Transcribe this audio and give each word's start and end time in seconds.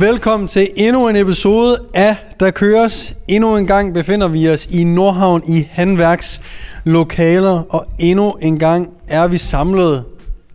Velkommen 0.00 0.48
til 0.48 0.70
endnu 0.76 1.08
en 1.08 1.16
episode 1.16 1.76
af 1.94 2.16
Der 2.40 2.50
Køres. 2.50 3.14
Endnu 3.28 3.56
en 3.56 3.66
gang 3.66 3.94
befinder 3.94 4.28
vi 4.28 4.48
os 4.48 4.66
i 4.66 4.84
Nordhavn 4.84 5.42
i 5.48 5.68
Handværks 5.70 6.40
lokaler, 6.84 7.62
og 7.70 7.86
endnu 7.98 8.32
en 8.32 8.58
gang 8.58 8.90
er 9.08 9.28
vi 9.28 9.38
samlet 9.38 10.04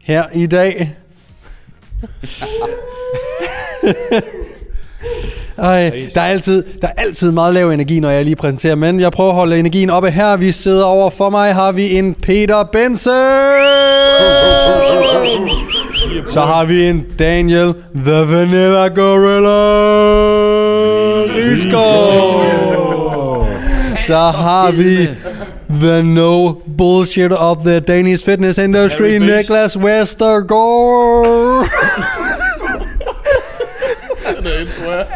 her 0.03 0.23
i 0.33 0.45
dag. 0.45 0.73
Ej, 5.57 6.09
der 6.13 6.21
er, 6.21 6.25
altid, 6.25 6.63
der 6.81 6.87
er 6.87 6.93
altid 6.97 7.31
meget 7.31 7.53
lav 7.53 7.69
energi, 7.69 7.99
når 7.99 8.09
jeg 8.09 8.23
lige 8.23 8.35
præsenterer, 8.35 8.75
men 8.75 8.99
jeg 8.99 9.11
prøver 9.11 9.29
at 9.29 9.35
holde 9.35 9.59
energien 9.59 9.89
oppe 9.89 10.11
her. 10.11 10.37
Vi 10.37 10.51
sidder 10.51 10.85
over 10.85 11.09
for 11.09 11.29
mig, 11.29 11.53
har 11.53 11.71
vi 11.71 11.97
en 11.97 12.15
Peter 12.15 12.63
Benson! 12.63 13.13
Så 16.27 16.39
har 16.39 16.65
vi 16.65 16.89
en 16.89 17.05
Daniel, 17.19 17.73
The 18.05 18.25
Vanilla 18.25 18.87
Gorilla 18.87 19.63
Risgaard. 21.35 22.45
Så 24.07 24.15
har 24.15 24.71
vi 24.71 25.09
The 25.81 26.03
No 26.03 26.61
Bullshit 26.77 27.31
of 27.31 27.57
the 27.63 27.79
Danish 27.79 28.25
Fitness 28.25 28.57
Industry, 28.57 29.19
Niklas 29.19 29.75
Westergaard. 29.77 31.69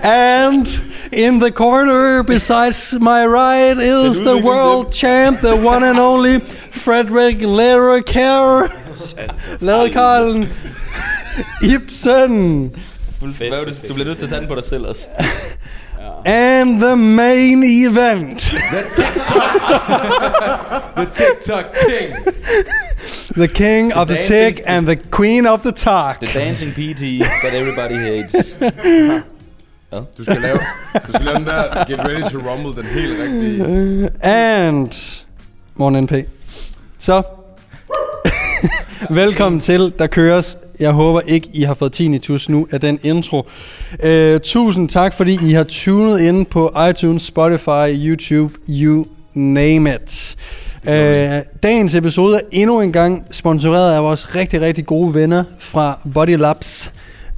And 0.04 0.68
in 1.12 1.40
the 1.40 1.52
corner 1.52 2.24
besides 2.24 2.94
my 3.00 3.26
right 3.26 3.78
is 3.78 4.22
the 4.22 4.38
world 4.38 4.92
champ, 4.92 5.42
the 5.42 5.56
one 5.56 5.84
and 5.84 6.00
only 6.00 6.40
Frederick 6.72 7.40
Lerikar. 7.42 8.70
Lerikaren 9.60 10.50
Ibsen. 11.64 12.72
Hvad 13.20 13.48
er 13.48 13.66
det? 13.66 13.86
Du 13.88 13.94
bliver 13.94 14.08
nødt 14.08 14.18
til 14.18 14.26
at 14.26 14.30
tage 14.30 14.42
den 14.42 14.48
på 14.48 14.56
dig 14.56 14.64
selv 14.64 14.86
også. 14.86 15.08
And 16.26 16.82
the 16.82 16.96
main 16.96 17.64
event. 17.64 18.42
The 20.96 21.06
TikTok 21.14 21.66
King. 21.88 22.36
The 23.36 23.48
king 23.48 23.94
of 23.96 24.08
the 24.08 24.22
tick 24.22 24.62
and 24.66 24.88
the 24.88 24.96
queen 25.12 25.46
of 25.48 25.60
the 25.60 25.72
talk. 25.72 26.20
The 26.22 26.40
dancing 26.40 26.72
PT 26.72 27.24
that 27.44 27.54
everybody 27.54 27.94
hates. 27.94 28.58
Du 30.18 30.24
skal 30.24 30.42
lave, 30.42 30.58
du 31.08 31.12
skal 31.14 31.26
lave 31.26 31.38
den 31.38 31.46
der 31.46 31.86
Get 31.86 32.00
Ready 32.00 32.22
to 32.32 32.38
Rumble, 32.38 32.82
den 32.84 32.90
helt 32.90 33.20
rigtige. 33.20 34.10
And 34.22 34.92
Morten 35.76 36.04
NP. 36.04 36.12
Så, 37.00 37.24
velkommen 39.10 39.62
til 39.62 39.94
Der 40.00 40.08
Køres. 40.08 40.58
Jeg 40.80 40.92
håber 40.92 41.22
ikke, 41.22 41.50
I 41.54 41.62
har 41.62 41.74
fået 41.74 41.92
tinnitus 41.92 42.50
nu 42.50 42.68
af 42.72 42.82
den 42.82 43.00
intro. 43.04 43.48
Uh, 44.06 44.38
tusind 44.44 44.90
tak, 44.90 45.14
fordi 45.14 45.38
I 45.50 45.52
har 45.52 45.64
tunet 45.64 46.20
ind 46.20 46.46
på 46.46 46.74
iTunes, 46.90 47.24
Spotify, 47.24 47.94
YouTube, 47.94 48.54
you 48.70 49.06
name 49.34 49.96
it. 49.96 50.36
Uh, 50.84 50.94
dagens 51.64 51.96
episode 51.96 52.36
er 52.36 52.42
endnu 52.52 52.82
en 52.82 52.92
gang 52.92 53.26
sponsoreret 53.32 53.96
af 53.96 54.04
vores 54.04 54.36
rigtig, 54.36 54.62
rigtig 54.62 54.86
gode 54.86 55.14
venner 55.14 55.44
fra 55.60 56.00
Body 56.14 56.38
Labs 56.38 56.94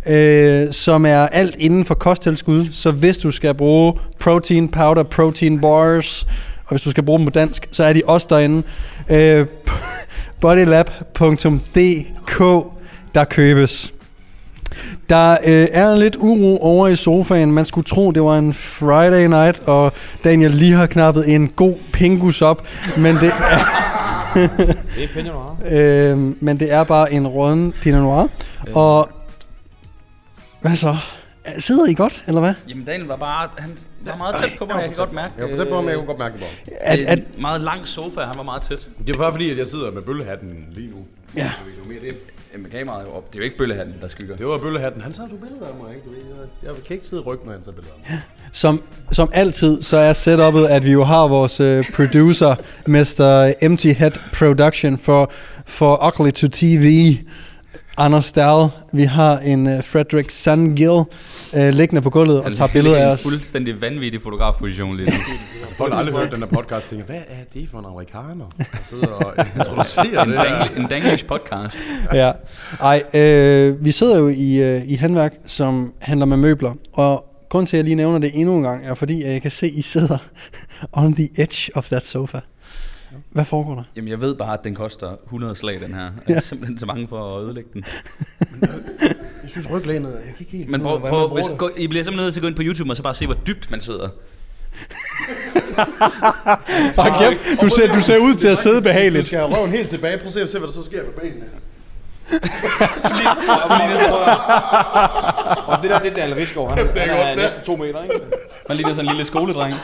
øh, 0.05 0.71
som 0.71 1.05
er 1.05 1.27
alt 1.27 1.55
inden 1.55 1.85
for 1.85 1.93
kosttilskud. 1.93 2.67
Så 2.71 2.91
hvis 2.91 3.17
du 3.17 3.31
skal 3.31 3.53
bruge 3.53 3.93
protein 4.19 4.69
powder, 4.69 5.03
protein 5.03 5.61
bars, 5.61 6.23
og 6.65 6.69
hvis 6.69 6.81
du 6.81 6.89
skal 6.89 7.03
bruge 7.03 7.19
dem 7.19 7.25
på 7.25 7.31
dansk, 7.31 7.67
så 7.71 7.83
er 7.83 7.93
de 7.93 8.01
også 8.05 8.27
derinde. 8.29 8.63
Øh, 9.09 9.47
bodylab.dk, 10.41 12.41
der 13.15 13.23
købes. 13.23 13.93
Der 15.09 15.31
øh, 15.31 15.67
er 15.71 15.95
lidt 15.95 16.15
uro 16.19 16.57
over 16.57 16.87
i 16.87 16.95
sofaen. 16.95 17.51
Man 17.51 17.65
skulle 17.65 17.85
tro, 17.85 18.11
det 18.11 18.23
var 18.23 18.37
en 18.37 18.53
Friday 18.53 19.25
night, 19.25 19.59
og 19.59 19.93
Daniel 20.23 20.51
lige 20.51 20.73
har 20.73 20.85
knappet 20.85 21.35
en 21.35 21.47
god 21.47 21.75
pingus 21.93 22.41
op, 22.41 22.67
men 22.97 23.15
det 23.15 23.31
er... 23.39 23.89
Det 24.95 25.03
er 25.03 25.07
Pinot 25.13 25.33
Noir. 25.33 25.57
Øh, 25.71 26.17
men 26.43 26.59
det 26.59 26.71
er 26.73 26.83
bare 26.83 27.13
en 27.13 27.27
rådden 27.27 27.73
Pinot 27.81 28.01
Noir. 28.01 28.27
Og 28.73 29.09
hvad 30.61 30.75
så? 30.75 30.97
Sidder 31.59 31.85
I 31.85 31.93
godt, 31.93 32.23
eller 32.27 32.41
hvad? 32.41 32.53
Jamen 32.69 32.85
Daniel 32.85 33.07
var 33.07 33.15
bare, 33.15 33.49
han 33.57 33.77
var 34.01 34.17
meget 34.17 34.35
tæt 34.35 34.49
på 34.59 34.65
mig, 34.65 34.75
jeg 34.75 34.83
kan 34.83 34.97
godt 34.97 35.13
mærke. 35.13 35.33
Jeg 35.37 35.47
kan 35.47 35.57
fortælle 35.57 35.71
på, 35.71 35.77
om 35.77 35.87
jeg 35.87 35.95
kunne 35.95 36.05
godt 36.05 36.19
mærke 36.19 36.33
det 36.33 36.41
på. 36.41 36.71
At, 36.81 36.99
at, 36.99 37.17
en 37.17 37.25
meget 37.41 37.61
lang 37.61 37.87
sofa, 37.87 38.21
han 38.21 38.33
var 38.37 38.43
meget 38.43 38.61
tæt. 38.61 38.87
Det 39.07 39.15
er 39.15 39.19
bare 39.19 39.31
fordi, 39.31 39.51
at 39.51 39.57
jeg 39.57 39.67
sidder 39.67 39.91
med 39.91 40.01
bøllehatten 40.01 40.65
lige 40.71 40.87
nu. 40.87 40.97
Ja. 41.35 41.51
Så 41.57 41.65
det 41.65 41.73
er 41.73 41.83
jo 41.85 41.91
mere 41.91 42.11
det. 42.11 42.17
Jamen 42.53 42.71
kameraet 42.71 43.01
er 43.01 43.05
jo 43.05 43.15
op. 43.15 43.27
Det 43.27 43.35
er 43.35 43.39
jo 43.39 43.43
ikke 43.43 43.57
bøllehatten, 43.57 43.95
der 44.01 44.07
skygger. 44.07 44.35
Det 44.35 44.47
var 44.47 44.57
bøllehatten. 44.57 45.01
Han 45.01 45.13
tager 45.13 45.29
du 45.29 45.35
billeder 45.35 45.67
af 45.67 45.73
mig, 45.83 45.95
ikke? 45.95 46.05
Du 46.05 46.09
ved, 46.09 46.17
jeg, 46.63 46.69
jeg 46.75 46.83
kan 46.87 46.95
ikke 46.95 47.07
sidde 47.07 47.21
i 47.21 47.25
ryggen, 47.25 47.45
når 47.45 47.53
han 47.53 47.63
tager 47.63 47.75
billeder 47.75 47.93
af 47.93 48.11
mig. 48.11 48.21
som, 48.51 48.83
som 49.11 49.29
altid, 49.33 49.81
så 49.81 49.97
er 49.97 50.13
setupet, 50.13 50.65
at 50.65 50.83
vi 50.85 50.91
jo 50.91 51.03
har 51.03 51.27
vores 51.27 51.59
øh, 51.59 51.91
producer, 51.95 52.55
Mr. 52.87 53.53
Empty 53.61 53.87
Head 53.87 54.11
Production 54.33 54.97
for, 54.97 55.31
for 55.65 56.07
Ugly 56.07 56.31
to 56.31 56.47
TV, 56.51 57.17
Anders 57.97 58.31
Dahl. 58.31 58.69
Vi 58.93 59.03
har 59.03 59.39
en 59.39 59.67
øh, 59.67 59.83
Frederick 59.83 60.29
Sangill 60.29 61.03
øh, 61.55 61.69
liggende 61.73 62.01
på 62.01 62.09
gulvet 62.09 62.41
og 62.41 62.55
tager 62.55 62.67
billeder 62.73 62.97
af 62.97 63.11
os. 63.11 63.25
en 63.25 63.31
fuldstændig 63.31 63.81
vanvittig 63.81 64.21
fotografposition 64.21 64.97
lige 64.97 65.09
nu. 65.11 65.15
Folk 65.77 65.93
har 65.93 65.99
aldrig 65.99 66.15
hørt 66.17 66.31
den 66.31 66.39
her 66.39 66.45
podcast 66.47 66.83
og 66.83 66.89
tænker, 66.89 67.05
hvad 67.05 67.15
er 67.27 67.43
det 67.53 67.69
for 67.69 67.79
en 67.79 67.85
amerikaner, 67.85 68.45
der 68.57 68.63
sidder 68.89 69.07
og 69.07 69.33
introducerer 69.55 70.23
en, 70.23 70.29
det 70.31 70.39
her? 70.39 70.59
dangl- 70.65 70.79
en 70.79 70.87
danglish 70.87 71.25
podcast. 71.25 71.77
ja. 72.13 72.31
Ej, 72.81 73.03
øh, 73.13 73.85
vi 73.85 73.91
sidder 73.91 74.17
jo 74.19 74.27
i, 74.27 74.53
øh, 74.55 74.81
i 74.85 74.95
handværk, 74.95 75.33
som 75.45 75.93
handler 75.99 76.25
med 76.25 76.37
møbler, 76.37 76.73
og 76.93 77.25
grund 77.49 77.67
til, 77.67 77.77
at 77.77 77.79
jeg 77.79 77.83
lige 77.83 77.95
nævner 77.95 78.19
det 78.19 78.31
endnu 78.33 78.57
en 78.57 78.63
gang, 78.63 78.85
er 78.87 78.93
fordi, 78.93 79.23
at 79.23 79.31
jeg 79.33 79.41
kan 79.41 79.51
se, 79.51 79.65
at 79.65 79.71
I 79.75 79.81
sidder 79.81 80.17
on 80.93 81.13
the 81.15 81.29
edge 81.37 81.71
of 81.75 81.85
that 81.87 82.05
sofa. 82.05 82.39
Hvad 83.31 83.45
foregår 83.45 83.75
der? 83.75 83.83
Jamen 83.95 84.07
jeg 84.09 84.21
ved 84.21 84.35
bare, 84.35 84.53
at 84.53 84.59
den 84.63 84.75
koster 84.75 85.11
100 85.25 85.55
slag, 85.55 85.79
den 85.81 85.93
her. 85.93 86.09
Jeg 86.27 86.35
er 86.35 86.39
simpelthen 86.41 86.79
så 86.79 86.85
bange 86.85 87.07
for 87.07 87.37
at 87.37 87.43
ødelægge 87.43 87.69
den. 87.73 87.83
Jeg 89.49 89.51
synes 89.51 89.71
ryglænet, 89.71 90.09
jeg 90.09 90.21
kan 90.23 90.33
ikke 90.39 90.57
helt 90.57 90.69
Men 90.69 90.81
prøv, 90.81 90.99
prøv, 90.99 91.33
man 91.33 91.43
hvis, 91.43 91.57
gå, 91.57 91.69
I 91.77 91.87
bliver 91.87 92.03
simpelthen 92.03 92.25
nødt 92.25 92.33
til 92.33 92.39
at 92.39 92.41
gå 92.41 92.47
ind 92.47 92.55
på 92.55 92.61
YouTube 92.61 92.89
og 92.91 92.95
så 92.95 93.03
bare 93.03 93.13
se, 93.13 93.25
hvor 93.25 93.35
dybt 93.47 93.71
man 93.71 93.81
sidder. 93.81 94.07
Hold 97.01 97.13
kæft, 97.19 97.61
du 97.61 97.69
ser, 97.69 97.93
du 97.93 98.01
ser 98.01 98.17
ud 98.17 98.33
til 98.33 98.47
at 98.47 98.57
sidde 98.57 98.75
Du 98.77 98.81
behageligt. 98.81 99.25
skal 99.27 99.39
have 99.39 99.55
røven 99.55 99.71
helt 99.71 99.89
tilbage. 99.89 100.17
Prøv 100.17 100.25
at 100.25 100.31
se, 100.33 100.47
se 100.47 100.59
hvad 100.59 100.67
der 100.67 100.73
så 100.73 100.83
sker 100.83 101.03
med 101.03 101.11
benene. 101.13 101.45
Og 105.67 105.77
det 105.81 105.89
der, 105.91 105.99
det 105.99 106.11
er 106.11 106.15
Daniel 106.15 106.35
Rigsgaard. 106.35 106.77
Han, 106.77 106.87
han 106.97 107.09
er 107.09 107.35
næsten 107.35 107.61
to 107.65 107.75
meter, 107.75 108.03
ikke? 108.03 108.15
Man 108.67 108.77
ligner 108.77 108.93
sådan 108.93 109.09
en 109.09 109.15
lille 109.15 109.25
skoledreng. 109.25 109.75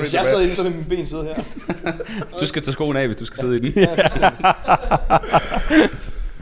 Hvis 0.00 0.14
jeg 0.14 0.24
sidder 0.26 0.40
inde, 0.40 0.56
så 0.56 0.62
vil 0.62 0.72
min 0.72 0.84
ben 0.84 1.06
sidde 1.06 1.24
her. 1.24 1.34
Du 2.40 2.46
skal 2.46 2.62
tage 2.62 2.72
skoene 2.72 3.00
af, 3.00 3.06
hvis 3.06 3.16
du 3.16 3.24
skal 3.24 3.40
sidde 3.40 3.58
i 3.58 3.70
den. 3.70 3.88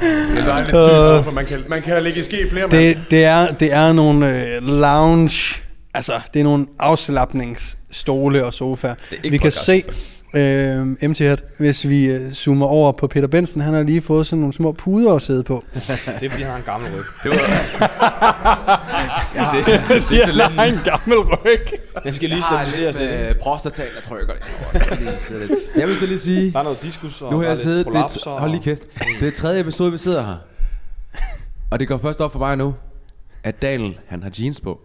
Det 0.02 0.38
er 0.38 0.44
dejligt 0.44 0.72
dybt, 0.72 1.24
for 1.24 1.30
man 1.30 1.46
kan, 1.46 1.64
man 1.68 1.82
kan 1.82 2.02
ligge 2.02 2.20
i 2.20 2.22
ske 2.22 2.48
flere 2.50 2.66
mand. 2.66 2.80
Det, 2.80 2.98
det, 3.10 3.24
er, 3.24 3.54
det 3.54 3.72
er 3.72 3.92
nogle 3.92 4.46
øh, 4.54 4.62
lounge, 4.62 5.60
altså 5.94 6.20
det 6.34 6.40
er 6.40 6.44
nogle 6.44 6.66
afslappningsstole 6.78 8.44
og 8.44 8.54
sofaer. 8.54 8.94
ikke 9.12 9.30
Vi 9.30 9.36
kan 9.36 9.52
se, 9.52 9.84
øh, 10.34 10.87
MT 11.11 11.19
Hat, 11.19 11.44
hvis 11.58 11.88
vi 11.88 12.05
øh, 12.05 12.32
zoomer 12.32 12.67
over 12.67 12.93
på 12.93 13.06
Peter 13.06 13.29
Benson, 13.29 13.62
han 13.62 13.75
har 13.75 13.82
lige 13.82 14.02
fået 14.02 14.26
sådan 14.26 14.40
nogle 14.40 14.52
små 14.52 14.73
puder 14.73 15.14
at 15.14 15.23
sidde 15.23 15.43
på. 15.44 15.64
Det 15.75 15.90
er 15.90 15.96
fordi, 16.31 16.43
han 16.43 16.50
har 16.50 16.56
en 16.56 16.62
gammel 16.64 16.90
ryg. 16.94 17.05
Det 17.23 17.31
var... 17.31 17.38
det, 19.56 19.67
det, 19.67 19.81
det 20.08 20.23
er 20.23 20.26
talenten. 20.26 20.61
en 20.75 20.81
gammel 20.84 21.19
ryg. 21.19 21.61
Den 22.05 22.12
skal 22.12 22.29
lige 22.29 22.43
Jeg 22.50 22.58
har 22.58 22.64
stabiliseres 22.70 22.96
lidt 22.99 23.11
lidt. 23.11 23.20
med 23.20 23.34
prostatal, 23.43 23.87
jeg 23.94 24.02
tror 24.02 24.17
jeg 24.17 24.26
godt. 24.26 24.38
Jeg 25.76 25.88
vil 25.88 25.96
så 25.96 26.06
lige 26.06 26.19
sige, 26.19 26.52
Der 26.52 26.58
er 26.58 26.62
noget 26.62 26.82
diskus, 26.82 27.23
og 27.23 27.32
nu 27.32 27.37
har 27.38 27.44
er 27.44 27.49
jeg 27.49 27.56
lidt 27.56 27.64
siddet, 27.64 27.87
det 27.87 27.94
er, 27.94 28.38
hold 28.38 28.50
lige 28.50 28.62
kæft, 28.62 28.82
det 29.20 29.29
er 29.29 29.32
tredje 29.32 29.61
episode, 29.61 29.93
vi 29.93 29.99
sidder 29.99 30.26
her. 30.26 30.37
Og 31.70 31.81
det 31.81 31.88
går 31.88 31.99
først 31.99 32.20
op 32.20 32.32
for 32.32 32.38
mig 32.38 32.56
nu, 32.56 32.75
at 33.44 33.62
Daniel, 33.62 33.99
han 34.06 34.23
har 34.23 34.31
jeans 34.40 34.61
på. 34.61 34.81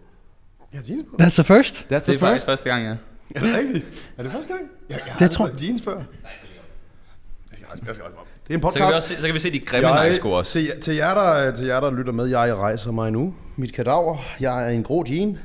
Jeg 0.72 0.80
har 0.80 0.84
jeans 0.94 1.04
på. 1.10 1.16
That's 1.22 1.42
the 1.42 1.44
first. 1.44 1.74
That's 1.76 1.94
Det 1.94 2.02
the 2.02 2.14
er 2.14 2.18
faktisk 2.18 2.20
first. 2.32 2.46
første 2.46 2.70
gang, 2.70 2.84
ja. 2.84 2.94
Er 3.34 3.40
det 3.40 3.54
rigtigt? 3.54 3.84
Er 4.18 4.22
det 4.22 4.32
første 4.32 4.48
gang? 4.48 4.60
Jeg, 4.88 4.96
jeg 4.96 5.04
har 5.04 5.18
Det 5.18 5.22
aldrig 5.22 5.30
tror- 5.30 5.46
fået 5.48 5.62
jeans 5.62 5.82
før. 5.82 5.96
Jeg 5.96 7.58
skal 7.76 7.86
jeg 7.86 7.94
mig 8.10 8.18
op. 8.18 8.26
Det 8.48 8.54
er 8.54 8.58
en 8.58 8.62
Så 8.62 8.70
kan, 8.70 8.80
vi 8.80 8.80
podcast. 8.84 8.96
også 8.96 9.08
se, 9.08 9.16
så 9.20 9.26
kan 9.26 9.34
vi 9.34 9.38
se 9.40 9.50
de 9.52 9.58
grimme 9.60 9.88
Jeg, 9.88 10.08
nejsko 10.08 10.30
også. 10.32 10.52
til, 10.52 10.72
til, 10.82 10.94
jer, 10.94 11.14
der, 11.14 11.50
til 11.56 11.66
jer, 11.66 11.80
der 11.80 11.90
lytter 11.90 12.12
med, 12.12 12.26
jeg 12.26 12.54
rejser 12.54 12.92
mig 12.92 13.10
nu. 13.12 13.34
Mit 13.56 13.72
kadaver. 13.74 14.16
Jeg 14.40 14.64
er 14.64 14.68
i 14.68 14.74
en 14.74 14.82
grå 14.82 15.04
jean. 15.08 15.38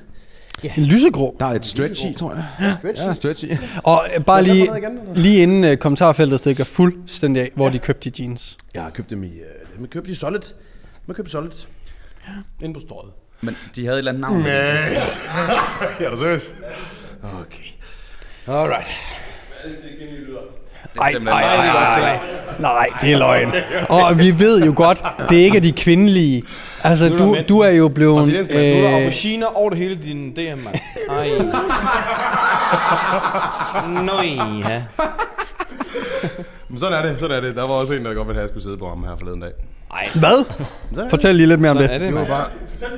En 0.78 0.84
lysegrå. 0.86 1.36
Der 1.40 1.46
er 1.46 1.50
et 1.54 1.66
stretch 1.66 2.06
i, 2.06 2.14
tror 2.14 2.34
jeg. 2.34 2.76
Stretchy. 2.80 3.06
Ja, 3.06 3.14
stretch 3.14 3.44
i. 3.44 3.52
Og 3.84 4.02
øh, 4.18 4.24
bare 4.26 4.36
jeg 4.36 4.46
lige, 4.46 4.66
igen, 4.78 5.00
lige 5.16 5.44
inden 5.44 5.64
øh, 5.64 5.78
kommentarfeltet 5.78 6.40
stikker 6.40 6.64
fuldstændig 6.64 7.42
af, 7.44 7.52
hvor 7.56 7.70
de 7.70 7.80
købte 7.80 8.10
de 8.10 8.24
jeans. 8.24 8.58
Jeg 8.74 8.84
har 8.84 8.90
købt 8.90 9.10
dem 9.10 9.24
i, 9.24 9.28
uh, 9.28 9.78
dem 9.78 9.88
købt 9.88 10.08
i 10.08 10.16
Solid. 10.16 10.40
Man 11.06 11.16
købt 11.16 11.28
i 11.28 11.32
Solid. 11.32 11.52
Inde 12.62 12.74
på 12.74 12.80
strøget. 12.80 13.12
Men 13.42 13.58
de 13.76 13.86
havde 13.86 13.96
et 13.96 13.98
eller 14.00 14.12
andet 14.12 14.22
navn. 14.22 14.46
Ja, 16.00 16.06
er 16.06 16.10
du 16.10 16.18
seriøs? 16.18 16.56
Okay. 17.24 17.64
Alright. 18.48 18.88
Ej, 21.02 21.12
simpelthen 21.12 21.44
ej, 21.44 21.56
ej, 21.56 21.74
bare- 21.74 22.04
ej, 22.04 22.10
ej. 22.12 22.20
Nej, 22.60 22.88
det 23.02 23.12
er 23.12 23.18
løgn. 23.18 23.52
Og 23.90 24.20
vi 24.20 24.40
ved 24.40 24.66
jo 24.66 24.74
godt, 24.76 25.04
det 25.30 25.40
er 25.42 25.44
ikke 25.46 25.60
de 25.60 25.72
kvindelige 25.72 26.44
Altså, 26.86 27.10
du, 27.10 27.38
du 27.50 27.60
er 27.60 27.70
jo 27.70 27.88
blevet... 27.88 28.16
Mand. 28.28 28.32
Nu 28.32 28.40
er 28.40 28.82
der 28.82 28.90
Øh, 28.90 28.96
auberginer 28.96 29.48
over 29.58 29.70
det 29.70 29.80
hele 29.80 29.96
din 29.96 30.32
DM, 30.34 30.58
mand. 30.64 30.76
Ej. 31.10 31.30
Nøj, 34.04 34.26
ja. 34.70 34.82
Men 36.74 36.80
sådan 36.80 37.06
er 37.06 37.10
det, 37.12 37.20
sådan 37.20 37.38
er 37.38 37.42
det. 37.42 37.56
Der 37.56 37.62
var 37.62 37.70
også 37.74 37.94
en, 37.94 38.06
der 38.06 38.14
godt 38.14 38.28
ville 38.28 38.34
have, 38.34 38.40
at 38.40 38.42
jeg 38.42 38.50
skulle 38.50 38.64
sidde 38.64 38.78
på 38.78 38.90
ham 38.90 39.04
her 39.04 39.16
forleden 39.16 39.42
dag. 39.42 39.52
hvad? 40.16 41.10
Fortæl 41.10 41.36
lige 41.36 41.48
lidt 41.48 41.60
mere 41.62 41.72
om 41.72 41.78
Sådan 41.78 41.90
det. 41.90 41.96
er 41.96 42.00
det, 42.00 42.08
Det 42.08 42.16
var 42.16 42.26
bare, 42.28 42.48
Sådan 42.76 42.98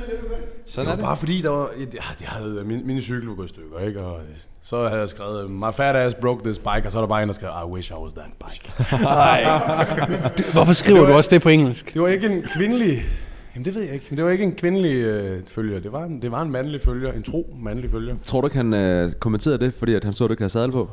det 0.66 0.76
er 0.76 0.84
var 0.84 0.92
det. 0.96 1.04
bare 1.04 1.16
fordi, 1.16 1.42
der 1.42 1.50
var, 1.50 1.68
ja, 1.78 1.84
de 2.20 2.24
havde, 2.24 2.62
min, 2.66 2.86
min 2.86 3.00
cykel 3.00 3.28
var 3.28 3.34
gået 3.34 3.46
i 3.46 3.48
stykker, 3.48 3.78
ikke? 3.86 4.00
Og 4.00 4.20
så 4.62 4.88
havde 4.88 5.00
jeg 5.00 5.08
skrevet, 5.08 5.50
my 5.50 5.72
fat 5.72 5.96
ass 5.96 6.14
broke 6.14 6.44
this 6.44 6.58
bike, 6.58 6.82
og 6.86 6.92
så 6.92 6.98
er 6.98 7.02
der 7.02 7.08
bare 7.08 7.22
en, 7.22 7.28
der 7.28 7.34
skrev, 7.34 7.50
I 7.66 7.70
wish 7.72 7.90
I 7.90 7.94
was 7.94 8.12
that 8.12 8.26
bike. 8.46 8.72
Hvorfor 10.52 10.72
skriver 10.72 11.00
var- 11.00 11.06
du 11.06 11.12
også 11.12 11.30
det 11.34 11.42
på 11.42 11.48
engelsk? 11.48 11.94
Det 11.94 12.02
var 12.02 12.08
ikke 12.08 12.26
en 12.26 12.42
kvindelig, 12.42 13.02
jamen 13.54 13.64
det 13.64 13.74
ved 13.74 13.82
jeg 13.82 13.94
ikke, 13.94 14.06
men 14.10 14.16
det 14.16 14.24
var 14.24 14.30
ikke 14.30 14.44
en 14.44 14.52
kvindelig 14.54 14.94
øh, 14.94 15.40
følger, 15.46 15.80
det 15.80 15.92
var, 15.92 16.02
en, 16.04 16.22
det 16.22 16.30
var 16.32 16.42
en 16.42 16.50
mandlig 16.50 16.80
følger, 16.82 17.12
en 17.12 17.22
tro 17.22 17.54
mandlig 17.62 17.90
følger. 17.90 18.14
Tror 18.26 18.40
du 18.40 18.46
ikke, 18.46 18.56
han 18.56 18.74
øh, 18.74 19.12
kommenterede 19.12 19.58
det, 19.58 19.74
fordi 19.78 19.94
at 19.94 20.04
han 20.04 20.12
så, 20.12 20.24
at 20.24 20.28
du 20.28 20.32
ikke 20.32 20.42
havde 20.42 20.52
sadel 20.52 20.72
på? 20.72 20.90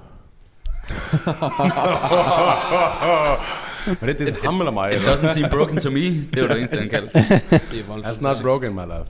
Men 4.01 4.09
det, 4.09 4.19
det 4.19 4.27
er 4.27 4.33
ham 4.45 4.59
eller 4.61 4.71
mig. 4.71 4.89
It 4.91 4.95
eller? 4.95 5.15
doesn't 5.15 5.27
seem 5.33 5.49
broken 5.49 5.79
to 5.79 5.89
me. 5.89 5.99
Det 6.33 6.41
var 6.41 6.47
det 6.47 6.57
eneste, 6.57 6.77
han 6.79 6.89
kaldte. 6.89 7.19
Det 7.71 7.79
er 7.89 7.93
That's 8.03 8.21
not 8.21 8.35
broken, 8.41 8.73
my 8.75 8.81
love. 8.81 9.05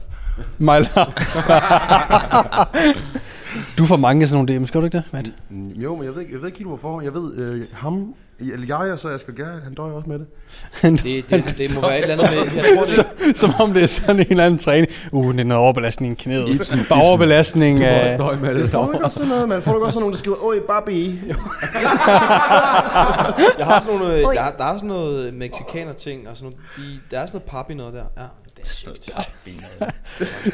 My 0.57 0.79
love. 0.95 0.97
du 3.77 3.85
får 3.85 3.97
mange 3.97 4.27
sådan 4.27 4.45
nogle 4.45 4.63
DM's, 4.63 4.67
skal 4.67 4.81
du 4.81 4.85
ikke 4.85 4.97
det, 4.97 5.03
Matt? 5.11 5.27
Mm, 5.49 5.67
Jo, 5.67 5.95
men 5.95 6.05
jeg 6.05 6.13
ved, 6.13 6.21
ikke, 6.21 6.33
jeg 6.33 6.39
ved 6.41 6.47
ikke 6.47 6.57
helt 6.57 6.67
hvorfor. 6.67 7.01
Jeg 7.01 7.13
ved, 7.13 7.37
øh, 7.37 7.65
ham, 7.73 8.13
jeg 8.67 8.77
og 8.93 8.99
så 8.99 9.09
Asger 9.09 9.33
Gerhardt, 9.33 9.63
han 9.63 9.73
døjer 9.73 9.93
også 9.93 10.09
med 10.09 10.19
det. 10.19 10.27
Det, 11.03 11.29
det, 11.29 11.57
det 11.57 11.73
må 11.73 11.81
være 11.81 11.99
et 11.99 12.01
eller 12.11 12.27
andet 12.27 12.53
med... 12.53 12.63
Jeg 12.63 12.65
tror, 12.75 12.83
det, 12.83 12.91
Så, 12.91 13.05
som 13.35 13.53
om 13.59 13.73
det 13.73 13.83
er 13.83 13.87
sådan 13.87 14.19
en 14.19 14.27
eller 14.29 14.45
anden 14.45 14.59
træning. 14.59 14.87
Uh, 15.11 15.33
det 15.33 15.39
er 15.39 15.43
noget 15.43 15.63
overbelastning 15.63 16.11
i 16.11 16.23
knæet. 16.23 16.49
Ibsen, 16.49 16.79
Bare 16.89 17.01
overbelastning 17.01 17.77
Du 17.77 17.83
må 17.83 17.89
også 17.89 18.01
af... 18.05 18.17
støj 18.17 18.35
med 18.35 18.55
det. 18.55 18.69
Får 18.69 18.85
du 18.85 18.91
ikke 18.91 19.05
også 19.05 19.17
sådan 19.17 19.29
noget, 19.29 19.49
man? 19.49 19.61
Får 19.61 19.71
du 19.71 19.77
ikke 19.77 19.85
også 19.85 19.93
sådan 19.93 20.01
nogen, 20.01 20.13
der 20.13 20.17
skriver, 20.19 20.37
Oj, 20.43 20.59
Barbie? 20.67 21.21
jeg 23.59 23.65
har 23.65 23.81
sådan 23.81 23.99
nogle... 23.99 24.21
Der, 24.21 24.51
der 24.57 24.65
er 24.65 24.73
sådan 24.77 24.87
noget 24.87 25.33
mexikaner 25.33 25.93
ting, 25.93 26.29
og 26.29 26.37
sådan 26.37 26.53
nogle, 26.77 26.91
de, 26.93 26.99
der 27.11 27.19
er 27.19 27.25
sådan 27.25 27.41
noget 27.47 27.65
pap 27.65 27.71
i 27.71 27.73
noget 27.73 27.93
der. 27.93 28.03
Ja, 28.17 28.27
det 28.55 28.61
er 28.61 28.65
sygt. 28.65 29.09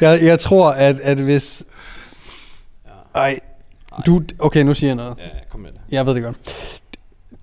Jeg, 0.00 0.22
jeg 0.22 0.40
tror, 0.40 0.70
at, 0.70 1.00
at 1.00 1.18
hvis... 1.18 1.64
Ej, 3.14 3.38
du... 4.06 4.22
Okay, 4.38 4.62
nu 4.62 4.74
siger 4.74 4.88
jeg 4.88 4.96
noget. 4.96 5.14
Ja, 5.18 5.24
kom 5.50 5.60
med 5.60 5.70
det. 5.72 5.80
Jeg 5.90 6.06
ved 6.06 6.14
det 6.14 6.22
godt. 6.22 6.36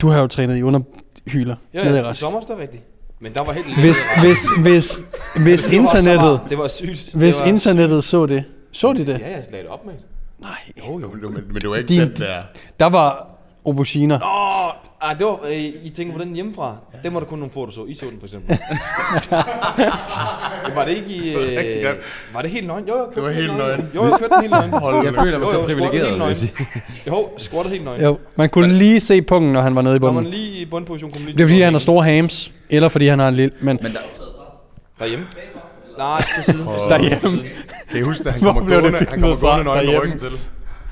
Du 0.01 0.07
har 0.09 0.21
jo 0.21 0.27
trænet 0.27 0.57
i 0.57 0.63
underhyler 0.63 1.55
Ja, 1.73 1.83
nede 1.83 1.95
i 1.95 1.97
ja, 1.99 2.03
i 2.03 2.05
Rask. 2.09 2.19
sommer 2.19 2.39
det 2.39 2.49
er 2.49 2.57
rigtigt. 2.57 2.83
Men 3.19 3.33
der 3.33 3.43
var 3.43 3.53
helt 3.53 3.79
Hvis, 3.79 3.97
hvis, 4.21 4.47
hvis, 4.59 4.99
hvis 5.45 5.63
Det 5.63 5.79
var 5.79 5.85
så 5.87 5.97
internettet... 5.97 6.29
varmt. 6.29 6.49
Det 6.49 6.57
var 6.57 6.67
sygt. 6.67 7.13
Hvis 7.15 7.35
det 7.35 7.43
var 7.43 7.47
internettet 7.51 8.03
så 8.03 8.25
det, 8.25 8.43
så 8.71 8.93
de 8.93 8.99
det? 9.05 9.07
Ja, 9.19 9.29
jeg 9.29 9.43
lagde 9.51 9.63
det 9.63 9.71
op 9.71 9.85
med. 9.85 9.93
Nej. 10.39 10.49
Jo, 10.77 10.99
jo, 10.99 11.07
men, 11.11 11.43
men 11.47 11.61
det 11.61 11.69
var 11.69 11.75
ikke 11.75 11.87
Din- 11.87 12.01
den 12.01 12.11
der. 12.17 12.41
Der 12.79 12.85
var 12.89 13.27
auberginer. 13.65 14.19
Åh, 14.23 14.86
ah, 15.01 15.17
det 15.17 15.25
var, 15.25 15.39
øh, 15.49 15.55
I 15.57 15.89
tænker 15.95 16.13
på 16.17 16.19
den 16.23 16.33
hjemmefra. 16.33 16.77
Den 17.03 17.13
var 17.13 17.19
der 17.19 17.27
kun 17.27 17.39
nogle 17.39 17.51
få, 17.51 17.65
der 17.65 17.71
så. 17.71 17.85
I 17.85 17.93
så 17.95 18.05
den 18.05 18.19
for 18.19 18.25
eksempel. 18.27 18.49
det 20.65 20.75
var 20.77 20.85
det 20.85 20.95
ikke 20.95 21.07
i... 21.09 21.33
Øh, 21.35 21.85
var 22.33 22.41
det 22.41 22.51
helt 22.51 22.67
nøgen? 22.67 22.87
Jo, 22.87 22.95
jeg 22.97 23.05
kørte 23.05 23.15
Det 23.15 23.23
var 23.23 23.29
den 23.29 23.37
helt 23.37 23.57
nøgen. 23.57 23.91
Jo, 23.95 24.03
jeg 24.03 24.11
kørte 24.19 24.33
den 24.33 24.41
helt 24.41 24.51
nøgen. 24.51 25.05
Jeg 25.05 25.15
føler 25.15 25.39
mig 25.39 25.47
så 25.47 25.63
privilegeret, 25.65 26.13
vil 26.19 26.21
jeg 26.27 26.37
sige. 26.37 26.53
Jo, 27.07 27.29
squattet 27.37 27.71
helt 27.71 27.85
nøgen. 27.85 28.01
Jo, 28.01 28.17
man 28.35 28.49
kunne 28.49 28.73
lige 28.73 28.99
se 28.99 29.21
punkten, 29.21 29.53
når 29.53 29.61
han 29.61 29.75
var 29.75 29.81
nede 29.81 29.95
i 29.95 29.99
Når 29.99 30.11
man 30.11 30.23
bunden. 30.23 30.33
lige 30.39 30.61
i 30.61 30.65
bundposition 30.65 31.11
kom 31.11 31.21
lige 31.25 31.37
Det 31.37 31.43
er 31.43 31.47
fordi, 31.47 31.61
han 31.61 31.73
har 31.73 31.79
store 31.79 32.03
hams, 32.03 32.53
eller 32.69 32.89
fordi 32.89 33.07
han 33.07 33.19
har 33.19 33.27
en 33.27 33.35
lille... 33.35 33.55
Men 33.61 33.79
Men 33.81 33.91
der, 33.93 33.99
Derhjemme? 34.99 35.25
Nej, 35.97 36.21
på 36.37 36.43
siden. 36.43 36.65
På 36.65 36.71
siden. 36.77 36.91
derhjemme... 36.91 37.49
Kan 37.91 37.99
I 37.99 38.01
huske, 38.03 38.27
at 38.27 38.33
han 38.33 38.41
kommer 38.41 38.61
gående, 38.67 38.97
han 38.97 39.07
kommer 39.21 39.35
gående 39.35 39.63
nøgen 39.63 40.01
ryggen 40.01 40.19
til? 40.19 40.29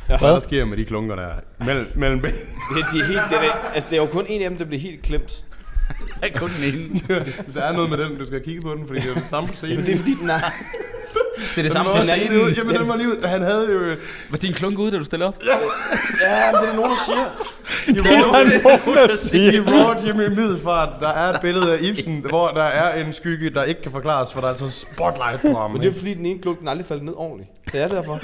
Ja. 0.09 0.17
Hvad 0.17 0.29
der 0.29 0.39
sker 0.39 0.65
med 0.65 0.77
de 0.77 0.85
klunker 0.85 1.15
der? 1.15 1.29
Mellem, 1.65 1.87
mellem 1.95 2.21
ben. 2.21 2.31
Det, 2.75 2.85
de 2.91 2.99
er 2.99 3.05
helt, 3.05 3.21
det, 3.29 3.37
er, 3.37 3.51
altså, 3.73 3.89
det 3.89 3.95
er 3.97 4.01
jo 4.01 4.05
kun 4.07 4.25
en 4.29 4.41
af 4.41 4.49
dem, 4.49 4.57
der 4.57 4.65
bliver 4.65 4.81
helt 4.81 5.01
klemt. 5.01 5.43
er 6.21 6.29
kun 6.35 6.51
den 6.59 6.63
ene. 6.63 7.01
Der 7.53 7.61
er 7.61 7.71
noget 7.71 7.89
med 7.89 7.97
den, 7.97 8.17
du 8.17 8.25
skal 8.25 8.43
kigge 8.43 8.61
på 8.61 8.71
den, 8.71 8.87
fordi 8.87 8.99
det 8.99 9.09
er 9.09 9.13
det 9.13 9.25
samme 9.29 9.49
scene. 9.53 9.75
Men 9.75 9.85
det 9.85 9.93
er 9.93 9.97
fordi, 9.97 10.13
den 10.21 10.29
er... 10.29 10.39
Det 11.35 11.41
er 11.41 11.55
det 11.55 11.63
Den 11.63 11.71
samme 11.71 11.91
på 11.91 11.97
lige 11.97 12.41
ud. 12.41 12.47
scenen. 12.47 12.57
Jamen, 12.57 12.75
den 12.75 12.87
var 12.87 12.95
lige 12.95 13.07
ud. 13.09 13.23
Han 13.27 13.41
havde 13.41 13.71
jo... 13.71 13.95
Var 14.29 14.37
din 14.37 14.53
klunk 14.53 14.79
ude, 14.79 14.91
da 14.91 14.97
du 14.97 15.03
stillede 15.05 15.27
op? 15.27 15.39
Ja, 15.47 15.57
men 15.57 15.69
det 16.21 16.27
er 16.27 16.51
der 16.51 16.75
nogen, 16.75 16.91
der 16.91 16.97
siger. 17.05 17.25
Det 17.85 17.97
er 18.13 18.21
nogen, 18.21 18.95
der 18.97 19.13
I 19.13 19.17
siger. 19.17 19.63
Raw 19.63 20.05
Jimmy 20.07 20.27
Middelfart, 20.27 20.89
der 20.99 21.09
er 21.09 21.33
et 21.33 21.41
billede 21.41 21.73
af 21.73 21.77
Ibsen, 21.81 22.25
hvor 22.29 22.47
der 22.47 22.63
er 22.63 23.03
en 23.05 23.13
skygge, 23.13 23.49
der 23.49 23.63
ikke 23.63 23.81
kan 23.81 23.91
forklares, 23.91 24.33
for 24.33 24.39
der 24.39 24.47
er 24.47 24.51
altså 24.51 24.71
spotlight 24.71 25.41
på 25.41 25.53
ham. 25.53 25.71
Men 25.71 25.81
det 25.81 25.89
er 25.89 25.93
fordi, 25.93 26.13
den 26.13 26.25
ene 26.25 26.41
klunk, 26.41 26.59
den 26.59 26.67
aldrig 26.67 26.85
faldt 26.85 27.03
ned 27.03 27.13
ordentligt. 27.15 27.49
Det 27.71 27.81
er 27.83 27.87
derfor. 27.87 28.19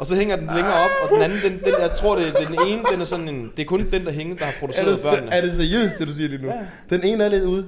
Og 0.00 0.06
så 0.06 0.14
hænger 0.14 0.36
den 0.36 0.46
længere 0.54 0.74
op, 0.74 0.90
og 1.02 1.08
den 1.14 1.22
anden, 1.22 1.38
den, 1.44 1.52
den 1.52 1.74
jeg 1.80 1.90
tror, 1.96 2.16
det, 2.16 2.24
den 2.48 2.58
ene, 2.68 2.82
den 2.92 3.00
er 3.00 3.04
sådan 3.04 3.28
en... 3.28 3.52
Det 3.56 3.62
er 3.62 3.66
kun 3.66 3.86
den, 3.92 4.04
der 4.06 4.12
hænger, 4.12 4.36
der 4.36 4.44
har 4.44 4.52
er, 4.52 4.56
produceret 4.60 4.86
det, 4.92 5.02
børnene. 5.02 5.32
er 5.32 5.40
det 5.40 5.54
seriøst, 5.54 5.94
det 5.98 6.06
du 6.06 6.12
siger 6.12 6.28
lige 6.28 6.42
nu? 6.42 6.48
Ja. 6.48 6.96
Den 6.96 7.04
ene 7.04 7.24
er 7.24 7.28
lidt 7.28 7.44
ude. 7.44 7.66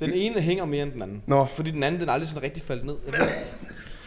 Den 0.00 0.10
ene 0.14 0.40
hænger 0.40 0.64
mere 0.64 0.82
end 0.82 0.92
den 0.92 1.02
anden. 1.02 1.22
Nå. 1.26 1.46
Fordi 1.54 1.70
den 1.70 1.82
anden, 1.82 2.00
den 2.00 2.08
er 2.08 2.12
aldrig 2.12 2.28
sådan 2.28 2.42
rigtig 2.42 2.62
faldet 2.62 2.84
ned. 2.86 2.94
Jeg 3.06 3.20
ved- 3.20 3.28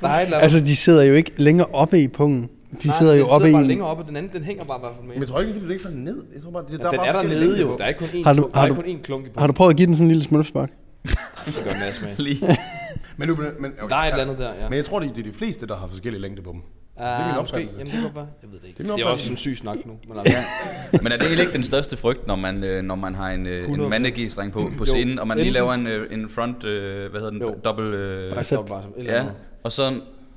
Der 0.01 0.07
er 0.07 0.19
andet. 0.19 0.33
Altså, 0.33 0.59
de 0.59 0.75
sidder 0.75 1.03
jo 1.03 1.13
ikke 1.13 1.31
længere 1.37 1.67
oppe 1.73 1.99
i 2.01 2.07
pungen. 2.07 2.49
De 2.83 2.87
Nej, 2.87 2.97
sidder 2.97 3.13
jo 3.13 3.23
den 3.23 3.29
oppe 3.31 3.49
i 3.49 3.51
bare 3.51 3.61
en... 3.61 3.67
længere 3.67 3.87
oppe, 3.87 4.03
og 4.03 4.07
den 4.07 4.15
anden, 4.15 4.31
den 4.33 4.43
hænger 4.43 4.63
bare 4.63 4.77
i 4.77 4.81
hvert 4.81 4.91
fald 4.95 5.03
mere. 5.05 5.13
Men 5.15 5.21
jeg 5.21 5.27
tror 5.29 5.39
ikke, 5.41 5.53
fordi 5.53 5.65
det 5.65 5.71
ikke 5.71 5.83
falder 5.83 5.97
ned. 5.97 6.23
Jeg 6.33 6.43
tror 6.43 6.51
bare, 6.51 6.63
det, 6.71 6.79
Ja, 6.79 6.89
den 6.89 6.97
bare 6.97 7.07
er 7.07 7.11
der 7.13 7.23
nede 7.23 7.61
jo. 7.61 7.77
Der 7.77 7.83
er 7.83 7.87
ikke 7.87 7.99
kun 7.99 8.07
én, 8.07 8.23
Har 8.23 8.33
du- 8.33 8.41
klunk- 8.41 8.53
der 8.53 8.59
har 8.59 8.65
er 8.65 8.69
du- 8.69 8.75
kun 8.75 8.83
én 8.85 9.01
klunk 9.01 9.25
i 9.25 9.29
på. 9.29 9.39
Har 9.39 9.47
du 9.47 9.53
prøvet 9.53 9.69
at 9.71 9.77
give 9.77 9.85
den 9.87 9.95
sådan 9.95 10.05
en 10.05 10.11
lille 10.11 10.23
smølfspark? 10.23 10.69
Det 11.45 11.55
gør 11.63 11.71
en 11.71 11.79
masse 11.79 12.01
med. 12.01 12.11
Lige. 12.17 12.57
Men, 13.27 13.29
du, 13.29 13.43
men, 13.59 13.71
okay, 13.81 13.89
Der 13.89 13.95
er 13.95 14.01
et 14.01 14.09
eller 14.11 14.21
andet 14.23 14.37
der, 14.37 14.53
ja. 14.53 14.69
Men 14.69 14.77
jeg 14.77 14.85
tror, 14.85 14.99
det 14.99 15.09
er 15.19 15.23
de 15.23 15.33
fleste, 15.33 15.67
der 15.67 15.75
har 15.75 15.87
forskellige 15.87 16.21
længder 16.21 16.43
på 16.43 16.51
dem. 16.51 16.61
det 16.61 17.05
er 17.07 17.19
min 17.25 17.31
Ah, 17.31 17.37
opfattelse. 17.37 17.77
Jamen, 17.79 17.93
det 17.93 18.15
være. 18.15 18.27
Jeg 18.41 18.51
ved 18.51 18.59
det 18.59 18.67
ikke. 18.67 18.77
Det 18.77 18.87
er 18.87 18.91
min 18.91 18.97
Det 18.99 19.05
er 19.05 19.09
også 19.09 19.31
en 19.31 19.37
syg 19.37 19.57
snak 19.57 19.75
nu. 19.85 19.93
Men 20.07 20.17
altså, 20.25 20.37
Men 21.01 21.11
er 21.11 21.17
det 21.17 21.39
ikke 21.39 21.53
den 21.53 21.63
største 21.63 21.97
frygt, 21.97 22.27
når 22.27 22.35
man, 22.35 22.63
øh, 22.63 22.83
når 22.83 22.95
man 22.95 23.15
har 23.15 23.29
en, 23.29 23.47
øh, 23.47 23.69
100%. 23.69 23.83
en 23.83 23.89
mandegestreng 23.89 24.51
på, 24.51 24.71
på 24.77 24.85
scenen, 24.85 25.19
og 25.19 25.27
man 25.27 25.37
lige 25.37 25.51
laver 25.51 25.73
en, 25.73 25.87
øh, 25.87 26.13
en 26.13 26.29
front, 26.29 26.63
øh, 26.63 27.11
hvad 27.11 27.19
hedder 27.19 27.29
den, 27.31 27.41
Jo. 27.41 27.55
dobbelt, 27.65 27.93
øh, 27.95 28.37
Bicep. 28.37 28.59
ja, 29.05 29.23
og 29.63 29.71
så 29.71 29.93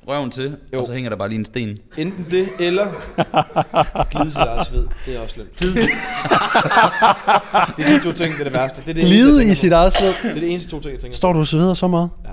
røven 0.09 0.30
til, 0.30 0.56
Jo. 0.75 0.80
og 0.80 0.87
så 0.87 0.92
hænger 0.92 1.11
der 1.11 1.16
bare 1.16 1.28
lige 1.28 1.38
en 1.38 1.44
sten. 1.44 1.78
Enten 1.99 2.26
det, 2.30 2.49
eller 2.61 2.87
glide 4.11 4.30
sig 4.30 4.47
deres 4.47 4.66
sved. 4.68 4.87
Det 5.06 5.16
er 5.16 5.20
også 5.20 5.35
slemt. 5.35 5.61
det 7.76 7.87
er 7.87 7.99
de 7.99 8.04
to 8.04 8.12
ting, 8.12 8.32
det 8.35 8.40
er 8.40 8.44
det 8.44 8.52
værste. 8.52 8.80
Det 8.82 8.88
er 8.90 8.94
det 8.94 9.00
eneste, 9.02 9.14
Glide 9.16 9.42
jeg 9.42 9.50
i 9.50 9.54
sit 9.54 9.73
eget 9.73 9.92
sved. 9.92 10.09
Det 10.23 10.30
er 10.30 10.35
det 10.35 10.50
eneste 10.50 10.70
to 10.70 10.80
ting, 10.80 10.92
jeg 10.92 11.00
tænker 11.00 11.16
Står 11.16 11.32
du 11.32 11.38
og 11.38 11.47
sveder 11.47 11.75
så 11.75 11.88
meget? 11.88 12.11
Ja. 12.25 12.30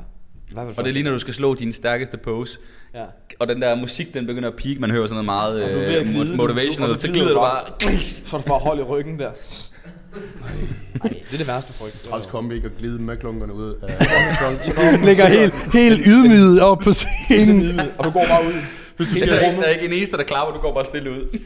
Hvert 0.51 0.65
fald 0.67 0.77
Og 0.77 0.83
det 0.83 0.89
er 0.89 0.93
lige 0.93 1.03
når 1.03 1.11
du 1.11 1.19
skal 1.19 1.33
slå 1.33 1.55
din 1.55 1.73
stærkeste 1.73 2.17
pose, 2.17 2.59
Ja. 2.95 3.03
og 3.39 3.47
den 3.47 3.61
der 3.61 3.75
musik, 3.75 4.13
den 4.13 4.25
begynder 4.27 4.49
at 4.49 4.55
peak, 4.55 4.79
man 4.79 4.91
hører 4.91 5.07
sådan 5.07 5.25
noget 5.25 5.25
meget 5.25 5.63
Og 5.63 5.69
øh, 5.69 6.05
glide, 6.07 6.33
mo- 6.33 6.35
motivational, 6.35 6.89
du- 6.89 6.93
og 6.93 6.99
så 6.99 7.07
så 7.07 7.11
glider 7.13 7.33
du 7.33 7.39
bare. 7.39 7.59
Så 8.25 8.37
er 8.37 8.41
du 8.41 8.47
bare 8.47 8.59
hold 8.59 8.79
i 8.79 8.83
ryggen 8.83 9.19
der. 9.19 9.31
Nej, 11.03 11.09
det 11.09 11.33
er 11.33 11.37
det 11.37 11.47
værste 11.47 11.73
frygt. 11.73 12.03
Træls 12.09 12.25
kombi 12.25 12.55
ikke 12.55 12.65
at 12.65 12.77
glide 12.79 12.99
med 13.01 13.17
klunkerne 13.17 13.53
ud 13.53 13.75
af 13.83 15.05
Ligger 15.07 15.25
helt, 15.27 15.53
helt 15.73 16.01
ydmyget 16.05 16.61
op 16.61 16.79
på 16.79 16.91
scenen. 16.93 17.79
Og 17.97 18.03
du 18.05 18.09
går 18.09 18.25
bare 18.29 18.45
ud. 18.47 18.53
Der 19.05 19.35
er, 19.35 19.49
ikke, 19.49 19.61
der 19.61 19.67
er 19.67 19.69
ikke 19.69 19.85
en 19.85 19.93
eneste, 19.93 20.17
der 20.17 20.23
klapper, 20.23 20.53
du 20.53 20.59
går 20.61 20.73
bare 20.73 20.85
stille 20.85 21.11
ud. 21.11 21.39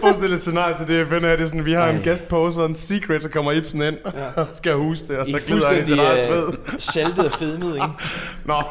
Forestil 0.00 0.28
dig 0.28 0.34
et 0.34 0.40
scenarie 0.40 0.74
til 0.76 0.86
det, 0.88 0.94
jeg 0.98 1.32
er 1.32 1.36
det 1.36 1.48
sådan, 1.48 1.64
vi 1.64 1.72
har 1.72 1.88
en 1.88 2.00
gæstpose 2.02 2.60
og 2.60 2.66
en 2.66 2.74
secret, 2.74 3.22
så 3.22 3.28
kommer 3.28 3.52
Ibsen 3.52 3.82
ind, 3.82 3.96
og 4.36 4.46
skal 4.52 4.74
huske 4.74 5.08
det, 5.08 5.16
og 5.16 5.26
så 5.26 5.40
glider 5.46 5.68
han 5.68 5.78
i 5.78 5.82
sit 5.84 5.98
eget 5.98 6.18
sved. 6.26 6.46
øh, 6.48 6.74
saltet 6.78 7.24
og 7.26 7.32
fedmet, 7.32 7.74
ikke? 7.74 7.86
Nå, 8.46 8.62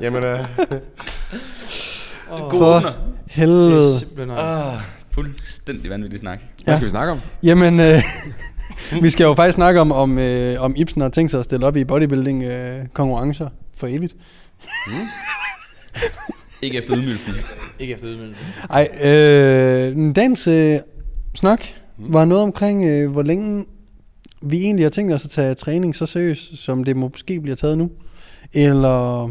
jamen, 0.00 0.24
øh, 0.24 0.38
Oh, 2.30 2.50
For 2.50 2.94
helvede. 3.28 3.70
det 3.80 3.94
er 3.94 3.98
simpelthen 3.98 4.38
Ah, 4.38 4.80
fuldstændig 5.14 5.90
vanvittig 5.90 6.20
snak. 6.20 6.38
Hvad 6.64 6.72
Ja. 6.74 6.76
skal 6.76 6.84
vi 6.84 6.90
snakke 6.90 7.12
om? 7.12 7.20
Jamen, 7.42 7.80
øh, 7.80 8.02
vi 9.02 9.10
skal 9.10 9.24
jo 9.24 9.34
faktisk 9.34 9.54
snakke 9.54 9.80
om, 9.80 9.92
om, 9.92 10.18
øh, 10.18 10.60
om 10.62 10.74
Ibsen 10.76 11.00
har 11.02 11.08
tænkt 11.08 11.30
sig 11.30 11.38
at 11.38 11.44
stille 11.44 11.66
op 11.66 11.76
i 11.76 11.84
bodybuilding-konkurrencer 11.84 13.48
for 13.76 13.86
evigt. 13.86 14.14
Ikke 16.62 16.78
efter 16.78 16.96
ydmygelsen. 16.96 17.32
Ikke 17.78 17.94
efter 17.94 18.08
ydmygelsen. 18.08 18.46
Ej, 18.70 18.88
øh, 19.02 20.14
dagens 20.16 20.48
øh, 20.48 20.78
snak 21.34 21.64
var 21.96 22.24
noget 22.24 22.42
omkring, 22.42 22.84
øh, 22.84 23.10
hvor 23.10 23.22
længe 23.22 23.64
vi 24.42 24.62
egentlig 24.62 24.84
har 24.84 24.90
tænkt 24.90 25.12
os 25.12 25.24
at 25.24 25.30
tage 25.30 25.54
træning 25.54 25.94
så 25.94 26.06
seriøst, 26.06 26.56
som 26.56 26.84
det 26.84 26.96
måske 26.96 27.40
bliver 27.40 27.56
taget 27.56 27.78
nu. 27.78 27.90
Eller 28.52 29.30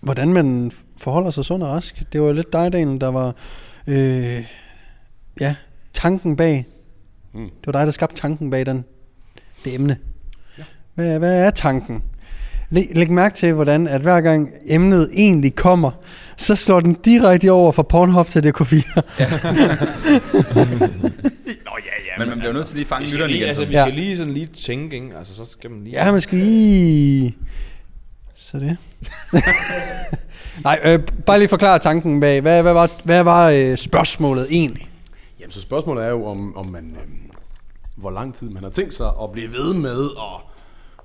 hvordan 0.00 0.32
man 0.32 0.72
forholder 0.96 1.30
sig 1.30 1.44
sund 1.44 1.62
og 1.62 1.68
rask. 1.68 2.02
Det 2.12 2.22
var 2.22 2.32
lidt 2.32 2.52
dig, 2.52 2.72
Daniel, 2.72 3.00
der 3.00 3.08
var 3.08 3.34
øh, 3.86 4.44
ja, 5.40 5.54
tanken 5.92 6.36
bag. 6.36 6.66
Mm. 7.32 7.44
Det 7.44 7.66
var 7.66 7.72
dig, 7.72 7.86
der 7.86 7.92
skabte 7.92 8.16
tanken 8.16 8.50
bag 8.50 8.66
den, 8.66 8.84
det 9.64 9.74
emne. 9.74 9.98
Hvad, 10.94 11.18
hvad 11.18 11.46
er 11.46 11.50
tanken? 11.50 12.02
Læg, 12.70 12.84
læg 12.94 13.10
mærke 13.10 13.34
til, 13.34 13.52
hvordan 13.52 13.88
at 13.88 14.00
hver 14.00 14.20
gang 14.20 14.50
emnet 14.66 15.10
egentlig 15.12 15.54
kommer, 15.56 15.90
så 16.36 16.56
slår 16.56 16.80
den 16.80 16.94
direkte 16.94 17.50
over 17.52 17.72
fra 17.72 17.82
Pornhub 17.82 18.28
til 18.28 18.40
DK4. 18.40 19.00
Nå 21.64 21.72
ja, 21.84 21.94
ja, 22.06 22.18
Men 22.18 22.28
man 22.28 22.38
bliver 22.38 22.52
jo 22.52 22.56
nødt 22.56 22.66
til 22.66 22.74
lige 22.76 22.84
at 22.84 22.88
fange 22.88 23.10
lytterne 23.10 23.32
lige, 23.32 23.38
igen. 23.38 23.48
altså, 23.48 23.62
Altså, 23.62 23.70
vi 23.70 23.76
Ja. 23.76 23.82
skal 23.84 23.94
lige 23.94 24.16
sådan 24.16 24.32
lige 24.32 24.46
tænke, 24.46 24.96
ikke? 24.96 25.16
Altså, 25.16 25.34
så 25.34 25.44
skal 25.44 25.70
man 25.70 25.84
lige... 25.84 26.04
Ja, 26.04 26.12
man 26.12 26.20
skal 26.20 26.38
lige... 26.38 27.36
Så 28.36 28.58
det. 28.58 28.76
Nej, 30.64 30.80
øh, 30.84 30.98
bare 31.26 31.38
lige 31.38 31.48
forklare 31.48 31.78
tanken 31.78 32.20
bag. 32.20 32.40
Hvad, 32.40 32.62
hvad 32.62 32.72
var, 32.72 32.90
hvad 33.04 33.22
var 33.22 33.48
øh, 33.50 33.76
spørgsmålet 33.76 34.46
egentlig? 34.50 34.88
Jamen, 35.40 35.52
så 35.52 35.60
spørgsmålet 35.60 36.04
er 36.04 36.08
jo, 36.08 36.26
om, 36.26 36.56
om 36.56 36.66
man, 36.66 36.84
øh, 36.84 37.08
hvor 37.96 38.10
lang 38.10 38.34
tid 38.34 38.50
man 38.50 38.62
har 38.62 38.70
tænkt 38.70 38.94
sig 38.94 39.06
at 39.22 39.32
blive 39.32 39.52
ved 39.52 39.74
med 39.74 40.04
at, 40.04 40.40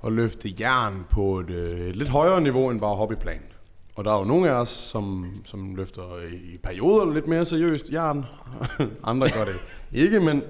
at 0.06 0.12
løfte 0.12 0.54
jern 0.60 1.04
på 1.10 1.38
et, 1.38 1.50
øh, 1.50 1.80
et 1.80 1.96
lidt 1.96 2.08
højere 2.08 2.40
niveau 2.40 2.70
end 2.70 2.80
bare 2.80 2.96
hobbyplan. 2.96 3.40
Og 3.94 4.04
der 4.04 4.12
er 4.12 4.18
jo 4.18 4.24
nogle 4.24 4.50
af 4.50 4.54
os, 4.54 4.68
som, 4.68 5.26
som 5.44 5.74
løfter 5.74 6.02
i 6.32 6.58
perioder 6.62 7.14
lidt 7.14 7.26
mere 7.26 7.44
seriøst 7.44 7.92
jern. 7.92 8.24
Andre 9.04 9.30
gør 9.30 9.44
det 9.44 9.54
ikke, 9.92 10.20
men 10.20 10.42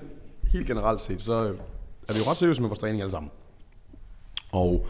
helt 0.52 0.66
generelt 0.66 1.00
set, 1.00 1.22
så 1.22 1.32
er 2.08 2.12
vi 2.12 2.18
jo 2.18 2.30
ret 2.30 2.36
seriøse 2.36 2.60
med 2.60 2.68
vores 2.68 2.78
træning 2.78 3.00
alle 3.00 3.10
sammen. 3.10 3.30
Og 4.52 4.86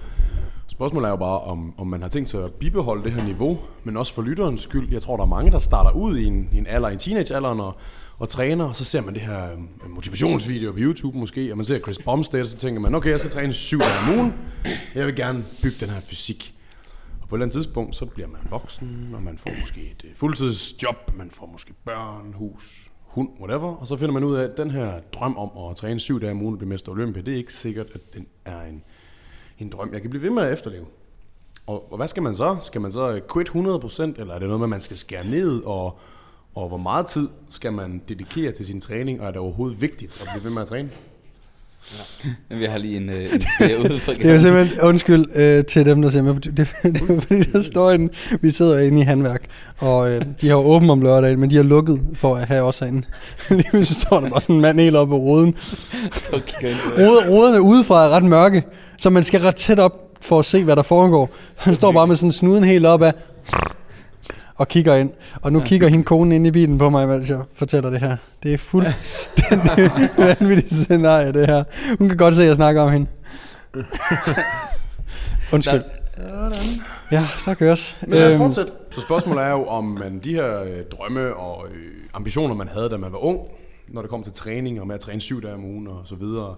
spørgsmålet 0.66 1.06
er 1.06 1.10
jo 1.10 1.16
bare, 1.16 1.40
om, 1.40 1.74
om 1.78 1.86
man 1.86 2.02
har 2.02 2.08
tænkt 2.08 2.28
sig 2.28 2.44
at 2.44 2.54
bibeholde 2.54 3.04
det 3.04 3.12
her 3.12 3.24
niveau, 3.24 3.58
men 3.84 3.96
også 3.96 4.14
for 4.14 4.22
lytterens 4.22 4.62
skyld. 4.62 4.92
Jeg 4.92 5.02
tror, 5.02 5.16
der 5.16 5.22
er 5.22 5.28
mange, 5.28 5.50
der 5.50 5.58
starter 5.58 5.90
ud 5.90 6.16
i 6.16 6.24
en, 6.24 6.48
i 6.52 6.58
en 6.58 6.66
alder, 6.66 6.88
i 6.88 6.92
en 6.92 6.98
teenagealderen 6.98 7.60
og, 7.60 7.72
og 8.20 8.28
træner, 8.28 8.64
og 8.64 8.76
så 8.76 8.84
ser 8.84 9.00
man 9.00 9.14
det 9.14 9.22
her 9.22 9.52
øhm, 9.52 9.68
motivationsvideo 9.88 10.72
på 10.72 10.78
YouTube 10.78 11.18
måske, 11.18 11.52
og 11.52 11.56
man 11.56 11.66
ser 11.66 11.78
Chris 11.78 11.98
Bumstead, 11.98 12.42
og 12.42 12.48
så 12.48 12.56
tænker 12.56 12.80
man, 12.80 12.94
okay, 12.94 13.10
jeg 13.10 13.18
skal 13.18 13.30
træne 13.30 13.52
syv 13.52 13.78
dage 13.78 13.92
om 14.08 14.18
ugen. 14.18 14.34
Jeg 14.94 15.06
vil 15.06 15.16
gerne 15.16 15.44
bygge 15.62 15.76
den 15.80 15.90
her 15.90 16.00
fysik. 16.00 16.54
Og 17.22 17.28
på 17.28 17.34
et 17.34 17.38
eller 17.38 17.44
andet 17.44 17.54
tidspunkt, 17.54 17.96
så 17.96 18.06
bliver 18.06 18.28
man 18.28 18.40
voksen, 18.50 19.10
og 19.14 19.22
man 19.22 19.38
får 19.38 19.50
måske 19.60 19.80
et 19.80 20.02
øh, 20.04 20.10
fuldtidsjob, 20.16 20.96
man 21.14 21.30
får 21.30 21.46
måske 21.46 21.72
børn, 21.84 22.32
hus, 22.32 22.90
hund, 23.02 23.28
whatever, 23.40 23.76
og 23.76 23.86
så 23.86 23.96
finder 23.96 24.12
man 24.12 24.24
ud 24.24 24.36
af, 24.36 24.44
at 24.44 24.56
den 24.56 24.70
her 24.70 25.00
drøm 25.12 25.36
om 25.36 25.70
at 25.70 25.76
træne 25.76 26.00
syv 26.00 26.20
dage 26.20 26.32
om 26.32 26.42
ugen 26.42 26.54
og 26.54 26.58
blive 26.58 26.68
mester 26.68 26.92
Olympia, 26.92 27.22
det 27.22 27.32
er 27.32 27.38
ikke 27.38 27.54
sikkert, 27.54 27.86
at 27.94 28.00
den 28.14 28.26
er 28.44 28.62
en, 28.62 28.82
en 29.58 29.70
drøm, 29.70 29.92
jeg 29.92 30.00
kan 30.00 30.10
blive 30.10 30.22
ved 30.22 30.30
med 30.30 30.42
at 30.42 30.52
efterleve. 30.52 30.86
Og, 31.66 31.92
og 31.92 31.96
hvad 31.96 32.08
skal 32.08 32.22
man 32.22 32.34
så? 32.34 32.56
Skal 32.60 32.80
man 32.80 32.92
så 32.92 33.20
quit 33.32 33.48
100%, 33.48 33.52
eller 33.56 34.34
er 34.34 34.38
det 34.38 34.48
noget 34.48 34.60
med, 34.60 34.66
at 34.66 34.70
man 34.70 34.80
skal 34.80 34.96
skære 34.96 35.26
ned, 35.26 35.62
og, 35.62 35.98
og 36.54 36.68
hvor 36.68 36.76
meget 36.76 37.06
tid 37.06 37.28
skal 37.50 37.72
man 37.72 38.02
dedikere 38.08 38.52
til 38.52 38.66
sin 38.66 38.80
træning, 38.80 39.20
og 39.20 39.26
er 39.26 39.30
det 39.30 39.40
overhovedet 39.40 39.80
vigtigt 39.80 40.20
at 40.20 40.28
blive 40.32 40.44
ved 40.44 40.50
med 40.50 40.62
at 40.62 40.68
træne? 40.68 40.90
vi 42.48 42.64
har 42.64 42.78
lige 42.78 42.96
en, 42.96 43.08
øh, 43.08 43.34
en 43.34 43.42
skære 43.54 43.78
ud 43.78 43.98
fra 43.98 44.12
Det 44.12 44.26
er 44.26 44.38
simpelthen, 44.38 44.80
undskyld 44.80 45.26
øh, 45.36 45.64
til 45.64 45.86
dem, 45.86 46.02
der 46.02 46.08
ser 46.08 46.22
med 46.22 46.34
på 46.34 46.40
det, 46.40 46.56
det 46.56 46.68
er 46.84 47.20
fordi, 47.20 47.42
der 47.42 47.62
står 47.62 47.90
en, 47.90 48.10
vi 48.40 48.50
sidder 48.50 48.78
inde 48.78 49.00
i 49.00 49.04
handværk, 49.04 49.48
og 49.78 50.10
øh, 50.10 50.22
de 50.40 50.48
har 50.48 50.56
jo 50.56 50.62
åbent 50.62 50.90
om 50.90 51.02
lørdagen, 51.02 51.40
men 51.40 51.50
de 51.50 51.56
har 51.56 51.62
lukket 51.62 52.00
for 52.14 52.36
at 52.36 52.48
have 52.48 52.62
os 52.62 52.78
herinde. 52.78 53.02
Lige 53.50 53.70
pludselig 53.70 54.02
står 54.02 54.20
der 54.20 54.30
bare 54.30 54.40
sådan 54.40 54.56
en 54.56 54.62
mand 54.62 54.80
helt 54.80 54.96
oppe 54.96 55.12
på 55.12 55.18
ruden. 55.18 55.54
Rode, 56.98 57.30
roderne 57.30 57.62
udefra 57.62 58.04
er 58.04 58.08
ret 58.08 58.24
mørke, 58.24 58.62
så 58.98 59.10
man 59.10 59.24
skal 59.24 59.40
ret 59.40 59.56
tæt 59.56 59.78
op 59.78 59.92
for 60.20 60.38
at 60.38 60.44
se, 60.44 60.64
hvad 60.64 60.76
der 60.76 60.82
foregår. 60.82 61.30
Han 61.56 61.74
står 61.74 61.92
bare 61.92 62.06
med 62.06 62.16
sådan 62.16 62.32
snuden 62.32 62.64
helt 62.64 62.86
op 62.86 63.02
af 63.02 63.14
og 64.60 64.68
kigger 64.68 64.94
ind. 64.94 65.10
Og 65.42 65.52
nu 65.52 65.58
ja. 65.58 65.64
kigger 65.64 65.88
hende 65.88 66.04
konen 66.04 66.32
ind 66.32 66.46
i 66.46 66.50
bilen 66.50 66.78
på 66.78 66.90
mig, 66.90 67.08
mens 67.08 67.30
jeg 67.30 67.40
fortæller 67.54 67.90
det 67.90 68.00
her. 68.00 68.16
Det 68.42 68.54
er 68.54 68.58
fuldstændig 68.58 69.90
vanvittigt 70.40 70.72
scenarie, 70.72 71.32
det 71.32 71.46
her. 71.46 71.64
Hun 71.98 72.08
kan 72.08 72.16
godt 72.16 72.34
se, 72.34 72.42
at 72.42 72.48
jeg 72.48 72.56
snakker 72.56 72.82
om 72.82 72.90
hende. 72.90 73.06
Undskyld. 75.52 75.82
Ja, 77.12 77.26
der 77.44 77.54
køres. 77.54 77.96
Men 78.00 78.10
lad 78.10 78.26
os 78.26 78.32
Øhm, 78.32 78.42
fortsætte. 78.42 78.72
Så 78.90 79.00
spørgsmålet 79.00 79.44
er 79.44 79.50
jo, 79.50 79.66
om 79.66 79.84
man 79.84 80.18
de 80.24 80.34
her 80.34 80.62
øh, 80.62 80.84
drømme 80.92 81.34
og 81.34 81.66
øh, 81.68 81.92
ambitioner, 82.14 82.54
man 82.54 82.68
havde, 82.68 82.88
da 82.88 82.96
man 82.96 83.12
var 83.12 83.24
ung, 83.24 83.38
når 83.88 84.00
det 84.00 84.10
kom 84.10 84.22
til 84.22 84.32
træning 84.32 84.80
og 84.80 84.86
med 84.86 84.94
at 84.94 85.00
træne 85.00 85.20
syv 85.20 85.42
dage 85.42 85.54
om 85.54 85.64
ugen 85.64 85.86
og 85.86 86.00
så 86.04 86.14
videre. 86.14 86.54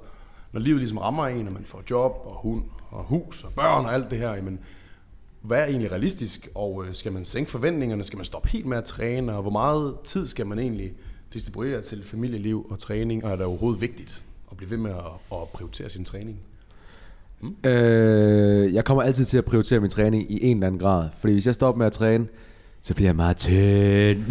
Når 0.53 0.61
livet 0.61 0.79
ligesom 0.79 0.99
rammer 0.99 1.27
en, 1.27 1.47
og 1.47 1.53
man 1.53 1.65
får 1.67 1.83
job 1.91 2.13
og 2.25 2.35
hund 2.43 2.63
og 2.91 3.05
hus 3.05 3.45
og 3.45 3.53
børn 3.57 3.85
og 3.85 3.95
alt 3.95 4.11
det 4.11 4.19
her, 4.19 4.35
jamen, 4.35 4.59
hvad 5.43 5.59
er 5.59 5.65
egentlig 5.65 5.91
realistisk, 5.93 6.49
og 6.55 6.85
øh, 6.89 6.95
skal 6.95 7.13
man 7.13 7.25
sænke 7.25 7.51
forventningerne, 7.51 8.05
skal 8.05 8.17
man 8.17 8.25
stoppe 8.27 8.49
helt 8.49 8.67
med 8.67 8.79
at 8.79 8.85
træne, 8.85 9.35
og 9.37 9.43
hvor 9.43 9.51
meget 9.51 9.95
tid 10.05 10.27
skal 10.27 10.47
man 10.47 10.59
egentlig 10.59 10.93
distribuere 11.33 11.81
til 11.83 12.05
familieliv 12.05 12.67
og 12.71 12.79
træning, 12.79 13.25
og 13.25 13.31
er 13.33 13.37
det 13.37 13.45
overhovedet 13.47 13.81
vigtigt 13.81 14.23
at 14.51 14.57
blive 14.57 14.71
ved 14.71 14.79
med 14.79 14.91
at, 14.91 14.97
at 15.33 15.49
prioritere 15.53 15.89
sin 15.91 16.05
træning? 16.05 16.39
Øh, 17.65 18.75
jeg 18.75 18.85
kommer 18.85 19.03
altid 19.03 19.25
til 19.25 19.39
at 19.39 19.45
prioritere 19.45 19.81
min 19.81 19.91
træning 19.91 20.33
i 20.33 20.45
en 20.45 20.57
eller 20.57 20.67
anden 20.67 20.81
grad. 20.81 21.09
Fordi 21.21 21.33
hvis 21.33 21.47
jeg 21.47 21.55
stopper 21.55 21.79
med 21.79 21.87
at 21.87 21.93
træne, 21.93 22.27
så 22.83 22.95
bliver 22.95 23.09
jeg 23.09 23.17
meget 23.17 23.37
tynd. 23.37 24.31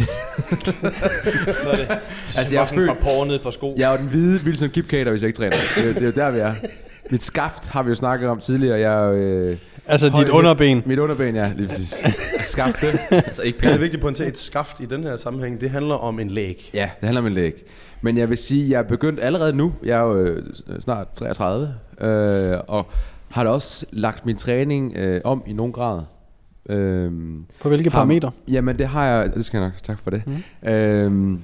Så 1.62 1.70
er 1.70 1.76
det, 1.76 1.88
Altså, 2.36 2.54
jeg 2.54 2.62
er 2.62 2.66
født- 2.66 3.00
par 3.02 3.24
ned 3.24 3.38
på 3.38 3.50
sko. 3.50 3.74
Jeg 3.78 3.88
er 3.88 3.92
jo 3.92 3.98
den 3.98 4.08
hvide 4.08 4.40
Wilson 4.44 4.70
Kipkater, 4.70 5.10
hvis 5.10 5.22
jeg 5.22 5.28
ikke 5.28 5.36
træner. 5.38 5.56
Det, 5.76 5.94
det 5.94 6.02
er 6.02 6.06
jo 6.06 6.12
der, 6.12 6.30
vi 6.30 6.38
er. 6.38 6.54
Mit 7.10 7.22
skaft 7.22 7.66
har 7.68 7.82
vi 7.82 7.88
jo 7.88 7.94
snakket 7.94 8.28
om 8.28 8.40
tidligere. 8.40 8.78
Jeg 8.78 9.02
er 9.04 9.08
jo, 9.08 9.14
øh, 9.14 9.58
altså 9.86 10.08
høj- 10.10 10.22
dit 10.24 10.30
underben. 10.30 10.82
Mit 10.86 10.98
underben, 10.98 11.34
ja, 11.34 11.52
lige 11.56 11.68
præcis. 11.68 11.94
Skafte. 12.44 12.86
Altså 13.10 13.42
ikke 13.42 13.58
Det 13.58 13.64
er 13.64 13.68
pænt. 13.70 13.80
vigtigt 13.80 13.98
at 13.98 14.00
pointere, 14.02 14.28
et 14.28 14.38
skaft 14.38 14.80
i 14.80 14.86
den 14.86 15.02
her 15.02 15.16
sammenhæng, 15.16 15.60
det 15.60 15.70
handler 15.70 15.94
om 15.94 16.20
en 16.20 16.30
læg. 16.30 16.70
Ja, 16.74 16.90
det 17.00 17.06
handler 17.06 17.20
om 17.20 17.26
en 17.26 17.32
læg. 17.32 17.62
Men 18.02 18.18
jeg 18.18 18.28
vil 18.28 18.38
sige, 18.38 18.70
jeg 18.70 18.78
er 18.78 18.82
begyndt 18.88 19.20
allerede 19.20 19.52
nu. 19.56 19.72
Jeg 19.84 19.98
er 19.98 20.02
jo 20.02 20.16
øh, 20.16 20.42
snart 20.80 21.08
33. 21.14 21.74
Øh, 22.00 22.58
og 22.68 22.86
har 23.28 23.44
da 23.44 23.50
også 23.50 23.86
lagt 23.92 24.26
min 24.26 24.36
træning 24.36 24.96
øh, 24.96 25.20
om 25.24 25.42
i 25.46 25.52
nogen 25.52 25.72
grad. 25.72 26.00
Øh, 26.68 27.12
På 27.60 27.68
hvilke 27.68 27.90
Har- 27.90 27.98
parametre? 27.98 28.30
Jamen 28.48 28.78
det 28.78 28.88
har 28.88 29.04
jeg, 29.06 29.34
det 29.34 29.44
skal 29.44 29.58
jeg 29.58 29.66
nok, 29.66 29.82
tak 29.82 29.98
for 30.02 30.10
det. 30.10 30.22
Mm. 30.26 30.68
Øhm, 30.70 31.40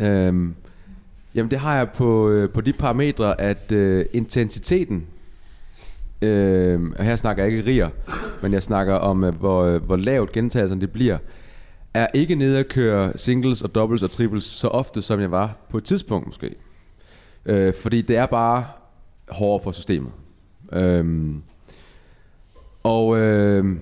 øhm, 0.00 0.54
jamen 1.34 1.50
det 1.50 1.58
har 1.58 1.76
jeg 1.76 1.88
på, 1.90 2.28
øh, 2.30 2.50
på 2.50 2.60
de 2.60 2.72
parametre, 2.72 3.40
at 3.40 3.72
øh, 3.72 4.04
intensiteten, 4.12 5.06
øh, 6.22 6.80
og 6.98 7.04
her 7.04 7.16
snakker 7.16 7.44
jeg 7.44 7.52
ikke 7.52 7.70
riger, 7.70 7.90
men 8.42 8.52
jeg 8.52 8.62
snakker 8.62 8.94
om, 8.94 9.24
øh, 9.24 9.34
hvor, 9.34 9.64
øh, 9.64 9.82
hvor 9.82 9.96
lavt 9.96 10.32
gentagelserne 10.32 10.80
det 10.80 10.90
bliver, 10.90 11.18
er 11.94 12.06
ikke 12.14 12.34
nede 12.34 12.58
at 12.58 12.68
køre 12.68 13.12
singles 13.16 13.62
og 13.62 13.74
doubles 13.74 14.02
og 14.02 14.10
triples 14.10 14.44
så 14.44 14.68
ofte, 14.68 15.02
som 15.02 15.20
jeg 15.20 15.30
var 15.30 15.56
på 15.70 15.78
et 15.78 15.84
tidspunkt 15.84 16.26
måske. 16.26 16.54
Øh, 17.46 17.74
fordi 17.82 18.02
det 18.02 18.16
er 18.16 18.26
bare 18.26 18.64
hårdere 19.28 19.62
for 19.62 19.72
systemet. 19.72 20.12
Øh, 20.72 21.34
og 22.82 23.18
øh, 23.18 23.76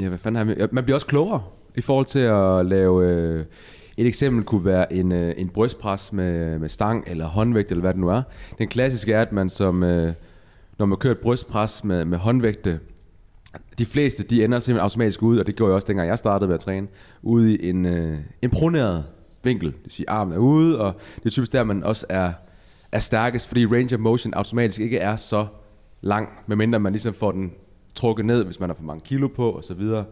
Ja, 0.00 0.08
hvad 0.08 0.18
fanden 0.18 0.48
har 0.48 0.54
jeg... 0.58 0.68
Man 0.72 0.84
bliver 0.84 0.96
også 0.96 1.06
klogere 1.06 1.42
i 1.76 1.80
forhold 1.80 2.06
til 2.06 2.18
at 2.18 2.66
lave... 2.66 3.06
Øh, 3.06 3.44
et 3.96 4.06
eksempel 4.06 4.44
kunne 4.44 4.64
være 4.64 4.92
en, 4.92 5.12
øh, 5.12 5.32
en 5.36 5.48
brystpres 5.48 6.12
med, 6.12 6.58
med 6.58 6.68
stang 6.68 7.04
eller 7.06 7.26
håndvægt, 7.26 7.70
eller 7.70 7.80
hvad 7.80 7.92
det 7.92 8.00
nu 8.00 8.08
er. 8.08 8.22
Den 8.58 8.68
klassiske 8.68 9.12
er, 9.12 9.22
at 9.22 9.32
man 9.32 9.50
som... 9.50 9.82
Øh, 9.82 10.12
når 10.80 10.86
man 10.86 10.98
kører 10.98 11.14
et 11.14 11.20
brystpres 11.20 11.84
med, 11.84 12.04
med 12.04 12.18
håndvægte, 12.18 12.80
de 13.78 13.86
fleste, 13.86 14.22
de 14.22 14.44
ender 14.44 14.58
simpelthen 14.58 14.82
automatisk 14.82 15.22
ud, 15.22 15.38
og 15.38 15.46
det 15.46 15.56
gjorde 15.56 15.70
jeg 15.70 15.74
også, 15.74 15.86
dengang 15.86 16.08
jeg 16.08 16.18
startede 16.18 16.48
med 16.48 16.54
at 16.54 16.60
træne, 16.60 16.88
ude 17.22 17.56
i 17.56 17.68
en, 17.68 17.86
øh, 17.86 18.18
en 18.42 18.50
proneret 18.50 19.04
vinkel. 19.44 19.68
Det 19.68 19.78
vil 19.84 19.92
sige, 19.92 20.10
armen 20.10 20.34
er 20.34 20.38
ude, 20.38 20.80
og 20.80 20.94
det 21.16 21.26
er 21.26 21.30
typisk 21.30 21.52
der, 21.52 21.64
man 21.64 21.84
også 21.84 22.06
er, 22.08 22.32
er 22.92 22.98
stærkest, 22.98 23.48
fordi 23.48 23.66
range 23.66 23.94
of 23.94 24.00
motion 24.00 24.34
automatisk 24.34 24.80
ikke 24.80 24.98
er 24.98 25.16
så 25.16 25.46
lang, 26.00 26.28
medmindre 26.46 26.80
man 26.80 26.92
ligesom 26.92 27.14
får 27.14 27.32
den 27.32 27.52
trukket 27.94 28.26
ned, 28.26 28.44
hvis 28.44 28.60
man 28.60 28.68
har 28.68 28.74
for 28.74 28.82
mange 28.82 29.00
kilo 29.04 29.28
på, 29.28 29.50
og 29.50 29.64
så 29.64 29.74
videre. 29.74 30.04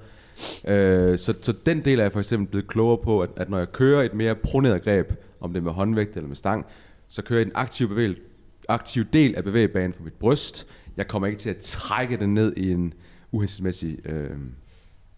Øh, 0.68 1.18
så, 1.18 1.34
så 1.40 1.52
den 1.66 1.84
del 1.84 1.98
er 1.98 2.02
jeg 2.04 2.12
for 2.12 2.20
eksempel 2.20 2.48
blevet 2.48 2.68
klogere 2.68 2.98
på, 2.98 3.20
at, 3.20 3.30
at 3.36 3.48
når 3.48 3.58
jeg 3.58 3.72
kører 3.72 4.02
et 4.02 4.14
mere 4.14 4.34
proneret 4.34 4.84
greb, 4.84 5.12
om 5.40 5.52
det 5.52 5.60
er 5.60 5.64
med 5.64 5.72
håndvægt 5.72 6.16
eller 6.16 6.28
med 6.28 6.36
stang, 6.36 6.66
så 7.08 7.22
kører 7.22 7.38
jeg 7.38 7.46
en 7.46 7.52
aktiv, 7.54 7.88
bevægelse, 7.88 8.22
aktiv 8.68 9.04
del 9.12 9.34
af 9.36 9.44
bevægebanen 9.44 9.92
for 9.92 10.02
mit 10.02 10.12
bryst. 10.12 10.66
Jeg 10.96 11.08
kommer 11.08 11.26
ikke 11.26 11.38
til 11.38 11.50
at 11.50 11.56
trække 11.56 12.16
den 12.16 12.34
ned 12.34 12.56
i 12.56 12.70
en 12.72 12.94
uhensigtsmæssig 13.32 13.98
øh, 14.06 14.30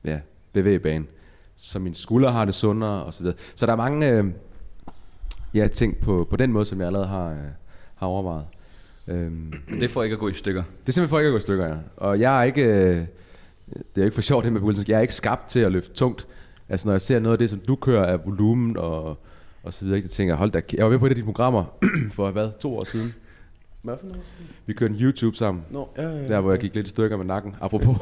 ja, 0.05 0.21
bevægebane. 0.53 1.05
Så 1.57 1.79
min 1.79 1.95
skulder 1.95 2.31
har 2.31 2.45
det 2.45 2.55
sundere 2.55 3.05
og 3.05 3.15
så 3.15 3.23
videre. 3.23 3.37
Så 3.55 3.67
der 3.67 3.73
er 3.73 3.77
mange 3.77 4.11
øh, 4.11 4.25
ja, 5.55 5.69
ting 5.69 5.97
på, 5.97 6.27
på 6.31 6.37
den 6.37 6.53
måde, 6.53 6.65
som 6.65 6.79
jeg 6.79 6.87
allerede 6.87 7.09
har, 7.09 7.31
øh, 7.31 7.37
har 7.95 8.07
overvejet. 8.07 8.45
Øhm, 9.09 9.53
Det 9.81 9.91
får 9.91 10.03
ikke 10.03 10.15
at 10.15 10.21
gå 10.21 10.29
i 10.29 10.33
stykker. 10.33 10.63
det 10.63 10.89
er 10.89 10.93
simpelthen 10.93 11.09
for 11.09 11.19
ikke 11.19 11.29
at 11.29 11.33
gå 11.33 11.39
i 11.39 11.41
stykker, 11.41 11.67
ja. 11.67 11.77
Og 11.97 12.21
jeg 12.21 12.39
er 12.39 12.43
ikke... 12.43 12.65
Øh, 12.65 13.07
det 13.95 14.01
er 14.01 14.05
ikke 14.05 14.15
for 14.15 14.23
sjovt 14.23 14.45
det 14.45 14.53
med. 14.53 14.85
Jeg 14.89 14.97
er 14.97 15.01
ikke 15.01 15.15
skabt 15.15 15.49
til 15.49 15.61
at 15.61 15.73
løfte 15.73 15.93
tungt. 15.95 16.27
Altså 16.69 16.89
når 16.89 16.93
jeg 16.93 17.01
ser 17.01 17.19
noget 17.19 17.33
af 17.35 17.39
det, 17.39 17.51
som 17.51 17.59
du 17.59 17.77
kører 17.77 18.05
af 18.07 18.25
volumen 18.25 18.77
og, 18.77 19.19
og 19.63 19.75
så 19.75 19.85
videre, 19.85 20.03
så 20.03 20.09
tænker 20.09 20.33
jeg, 20.35 20.39
hold 20.39 20.51
da, 20.51 20.61
jeg 20.73 20.85
var 20.85 20.91
med 20.91 20.99
på 20.99 21.07
et 21.07 21.11
af 21.11 21.17
de 21.17 21.23
programmer 21.23 21.65
for 22.17 22.31
hvad, 22.31 22.51
to 22.61 22.77
år 22.77 22.85
siden. 22.85 23.15
Hvad 23.83 23.97
for 24.01 24.07
noget? 24.07 24.23
Vi 24.67 24.73
kørte 24.73 24.95
en 24.95 25.01
YouTube 25.01 25.37
sammen. 25.37 25.65
Nå, 25.71 25.89
ja, 25.97 26.03
ja, 26.03 26.17
ja. 26.17 26.27
Der 26.27 26.41
hvor 26.41 26.51
jeg 26.51 26.61
gik 26.61 26.75
lidt 26.75 26.87
i 26.87 26.91
stykker 26.91 27.17
med 27.17 27.25
nakken, 27.25 27.57
apropos. 27.61 27.97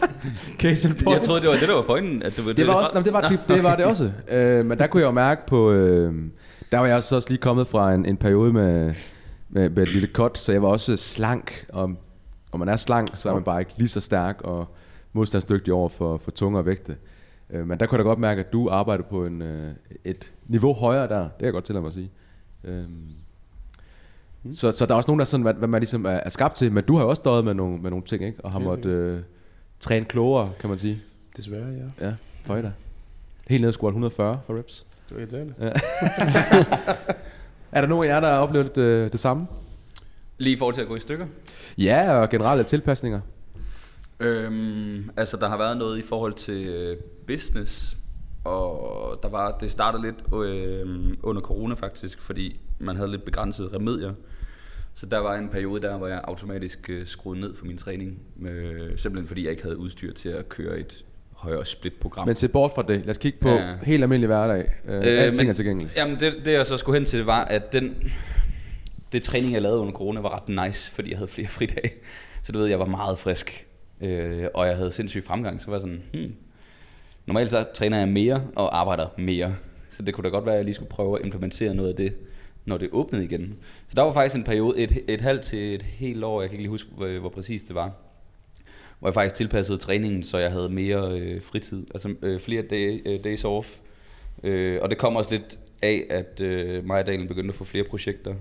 Case 0.60 0.88
in 0.88 0.94
point. 0.94 1.18
Jeg 1.18 1.26
troede, 1.26 1.40
det 1.40 1.48
var 1.48 1.54
det, 1.54 1.68
der 1.68 1.74
var 1.74 1.82
pointen. 1.82 2.22
At 2.22 2.36
det, 2.36 2.46
var, 2.46 2.52
Det 2.52 2.66
var, 2.66 2.74
også, 2.74 2.90
nå, 2.94 3.02
det, 3.02 3.12
var, 3.12 3.28
det, 3.28 3.40
det 3.48 3.62
var 3.62 3.76
det 3.76 3.84
også. 3.84 4.12
Øh, 4.28 4.66
men 4.66 4.78
der 4.78 4.86
kunne 4.86 5.00
jeg 5.00 5.06
jo 5.06 5.12
mærke 5.12 5.46
på... 5.46 5.72
Øh, 5.72 6.14
der 6.72 6.78
var 6.78 6.86
jeg 6.86 6.96
også 6.96 7.16
også 7.16 7.28
lige 7.30 7.38
kommet 7.38 7.66
fra 7.66 7.94
en, 7.94 8.06
en 8.06 8.16
periode 8.16 8.52
med, 8.52 8.94
med, 9.48 9.70
med 9.70 9.82
et 9.82 9.92
lille 9.92 10.08
cut, 10.08 10.38
så 10.38 10.52
jeg 10.52 10.62
var 10.62 10.68
også 10.68 10.96
slank. 10.96 11.66
Og, 11.68 11.94
og 12.52 12.58
man 12.58 12.68
er 12.68 12.76
slank, 12.76 13.10
så 13.14 13.30
er 13.30 13.34
man 13.34 13.42
bare 13.42 13.60
ikke 13.60 13.72
lige 13.78 13.88
så 13.88 14.00
stærk 14.00 14.40
og 14.44 14.66
modstandsdygtig 15.12 15.74
over 15.74 15.88
for, 15.88 16.16
for 16.16 16.30
tunge 16.30 16.58
og 16.58 16.66
vægte. 16.66 16.96
Øh, 17.50 17.66
men 17.66 17.80
der 17.80 17.86
kunne 17.86 17.98
jeg 17.98 18.04
da 18.04 18.08
godt 18.08 18.18
mærke, 18.18 18.40
at 18.40 18.52
du 18.52 18.68
arbejder 18.68 19.04
på 19.04 19.26
en, 19.26 19.42
øh, 19.42 19.72
et 20.04 20.32
niveau 20.46 20.72
højere 20.72 21.08
der. 21.08 21.22
Det 21.22 21.30
kan 21.38 21.44
jeg 21.44 21.52
godt 21.52 21.64
tillade 21.64 21.82
mig 21.82 21.88
at 21.88 21.94
sige. 21.94 22.10
Øh, 22.64 22.84
Så, 24.52 24.72
så 24.72 24.86
der 24.86 24.92
er 24.92 24.96
også 24.96 25.08
nogen, 25.10 25.18
der 25.18 25.24
er 25.24 25.26
sådan, 25.26 25.42
hvad, 25.42 25.54
hvad 25.54 25.68
man 25.68 25.80
ligesom 25.80 26.04
er, 26.04 26.10
er 26.10 26.28
skabt 26.28 26.54
til, 26.54 26.72
men 26.72 26.84
du 26.84 26.96
har 26.96 27.02
jo 27.02 27.08
også 27.08 27.22
døjet 27.24 27.44
med 27.44 27.54
nogle, 27.54 27.78
med 27.78 27.90
nogle 27.90 28.04
ting, 28.04 28.24
ikke? 28.24 28.44
Og 28.44 28.52
har 28.52 28.58
Helt 28.58 28.68
måttet 28.68 28.90
øh, 28.90 29.20
træne 29.80 30.04
klogere, 30.04 30.52
kan 30.60 30.70
man 30.70 30.78
sige. 30.78 31.02
Desværre, 31.36 31.66
ja. 32.00 32.06
Ja, 32.06 32.14
for 32.44 32.54
dig. 32.54 32.72
Helt 33.48 33.62
ned 33.62 33.72
squat 33.72 33.90
140 33.90 34.40
for 34.46 34.58
reps. 34.58 34.86
Det 35.08 35.16
var 35.16 35.20
irriterende. 35.20 35.54
Er 37.72 37.80
der 37.80 37.88
nogen 37.88 38.08
af 38.08 38.14
jer, 38.14 38.20
der 38.20 38.28
har 38.28 38.38
oplevet 38.38 38.76
øh, 38.76 39.12
det 39.12 39.20
samme? 39.20 39.46
Lige 40.38 40.54
i 40.54 40.58
forhold 40.58 40.74
til 40.74 40.82
at 40.82 40.88
gå 40.88 40.96
i 40.96 41.00
stykker. 41.00 41.26
Ja, 41.78 42.12
og 42.12 42.30
generelle 42.30 42.64
tilpasninger. 42.64 43.20
Øhm, 44.20 45.10
altså, 45.16 45.36
der 45.36 45.48
har 45.48 45.56
været 45.56 45.76
noget 45.76 45.98
i 45.98 46.02
forhold 46.02 46.32
til 46.32 46.66
øh, 46.68 46.96
business, 47.26 47.96
og 48.44 49.18
der 49.22 49.28
var, 49.28 49.58
det 49.58 49.70
startede 49.70 50.02
lidt 50.02 50.24
øh, 50.34 51.16
under 51.22 51.42
corona 51.42 51.74
faktisk, 51.74 52.20
fordi 52.20 52.60
man 52.78 52.96
havde 52.96 53.10
lidt 53.10 53.24
begrænsede 53.24 53.70
remedier. 53.74 54.12
Så 54.94 55.06
der 55.06 55.18
var 55.18 55.34
en 55.36 55.48
periode 55.48 55.82
der, 55.82 55.96
hvor 55.96 56.06
jeg 56.06 56.20
automatisk 56.24 56.90
øh, 56.90 57.06
skruede 57.06 57.40
ned 57.40 57.54
for 57.56 57.66
min 57.66 57.76
træning, 57.78 58.18
øh, 58.42 58.98
simpelthen 58.98 59.26
fordi 59.28 59.42
jeg 59.42 59.50
ikke 59.50 59.62
havde 59.62 59.76
udstyr 59.78 60.12
til 60.12 60.28
at 60.28 60.48
køre 60.48 60.78
et 60.78 61.04
højere 61.36 61.64
split-program. 61.64 62.26
Men 62.26 62.36
se 62.36 62.48
bort 62.48 62.70
fra 62.74 62.82
det. 62.82 63.00
Lad 63.00 63.10
os 63.10 63.18
kigge 63.18 63.38
på 63.38 63.48
Ja. 63.48 63.76
helt 63.82 64.02
almindelig 64.02 64.26
hverdag. 64.26 64.72
Øh, 64.88 64.94
øh, 64.96 65.02
alting 65.22 65.50
er 65.50 65.54
tilgængeligt. 65.54 65.96
Jamen, 65.96 66.20
det, 66.20 66.34
det 66.44 66.52
jeg 66.52 66.66
så 66.66 66.76
skulle 66.76 66.98
hen 66.98 67.06
til, 67.06 67.18
det 67.18 67.26
var, 67.26 67.44
at 67.44 67.72
den, 67.72 68.12
det 69.12 69.22
træning, 69.22 69.52
jeg 69.52 69.62
lavede 69.62 69.78
under 69.78 69.92
corona, 69.92 70.20
var 70.20 70.42
ret 70.42 70.66
nice, 70.66 70.90
fordi 70.90 71.10
jeg 71.10 71.18
havde 71.18 71.28
flere 71.30 71.48
fridage. 71.58 71.92
Så 72.42 72.52
du 72.52 72.58
ved, 72.58 72.66
jeg 72.66 72.78
var 72.78 72.86
meget 72.86 73.18
frisk, 73.18 73.66
øh, 74.00 74.44
og 74.54 74.66
jeg 74.66 74.76
havde 74.76 74.90
sindssyg 74.90 75.24
fremgang, 75.24 75.60
så 75.60 75.66
var 75.66 75.74
jeg 75.74 75.80
sådan, 75.80 76.02
hmm, 76.12 76.34
normalt 77.26 77.50
så 77.50 77.64
træner 77.74 77.98
jeg 77.98 78.08
mere 78.08 78.42
og 78.56 78.78
arbejder 78.80 79.06
mere. 79.18 79.54
Så 79.90 80.02
det 80.02 80.14
kunne 80.14 80.24
da 80.24 80.28
godt 80.28 80.44
være, 80.46 80.54
at 80.54 80.58
jeg 80.58 80.64
lige 80.64 80.74
skulle 80.74 80.88
prøve 80.90 81.18
at 81.18 81.24
implementere 81.24 81.74
noget 81.74 81.88
af 81.90 81.96
det, 81.96 82.12
når 82.64 82.78
det 82.78 82.88
åbnede 82.92 83.24
igen. 83.24 83.56
Så 83.86 83.94
der 83.96 84.02
var 84.02 84.12
faktisk 84.12 84.36
en 84.36 84.44
periode, 84.44 84.78
et, 84.78 85.04
et 85.08 85.20
halvt 85.20 85.42
til 85.42 85.74
et 85.74 85.82
helt 85.82 86.24
år, 86.24 86.40
jeg 86.40 86.50
kan 86.50 86.54
ikke 86.54 86.62
lige 86.62 86.70
huske, 86.70 86.90
hvor, 86.96 87.18
hvor 87.18 87.28
præcis 87.28 87.62
det 87.62 87.74
var, 87.74 87.92
hvor 88.98 89.08
jeg 89.08 89.14
faktisk 89.14 89.34
tilpassede 89.34 89.78
træningen, 89.78 90.22
så 90.22 90.38
jeg 90.38 90.52
havde 90.52 90.68
mere 90.68 91.20
øh, 91.20 91.42
fritid, 91.42 91.86
altså 91.94 92.14
øh, 92.22 92.40
flere 92.40 92.62
day, 92.62 93.02
øh, 93.06 93.24
days 93.24 93.44
off. 93.44 93.78
Øh, 94.42 94.78
og 94.82 94.90
det 94.90 94.98
kom 94.98 95.16
også 95.16 95.30
lidt 95.30 95.58
af, 95.82 96.06
at 96.10 96.40
øh, 96.40 96.86
mig 96.86 97.00
og 97.00 97.06
Dalen 97.06 97.28
begyndte 97.28 97.48
at 97.48 97.54
få 97.54 97.64
flere 97.64 97.84
projekter. 97.84 98.34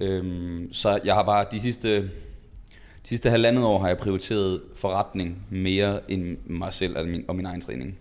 Øhm, 0.00 0.72
så 0.72 1.00
jeg 1.04 1.14
har 1.14 1.22
bare 1.22 1.46
de 1.52 1.60
sidste, 1.60 2.02
de 2.02 3.08
sidste 3.08 3.30
halvandet 3.30 3.64
år 3.64 3.78
har 3.78 3.88
jeg 3.88 3.98
prioriteret 3.98 4.60
forretning 4.74 5.46
mere 5.50 6.10
end 6.10 6.36
mig 6.44 6.72
selv 6.72 6.98
og 6.98 7.06
min, 7.08 7.24
og 7.28 7.36
min 7.36 7.46
egen 7.46 7.60
træning. 7.60 7.98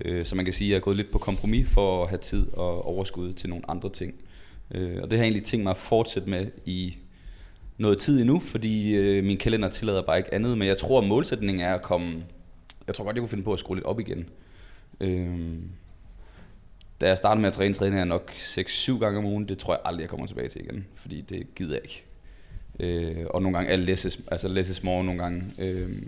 Øh, 0.00 0.24
så 0.24 0.36
man 0.36 0.44
kan 0.44 0.54
sige, 0.54 0.68
at 0.68 0.70
jeg 0.70 0.76
er 0.76 0.80
gået 0.80 0.96
lidt 0.96 1.10
på 1.10 1.18
kompromis 1.18 1.68
for 1.68 2.02
at 2.02 2.08
have 2.08 2.18
tid 2.18 2.52
og 2.52 2.86
overskud 2.86 3.32
til 3.32 3.48
nogle 3.50 3.70
andre 3.70 3.90
ting. 3.90 4.14
Øh, 4.74 5.02
og 5.02 5.10
det 5.10 5.18
har 5.18 5.24
jeg 5.24 5.28
egentlig 5.28 5.44
tænkt 5.44 5.62
mig 5.64 5.70
at 5.70 5.76
fortsætte 5.76 6.30
med 6.30 6.46
i 6.66 6.96
noget 7.78 7.98
tid 7.98 8.20
endnu, 8.20 8.40
fordi 8.40 8.94
øh, 8.94 9.24
min 9.24 9.36
kalender 9.36 9.70
tillader 9.70 10.02
bare 10.02 10.18
ikke 10.18 10.34
andet. 10.34 10.58
Men 10.58 10.68
jeg 10.68 10.78
tror, 10.78 11.00
at 11.00 11.08
målsætningen 11.08 11.64
er 11.64 11.74
at 11.74 11.82
komme... 11.82 12.24
Jeg 12.86 12.94
tror 12.94 13.04
godt, 13.04 13.16
jeg 13.16 13.20
kunne 13.20 13.28
finde 13.28 13.44
på 13.44 13.52
at 13.52 13.58
skrue 13.58 13.76
lidt 13.76 13.86
op 13.86 14.00
igen. 14.00 14.28
Øh, 15.00 15.58
da 17.00 17.08
jeg 17.08 17.18
startede 17.18 17.40
med 17.40 17.48
at 17.48 17.54
træne, 17.54 17.74
trænede 17.74 17.98
jeg 17.98 18.06
nok 18.06 18.30
6-7 18.30 18.98
gange 18.98 19.18
om 19.18 19.24
ugen. 19.24 19.48
Det 19.48 19.58
tror 19.58 19.74
jeg 19.74 19.80
aldrig, 19.84 20.02
jeg 20.02 20.10
kommer 20.10 20.26
tilbage 20.26 20.48
til 20.48 20.60
igen, 20.60 20.86
fordi 20.94 21.20
det 21.20 21.54
gider 21.54 21.74
jeg 21.74 21.82
ikke. 21.82 22.04
Øh, 22.80 23.26
og 23.30 23.42
nogle 23.42 23.58
gange 23.58 23.72
er 23.72 23.76
less 23.76 24.18
altså 24.30 24.48
less 24.48 24.70
is 24.70 24.82
more 24.82 25.04
nogle 25.04 25.22
gange. 25.22 25.44
Øh, 25.58 26.02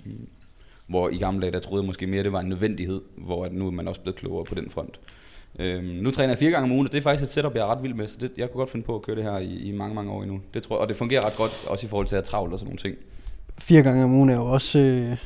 hvor 0.87 1.09
i 1.09 1.17
gamle 1.17 1.43
dage, 1.43 1.53
der 1.53 1.59
troede 1.59 1.83
jeg 1.83 1.87
måske 1.87 2.07
mere, 2.07 2.23
det 2.23 2.33
var 2.33 2.41
en 2.41 2.49
nødvendighed, 2.49 3.01
hvor 3.17 3.45
at 3.45 3.53
nu 3.53 3.67
er 3.67 3.71
man 3.71 3.89
også 3.89 4.01
blevet 4.01 4.17
klogere 4.17 4.45
på 4.45 4.55
den 4.55 4.71
front. 4.71 5.01
Øhm, 5.59 5.85
nu 5.85 6.11
træner 6.11 6.29
jeg 6.31 6.39
fire 6.39 6.51
gange 6.51 6.65
om 6.65 6.73
ugen, 6.73 6.87
og 6.87 6.93
det 6.93 6.99
er 6.99 7.03
faktisk 7.03 7.25
et 7.25 7.31
setup, 7.31 7.55
jeg 7.55 7.61
er 7.61 7.67
ret 7.67 7.83
vild 7.83 7.95
med, 7.95 8.09
så 8.09 8.17
det, 8.21 8.31
jeg 8.37 8.51
kunne 8.51 8.59
godt 8.59 8.71
finde 8.71 8.87
på 8.87 8.95
at 8.95 9.03
køre 9.03 9.17
det 9.17 9.25
her 9.25 9.39
i, 9.39 9.55
i 9.55 9.73
mange, 9.73 9.95
mange 9.95 10.13
år 10.13 10.23
endnu. 10.23 10.41
Det 10.55 10.63
tror 10.63 10.77
jeg, 10.77 10.81
og 10.81 10.89
det 10.89 10.97
fungerer 10.97 11.27
ret 11.27 11.37
godt, 11.37 11.67
også 11.69 11.87
i 11.87 11.89
forhold 11.89 12.07
til 12.07 12.17
at 12.17 12.23
have 12.23 12.27
travlt 12.31 12.53
og 12.53 12.59
sådan 12.59 12.67
nogle 12.69 12.79
ting. 12.79 12.97
Fire 13.59 13.83
gange 13.83 14.05
om 14.05 14.15
ugen 14.15 14.31
er 14.31 14.35
jo 14.35 14.45
også... 14.45 14.79
Øh, 14.79 14.87
Jeg 14.87 15.17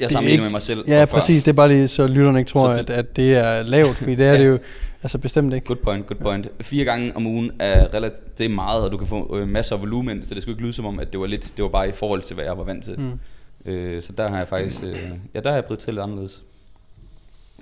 er 0.00 0.08
sammenligner 0.08 0.30
ikke- 0.32 0.42
med 0.42 0.50
mig 0.50 0.62
selv. 0.62 0.84
ja, 0.88 1.04
præcis. 1.10 1.42
Det 1.42 1.50
er 1.50 1.54
bare 1.56 1.68
lige, 1.68 1.88
så 1.88 2.06
lytterne 2.06 2.38
ikke 2.38 2.48
tror, 2.48 2.68
at, 2.68 2.90
at 2.90 3.16
det 3.16 3.36
er 3.36 3.62
lavt, 3.62 3.96
fordi 3.96 4.14
det 4.14 4.26
er 4.26 4.32
Ja. 4.32 4.38
det 4.42 4.48
jo 4.48 4.58
altså 5.02 5.18
bestemt 5.18 5.54
ikke. 5.54 5.66
Good 5.66 5.76
point, 5.78 6.06
good 6.06 6.18
point. 6.20 6.48
Fire 6.60 6.84
gange 6.84 7.16
om 7.16 7.26
ugen 7.26 7.50
er 7.58 7.94
relativt, 7.94 8.38
det 8.38 8.44
er 8.44 8.48
meget, 8.48 8.82
og 8.84 8.92
du 8.92 8.96
kan 8.96 9.06
få 9.06 9.36
øh, 9.38 9.48
masser 9.48 9.74
af 9.76 9.80
volumen, 9.82 10.24
så 10.24 10.34
det 10.34 10.42
skulle 10.42 10.54
ikke 10.54 10.62
lyde 10.64 10.72
som 10.72 10.86
om, 10.86 10.98
at 11.00 11.12
det 11.12 11.20
var 11.20 11.26
lidt, 11.26 11.52
det 11.56 11.62
var 11.62 11.68
bare 11.68 11.88
i 11.88 11.92
forhold 11.92 12.22
til, 12.22 12.34
hvad 12.34 12.44
jeg 12.44 12.58
var 12.58 12.64
vant 12.64 12.84
til. 12.84 13.00
Mm. 13.00 13.70
Øh, 13.70 14.02
så 14.02 14.12
der 14.12 14.28
har 14.28 14.38
jeg 14.38 14.48
faktisk, 14.48 14.82
øh, 14.84 14.96
ja, 15.34 15.40
der 15.40 15.48
har 15.50 15.56
jeg 15.56 15.64
prioriteret 15.64 15.94
lidt 15.94 16.02
anderledes. 16.02 16.42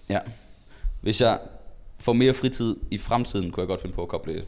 Ja. 0.09 0.19
Hvis 1.01 1.21
jeg 1.21 1.39
får 2.01 2.13
mere 2.13 2.35
fritid 2.35 2.77
i 2.91 2.99
fremtiden, 2.99 3.51
kunne 3.51 3.61
jeg 3.61 3.69
godt 3.69 3.81
finde 3.81 3.95
på 3.95 4.03
at 4.03 4.09
koble 4.09 4.45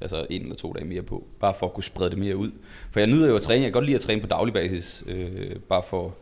altså 0.00 0.26
en 0.30 0.42
eller 0.42 0.54
to 0.54 0.72
dage 0.72 0.84
mere 0.84 1.02
på, 1.02 1.26
bare 1.40 1.54
for 1.54 1.66
at 1.66 1.74
kunne 1.74 1.84
sprede 1.84 2.10
det 2.10 2.18
mere 2.18 2.36
ud. 2.36 2.50
For 2.90 3.00
jeg 3.00 3.06
nyder 3.06 3.28
jo 3.28 3.36
at 3.36 3.42
træne, 3.42 3.62
jeg 3.62 3.66
kan 3.66 3.72
godt 3.72 3.84
lide 3.84 3.94
at 3.94 4.00
træne 4.00 4.20
på 4.20 4.26
daglig 4.26 4.54
basis, 4.54 5.04
øh, 5.06 5.56
bare 5.56 5.82
for, 5.82 6.14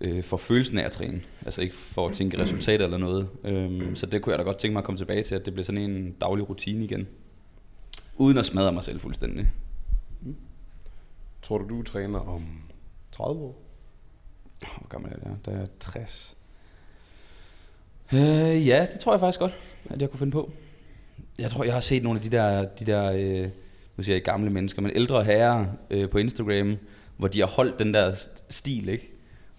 øh, 0.00 0.22
for 0.22 0.36
følelsen 0.36 0.78
af 0.78 0.84
at 0.84 0.92
træne, 0.92 1.22
altså 1.44 1.62
ikke 1.62 1.74
for 1.74 2.06
at 2.06 2.12
tænke 2.12 2.38
resultater 2.38 2.84
eller 2.84 2.98
noget. 2.98 3.28
Øhm, 3.44 3.96
så 3.96 4.06
det 4.06 4.22
kunne 4.22 4.30
jeg 4.30 4.38
da 4.38 4.44
godt 4.44 4.58
tænke 4.58 4.72
mig 4.72 4.80
at 4.80 4.84
komme 4.84 4.98
tilbage 4.98 5.22
til, 5.22 5.34
at 5.34 5.46
det 5.46 5.52
bliver 5.54 5.64
sådan 5.64 5.90
en 5.90 6.12
daglig 6.12 6.48
rutine 6.48 6.84
igen. 6.84 7.08
Uden 8.16 8.38
at 8.38 8.46
smadre 8.46 8.72
mig 8.72 8.84
selv 8.84 9.00
fuldstændig. 9.00 9.48
Tror 11.42 11.58
du, 11.58 11.68
du 11.68 11.82
træner 11.82 12.18
om 12.18 12.44
30 13.12 13.40
år? 13.40 13.62
Hvor 14.58 14.88
gammel 14.88 15.12
er 15.12 15.16
jeg? 15.28 15.36
Der 15.44 15.52
er 15.52 15.58
jeg 15.58 15.68
60. 15.80 16.36
Øh, 18.12 18.66
ja, 18.68 18.86
det 18.92 19.00
tror 19.00 19.12
jeg 19.12 19.20
faktisk 19.20 19.40
godt, 19.40 19.54
at 19.90 20.00
jeg 20.00 20.10
kunne 20.10 20.18
finde 20.18 20.32
på. 20.32 20.50
Jeg 21.38 21.50
tror, 21.50 21.64
jeg 21.64 21.72
har 21.72 21.80
set 21.80 22.02
nogle 22.02 22.18
af 22.18 22.22
de 22.22 22.36
der, 22.36 22.64
de 22.64 22.84
der 22.84 23.12
øh, 23.16 23.48
nu 23.96 24.04
siger 24.04 24.16
jeg 24.16 24.22
gamle 24.22 24.50
mennesker, 24.50 24.82
men 24.82 24.90
ældre 24.94 25.24
herrer 25.24 25.66
øh, 25.90 26.08
på 26.08 26.18
Instagram, 26.18 26.76
hvor 27.16 27.28
de 27.28 27.40
har 27.40 27.46
holdt 27.46 27.78
den 27.78 27.94
der 27.94 28.12
st- 28.12 28.42
stil, 28.50 28.88
ikke? 28.88 29.10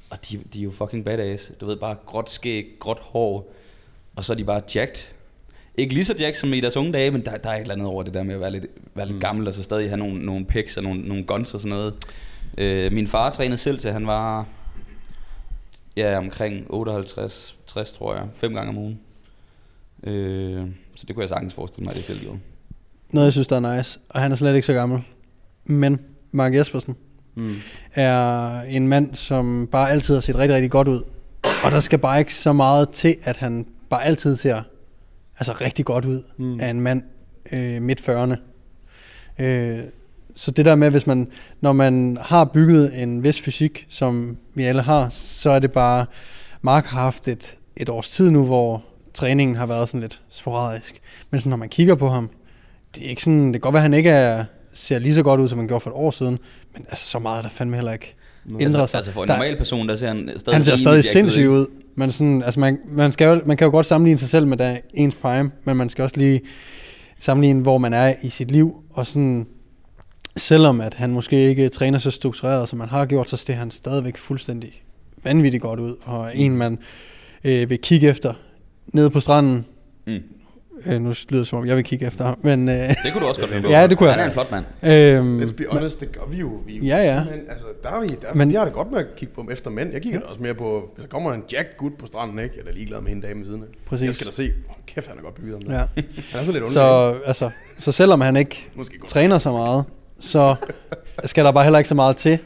Og 0.09 0.17
de, 0.29 0.39
de 0.53 0.59
er 0.59 0.63
jo 0.63 0.71
fucking 0.71 1.05
badass. 1.05 1.51
Du 1.61 1.65
ved, 1.65 1.77
bare 1.77 1.95
gråt 2.05 2.29
skæg, 2.29 2.65
gråt 2.79 2.99
hår, 3.01 3.53
og 4.15 4.23
så 4.23 4.33
er 4.33 4.37
de 4.37 4.43
bare 4.43 4.61
jacked. 4.75 5.11
Ikke 5.77 5.93
lige 5.93 6.05
så 6.05 6.15
jacked 6.19 6.39
som 6.39 6.53
i 6.53 6.59
deres 6.59 6.77
unge 6.77 6.93
dage, 6.93 7.11
men 7.11 7.25
der, 7.25 7.37
der 7.37 7.49
er 7.49 7.55
et 7.55 7.61
eller 7.61 7.73
andet 7.73 7.87
over 7.87 8.03
det 8.03 8.13
der 8.13 8.23
med 8.23 8.35
at 8.35 8.41
være 8.41 8.51
lidt, 8.51 8.65
være 8.93 9.05
lidt 9.05 9.15
mm. 9.15 9.21
gammel, 9.21 9.47
og 9.47 9.53
så 9.53 9.63
stadig 9.63 9.89
have 9.89 9.97
nogle, 9.97 10.25
nogle 10.25 10.45
pecs 10.45 10.77
og 10.77 10.83
nogle, 10.83 11.01
nogle 11.01 11.23
guns 11.23 11.53
og 11.53 11.59
sådan 11.59 11.77
noget. 11.77 11.93
Øh, 12.57 12.91
min 12.91 13.07
far 13.07 13.29
trænede 13.29 13.57
selv 13.57 13.79
til, 13.79 13.91
han 13.91 14.07
var 14.07 14.47
Ja, 15.97 16.17
omkring 16.17 16.65
58, 16.69 17.55
60 17.67 17.93
tror 17.93 18.15
jeg. 18.15 18.27
Fem 18.35 18.53
gange 18.53 18.69
om 18.69 18.77
ugen. 18.77 18.99
Øh, 20.03 20.67
så 20.95 21.05
det 21.07 21.15
kunne 21.15 21.21
jeg 21.21 21.29
sagtens 21.29 21.53
forestille 21.53 21.83
mig, 21.85 21.91
at 21.91 21.97
det 21.97 22.05
selv 22.05 22.19
gjorde. 22.19 22.39
Noget, 23.11 23.25
jeg 23.25 23.33
synes, 23.33 23.47
der 23.47 23.55
er 23.55 23.75
nice, 23.77 23.99
og 24.09 24.21
han 24.21 24.31
er 24.31 24.35
slet 24.35 24.55
ikke 24.55 24.65
så 24.65 24.73
gammel. 24.73 25.01
Men 25.65 26.01
Mark 26.31 26.53
Jespersen 26.55 26.95
Mm. 27.37 27.55
er 27.93 28.61
en 28.61 28.87
mand, 28.87 29.15
som 29.15 29.67
bare 29.71 29.91
altid 29.91 30.13
har 30.13 30.21
set 30.21 30.35
rigtig, 30.35 30.55
rigtig 30.55 30.71
godt 30.71 30.87
ud. 30.87 31.01
Og 31.65 31.71
der 31.71 31.79
skal 31.79 31.99
bare 31.99 32.19
ikke 32.19 32.33
så 32.35 32.53
meget 32.53 32.89
til, 32.89 33.15
at 33.23 33.37
han 33.37 33.67
bare 33.89 34.03
altid 34.03 34.35
ser 34.35 34.61
altså 35.39 35.53
rigtig 35.61 35.85
godt 35.85 36.05
ud 36.05 36.23
mm. 36.37 36.59
af 36.59 36.69
en 36.69 36.81
mand 36.81 37.03
øh, 37.51 37.81
midt 37.81 38.09
40'erne. 38.09 38.35
Øh, 39.43 39.79
så 40.35 40.51
det 40.51 40.65
der 40.65 40.75
med, 40.75 40.89
hvis 40.91 41.07
man, 41.07 41.27
når 41.61 41.73
man 41.73 42.17
har 42.21 42.45
bygget 42.45 43.03
en 43.03 43.23
vis 43.23 43.41
fysik, 43.41 43.85
som 43.89 44.37
vi 44.55 44.63
alle 44.63 44.81
har, 44.81 45.07
så 45.09 45.49
er 45.49 45.59
det 45.59 45.71
bare, 45.71 46.05
Mark 46.61 46.85
har 46.85 46.99
haft 47.01 47.27
et, 47.27 47.55
et 47.77 47.89
års 47.89 48.09
tid 48.09 48.31
nu, 48.31 48.45
hvor 48.45 48.83
træningen 49.13 49.55
har 49.57 49.65
været 49.65 49.89
sådan 49.89 50.01
lidt 50.01 50.21
sporadisk. 50.29 51.01
Men 51.31 51.41
så 51.41 51.49
når 51.49 51.57
man 51.57 51.69
kigger 51.69 51.95
på 51.95 52.09
ham, 52.09 52.29
det 52.95 53.05
er 53.05 53.09
ikke 53.09 53.21
sådan, 53.23 53.45
det 53.45 53.53
kan 53.53 53.59
godt 53.61 53.73
være, 53.73 53.79
at 53.79 53.83
han 53.83 53.93
ikke 53.93 54.09
er, 54.09 54.45
ser 54.73 54.99
lige 54.99 55.15
så 55.15 55.23
godt 55.23 55.41
ud, 55.41 55.47
som 55.47 55.57
han 55.57 55.67
gjorde 55.67 55.83
for 55.83 55.89
et 55.89 55.95
år 55.95 56.11
siden, 56.11 56.37
men 56.73 56.85
altså 56.89 57.07
så 57.07 57.19
meget 57.19 57.37
er 57.37 57.41
der 57.41 57.49
fandme 57.49 57.75
heller 57.75 57.91
ikke 57.93 58.15
ændret 58.49 58.63
Altså, 58.65 58.87
sig. 58.87 58.97
altså 58.97 59.11
for 59.11 59.23
en 59.23 59.27
Der- 59.29 59.35
normal 59.35 59.57
person, 59.57 59.89
der 59.89 59.95
ser 59.95 60.07
han 60.07 60.29
stadig 60.37 60.55
han 60.55 60.63
ser 60.63 60.75
stadig 60.75 61.03
sindssyg 61.03 61.49
ud. 61.49 61.65
Men 61.95 62.11
sådan, 62.11 62.43
altså 62.43 62.59
man, 62.59 62.79
man, 62.91 63.11
skal 63.11 63.27
jo, 63.35 63.41
man 63.45 63.57
kan 63.57 63.65
jo 63.65 63.71
godt 63.71 63.85
sammenligne 63.85 64.19
sig 64.19 64.29
selv 64.29 64.47
med 64.47 64.57
der 64.57 64.77
ens 64.93 65.15
prime, 65.15 65.51
men 65.63 65.77
man 65.77 65.89
skal 65.89 66.03
også 66.03 66.17
lige 66.17 66.41
sammenligne, 67.19 67.61
hvor 67.61 67.77
man 67.77 67.93
er 67.93 68.13
i 68.23 68.29
sit 68.29 68.51
liv. 68.51 68.75
Og 68.91 69.07
sådan, 69.07 69.47
selvom 70.37 70.81
at 70.81 70.93
han 70.93 71.11
måske 71.11 71.49
ikke 71.49 71.69
træner 71.69 71.99
så 71.99 72.11
struktureret, 72.11 72.69
som 72.69 72.79
man 72.79 72.89
har 72.89 73.05
gjort, 73.05 73.29
så 73.29 73.37
ser 73.37 73.53
han 73.53 73.71
stadigvæk 73.71 74.17
fuldstændig 74.17 74.83
vanvittigt 75.23 75.61
godt 75.61 75.79
ud. 75.79 75.95
Og 76.03 76.31
en, 76.37 76.57
man 76.57 76.79
øh, 77.43 77.69
vil 77.69 77.79
kigge 77.81 78.07
efter 78.09 78.33
nede 78.93 79.09
på 79.09 79.19
stranden. 79.19 79.65
Mm. 80.07 80.19
Øh, 80.85 81.01
nu 81.01 81.09
lyder 81.29 81.41
det 81.41 81.47
som 81.47 81.59
om, 81.59 81.65
jeg 81.67 81.75
vil 81.75 81.83
kigge 81.83 82.05
efter 82.07 82.25
ham. 82.25 82.37
Men, 82.41 82.69
øh, 82.69 82.75
Det 82.75 82.97
kunne 83.13 83.21
du 83.21 83.27
også 83.27 83.41
godt 83.41 83.51
finde. 83.53 83.69
Ja, 83.79 83.87
det 83.87 83.97
kunne 83.97 84.09
jeg. 84.09 84.15
Han 84.15 84.23
er 84.23 84.27
en 84.27 84.33
flot 84.33 84.51
mand. 84.51 84.65
øh, 84.83 85.43
Let's 85.47 85.53
be 85.55 85.65
honest, 85.71 85.99
det 85.99 86.11
gør 86.11 86.21
vi 86.31 86.37
jo. 86.37 86.61
Vi 86.67 86.73
er 86.75 86.79
jo 86.79 86.85
Ja, 86.85 86.97
ja. 86.97 87.17
simpelthen- 87.19 87.49
Altså, 87.49 87.65
der 87.83 87.89
er 87.89 88.01
vi, 88.01 88.07
der, 88.07 88.15
Men- 88.29 88.37
Men, 88.37 88.49
vi 88.49 88.53
har 88.55 88.65
det 88.65 88.73
godt 88.73 88.91
med 88.91 88.99
at 88.99 89.15
kigge 89.15 89.33
på 89.33 89.41
dem 89.41 89.51
efter 89.51 89.69
mænd. 89.69 89.91
Jeg 89.93 90.01
kigger 90.01 90.19
da 90.19 90.25
også 90.25 90.41
mere 90.41 90.53
på, 90.53 90.91
hvis 90.95 91.03
der 91.03 91.09
kommer 91.09 91.33
en 91.33 91.43
jack 91.51 91.77
gut 91.77 91.91
på 91.99 92.05
stranden, 92.05 92.39
ikke? 92.39 92.55
Jeg 92.55 92.61
er 92.61 92.65
da 92.65 92.71
ligeglad 92.71 93.01
med 93.01 93.09
hende 93.09 93.27
dame 93.27 93.39
ved 93.39 93.45
siden 93.47 93.61
af. 93.61 93.67
Præcis. 93.85 94.05
Jeg 94.05 94.13
skal 94.13 94.27
da 94.27 94.31
se, 94.31 94.51
oh, 94.69 94.75
kæft, 94.87 95.07
han 95.07 95.17
er 95.17 95.21
godt 95.21 95.35
bygget 95.35 95.55
om 95.55 95.61
det. 95.61 95.69
ja. 95.73 95.77
Han 95.77 96.39
er 96.39 96.43
så 96.43 96.51
lidt 96.51 96.63
underlig. 96.63 96.73
Så, 96.73 97.15
altså, 97.25 97.49
så 97.79 97.91
selvom 97.91 98.21
han 98.21 98.35
ikke 98.35 98.67
træner 99.07 99.37
så 99.37 99.51
meget, 99.51 99.83
så 100.25 100.55
skal 101.25 101.45
der 101.45 101.51
bare 101.51 101.63
heller 101.63 101.79
ikke 101.79 101.89
så 101.89 101.95
meget 101.95 102.17
til, 102.17 102.39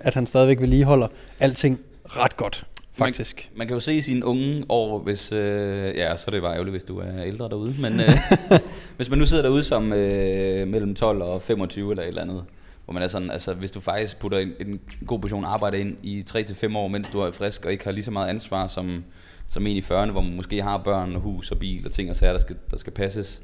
at 0.00 0.14
han 0.14 0.26
stadigvæk 0.26 0.60
vedligeholder 0.60 1.08
alting 1.40 1.80
ret 2.04 2.36
godt. 2.36 2.66
faktisk. 2.98 3.48
Man, 3.52 3.58
man 3.58 3.66
kan 3.66 3.74
jo 3.74 3.80
se 3.80 3.94
i 3.94 4.00
sine 4.00 4.24
unge 4.24 4.64
år, 4.68 4.98
hvis... 4.98 5.32
Øh, 5.32 5.96
ja, 5.96 6.16
så 6.16 6.24
er 6.26 6.30
det 6.30 6.42
bare 6.42 6.52
ærgerligt, 6.52 6.72
hvis 6.72 6.84
du 6.84 6.98
er 6.98 7.22
ældre 7.24 7.48
derude. 7.48 7.74
Men 7.80 8.00
øh, 8.00 8.10
hvis 8.96 9.10
man 9.10 9.18
nu 9.18 9.26
sidder 9.26 9.42
derude 9.42 9.62
som 9.62 9.92
øh, 9.92 10.68
mellem 10.68 10.94
12 10.94 11.22
og 11.22 11.42
25 11.42 11.90
eller 11.90 12.02
et 12.02 12.08
eller 12.08 12.22
andet, 12.22 12.44
hvor 12.84 12.94
man 12.94 13.02
er 13.02 13.06
sådan, 13.06 13.30
altså 13.30 13.54
hvis 13.54 13.70
du 13.70 13.80
faktisk 13.80 14.18
putter 14.18 14.38
en, 14.38 14.52
en 14.60 14.80
god 15.06 15.18
portion 15.18 15.44
arbejde 15.44 15.78
ind 15.78 15.96
i 16.02 16.24
3-5 16.30 16.76
år, 16.76 16.88
mens 16.88 17.08
du 17.08 17.20
er 17.20 17.30
frisk 17.30 17.64
og 17.64 17.72
ikke 17.72 17.84
har 17.84 17.92
lige 17.92 18.04
så 18.04 18.10
meget 18.10 18.28
ansvar 18.28 18.66
som, 18.66 19.04
som 19.48 19.66
en 19.66 19.76
i 19.76 19.80
40'erne, 19.80 20.10
hvor 20.10 20.20
man 20.20 20.36
måske 20.36 20.62
har 20.62 20.78
børn 20.78 21.14
og 21.14 21.20
hus 21.20 21.50
og 21.50 21.58
bil 21.58 21.86
og 21.86 21.92
ting 21.92 22.10
og 22.10 22.16
sager, 22.16 22.32
der 22.32 22.40
skal, 22.40 22.56
der 22.70 22.76
skal 22.76 22.92
passes, 22.92 23.42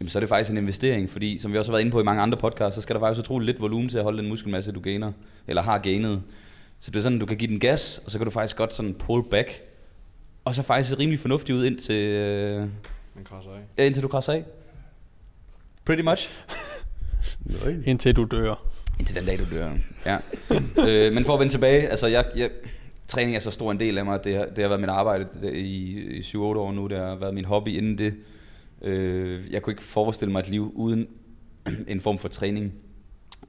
jamen 0.00 0.08
så 0.08 0.18
er 0.18 0.20
det 0.20 0.28
faktisk 0.28 0.50
en 0.50 0.56
investering, 0.56 1.10
fordi 1.10 1.38
som 1.38 1.52
vi 1.52 1.58
også 1.58 1.70
har 1.70 1.74
været 1.74 1.80
inde 1.80 1.92
på 1.92 2.00
i 2.00 2.04
mange 2.04 2.22
andre 2.22 2.38
podcasts, 2.38 2.74
så 2.74 2.82
skal 2.82 2.94
der 2.94 3.00
faktisk 3.00 3.20
utroligt 3.20 3.46
lidt 3.46 3.60
volumen 3.60 3.88
til 3.88 3.98
at 3.98 4.04
holde 4.04 4.18
den 4.18 4.28
muskelmasse, 4.28 4.72
du 4.72 4.80
gainer, 4.80 5.12
eller 5.46 5.62
har 5.62 5.78
gainet. 5.78 6.22
Så 6.80 6.90
det 6.90 6.96
er 6.96 7.02
sådan, 7.02 7.18
du 7.18 7.26
kan 7.26 7.36
give 7.36 7.50
den 7.50 7.60
gas, 7.60 8.02
og 8.04 8.10
så 8.10 8.18
kan 8.18 8.24
du 8.24 8.30
faktisk 8.30 8.56
godt 8.56 8.74
sådan 8.74 8.94
pull 8.94 9.24
back, 9.30 9.62
og 10.44 10.54
så 10.54 10.62
faktisk 10.62 10.90
se 10.90 10.98
rimelig 10.98 11.20
fornuftigt 11.20 11.56
ud 11.58 11.64
indtil, 11.64 11.94
øh, 11.94 12.60
Man 13.14 13.24
krasser 13.24 13.50
af. 13.50 13.60
ja, 13.78 13.84
indtil 13.84 14.02
du 14.02 14.08
krasser 14.08 14.32
af. 14.32 14.44
Pretty 15.84 16.02
much. 16.02 16.30
Indtil 17.84 18.16
du 18.16 18.24
dør. 18.24 18.54
Indtil 18.98 19.16
den 19.16 19.24
dag, 19.24 19.38
du 19.38 19.44
dør. 19.56 19.70
Ja. 20.06 20.18
øh, 20.88 21.12
men 21.12 21.24
for 21.24 21.34
at 21.34 21.40
vende 21.40 21.52
tilbage, 21.52 21.88
altså 21.88 22.06
jeg, 22.06 22.24
jeg, 22.36 22.50
træning 23.08 23.36
er 23.36 23.40
så 23.40 23.50
stor 23.50 23.70
en 23.70 23.80
del 23.80 23.98
af 23.98 24.04
mig. 24.04 24.24
Det 24.24 24.36
har, 24.36 24.44
det 24.44 24.58
har 24.58 24.68
været 24.68 24.80
mit 24.80 24.90
arbejde 24.90 25.26
det, 25.42 25.54
i, 25.54 26.00
i 26.16 26.20
7-8 26.20 26.36
år 26.38 26.72
nu. 26.72 26.86
Det 26.86 26.98
har 26.98 27.14
været 27.14 27.34
min 27.34 27.44
hobby 27.44 27.68
inden 27.68 27.98
det. 27.98 28.14
Øh, 28.82 29.52
jeg 29.52 29.62
kunne 29.62 29.72
ikke 29.72 29.82
forestille 29.82 30.32
mig 30.32 30.40
et 30.40 30.48
liv 30.48 30.72
uden 30.74 31.08
en 31.88 32.00
form 32.00 32.18
for 32.18 32.28
træning. 32.28 32.74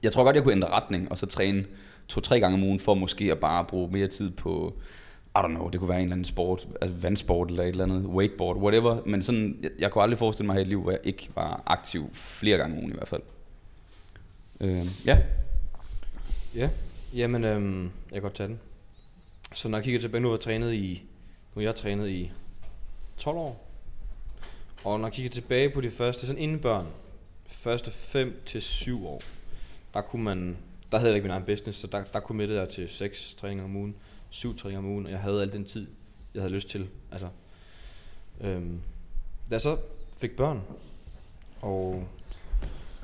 Jeg 0.04 0.12
tror 0.12 0.24
godt, 0.24 0.36
jeg 0.36 0.44
kunne 0.44 0.54
ændre 0.54 0.70
retning, 0.70 1.12
og 1.12 1.18
så 1.18 1.26
træne 1.26 1.66
to-tre 2.08 2.40
gange 2.40 2.56
om 2.56 2.64
ugen, 2.64 2.80
for 2.80 2.94
måske 2.94 3.32
at 3.32 3.40
bare 3.40 3.66
bruge 3.66 3.92
mere 3.92 4.08
tid 4.08 4.32
på, 4.32 4.74
I 5.36 5.40
don't 5.40 5.48
know, 5.48 5.70
det 5.70 5.80
kunne 5.80 5.90
være 5.90 5.98
en 5.98 6.04
eller 6.04 6.16
anden 6.16 6.26
sport, 6.26 6.68
altså 6.82 6.98
vandsport 6.98 7.50
eller 7.50 7.64
et 7.64 7.70
eller 7.70 7.84
andet, 7.84 8.06
wakeboard, 8.06 8.58
whatever. 8.58 8.98
Men 9.06 9.24
sådan, 9.24 9.60
jeg, 9.62 9.72
jeg 9.80 9.92
kunne 9.92 10.02
aldrig 10.02 10.18
forestille 10.18 10.46
mig 10.46 10.54
at 10.54 10.56
have 10.56 10.62
et 10.62 10.68
liv, 10.68 10.82
hvor 10.82 10.92
jeg 10.92 11.00
ikke 11.04 11.30
var 11.36 11.64
aktiv 11.66 12.10
flere 12.14 12.58
gange 12.58 12.76
om 12.76 12.80
ugen 12.80 12.92
i 12.92 12.96
hvert 12.96 13.08
fald. 13.08 13.22
Øh, 14.60 14.86
ja, 15.06 15.18
Ja, 16.56 16.70
jamen, 17.14 17.44
øhm, 17.44 17.84
jeg 17.84 18.14
kan 18.14 18.22
godt 18.22 18.34
tage 18.34 18.50
den. 18.50 18.60
Så 19.54 19.70
når 19.70 19.78
jeg 19.78 19.84
kigger 19.86 20.00
tilbage, 20.00 20.22
nu 20.22 20.28
har 20.28 20.36
jeg 20.36 20.42
trænet 20.42 20.74
i, 20.74 21.04
nu 21.56 21.60
har 21.60 21.68
jeg 21.68 21.76
trænet 21.76 22.10
i 22.10 22.32
12 23.18 23.38
år. 23.38 23.67
Og 24.84 25.00
når 25.00 25.08
jeg 25.08 25.14
kigger 25.14 25.30
tilbage 25.30 25.70
på 25.70 25.82
de 25.82 25.92
første, 25.92 26.28
sådan 26.28 26.42
inden 26.42 26.60
børn, 26.60 26.88
første 27.46 27.92
5 27.92 28.42
til 28.46 28.62
7 28.62 29.08
år, 29.08 29.22
der 29.94 30.02
kunne 30.02 30.24
man, 30.24 30.58
der 30.92 30.98
havde 30.98 31.12
jeg 31.12 31.16
ikke 31.16 31.28
min 31.28 31.32
egen 31.32 31.46
business, 31.46 31.80
så 31.80 31.88
der, 31.88 32.04
der 32.04 32.20
committede 32.20 32.60
jeg 32.60 32.70
til 32.70 32.90
6 32.90 33.36
træninger 33.36 33.64
om 33.64 33.76
ugen, 33.76 33.96
7 34.30 34.58
træninger 34.58 34.80
om 34.80 34.86
ugen, 34.86 35.06
og 35.06 35.12
jeg 35.12 35.20
havde 35.20 35.42
al 35.42 35.54
den 35.54 35.66
tid, 35.66 35.88
jeg 36.34 36.42
havde 36.42 36.54
lyst 36.54 36.70
til. 36.70 36.88
Altså, 37.12 37.28
øhm, 38.42 38.82
da 39.50 39.54
jeg 39.54 39.62
så 39.62 39.78
fik 40.18 40.36
børn, 40.36 40.62
og 41.62 42.08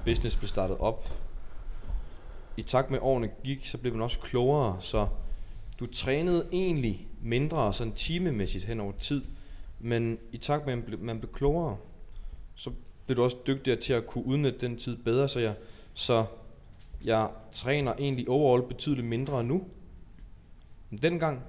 business 0.06 0.36
blev 0.36 0.48
startet 0.48 0.78
op, 0.78 1.10
i 2.58 2.62
takt 2.62 2.92
med 2.92 3.00
årene 3.02 3.30
gik, 3.44 3.66
så 3.66 3.78
blev 3.78 3.94
man 3.94 4.02
også 4.02 4.20
klogere, 4.20 4.78
så 4.80 5.08
du 5.80 5.86
trænede 5.86 6.48
egentlig 6.52 7.08
mindre 7.22 7.74
sådan 7.74 7.94
timemæssigt 7.94 8.66
hen 8.66 8.80
over 8.80 8.92
tid, 8.92 9.24
men 9.84 10.18
i 10.32 10.38
takt 10.38 10.66
med, 10.66 10.74
at 10.74 10.78
man 10.80 10.86
blev, 10.86 11.00
man 11.00 11.20
blev 11.20 11.32
klogere, 11.34 11.78
så 12.56 12.72
blev 13.06 13.18
du 13.18 13.24
også 13.24 13.38
dygtigere 13.48 13.80
til 13.80 13.94
at 13.94 14.08
kunne 14.08 14.26
udnytte 14.26 14.60
den 14.60 14.78
tid 14.78 14.98
bedre, 14.98 15.28
så 15.28 15.40
jeg, 15.40 15.54
så 15.94 16.26
jeg 17.04 17.30
træner 17.52 17.94
egentlig 18.00 18.30
overall 18.30 18.68
betydeligt 18.68 19.08
mindre 19.08 19.44
nu 19.44 19.64
end 20.92 21.00
dengang, 21.00 21.44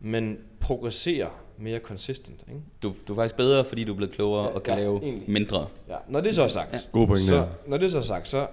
men 0.00 0.38
progresserer 0.60 1.30
mere 1.58 1.78
consistent. 1.80 2.44
Ikke? 2.48 2.60
du, 2.82 2.94
du 3.08 3.12
er 3.12 3.16
faktisk 3.16 3.36
bedre, 3.36 3.64
fordi 3.64 3.84
du 3.84 3.92
er 3.92 3.96
blevet 3.96 4.14
klogere 4.14 4.44
Ja, 4.44 4.54
og 4.54 4.62
kan 4.62 4.74
ja, 4.74 4.80
lave 4.80 5.02
egentlig. 5.02 5.30
mindre. 5.30 5.68
Ja, 5.88 5.96
når 6.08 6.20
det 6.20 6.34
så 6.34 6.42
er 6.42 6.48
sagt, 6.48 6.72
Ja. 6.72 6.78
God 6.92 7.16
så, 7.16 7.48
når 7.66 7.76
det 7.76 7.90
så 7.92 7.98
er 7.98 8.02
sagt, 8.02 8.28
så 8.28 8.46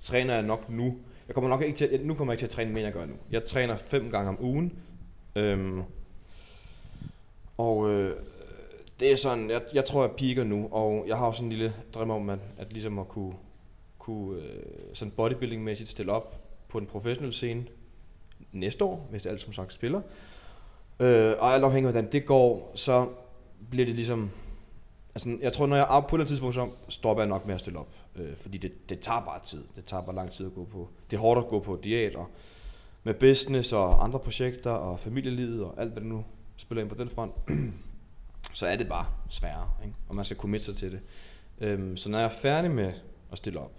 træner 0.00 0.34
jeg 0.34 0.42
nok 0.42 0.70
nu. 0.70 0.96
Jeg 1.26 1.34
kommer 1.34 1.50
nok 1.50 1.62
ikke 1.62 1.76
til, 1.76 2.00
nu 2.04 2.14
kommer 2.14 2.32
jeg 2.32 2.36
ikke 2.36 2.40
til 2.40 2.46
at 2.46 2.50
træne 2.50 2.70
mere, 2.72 2.78
end 2.80 2.84
jeg 2.86 2.92
gør 2.92 3.06
nu. 3.06 3.14
Jeg 3.30 3.44
træner 3.44 3.76
fem 3.76 4.10
gange 4.10 4.28
om 4.28 4.36
ugen. 4.44 4.78
Øhm, 5.36 5.82
og 7.58 7.90
øh, 7.90 8.12
det 9.00 9.12
er 9.12 9.16
sådan, 9.16 9.50
jeg, 9.50 9.62
jeg 9.74 9.84
tror, 9.84 10.02
jeg 10.02 10.10
piker 10.10 10.44
nu, 10.44 10.68
og 10.70 11.04
jeg 11.06 11.16
har 11.16 11.26
også 11.26 11.36
sådan 11.36 11.52
en 11.52 11.58
lille 11.58 11.74
drøm 11.94 12.10
om, 12.10 12.30
at, 12.30 12.38
at 12.58 12.72
ligesom 12.72 12.98
at 12.98 13.08
kunne, 13.08 13.34
kunne 13.98 14.42
øh, 14.42 14.62
sådan 14.92 15.12
bodybuilding-mæssigt 15.16 15.88
stille 15.88 16.12
op 16.12 16.40
på 16.68 16.80
den 16.80 16.86
professionelle 16.86 17.32
scene 17.32 17.64
næste 18.52 18.84
år, 18.84 19.06
hvis 19.10 19.22
det 19.22 19.30
alt 19.30 19.40
som 19.40 19.52
sagt 19.52 19.72
spiller. 19.72 20.00
Øh, 21.00 21.34
og 21.38 21.54
alt 21.54 21.64
afhængig 21.64 21.88
af, 21.88 21.92
hvordan 21.92 22.12
det 22.12 22.26
går, 22.26 22.72
så 22.74 23.08
bliver 23.70 23.86
det 23.86 23.94
ligesom... 23.94 24.30
Altså, 25.14 25.36
jeg 25.40 25.52
tror, 25.52 25.66
når 25.66 25.76
jeg 25.76 25.96
er 25.96 26.00
på 26.00 26.16
et 26.16 26.28
tidspunkt, 26.28 26.54
så 26.54 26.68
stopper 26.88 27.22
jeg 27.22 27.28
nok 27.28 27.46
med 27.46 27.54
at 27.54 27.60
stille 27.60 27.78
op. 27.78 27.88
Øh, 28.16 28.36
fordi 28.36 28.58
det, 28.58 28.88
det 28.88 29.00
tager 29.00 29.20
bare 29.20 29.40
tid. 29.44 29.64
Det 29.76 29.84
tager 29.84 30.02
bare 30.02 30.14
lang 30.14 30.30
tid 30.30 30.46
at 30.46 30.54
gå 30.54 30.64
på. 30.64 30.88
Det 31.10 31.16
er 31.16 31.20
hårdt 31.20 31.38
at 31.38 31.46
gå 31.46 31.60
på 31.60 31.80
diæt, 31.84 32.14
og 32.14 32.26
med 33.04 33.14
business 33.14 33.72
og 33.72 34.04
andre 34.04 34.18
projekter 34.18 34.70
og 34.70 35.00
familielivet 35.00 35.64
og 35.64 35.74
alt, 35.78 35.92
hvad 35.92 36.00
det 36.02 36.10
nu 36.10 36.24
spiller 36.56 36.82
ind 36.82 36.90
på 36.90 36.96
den 37.02 37.08
front, 37.08 37.32
så 38.54 38.66
er 38.66 38.76
det 38.76 38.88
bare 38.88 39.06
sværere, 39.28 39.70
ikke? 39.84 39.94
og 40.08 40.14
man 40.14 40.24
skal 40.24 40.36
committe 40.36 40.66
sig 40.66 40.76
til 40.76 40.92
det. 40.92 41.00
Øhm, 41.60 41.96
så 41.96 42.10
når 42.10 42.18
jeg 42.18 42.24
er 42.24 42.30
færdig 42.42 42.70
med 42.70 42.92
at 43.32 43.38
stille 43.38 43.60
op, 43.60 43.72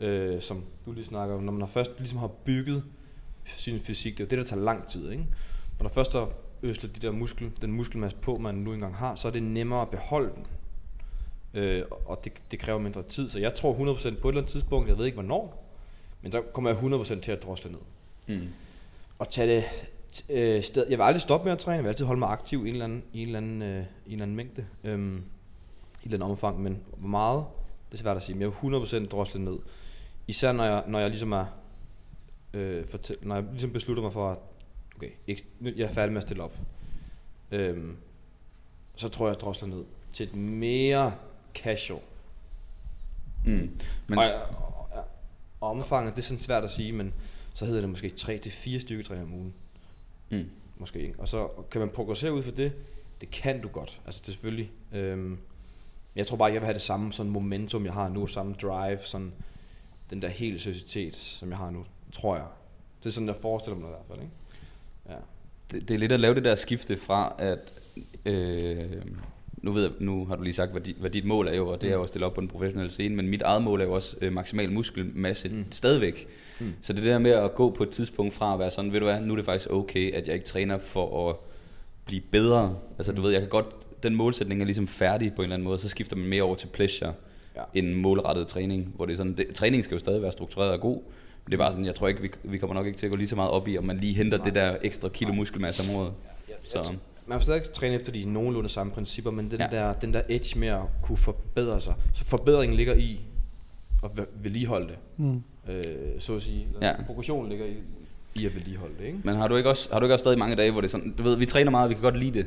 øh, 0.00 0.42
som 0.42 0.64
du 0.86 0.92
lige 0.92 1.04
snakker 1.04 1.34
om, 1.34 1.42
når 1.42 1.52
man 1.52 1.68
først 1.68 1.90
ligesom 1.98 2.18
har 2.18 2.26
bygget 2.26 2.84
sin 3.44 3.80
fysik, 3.80 4.12
det 4.12 4.20
er 4.20 4.24
jo 4.24 4.30
det, 4.30 4.38
der 4.38 4.44
tager 4.44 4.62
lang 4.62 4.86
tid. 4.86 5.10
Ikke? 5.10 5.26
Når 5.80 5.88
først 5.88 6.12
der 6.12 6.26
øsler 6.62 6.90
de 6.90 7.00
der 7.00 7.10
muskel, 7.10 7.52
den 7.62 7.72
muskelmasse 7.72 8.16
på, 8.16 8.36
man 8.36 8.54
nu 8.54 8.72
engang 8.72 8.96
har, 8.96 9.14
så 9.14 9.28
er 9.28 9.32
det 9.32 9.42
nemmere 9.42 9.82
at 9.82 9.90
beholde 9.90 10.32
den. 10.34 10.46
Øh, 11.54 11.84
og 12.06 12.20
det, 12.24 12.32
det 12.50 12.58
kræver 12.58 12.78
mindre 12.78 13.02
tid, 13.02 13.28
så 13.28 13.38
jeg 13.38 13.54
tror 13.54 13.74
100% 13.74 13.76
på 13.76 13.88
et 13.88 14.04
eller 14.04 14.40
andet 14.40 14.46
tidspunkt, 14.46 14.88
jeg 14.88 14.98
ved 14.98 15.04
ikke 15.06 15.16
hvornår, 15.16 15.74
men 16.22 16.32
der 16.32 16.40
kommer 16.52 16.70
jeg 16.70 16.78
100% 16.78 17.20
til 17.20 17.32
at 17.32 17.42
drosle 17.42 17.70
ned. 17.70 17.80
Mm. 18.26 18.48
Og 19.18 19.28
tage 19.28 19.56
det 19.56 19.64
øh, 20.30 20.62
sted. 20.62 20.86
Jeg 20.88 20.98
vil 20.98 21.04
aldrig 21.04 21.20
stoppe 21.20 21.44
med 21.44 21.52
at 21.52 21.58
træne, 21.58 21.76
jeg 21.76 21.84
vil 21.84 21.88
altid 21.88 22.04
holde 22.04 22.18
mig 22.18 22.28
aktiv 22.28 22.66
i 22.66 22.68
en 22.68 22.74
eller 22.74 22.84
anden, 22.84 23.04
i 23.12 23.20
en 23.20 23.26
eller 23.26 23.38
anden, 23.38 23.62
øh, 23.62 23.76
en 23.76 24.12
eller 24.12 24.22
anden 24.22 24.36
mængde, 24.36 24.66
øhm, 24.84 25.16
i 25.16 25.18
et 25.18 25.24
eller 26.04 26.16
andet 26.16 26.30
omfang, 26.30 26.62
men 26.62 26.78
hvor 26.96 27.08
meget, 27.08 27.44
det 27.90 27.98
er 27.98 28.02
svært 28.02 28.16
at 28.16 28.22
sige, 28.22 28.34
men 28.34 28.42
jeg 28.42 28.48
vil 28.48 28.76
100% 29.04 29.06
drosle 29.06 29.44
ned. 29.44 29.58
Især 30.26 30.52
når 30.52 30.64
jeg, 30.64 30.84
når 30.86 30.98
jeg 30.98 31.10
ligesom 31.10 31.32
er, 31.32 31.46
øh, 32.54 32.88
fortæl, 32.88 33.16
når 33.22 33.34
jeg 33.34 33.44
ligesom 33.50 33.70
beslutter 33.70 34.02
mig 34.02 34.12
for, 34.12 34.30
at 34.30 34.38
okay, 34.96 35.10
jeg 35.76 35.84
er 35.84 35.92
færdig 35.92 36.12
med 36.12 36.22
at 36.22 36.22
stille 36.22 36.42
op, 36.42 36.56
øhm, 37.50 37.96
så 38.96 39.08
tror 39.08 39.26
jeg, 39.26 39.34
jeg 39.34 39.40
drosler 39.40 39.68
ned 39.68 39.84
til 40.12 40.26
et 40.26 40.34
mere 40.34 41.14
casual. 41.54 42.00
Mm. 43.44 43.70
Men, 44.06 44.18
og, 44.18 44.24
og, 44.92 45.04
og 45.60 45.70
omfanget, 45.70 46.16
det 46.16 46.22
er 46.22 46.26
sådan 46.26 46.38
svært 46.38 46.64
at 46.64 46.70
sige, 46.70 46.92
men 46.92 47.14
så 47.54 47.64
hedder 47.64 47.80
det 47.80 47.90
måske 47.90 48.12
3-4 48.20 48.78
styrketræninger 48.78 49.32
om 49.32 49.34
ugen. 49.34 49.54
Mm. 50.32 50.48
Måske 50.78 51.00
ikke. 51.00 51.14
Og 51.18 51.28
så 51.28 51.48
kan 51.70 51.80
man 51.80 51.90
progressere 51.90 52.32
ud 52.32 52.42
for 52.42 52.50
det. 52.50 52.72
Det 53.20 53.30
kan 53.30 53.60
du 53.60 53.68
godt. 53.68 54.00
Altså 54.06 54.20
det 54.20 54.28
er 54.28 54.32
selvfølgelig. 54.32 54.70
Øhm, 54.92 55.38
jeg 56.16 56.26
tror 56.26 56.36
bare, 56.36 56.52
jeg 56.52 56.60
vil 56.60 56.64
have 56.64 56.74
det 56.74 56.82
samme 56.82 57.12
sådan 57.12 57.32
momentum, 57.32 57.84
jeg 57.84 57.92
har 57.92 58.08
nu. 58.08 58.26
Samme 58.26 58.54
drive. 58.62 58.98
Sådan 58.98 59.32
den 60.10 60.22
der 60.22 60.28
helt 60.28 60.62
seriøsitet, 60.62 61.16
som 61.16 61.50
jeg 61.50 61.58
har 61.58 61.70
nu. 61.70 61.84
Tror 62.12 62.36
jeg. 62.36 62.46
Det 63.02 63.08
er 63.08 63.12
sådan, 63.12 63.28
jeg 63.28 63.36
forestiller 63.36 63.78
mig 63.78 63.86
i 63.86 63.90
hvert 63.90 64.06
fald. 64.08 64.20
Ikke? 64.20 64.32
Ja. 65.08 65.16
det, 65.70 65.88
det 65.88 65.94
er 65.94 65.98
lidt 65.98 66.12
at 66.12 66.20
lave 66.20 66.34
det 66.34 66.44
der 66.44 66.54
skifte 66.54 66.96
fra, 66.96 67.34
at 67.38 67.72
øh, 68.26 69.02
nu, 69.62 69.72
ved 69.72 69.82
jeg, 69.82 69.92
nu 69.98 70.24
har 70.24 70.36
du 70.36 70.42
lige 70.42 70.54
sagt, 70.54 70.72
hvad, 70.72 70.80
di, 70.80 70.94
hvad 70.98 71.10
dit 71.10 71.24
mål 71.24 71.48
er 71.48 71.54
jo, 71.54 71.68
og 71.68 71.80
det 71.80 71.88
er 71.88 71.94
jo 71.94 72.02
at 72.02 72.08
stille 72.08 72.26
op 72.26 72.34
på 72.34 72.40
den 72.40 72.48
professionelle 72.48 72.90
scene, 72.90 73.16
men 73.16 73.28
mit 73.28 73.42
eget 73.42 73.62
mål 73.62 73.80
er 73.80 73.84
jo 73.84 73.92
også 73.92 74.16
øh, 74.20 74.32
maksimal 74.32 74.72
muskelmasse 74.72 75.48
mm. 75.48 75.64
stadigvæk. 75.70 76.28
Mm. 76.60 76.72
Så 76.82 76.92
det 76.92 77.06
er 77.06 77.12
der 77.12 77.18
med 77.18 77.30
at 77.30 77.54
gå 77.54 77.70
på 77.70 77.82
et 77.82 77.88
tidspunkt 77.88 78.34
fra 78.34 78.52
at 78.52 78.58
være 78.58 78.70
sådan, 78.70 78.92
ved 78.92 79.00
du 79.00 79.06
hvad, 79.06 79.20
nu 79.20 79.32
er 79.32 79.36
det 79.36 79.44
faktisk 79.44 79.70
okay, 79.70 80.12
at 80.12 80.26
jeg 80.26 80.34
ikke 80.34 80.46
træner 80.46 80.78
for 80.78 81.30
at 81.30 81.36
blive 82.04 82.22
bedre. 82.30 82.76
Altså 82.98 83.12
du 83.12 83.22
ved, 83.22 83.30
jeg 83.30 83.40
kan 83.40 83.48
godt, 83.48 83.66
den 84.02 84.14
målsætning 84.14 84.60
er 84.60 84.64
ligesom 84.64 84.86
færdig 84.86 85.34
på 85.34 85.42
en 85.42 85.44
eller 85.44 85.54
anden 85.54 85.68
måde, 85.68 85.78
så 85.78 85.88
skifter 85.88 86.16
man 86.16 86.26
mere 86.26 86.42
over 86.42 86.54
til 86.54 86.66
pleasure 86.66 87.14
Ja. 87.56 87.60
ja. 87.60 87.78
end 87.78 87.94
målrettet 87.94 88.46
træning, 88.46 88.92
hvor 88.96 89.06
det 89.06 89.12
er 89.12 89.16
sådan, 89.16 89.36
det, 89.36 89.54
træning 89.54 89.84
skal 89.84 89.94
jo 89.94 89.98
stadig 89.98 90.22
være 90.22 90.32
struktureret 90.32 90.72
og 90.72 90.80
god, 90.80 90.96
men 91.44 91.50
det 91.50 91.52
er 91.52 91.58
bare 91.58 91.72
sådan, 91.72 91.86
jeg 91.86 91.94
tror 91.94 92.08
ikke, 92.08 92.22
vi, 92.22 92.30
vi 92.42 92.58
kommer 92.58 92.74
nok 92.74 92.86
ikke 92.86 92.98
til 92.98 93.06
at 93.06 93.12
gå 93.12 93.18
lige 93.18 93.28
så 93.28 93.36
meget 93.36 93.50
op 93.50 93.68
i, 93.68 93.78
om 93.78 93.84
man 93.84 93.98
lige 93.98 94.14
henter 94.14 94.38
Nej. 94.38 94.44
det 94.44 94.54
der 94.54 94.76
ekstra 94.82 95.08
kilo 95.08 95.32
muskelmasse 95.32 95.82
om 95.90 95.96
året. 95.96 96.12
Så, 96.62 96.92
Man 97.26 97.38
får 97.38 97.42
stadig 97.42 97.62
træne 97.72 97.94
efter 97.94 98.12
de 98.12 98.24
nogenlunde 98.24 98.68
samme 98.68 98.92
principper, 98.92 99.30
men 99.30 99.50
den, 99.50 99.60
ja. 99.60 99.66
Der, 99.66 99.92
den 99.92 100.14
der 100.14 100.22
edge 100.28 100.58
med 100.58 100.68
at 100.68 100.80
kunne 101.02 101.18
forbedre 101.18 101.80
sig. 101.80 101.94
Så 102.14 102.24
forbedringen 102.24 102.76
ligger 102.76 102.94
i 102.94 103.20
at 104.04 104.10
ve- 104.18 104.26
vedligeholde 104.42 104.88
det. 104.88 104.96
Mm. 105.16 105.42
Øh, 105.72 105.84
så 106.18 106.36
at 106.36 106.42
sige. 106.42 106.66
Ja. 106.80 106.92
Progressionen 107.06 107.48
ligger 107.50 107.66
i, 107.66 107.74
i 108.34 108.46
at 108.46 108.54
vedligeholde 108.54 108.94
det, 109.00 109.04
ikke? 109.06 109.18
Men 109.24 109.36
har 109.36 109.48
du 109.48 109.56
ikke 109.56 109.70
også, 109.70 109.88
har 109.92 109.98
du 110.00 110.04
ikke 110.06 110.14
også 110.14 110.22
stadig 110.22 110.38
mange 110.38 110.56
dage, 110.56 110.70
hvor 110.70 110.80
det 110.80 110.88
er 110.88 110.90
sådan, 110.90 111.14
du 111.18 111.22
ved, 111.22 111.36
vi 111.36 111.46
træner 111.46 111.70
meget, 111.70 111.88
vi 111.90 111.94
kan 111.94 112.02
godt 112.02 112.16
lide 112.18 112.38
det. 112.38 112.46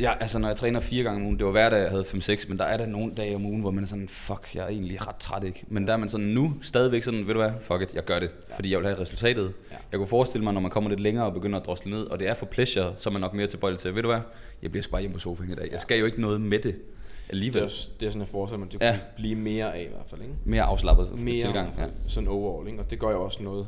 Ja, 0.00 0.12
altså 0.20 0.38
når 0.38 0.48
jeg 0.48 0.56
træner 0.56 0.80
fire 0.80 1.02
gange 1.04 1.20
om 1.20 1.24
ugen, 1.26 1.38
det 1.38 1.46
var 1.46 1.52
hver 1.52 1.70
dag, 1.70 1.78
jeg 1.82 1.90
havde 1.90 2.02
5-6, 2.02 2.48
men 2.48 2.58
der 2.58 2.64
er 2.64 2.76
der 2.76 2.86
nogle 2.86 3.12
dage 3.16 3.34
om 3.34 3.46
ugen, 3.46 3.60
hvor 3.60 3.70
man 3.70 3.84
er 3.84 3.88
sådan, 3.88 4.08
fuck, 4.08 4.50
jeg 4.54 4.64
er 4.64 4.68
egentlig 4.68 5.08
ret 5.08 5.16
træt, 5.16 5.44
ikke? 5.44 5.64
Men 5.68 5.86
der 5.86 5.92
er 5.92 5.96
man 5.96 6.08
sådan 6.08 6.26
nu 6.26 6.54
stadigvæk 6.62 7.02
sådan, 7.02 7.26
ved 7.26 7.34
du 7.34 7.40
hvad, 7.40 7.50
fuck 7.60 7.82
it, 7.82 7.94
jeg 7.94 8.04
gør 8.04 8.18
det, 8.18 8.30
ja. 8.50 8.56
fordi 8.56 8.70
jeg 8.70 8.78
vil 8.78 8.86
have 8.88 9.00
resultatet. 9.00 9.52
Ja. 9.70 9.76
Jeg 9.92 9.98
kunne 9.98 10.06
forestille 10.06 10.44
mig, 10.44 10.52
når 10.54 10.60
man 10.60 10.70
kommer 10.70 10.90
lidt 10.90 11.00
længere 11.00 11.24
og 11.26 11.32
begynder 11.32 11.58
at 11.60 11.66
drosle 11.66 11.90
ned, 11.90 12.02
og 12.02 12.18
det 12.20 12.28
er 12.28 12.34
for 12.34 12.46
pleasure, 12.46 12.92
så 12.96 13.08
er 13.08 13.12
man 13.12 13.20
nok 13.20 13.34
mere 13.34 13.46
tilbøjelig 13.46 13.80
til, 13.80 13.94
ved 13.94 14.02
du 14.02 14.08
hvad, 14.08 14.20
jeg 14.62 14.70
bliver 14.70 14.82
sgu 14.82 14.90
bare 14.90 15.00
hjemme 15.00 15.14
på 15.14 15.20
sofaen 15.20 15.50
i 15.52 15.54
dag. 15.54 15.68
Jeg 15.72 15.80
skal 15.80 15.98
jo 15.98 16.06
ikke 16.06 16.20
noget 16.20 16.40
med 16.40 16.58
det 16.58 16.64
Det 16.74 16.74
alligevel. 17.28 17.60
er, 17.60 17.64
også- 17.66 17.90
det 18.00 18.06
er 18.06 18.10
sådan, 18.10 18.26
forestiller 18.26 18.58
mig, 18.58 18.66
at 18.66 18.72
det 18.72 18.80
Ja. 18.80 18.98
blive 19.16 19.34
mere 19.34 19.76
af 19.76 19.82
i 19.82 19.88
hvert 19.94 20.06
fald, 20.06 20.20
ikke? 20.22 20.34
Mere 20.44 20.62
afslappet 20.62 21.18
Mere 21.20 21.40
tilgang. 21.40 21.74
Ja. 21.78 21.84
sådan 22.08 22.28
overall, 22.28 22.68
ikke? 22.68 22.80
Og 22.82 22.90
det 22.90 22.98
gør 22.98 23.10
jo 23.10 23.24
også 23.24 23.42
noget. 23.42 23.66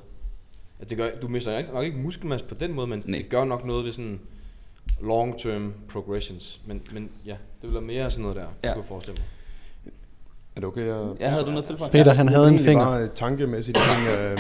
At 0.80 0.90
det 0.90 0.98
gør, 0.98 1.09
du 1.22 1.28
mister 1.28 1.59
ikke, 1.59 1.70
nok 1.72 1.85
ikke 1.85 1.98
muskelmasse 1.98 2.46
på 2.46 2.54
den 2.54 2.72
måde, 2.72 2.87
men 2.87 3.02
Nej. 3.06 3.18
det 3.18 3.28
gør 3.28 3.44
nok 3.44 3.64
noget 3.66 3.85
ved 3.85 3.92
sådan 3.92 4.20
long-term 5.00 5.72
progressions. 5.88 6.61
Men, 6.66 6.83
men 6.92 7.11
ja, 7.26 7.31
det 7.33 7.62
vil 7.62 7.72
være 7.72 7.83
mere 7.83 8.11
sådan 8.11 8.22
noget 8.22 8.37
der, 8.37 8.42
ja. 8.64 8.72
Kunne 8.72 8.81
jeg 8.83 8.88
forestille 8.88 9.16
mig. 9.20 9.26
Er 10.57 10.61
det 10.61 10.64
okay? 10.64 10.87
Jeg, 10.87 11.14
Ja, 11.20 11.29
havde 11.29 11.44
du 11.44 11.50
noget 11.50 11.64
til 11.64 11.79
for? 11.79 11.88
Peter, 11.88 12.14
han 12.14 12.29
havde 12.29 12.48
en 12.48 12.59
finger. 12.59 12.85
Bare 12.85 13.09
tankemæssigt 13.14 13.79
ting, 13.79 14.16
øh, 14.18 14.38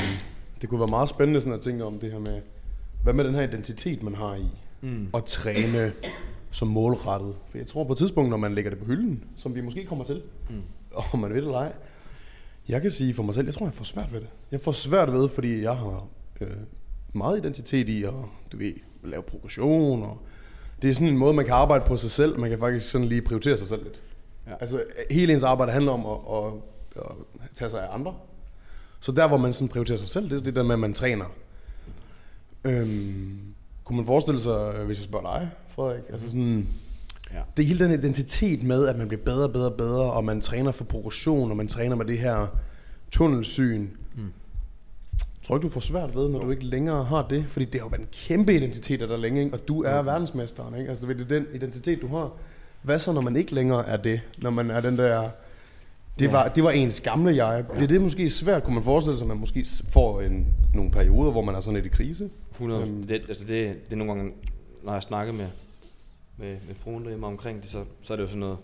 det 0.60 0.68
kunne 0.68 0.80
være 0.80 0.88
meget 0.90 1.08
spændende 1.08 1.40
sådan 1.40 1.52
at 1.54 1.60
tænke 1.60 1.84
om 1.84 1.98
det 1.98 2.10
her 2.12 2.18
med, 2.18 2.40
hvad 3.02 3.12
med 3.12 3.24
den 3.24 3.34
her 3.34 3.42
identitet, 3.42 4.02
man 4.02 4.14
har 4.14 4.34
i 4.34 4.46
Mm. 4.82 5.08
at 5.14 5.24
træne 5.24 5.92
som 6.50 6.68
målrettet. 6.68 7.34
For 7.50 7.58
jeg 7.58 7.66
tror 7.66 7.84
på 7.84 7.92
et 7.92 7.98
tidspunkt, 7.98 8.30
når 8.30 8.36
man 8.36 8.54
lægger 8.54 8.70
det 8.70 8.78
på 8.80 8.84
hylden, 8.84 9.24
som 9.36 9.54
vi 9.54 9.60
måske 9.60 9.84
kommer 9.84 10.04
til, 10.04 10.22
Mm. 10.50 10.62
og 10.94 11.18
man 11.18 11.30
ved 11.30 11.36
det 11.36 11.44
eller 11.44 11.58
ej, 11.58 11.72
jeg 12.68 12.82
kan 12.82 12.90
sige 12.90 13.14
for 13.14 13.22
mig 13.22 13.34
selv, 13.34 13.46
jeg 13.46 13.54
tror, 13.54 13.66
jeg 13.66 13.74
får 13.74 13.84
svært 13.84 14.12
ved 14.12 14.20
det. 14.20 14.28
Jeg 14.50 14.60
får 14.60 14.72
svært 14.72 15.12
ved, 15.12 15.28
fordi 15.28 15.62
jeg 15.62 15.76
har 15.76 16.06
øh, 16.40 16.48
meget 17.12 17.38
identitet 17.38 17.88
i 17.88 18.02
at, 18.04 18.12
du 18.52 18.56
ved, 18.56 18.72
lave 19.04 19.22
progression, 19.22 20.02
og 20.02 20.18
det 20.82 20.90
er 20.90 20.94
sådan 20.94 21.08
en 21.08 21.16
måde, 21.18 21.34
man 21.34 21.44
kan 21.44 21.54
arbejde 21.54 21.84
på 21.86 21.96
sig 21.96 22.10
selv. 22.10 22.38
Man 22.38 22.50
kan 22.50 22.58
faktisk 22.58 22.90
sådan 22.90 23.06
lige 23.06 23.22
prioritere 23.22 23.58
sig 23.58 23.68
selv 23.68 23.82
lidt. 23.82 24.00
Ja. 24.46 24.52
Altså, 24.60 24.82
hele 25.10 25.32
ens 25.32 25.42
arbejde 25.42 25.72
handler 25.72 25.92
om 25.92 26.06
at, 26.06 26.46
at, 26.96 27.02
at 27.44 27.48
tage 27.54 27.70
sig 27.70 27.82
af 27.82 27.94
andre. 27.94 28.14
Så 29.00 29.12
der, 29.12 29.28
hvor 29.28 29.36
man 29.36 29.52
sådan 29.52 29.68
prioriterer 29.68 29.98
sig 29.98 30.08
selv, 30.08 30.30
det 30.30 30.38
er 30.38 30.42
det 30.42 30.54
der 30.54 30.62
med, 30.62 30.72
at 30.72 30.78
man 30.78 30.94
træner. 30.94 31.24
Øhm, 32.64 33.38
kunne 33.84 33.96
man 33.96 34.06
forestille 34.06 34.40
sig, 34.40 34.74
øh, 34.78 34.86
hvis 34.86 34.98
jeg 34.98 35.04
spørger 35.04 35.38
dig, 35.38 35.50
Frederik, 35.68 36.02
altså 36.12 36.26
sådan, 36.30 36.66
Ja. 37.34 37.40
det 37.56 37.62
er 37.62 37.66
hele 37.66 37.84
den 37.84 37.92
identitet 37.92 38.62
med, 38.62 38.86
at 38.86 38.98
man 38.98 39.08
bliver 39.08 39.22
bedre 39.22 39.48
bedre 39.48 39.66
og 39.70 39.74
bedre, 39.74 40.12
og 40.12 40.24
man 40.24 40.40
træner 40.40 40.72
for 40.72 40.84
progression, 40.84 41.50
og 41.50 41.56
man 41.56 41.68
træner 41.68 41.96
med 41.96 42.04
det 42.04 42.18
her 42.18 42.46
tunnelsyn. 43.10 43.88
Mm. 44.16 44.32
Tror 45.50 45.58
du 45.58 45.60
ikke, 45.60 45.68
du 45.68 45.72
får 45.72 45.80
svært 45.80 46.16
ved, 46.16 46.28
når 46.28 46.38
du 46.38 46.50
ikke 46.50 46.64
længere 46.64 47.04
har 47.04 47.26
det? 47.30 47.44
Fordi 47.48 47.64
det 47.64 47.74
har 47.80 47.86
jo 47.86 47.88
været 47.88 48.00
en 48.00 48.08
kæmpe 48.12 48.54
identitet 48.54 49.02
af 49.02 49.08
dig 49.08 49.18
længe, 49.18 49.44
ikke? 49.44 49.56
og 49.56 49.68
du 49.68 49.82
er 49.82 50.02
verdensmesteren. 50.02 50.74
Ikke? 50.78 50.90
Altså, 50.90 51.06
det 51.06 51.20
er 51.20 51.24
den 51.24 51.46
identitet, 51.54 52.02
du 52.02 52.06
har. 52.06 52.30
Hvad 52.82 52.98
så, 52.98 53.12
når 53.12 53.20
man 53.20 53.36
ikke 53.36 53.54
længere 53.54 53.86
er 53.86 53.96
det? 53.96 54.20
Når 54.38 54.50
man 54.50 54.70
er 54.70 54.80
den 54.80 54.96
der... 54.96 55.28
Det, 56.18 56.26
Ja. 56.26 56.30
var, 56.30 56.48
det 56.48 56.64
var 56.64 56.70
ens 56.70 57.00
gamle 57.00 57.46
jeg. 57.46 57.64
Bliver 57.74 57.86
det 57.88 58.00
måske 58.00 58.30
svært? 58.30 58.64
Kunne 58.64 58.74
man 58.74 58.84
forestille 58.84 59.16
sig, 59.18 59.24
at 59.24 59.28
man 59.28 59.36
måske 59.36 59.66
får 59.88 60.20
en, 60.20 60.46
nogle 60.74 60.90
perioder, 60.90 61.30
hvor 61.30 61.42
man 61.42 61.54
er 61.54 61.60
sådan 61.60 61.74
lidt 61.74 61.86
i 61.86 61.88
krise? 61.88 62.30
100. 62.52 62.80
Øhm. 62.80 63.02
Det, 63.02 63.14
altså 63.28 63.44
det, 63.44 63.84
det 63.84 63.92
er 63.92 63.96
nogle 63.96 64.12
gange, 64.14 64.32
når 64.82 64.92
jeg 64.92 65.02
snakker 65.02 65.32
med, 65.32 65.46
med, 66.36 66.56
med 66.66 66.74
fruen 66.84 67.02
derhjemme 67.02 67.26
omkring 67.26 67.62
det, 67.62 67.70
så, 67.70 67.84
så 68.02 68.12
er 68.12 68.16
det 68.16 68.22
jo 68.22 68.28
sådan 68.28 68.40
noget, 68.40 68.56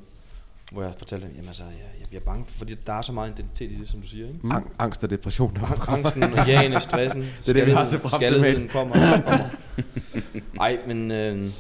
hvor 0.72 0.82
jeg 0.82 0.94
fortæller, 0.98 1.26
jamen 1.28 1.48
altså, 1.48 1.62
jeg, 1.64 2.00
jeg 2.00 2.08
bliver 2.08 2.20
bange, 2.22 2.44
fordi 2.48 2.74
der 2.86 2.92
er 2.92 3.02
så 3.02 3.12
meget 3.12 3.30
identitet 3.32 3.70
i 3.72 3.74
det, 3.80 3.88
som 3.88 4.00
du 4.00 4.06
siger, 4.08 4.26
ikke? 4.26 4.38
Mm. 4.42 4.50
Ang- 4.52 4.70
angst 4.78 5.04
og 5.04 5.10
depression. 5.10 5.54
Der. 5.54 5.90
Angsten, 5.90 6.22
jagen, 6.46 6.80
stressen, 6.80 7.20
Det 7.46 7.48
er 7.48 7.52
det, 7.52 7.66
vi 7.66 7.70
har 7.70 7.84
set 7.84 8.00
frem 8.00 8.22
til, 8.26 8.40
mate. 8.40 8.68
kommer, 8.68 8.94
kommer. 8.94 9.48
Ej, 10.60 10.78
men 10.86 11.10
øh, 11.10 11.50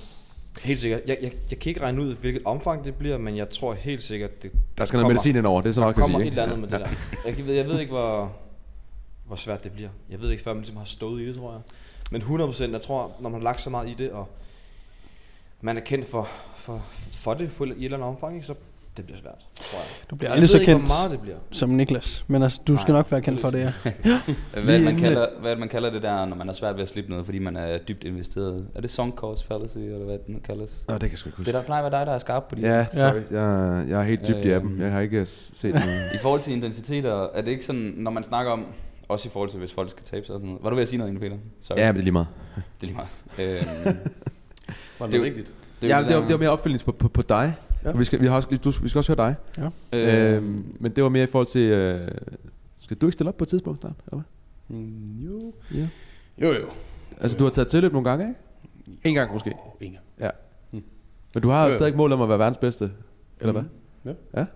helt 0.62 0.80
sikkert. 0.80 1.00
Jeg, 1.06 1.18
jeg, 1.22 1.32
jeg 1.50 1.58
kan 1.58 1.70
ikke 1.70 1.80
regne 1.80 2.02
ud, 2.02 2.14
hvilket 2.16 2.42
omfang 2.44 2.84
det 2.84 2.94
bliver, 2.94 3.18
men 3.18 3.36
jeg 3.36 3.50
tror 3.50 3.74
helt 3.74 4.02
sikkert, 4.02 4.42
det 4.42 4.50
Der 4.78 4.84
skal 4.84 4.96
noget 4.96 5.04
kommer- 5.04 5.12
medicin 5.14 5.36
ind 5.36 5.46
over, 5.46 5.60
det 5.62 5.68
er 5.68 5.72
så 5.72 5.80
der 5.80 5.84
meget, 5.84 5.94
kan 5.94 6.02
kommer 6.02 6.18
sige. 6.18 6.26
et 6.26 6.30
ikke? 6.32 6.40
eller 6.42 6.54
andet 6.54 6.70
med 6.70 6.78
det 6.78 6.86
der. 7.24 7.30
Jeg 7.36 7.46
ved, 7.46 7.54
jeg 7.54 7.66
ved 7.68 7.80
ikke, 7.80 7.92
hvor, 7.92 8.32
hvor 9.26 9.36
svært 9.36 9.64
det 9.64 9.72
bliver. 9.72 9.88
Jeg 10.10 10.20
ved 10.20 10.30
ikke, 10.30 10.42
før 10.42 10.52
man 10.52 10.60
ligesom 10.60 10.76
har 10.76 10.84
stået 10.84 11.22
i 11.22 11.28
det, 11.28 11.36
tror 11.36 11.52
jeg. 11.52 11.60
Men 12.10 12.22
100%, 12.22 12.70
jeg 12.72 12.82
tror, 12.82 13.12
når 13.20 13.28
man 13.30 13.40
har 13.40 13.44
lagt 13.44 13.60
så 13.60 13.70
meget 13.70 13.88
i 13.88 13.94
det, 13.94 14.10
og 14.10 14.28
man 15.60 15.76
er 15.76 15.80
kendt 15.80 16.06
for, 16.08 16.28
for, 16.56 16.82
for 17.12 17.34
det 17.34 17.50
på, 17.56 17.64
i 17.64 17.68
et 17.70 17.84
eller 17.84 17.96
andet 17.96 18.08
omfang, 18.08 18.34
ikke, 18.34 18.46
så 18.46 18.54
det 18.96 19.04
bliver 19.04 19.18
svært, 19.20 19.46
tror 19.70 19.78
jeg. 19.78 19.86
Du 20.10 20.16
bliver 20.16 20.30
aldrig 20.32 20.48
så 20.48 20.56
ikke, 20.60 20.64
kendt 20.72 20.82
hvor 20.86 20.94
meget 20.94 21.10
det 21.10 21.20
bliver. 21.20 21.36
som 21.50 21.68
Niklas, 21.70 22.24
men 22.28 22.42
altså, 22.42 22.60
du 22.68 22.76
skal 22.76 22.92
Nej, 22.92 22.98
nok 22.98 23.10
være 23.10 23.20
kendt 23.20 23.40
for 23.40 23.50
det, 23.50 23.58
ja. 23.58 23.72
Hvad 24.64 24.74
det, 24.74 24.84
man 24.84 24.96
kalder, 24.96 25.26
hvad 25.40 25.50
det, 25.50 25.58
man 25.58 25.68
kalder 25.68 25.90
det 25.90 26.02
der, 26.02 26.24
når 26.24 26.36
man 26.36 26.48
er 26.48 26.52
svært 26.52 26.74
ved 26.76 26.82
at 26.82 26.88
slippe 26.88 27.10
noget, 27.10 27.24
fordi 27.24 27.38
man 27.38 27.56
er 27.56 27.78
dybt 27.78 28.04
investeret? 28.04 28.68
Er 28.74 28.80
det 28.80 28.90
sunk 28.90 29.14
cost 29.14 29.46
fallacy, 29.46 29.78
eller 29.78 30.04
hvad 30.04 30.14
det 30.18 30.28
nu 30.28 30.38
kaldes? 30.44 30.84
Nå, 30.88 30.94
det 30.94 31.00
kan 31.00 31.10
jeg 31.10 31.18
sgu 31.18 31.28
ikke 31.28 31.36
Det 31.36 31.46
huske. 31.46 31.52
der 31.52 31.62
plejer 31.62 31.82
at 31.84 31.92
være 31.92 32.00
dig, 32.00 32.06
der 32.06 32.12
er 32.14 32.18
skarp 32.18 32.44
på 32.48 32.54
de 32.54 32.60
Ja, 32.60 32.86
sorry. 32.92 33.14
Jeg, 33.30 33.84
jeg 33.90 34.00
er 34.00 34.02
helt 34.04 34.28
dybt 34.28 34.44
i 34.44 34.48
Ja, 34.48 34.56
appen. 34.56 34.76
ja. 34.78 34.84
Jeg 34.84 34.92
har 34.92 35.00
ikke 35.00 35.26
set 35.26 35.74
noget. 35.74 36.10
I 36.14 36.18
forhold 36.18 36.40
til 36.40 36.56
identiteter, 36.56 37.26
er 37.34 37.42
det 37.42 37.50
ikke 37.50 37.64
sådan, 37.66 37.92
når 37.96 38.10
man 38.10 38.24
snakker 38.24 38.52
om, 38.52 38.66
også 39.08 39.28
i 39.28 39.30
forhold 39.32 39.50
til, 39.50 39.58
hvis 39.58 39.72
folk 39.72 39.90
skal 39.90 40.02
tabe 40.10 40.26
sig 40.26 40.34
og 40.34 40.38
sådan 40.38 40.48
noget. 40.48 40.64
Var 40.64 40.70
du 40.70 40.76
ved 40.76 40.82
at 40.82 40.88
sige 40.88 40.98
noget, 40.98 41.10
egentlig, 41.12 41.30
Peter? 41.30 41.42
Sorry. 41.60 41.78
Ja, 41.78 41.86
men 41.86 41.94
det 41.94 42.00
er 42.00 42.04
lige 42.04 42.12
meget. 42.12 42.26
Det 42.56 42.62
er 42.82 42.86
lige 42.86 42.96
meget. 42.96 43.08
Øhm, 43.86 43.96
Var 44.98 45.06
det 45.06 45.14
er 45.14 45.18
jo- 45.18 45.24
rigtigt? 45.24 45.52
det 45.82 45.88
Ja, 45.88 45.98
det 46.08 46.14
var, 46.16 46.20
det 46.22 46.30
var 46.32 46.36
mere 46.38 46.50
opfølgning 46.50 46.84
på, 46.84 46.92
på, 46.92 47.08
på 47.08 47.22
dig. 47.22 47.54
Ja. 47.86 47.90
Ja. 47.90 47.96
Vi, 47.96 48.04
skal, 48.04 48.20
vi, 48.22 48.26
har 48.26 48.36
også, 48.36 48.48
du, 48.64 48.70
vi 48.82 48.88
skal 48.88 48.98
også 48.98 49.14
høre 49.16 49.28
dig. 49.28 49.36
Øh, 49.92 50.34
Øhm, 50.36 50.64
men 50.80 50.92
det 50.92 51.02
var 51.02 51.08
mere 51.10 51.24
i 51.24 51.26
forhold 51.26 51.46
til... 51.46 51.60
Øh, 51.62 52.08
skal 52.78 52.96
du 52.96 53.06
ikke 53.06 53.12
stille 53.12 53.28
op 53.28 53.36
på 53.36 53.44
et 53.44 53.48
tidspunkt 53.48 53.80
snart? 53.80 53.94
Eller 54.06 54.22
hvad? 54.68 54.78
Mm, 54.78 55.20
jo. 55.26 55.52
Ja. 55.74 55.88
Jo, 56.42 56.52
jo. 56.52 56.66
Altså, 57.20 57.36
du 57.38 57.44
har 57.44 57.50
taget 57.50 57.68
tilløb 57.68 57.92
nogle 57.92 58.10
gange, 58.10 58.28
ikke? 58.28 58.40
En 59.04 59.14
gang 59.14 59.32
måske. 59.32 59.52
Ingen. 59.80 59.98
Ja. 60.20 60.30
Mm. 60.72 60.82
Men 61.34 61.42
du 61.42 61.48
har 61.48 61.60
Jo, 61.60 61.66
jo 61.66 61.72
jo. 61.72 61.74
stadig 61.74 61.96
mål 61.96 62.12
om 62.12 62.22
at 62.22 62.28
være 62.28 62.38
verdens 62.38 62.58
bedste. 62.58 62.90
Eller 63.40 63.52
hvad? 63.52 63.62
Ja. 64.04 64.40
Ja. 64.40 64.46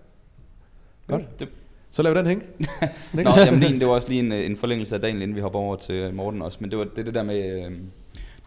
Godt. 1.07 1.39
det, 1.39 1.49
Så 1.91 2.01
lav 2.03 2.13
den 2.13 2.25
hænge. 2.27 2.43
Nå, 3.13 3.21
jamen, 3.45 3.63
en, 3.63 3.79
det 3.79 3.87
var 3.87 3.93
også 3.93 4.09
lige 4.09 4.19
en, 4.19 4.31
en 4.31 4.57
forlængelse 4.57 4.95
af 4.95 5.01
dagen, 5.01 5.15
inden 5.21 5.35
vi 5.35 5.41
hopper 5.41 5.59
over 5.59 5.75
til 5.75 6.13
Morten 6.13 6.41
også. 6.41 6.57
Men 6.61 6.71
det 6.71 6.79
var 6.79 6.87
det, 6.95 7.05
det 7.05 7.13
der 7.13 7.23
med, 7.23 7.65
øh, 7.65 7.71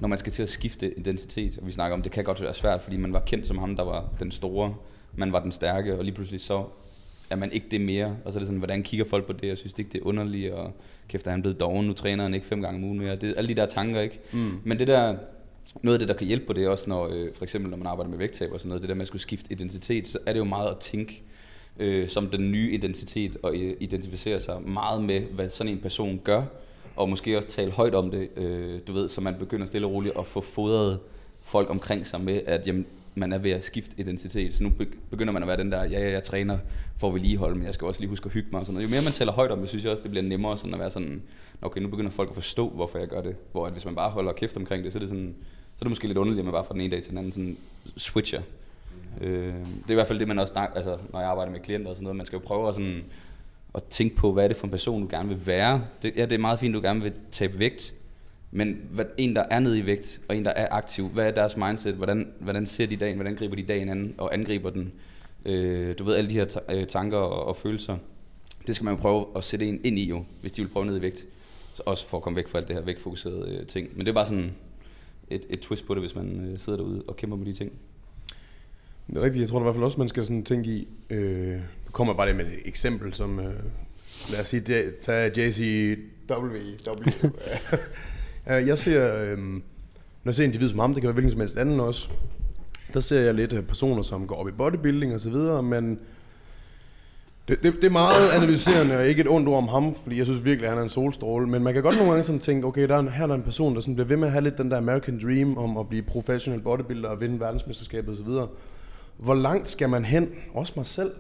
når 0.00 0.09
man 0.09 0.18
skal 0.18 0.33
til 0.33 0.42
at 0.42 0.48
skifte 0.48 0.98
identitet, 0.98 1.59
og 1.59 1.66
vi 1.66 1.72
snakker 1.72 1.96
om, 1.96 2.02
det 2.02 2.12
kan 2.12 2.24
godt 2.24 2.42
være 2.42 2.54
svært, 2.54 2.83
fordi 2.83 2.96
man 2.96 3.12
var 3.12 3.20
kendt 3.20 3.46
som 3.46 3.59
ham, 3.59 3.76
der 3.76 3.83
var 3.83 4.09
den 4.20 4.30
store, 4.30 4.74
man 5.16 5.33
var 5.33 5.40
den 5.40 5.52
stærke, 5.52 5.98
og 5.98 6.04
lige 6.04 6.14
pludselig 6.14 6.40
så 6.40 6.64
er 7.30 7.37
man 7.37 7.52
ikke 7.52 7.66
det 7.70 7.80
mere. 7.80 8.16
Og 8.24 8.33
så 8.33 8.38
er 8.38 8.40
det 8.40 8.46
sådan, 8.46 8.59
hvordan 8.59 8.83
kigger 8.83 9.07
folk 9.07 9.26
på 9.26 9.33
det, 9.33 9.52
og 9.52 9.59
synes 9.59 9.72
de 9.72 9.83
ikke, 9.83 9.92
det 9.92 10.00
er 10.00 10.07
underligt, 10.07 10.52
og 10.52 10.72
kæft, 11.09 11.26
er 11.26 11.30
han 11.30 11.42
blevet 11.42 11.61
doven, 11.61 11.87
nu 11.87 11.92
træner 11.92 12.24
han 12.24 12.35
ikke 12.35 12.46
fem 12.46 12.62
gange 12.62 12.78
om 12.78 12.85
ugen 12.85 12.98
mere. 12.98 13.16
Det 13.16 13.30
er 13.30 13.35
alle 13.37 13.48
de 13.48 13.54
der 13.54 13.66
tanker, 13.66 14.00
ikke? 14.00 14.20
Mm. 14.33 14.59
Men 14.64 14.78
det 14.78 14.87
der, 14.87 15.16
noget 15.83 15.94
af 15.94 15.98
det, 15.98 16.09
der 16.09 16.14
kan 16.14 16.26
hjælpe 16.26 16.46
på 16.46 16.52
det, 16.52 16.68
også 16.68 16.90
når, 16.90 17.09
øh, 17.12 17.35
for 17.35 17.42
eksempel 17.42 17.70
når 17.70 17.76
man 17.76 17.87
arbejder 17.87 18.11
med 18.11 18.18
vægttab 18.18 18.52
og 18.52 18.61
sådan 18.61 18.68
noget, 18.68 18.83
det 18.83 18.88
der 18.88 18.94
med 18.94 19.02
at 19.02 19.07
skulle 19.07 19.22
skifte 19.22 19.52
identitet, 19.52 20.09
så 20.09 20.18
er 20.26 20.33
det 20.33 20.38
jo 20.38 20.44
meget 20.44 20.70
at 20.70 20.78
tænke 20.78 21.22
øh, 21.78 22.09
som 22.09 22.26
den 22.26 22.52
nye 22.52 22.70
identitet, 22.72 23.37
og 23.42 23.57
identificere 23.57 24.40
sig 24.40 24.62
meget 24.62 25.02
med, 25.02 25.20
hvad 25.20 25.48
sådan 25.48 25.72
en 25.72 25.78
person 25.78 26.20
gør, 26.24 26.42
og 26.96 27.09
måske 27.09 27.37
også 27.37 27.48
tale 27.48 27.70
højt 27.70 27.94
om 27.94 28.11
det, 28.11 28.28
øh, 28.37 28.80
du 28.87 28.92
ved, 28.92 29.09
så 29.09 29.20
man 29.20 29.35
begynder 29.38 29.66
stille 29.66 29.87
og 29.87 29.92
roligt 29.92 30.18
at 30.18 30.26
få 30.26 30.40
fodret 30.40 30.98
folk 31.42 31.70
omkring 31.70 32.07
sig 32.07 32.20
med, 32.20 32.40
at 32.46 32.66
jamen, 32.66 32.87
man 33.14 33.33
er 33.33 33.38
ved 33.38 33.50
at 33.50 33.64
skifte 33.64 33.94
identitet. 33.98 34.54
Så 34.54 34.64
nu 34.64 34.70
be- 34.70 34.87
begynder 35.11 35.33
man 35.33 35.42
at 35.42 35.48
være 35.48 35.57
den 35.57 35.72
der, 35.72 35.85
ja, 35.85 36.00
ja, 36.00 36.11
jeg 36.11 36.22
træner 36.22 36.59
for 36.96 37.09
at 37.09 37.14
vedligeholde, 37.14 37.54
men 37.54 37.64
jeg 37.64 37.74
skal 37.74 37.87
også 37.87 38.00
lige 38.00 38.09
huske 38.09 38.26
at 38.26 38.33
hygge 38.33 38.48
mig 38.52 38.61
og 38.61 38.66
sådan 38.66 38.74
noget. 38.74 38.87
Jo 38.87 38.90
mere 38.90 39.02
man 39.02 39.12
taler 39.12 39.33
højt 39.33 39.50
om 39.50 39.59
det, 39.59 39.68
synes 39.68 39.85
jeg 39.85 39.90
også, 39.92 40.02
det 40.02 40.11
bliver 40.11 40.24
nemmere 40.24 40.59
sådan 40.59 40.74
at 40.74 40.80
være 40.80 40.90
sådan, 40.90 41.22
okay, 41.62 41.80
nu 41.80 41.88
begynder 41.88 42.11
folk 42.11 42.28
at 42.28 42.35
forstå, 42.35 42.68
hvorfor 42.68 42.98
jeg 42.98 43.09
gør 43.09 43.22
det. 43.22 43.37
Hvor 43.52 43.66
at 43.66 43.72
hvis 43.72 43.85
man 43.85 43.94
bare 43.94 44.11
holder 44.11 44.33
kæft 44.33 44.57
omkring 44.57 44.85
det, 44.85 44.92
så 44.92 44.98
er 44.98 45.00
det 45.00 45.09
sådan, 45.09 45.35
så 45.76 45.78
er 45.80 45.85
det 45.85 45.90
måske 45.90 46.07
lidt 46.07 46.18
underligt, 46.18 46.38
at 46.38 46.44
man 46.44 46.52
bare 46.52 46.64
fra 46.64 46.74
den 46.74 46.80
ene 46.80 46.90
dag 46.90 47.02
til 47.02 47.11
den 47.11 47.18
anden 47.18 47.33
sådan 47.33 47.57
switcher. 47.96 48.42
Øh, 49.20 49.54
det 49.54 49.87
er 49.88 49.90
i 49.90 49.94
hvert 49.94 50.07
fald 50.07 50.18
det, 50.18 50.28
man 50.28 50.38
også 50.38 50.52
snakker, 50.52 50.76
altså 50.76 50.98
når 51.12 51.20
jeg 51.20 51.28
arbejder 51.28 51.52
med 51.52 51.61
klienter 51.61 51.90
og 51.90 51.96
sådan 51.96 52.02
noget, 52.04 52.16
man 52.16 52.26
skal 52.26 52.37
jo 52.37 52.42
prøve 52.46 52.68
at, 52.68 52.74
sådan, 52.74 53.04
at 53.74 53.84
tænke 53.84 54.16
på, 54.16 54.32
hvad 54.32 54.44
er 54.44 54.48
det 54.48 54.56
for 54.56 54.66
en 54.66 54.70
person, 54.70 55.02
du 55.02 55.08
gerne 55.10 55.28
vil 55.28 55.46
være. 55.46 55.84
Det, 56.02 56.12
ja, 56.16 56.22
det 56.22 56.32
er 56.32 56.38
meget 56.38 56.58
fint, 56.58 56.74
du 56.74 56.80
gerne 56.80 57.02
vil 57.02 57.12
tabe 57.30 57.58
vægt, 57.58 57.94
men 58.50 58.80
hvad, 58.90 59.04
en, 59.18 59.37
der 59.37 59.44
er 59.50 59.58
nede 59.58 59.78
i 59.78 59.87
vægt, 59.87 60.20
og 60.28 60.37
en, 60.37 60.44
der 60.44 60.50
er 60.50 60.68
aktiv, 60.70 61.08
hvad 61.08 61.26
er 61.26 61.30
deres 61.30 61.56
mindset? 61.56 61.94
Hvordan, 61.94 62.32
hvordan 62.40 62.66
ser 62.66 62.87
de 62.87 62.96
dagen? 62.96 63.14
Hvordan 63.14 63.37
griber 63.37 63.56
de 63.56 63.62
dagen 63.62 63.88
an 63.88 64.14
og 64.18 64.34
angriber 64.34 64.70
den? 64.70 64.92
Øh, 65.44 65.98
du 65.98 66.04
ved, 66.04 66.14
alle 66.14 66.30
de 66.30 66.34
her 66.34 66.44
ta- 66.44 66.74
øh, 66.74 66.87
tanker 66.87 67.18
og, 67.18 67.46
og 67.46 67.56
følelser. 67.56 67.96
Det 68.66 68.76
skal 68.76 68.84
man 68.84 68.94
jo 68.94 69.00
prøve 69.00 69.26
at 69.37 69.44
sætte 69.44 69.66
en 69.66 69.80
ind 69.84 69.98
i 69.98 70.08
jo, 70.08 70.24
hvis 70.40 70.52
de 70.52 70.62
vil 70.62 70.68
prøve 70.68 70.87
ned 70.87 70.96
i 70.96 71.02
vægt. 71.02 71.26
Så 71.74 71.82
også 71.87 72.06
for 72.06 72.16
at 72.16 72.22
komme 72.22 72.37
væk 72.37 72.48
fra 72.48 72.58
alt 72.58 72.68
det 72.68 72.76
her 72.76 72.82
vægtfokuserede 72.82 73.58
øh, 73.60 73.66
ting. 73.66 73.88
Men 73.92 74.00
det 74.00 74.08
er 74.08 74.14
bare 74.14 74.26
sådan 74.26 74.52
et, 75.30 75.46
et 75.50 75.60
twist 75.60 75.87
på 75.87 75.94
det, 75.94 76.02
hvis 76.02 76.14
man 76.14 76.48
øh, 76.52 76.58
sidder 76.58 76.78
derude 76.78 77.02
og 77.08 77.16
kæmper 77.16 77.37
med 77.37 77.46
de 77.46 77.52
ting. 77.52 77.72
Det 79.06 79.16
er 79.16 79.22
rigtigt. 79.22 79.40
Jeg 79.40 79.48
tror 79.48 79.60
i 79.60 79.62
hvert 79.62 79.74
fald 79.74 79.84
også, 79.84 79.98
man 79.98 80.08
skal 80.08 80.24
sådan 80.24 80.44
tænke 80.44 80.70
i... 80.70 80.88
Øh, 81.10 81.60
kommer 81.94 82.14
bare 82.14 82.26
lige 82.26 82.37
med 82.37 82.44
et 82.44 82.52
eksempel, 82.64 83.14
som... 83.14 83.38
Øh, 83.40 83.54
lad 84.30 84.40
os 84.40 84.46
sige, 84.48 84.62
J- 84.62 85.00
tag 85.00 85.38
JCW. 85.38 86.57
Jeg 88.68 88.78
ser... 88.78 89.16
Øh, 89.22 89.38
når 89.38 90.30
jeg 90.30 90.35
ser 90.35 90.44
individ 90.44 90.68
som 90.68 90.78
ham, 90.78 90.94
det 90.94 91.00
kan 91.00 91.09
være 91.09 91.12
hvilken 91.12 91.30
som 91.30 91.40
helst 91.40 91.57
anden 91.57 91.80
også, 91.80 92.09
der 92.94 93.00
ser 93.00 93.20
jeg 93.20 93.35
lidt 93.35 93.52
øh, 93.52 93.62
personer, 93.62 94.02
som 94.02 94.26
går 94.26 94.37
op 94.37 94.48
i 94.48 94.52
bodybuilding 94.52 95.14
og 95.14 95.20
så 95.20 95.30
videre, 95.30 95.62
men 95.62 95.98
Det, 97.48 97.62
det, 97.62 97.74
det 97.74 97.85
er 97.85 97.90
meget 97.90 98.30
analyserende, 98.37 98.96
og 98.96 99.07
ikke 99.07 99.20
et 99.20 99.28
ondt 99.28 99.48
ord 99.48 99.57
om 99.57 99.68
ham, 99.68 99.94
fordi 100.02 100.18
jeg 100.18 100.26
synes 100.26 100.44
virkelig, 100.44 100.64
at 100.66 100.70
han 100.70 100.78
er 100.78 100.83
en 100.83 100.88
solstråle. 100.88 101.46
Men 101.48 101.62
man 101.62 101.74
kan 101.74 101.83
godt 101.83 101.96
nogle 101.96 102.11
gange 102.11 102.24
sådan 102.24 102.38
tænke, 102.38 102.66
okay, 102.66 102.88
der 102.88 102.94
er 102.94 102.98
en, 102.98 103.09
her 103.09 103.22
er 103.22 103.26
der 103.26 103.35
en 103.35 103.42
person, 103.42 103.74
der 103.74 103.80
sådan 103.80 103.94
bliver 103.94 104.09
ved 104.09 104.16
med 104.16 104.26
at 104.26 104.33
have 104.33 104.44
lidt 104.44 104.59
den 104.59 104.70
der 104.70 104.76
American 104.76 105.20
Dream 105.22 105.59
om 105.59 105.76
at 105.76 105.88
blive 105.88 106.02
professional 106.02 106.61
bodybuilder 106.61 107.09
og 107.09 107.20
vinde 107.20 107.40
verdensmesterskabet 107.40 108.14
osv. 108.14 108.28
Hvor 109.16 109.35
langt 109.35 109.68
skal 109.68 109.88
man 109.88 110.04
hen, 110.04 110.28
også 110.54 110.72
mig 110.76 110.87
selv, 110.87 111.11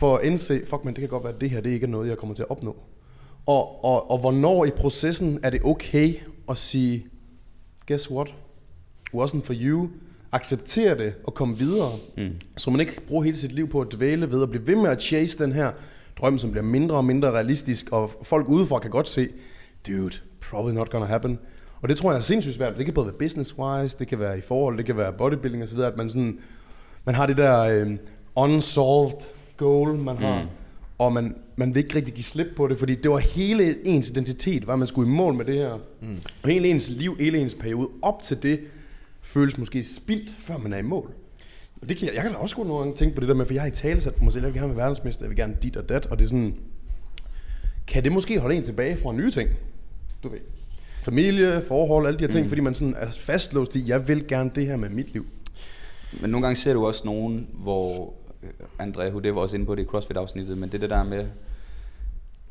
for 0.00 0.16
at 0.16 0.24
indse, 0.24 0.66
fuck 0.66 0.84
man, 0.84 0.94
det 0.94 1.00
kan 1.00 1.08
godt 1.08 1.24
være, 1.24 1.34
at 1.34 1.40
det 1.40 1.50
her 1.50 1.60
det 1.60 1.70
ikke 1.70 1.84
er 1.84 1.90
noget, 1.90 2.08
jeg 2.08 2.18
kommer 2.18 2.34
til 2.34 2.42
at 2.42 2.50
opnå. 2.50 2.76
Og, 3.46 3.84
og, 3.84 4.10
og 4.10 4.18
hvornår 4.18 4.64
i 4.64 4.70
processen 4.70 5.40
er 5.42 5.50
det 5.50 5.60
okay 5.64 6.14
at 6.48 6.58
sige, 6.58 7.06
guess 7.86 8.10
what? 8.10 8.34
Wasn't 9.14 9.42
for 9.42 9.54
you. 9.56 9.88
Acceptere 10.32 10.98
det 10.98 11.12
og 11.24 11.34
komme 11.34 11.58
videre. 11.58 11.92
Mm. 12.16 12.30
Så 12.56 12.70
man 12.70 12.80
ikke 12.80 13.00
bruger 13.08 13.22
hele 13.22 13.36
sit 13.36 13.52
liv 13.52 13.68
på 13.68 13.80
at 13.80 13.86
dvæle 13.92 14.30
ved 14.30 14.42
at 14.42 14.50
blive 14.50 14.66
ved 14.66 14.76
med 14.76 14.90
at 14.90 15.02
chase 15.02 15.38
den 15.38 15.52
her 15.52 15.72
drøm, 16.20 16.38
som 16.38 16.50
bliver 16.50 16.64
mindre 16.64 16.96
og 16.96 17.04
mindre 17.04 17.30
realistisk. 17.30 17.88
Og 17.92 18.12
folk 18.22 18.48
udefra 18.48 18.78
kan 18.78 18.90
godt 18.90 19.08
se, 19.08 19.28
dude, 19.86 20.14
probably 20.50 20.74
not 20.74 20.90
gonna 20.90 21.06
happen. 21.06 21.38
Og 21.82 21.88
det 21.88 21.96
tror 21.96 22.10
jeg 22.10 22.16
er 22.16 22.22
sindssygt 22.22 22.56
svært. 22.56 22.76
Det 22.76 22.84
kan 22.84 22.94
både 22.94 23.06
være 23.06 23.14
business-wise, 23.28 23.98
det 23.98 24.08
kan 24.08 24.18
være 24.18 24.38
i 24.38 24.40
forhold, 24.40 24.76
det 24.76 24.86
kan 24.86 24.96
være 24.96 25.12
bodybuilding 25.12 25.62
osv., 25.62 25.78
at 25.78 25.96
man 25.96 26.08
sådan, 26.08 26.38
man 27.04 27.14
har 27.14 27.26
det 27.26 27.36
der 27.36 27.60
øh, 27.60 27.96
unsolved 28.36 29.39
goal, 29.60 29.98
man 29.98 30.16
har, 30.16 30.42
mm. 30.42 30.48
og 30.98 31.12
man, 31.12 31.34
man 31.56 31.74
vil 31.74 31.84
ikke 31.84 31.96
rigtig 31.96 32.14
give 32.14 32.24
slip 32.24 32.46
på 32.56 32.68
det, 32.68 32.78
fordi 32.78 32.94
det 32.94 33.10
var 33.10 33.18
hele 33.18 33.86
ens 33.86 34.10
identitet, 34.10 34.66
var 34.66 34.76
man 34.76 34.86
skulle 34.86 35.12
i 35.12 35.14
mål 35.14 35.34
med 35.34 35.44
det 35.44 35.54
her. 35.54 35.78
Mm. 36.00 36.18
Og 36.42 36.48
hele 36.48 36.68
ens 36.68 36.90
liv, 36.90 37.16
hele 37.20 37.38
ens 37.38 37.54
periode 37.54 37.88
op 38.02 38.22
til 38.22 38.42
det, 38.42 38.60
føles 39.22 39.58
måske 39.58 39.84
spildt, 39.84 40.30
før 40.38 40.58
man 40.58 40.72
er 40.72 40.78
i 40.78 40.82
mål. 40.82 41.12
Og 41.82 41.88
det 41.88 41.96
kan 41.96 42.06
jeg, 42.06 42.14
jeg 42.14 42.22
kan 42.22 42.32
da 42.32 42.38
også 42.38 42.56
gå 42.56 42.64
nogle 42.64 42.78
gange 42.78 42.96
tænke 42.96 43.14
på 43.14 43.20
det 43.20 43.28
der 43.28 43.34
med, 43.34 43.46
for 43.46 43.54
jeg 43.54 43.62
har 43.62 43.68
i 43.68 43.70
tale 43.70 44.00
sat 44.00 44.14
for 44.16 44.24
mig 44.24 44.32
selv, 44.32 44.44
jeg 44.44 44.52
vil 44.52 44.60
gerne 44.60 44.76
være 44.76 44.84
verdensmester, 44.84 45.24
jeg 45.24 45.30
vil 45.30 45.36
gerne 45.36 45.56
dit 45.62 45.76
og 45.76 45.88
dat, 45.88 46.06
og 46.06 46.18
det 46.18 46.24
er 46.24 46.28
sådan, 46.28 46.54
kan 47.86 48.04
det 48.04 48.12
måske 48.12 48.38
holde 48.38 48.56
en 48.56 48.62
tilbage 48.62 48.96
fra 48.96 49.12
nye 49.12 49.30
ting? 49.30 49.50
Du 50.22 50.28
ved, 50.28 50.38
familie, 51.02 51.62
forhold, 51.68 52.06
alle 52.06 52.18
de 52.18 52.24
her 52.24 52.32
ting, 52.32 52.42
mm. 52.42 52.48
fordi 52.48 52.60
man 52.60 52.74
sådan 52.74 52.94
er 52.98 53.10
fastlåst 53.10 53.76
i, 53.76 53.88
jeg 53.88 54.08
vil 54.08 54.28
gerne 54.28 54.50
det 54.54 54.66
her 54.66 54.76
med 54.76 54.88
mit 54.88 55.12
liv. 55.12 55.26
Men 56.20 56.30
nogle 56.30 56.46
gange 56.46 56.56
ser 56.56 56.72
du 56.72 56.86
også 56.86 57.02
nogen, 57.04 57.48
hvor 57.52 58.14
André 58.80 59.10
Hude 59.10 59.34
var 59.34 59.40
også 59.40 59.56
inde 59.56 59.66
på 59.66 59.74
det 59.74 59.82
i 59.82 59.86
CrossFit-afsnittet, 59.86 60.58
men 60.58 60.72
det, 60.72 60.80
det 60.80 60.90
der 60.90 61.02
med, 61.02 61.26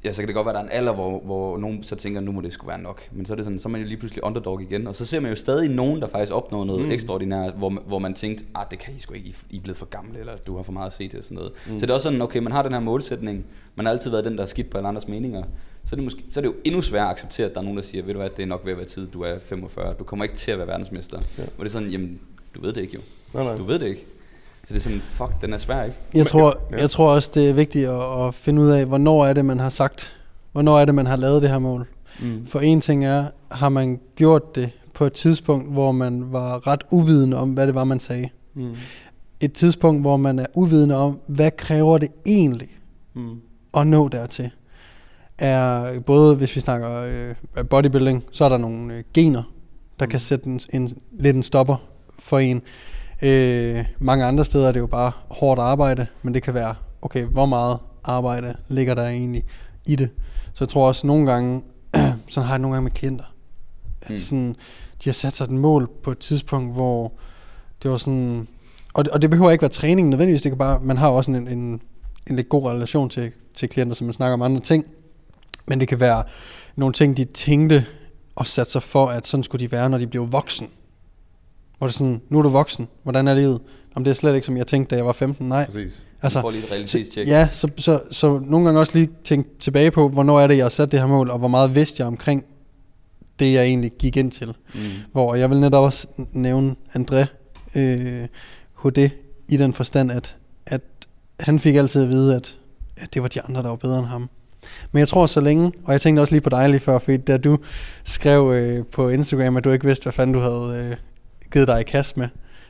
ja, 0.03 0.11
så 0.11 0.21
kan 0.21 0.27
det 0.27 0.35
godt 0.35 0.45
være, 0.45 0.53
at 0.53 0.55
der 0.55 0.61
er 0.61 0.65
en 0.65 0.71
alder, 0.71 0.93
hvor, 0.93 1.19
hvor 1.19 1.57
nogen 1.57 1.83
så 1.83 1.95
tænker, 1.95 2.21
nu 2.21 2.31
må 2.31 2.41
det 2.41 2.53
skulle 2.53 2.69
være 2.69 2.81
nok. 2.81 3.01
Men 3.11 3.25
så 3.25 3.33
er, 3.33 3.35
det 3.35 3.45
sådan, 3.45 3.59
så 3.59 3.67
er 3.67 3.71
man 3.71 3.81
jo 3.81 3.87
lige 3.87 3.97
pludselig 3.97 4.23
underdog 4.23 4.61
igen. 4.61 4.87
Og 4.87 4.95
så 4.95 5.05
ser 5.05 5.19
man 5.19 5.31
jo 5.31 5.35
stadig 5.35 5.69
nogen, 5.69 6.01
der 6.01 6.07
faktisk 6.07 6.31
opnår 6.31 6.65
noget 6.65 6.85
mm. 6.85 6.91
ekstraordinært, 6.91 7.53
hvor, 7.53 7.69
hvor 7.69 7.99
man 7.99 8.13
tænkte, 8.13 8.45
ah, 8.55 8.65
det 8.71 8.79
kan 8.79 8.93
I 8.97 8.99
sgu 8.99 9.13
ikke, 9.13 9.35
I 9.49 9.57
er 9.57 9.61
blevet 9.61 9.77
for 9.77 9.85
gamle, 9.85 10.19
eller 10.19 10.37
du 10.37 10.55
har 10.55 10.63
for 10.63 10.71
meget 10.71 10.87
at 10.87 10.93
se 10.93 11.07
til 11.07 11.17
og 11.17 11.23
sådan 11.23 11.35
noget. 11.35 11.51
Mm. 11.67 11.79
Så 11.79 11.85
det 11.85 11.89
er 11.89 11.93
også 11.93 12.03
sådan, 12.03 12.21
okay, 12.21 12.39
man 12.39 12.51
har 12.51 12.61
den 12.61 12.73
her 12.73 12.79
målsætning, 12.79 13.45
man 13.75 13.85
har 13.85 13.93
altid 13.93 14.11
været 14.11 14.25
den, 14.25 14.35
der 14.35 14.41
er 14.41 14.47
skidt 14.47 14.69
på 14.69 14.77
alle 14.77 14.87
andres 14.87 15.07
meninger. 15.07 15.43
Så 15.85 15.95
er, 15.95 15.97
det 15.97 16.03
måske, 16.03 16.23
så 16.29 16.39
er 16.39 16.41
det 16.41 16.49
jo 16.49 16.55
endnu 16.63 16.81
sværere 16.81 17.05
at 17.05 17.11
acceptere, 17.11 17.47
at 17.47 17.53
der 17.53 17.59
er 17.59 17.63
nogen, 17.63 17.77
der 17.77 17.83
siger, 17.83 18.03
ved 18.03 18.13
du 18.13 18.19
hvad, 18.19 18.29
det 18.29 18.43
er 18.43 18.47
nok 18.47 18.65
ved 18.65 18.71
at 18.71 18.77
være 18.77 18.87
tid, 18.87 19.07
du 19.07 19.21
er 19.21 19.39
45, 19.39 19.93
du 19.99 20.03
kommer 20.03 20.23
ikke 20.25 20.35
til 20.35 20.51
at 20.51 20.57
være 20.57 20.67
verdensmester. 20.67 21.19
Ja. 21.37 21.43
Hvor 21.55 21.63
det 21.63 21.69
er 21.69 21.73
sådan, 21.73 21.89
jamen, 21.89 22.19
du 22.55 22.61
ved 22.61 22.73
det 22.73 22.81
ikke 22.81 22.93
jo. 22.93 23.01
Nej, 23.33 23.43
nej. 23.43 23.55
Du 23.57 23.63
ved 23.63 23.79
det 23.79 23.87
ikke. 23.87 24.05
Så 24.69 24.73
det 24.73 24.79
er 24.79 24.83
sådan, 24.83 25.01
fuck, 25.01 25.41
den 25.41 25.53
er 25.53 25.57
svær, 25.57 25.83
ikke? 25.83 25.97
Jeg 26.13 26.25
tror, 26.27 26.59
jeg 26.71 26.89
tror 26.89 27.11
også, 27.11 27.31
det 27.33 27.49
er 27.49 27.53
vigtigt 27.53 27.87
at, 27.87 28.27
at 28.27 28.35
finde 28.35 28.61
ud 28.61 28.69
af, 28.69 28.85
hvornår 28.85 29.25
er 29.25 29.33
det, 29.33 29.45
man 29.45 29.59
har 29.59 29.69
sagt, 29.69 30.15
hvornår 30.51 30.79
er 30.79 30.85
det, 30.85 30.95
man 30.95 31.05
har 31.05 31.15
lavet 31.15 31.41
det 31.41 31.49
her 31.49 31.59
mål. 31.59 31.87
Mm. 32.19 32.47
For 32.47 32.59
en 32.59 32.81
ting 32.81 33.05
er, 33.05 33.25
har 33.51 33.69
man 33.69 33.99
gjort 34.15 34.55
det 34.55 34.69
på 34.93 35.05
et 35.05 35.13
tidspunkt, 35.13 35.71
hvor 35.71 35.91
man 35.91 36.31
var 36.31 36.67
ret 36.67 36.83
uvidende 36.91 37.37
om, 37.37 37.49
hvad 37.49 37.67
det 37.67 37.75
var, 37.75 37.83
man 37.83 37.99
sagde. 37.99 38.29
Mm. 38.53 38.75
Et 39.39 39.53
tidspunkt, 39.53 40.01
hvor 40.01 40.17
man 40.17 40.39
er 40.39 40.45
uvidende 40.53 40.95
om, 40.95 41.19
hvad 41.27 41.51
kræver 41.51 41.97
det 41.97 42.09
egentlig 42.25 42.69
Mm. 43.13 43.41
at 43.77 43.87
nå 43.87 44.07
dertil. 44.07 44.51
Er 45.37 45.99
både, 45.99 46.35
hvis 46.35 46.55
vi 46.55 46.61
snakker 46.61 46.91
øh, 47.57 47.65
bodybuilding, 47.65 48.23
så 48.31 48.45
er 48.45 48.49
der 48.49 48.57
nogle 48.57 48.93
øh, 48.93 49.03
gener, 49.13 49.43
der 49.99 50.05
mm. 50.05 50.11
kan 50.11 50.19
sætte 50.19 50.45
en, 50.47 50.59
en, 50.73 50.97
lidt 51.11 51.35
en 51.35 51.43
stopper 51.43 51.75
for 52.19 52.39
en. 52.39 52.61
Øh, 53.21 53.85
mange 53.99 54.25
andre 54.25 54.45
steder 54.45 54.67
er 54.67 54.71
det 54.71 54.79
jo 54.79 54.87
bare 54.87 55.11
hårdt 55.29 55.59
arbejde, 55.61 56.07
men 56.21 56.33
det 56.33 56.43
kan 56.43 56.53
være, 56.53 56.75
okay, 57.01 57.23
hvor 57.23 57.45
meget 57.45 57.77
arbejde 58.03 58.55
ligger 58.67 58.95
der 58.95 59.07
egentlig 59.07 59.43
i 59.85 59.95
det. 59.95 60.09
Så 60.53 60.63
jeg 60.63 60.69
tror 60.69 60.87
også 60.87 61.07
nogle 61.07 61.31
gange, 61.31 61.61
sådan 62.29 62.47
har 62.47 62.53
jeg 62.53 62.59
nogle 62.59 62.75
gange 62.75 62.83
med 62.83 62.91
klienter, 62.91 63.23
at 64.01 64.11
Mm. 64.11 64.17
sådan, 64.17 64.55
de 65.03 65.09
har 65.09 65.13
sat 65.13 65.33
sig 65.33 65.43
et 65.43 65.49
mål 65.51 65.89
på 66.03 66.11
et 66.11 66.17
tidspunkt, 66.17 66.73
hvor 66.73 67.11
det 67.83 67.91
var 67.91 67.97
sådan, 67.97 68.47
og 68.93 69.05
det, 69.05 69.13
og 69.13 69.21
det 69.21 69.29
behøver 69.29 69.51
ikke 69.51 69.61
være 69.61 69.69
træning 69.71 70.09
nødvendigvis, 70.09 70.41
det 70.41 70.51
kan 70.51 70.57
bare, 70.57 70.79
man 70.83 70.97
har 70.97 71.07
også 71.09 71.31
en, 71.31 71.47
en, 71.47 71.81
en 72.29 72.35
lidt 72.35 72.49
god 72.49 72.63
relation 72.69 73.09
til, 73.09 73.31
til 73.55 73.69
klienter, 73.69 73.95
som 73.95 74.05
man 74.05 74.13
snakker 74.13 74.33
om 74.33 74.41
andre 74.41 74.61
ting, 74.61 74.85
men 75.67 75.79
det 75.79 75.87
kan 75.87 75.99
være 75.99 76.23
nogle 76.75 76.93
ting, 76.93 77.17
de 77.17 77.23
tænkte 77.23 77.85
og 78.35 78.47
satte 78.47 78.71
sig 78.71 78.83
for, 78.83 79.07
at 79.07 79.27
sådan 79.27 79.43
skulle 79.43 79.65
de 79.65 79.71
være, 79.71 79.89
når 79.89 79.97
de 79.97 80.07
blev 80.07 80.31
voksen. 80.31 80.67
Hvor 81.79 81.87
det 81.87 81.93
er 81.93 81.97
sådan, 81.97 82.21
nu 82.29 82.37
er 82.37 82.43
du 82.43 82.49
voksen, 82.49 82.87
hvordan 83.03 83.27
er 83.27 83.35
livet? 83.35 83.59
Om 83.95 84.03
det 84.03 84.11
er 84.11 84.15
slet 84.15 84.35
ikke, 84.35 84.45
som 84.45 84.57
jeg 84.57 84.67
tænkte, 84.67 84.95
da 84.95 84.97
jeg 84.97 85.05
var 85.05 85.11
15. 85.11 85.49
Nej, 85.49 85.65
Præcis. 85.65 86.03
Altså, 86.21 86.41
får 86.41 86.51
lige 86.51 86.63
et 86.63 86.71
realitetstjek. 86.71 87.27
Ja, 87.27 87.47
så, 87.51 87.69
så, 87.77 88.01
så 88.11 88.39
nogle 88.45 88.65
gange 88.65 88.79
også 88.79 88.97
lige 88.97 89.09
tænke 89.23 89.49
tilbage 89.59 89.91
på, 89.91 90.09
hvornår 90.09 90.39
er 90.39 90.47
det, 90.47 90.57
jeg 90.57 90.65
har 90.65 90.69
sat 90.69 90.91
det 90.91 90.99
her 90.99 91.07
mål, 91.07 91.29
og 91.29 91.39
hvor 91.39 91.47
meget 91.47 91.75
vidste 91.75 92.01
jeg 92.01 92.07
omkring 92.07 92.45
det, 93.39 93.53
jeg 93.53 93.63
egentlig 93.63 93.91
gik 93.99 94.17
ind 94.17 94.31
til. 94.31 94.47
Mm. 94.73 94.79
Hvor 95.11 95.35
jeg 95.35 95.49
vil 95.49 95.59
netop 95.59 95.83
også 95.83 96.07
nævne 96.31 96.75
André 96.95 97.25
øh, 97.75 98.27
HD 98.83 99.09
i 99.49 99.57
den 99.57 99.73
forstand, 99.73 100.11
at, 100.11 100.35
at 100.65 100.81
han 101.39 101.59
fik 101.59 101.75
altid 101.75 102.03
at 102.03 102.09
vide, 102.09 102.35
at, 102.35 102.57
at 102.97 103.13
det 103.13 103.21
var 103.21 103.27
de 103.27 103.41
andre, 103.41 103.63
der 103.63 103.69
var 103.69 103.75
bedre 103.75 103.99
end 103.99 104.07
ham. 104.07 104.29
Men 104.91 104.99
jeg 104.99 105.07
tror 105.07 105.25
så 105.25 105.41
længe, 105.41 105.71
og 105.83 105.93
jeg 105.93 106.01
tænkte 106.01 106.21
også 106.21 106.33
lige 106.33 106.41
på 106.41 106.49
dig 106.49 106.69
lige 106.69 106.79
før, 106.79 106.99
fordi 106.99 107.17
da 107.17 107.37
du 107.37 107.57
skrev 108.03 108.51
øh, 108.53 108.85
på 108.85 109.09
Instagram, 109.09 109.57
at 109.57 109.63
du 109.63 109.71
ikke 109.71 109.85
vidste, 109.85 110.03
hvad 110.03 110.13
fanden 110.13 110.33
du 110.33 110.39
havde 110.39 110.89
øh, 110.91 110.97
givet 111.51 111.67
dig 111.67 111.79
i 111.79 111.83
kast 111.83 112.17
med, 112.17 112.27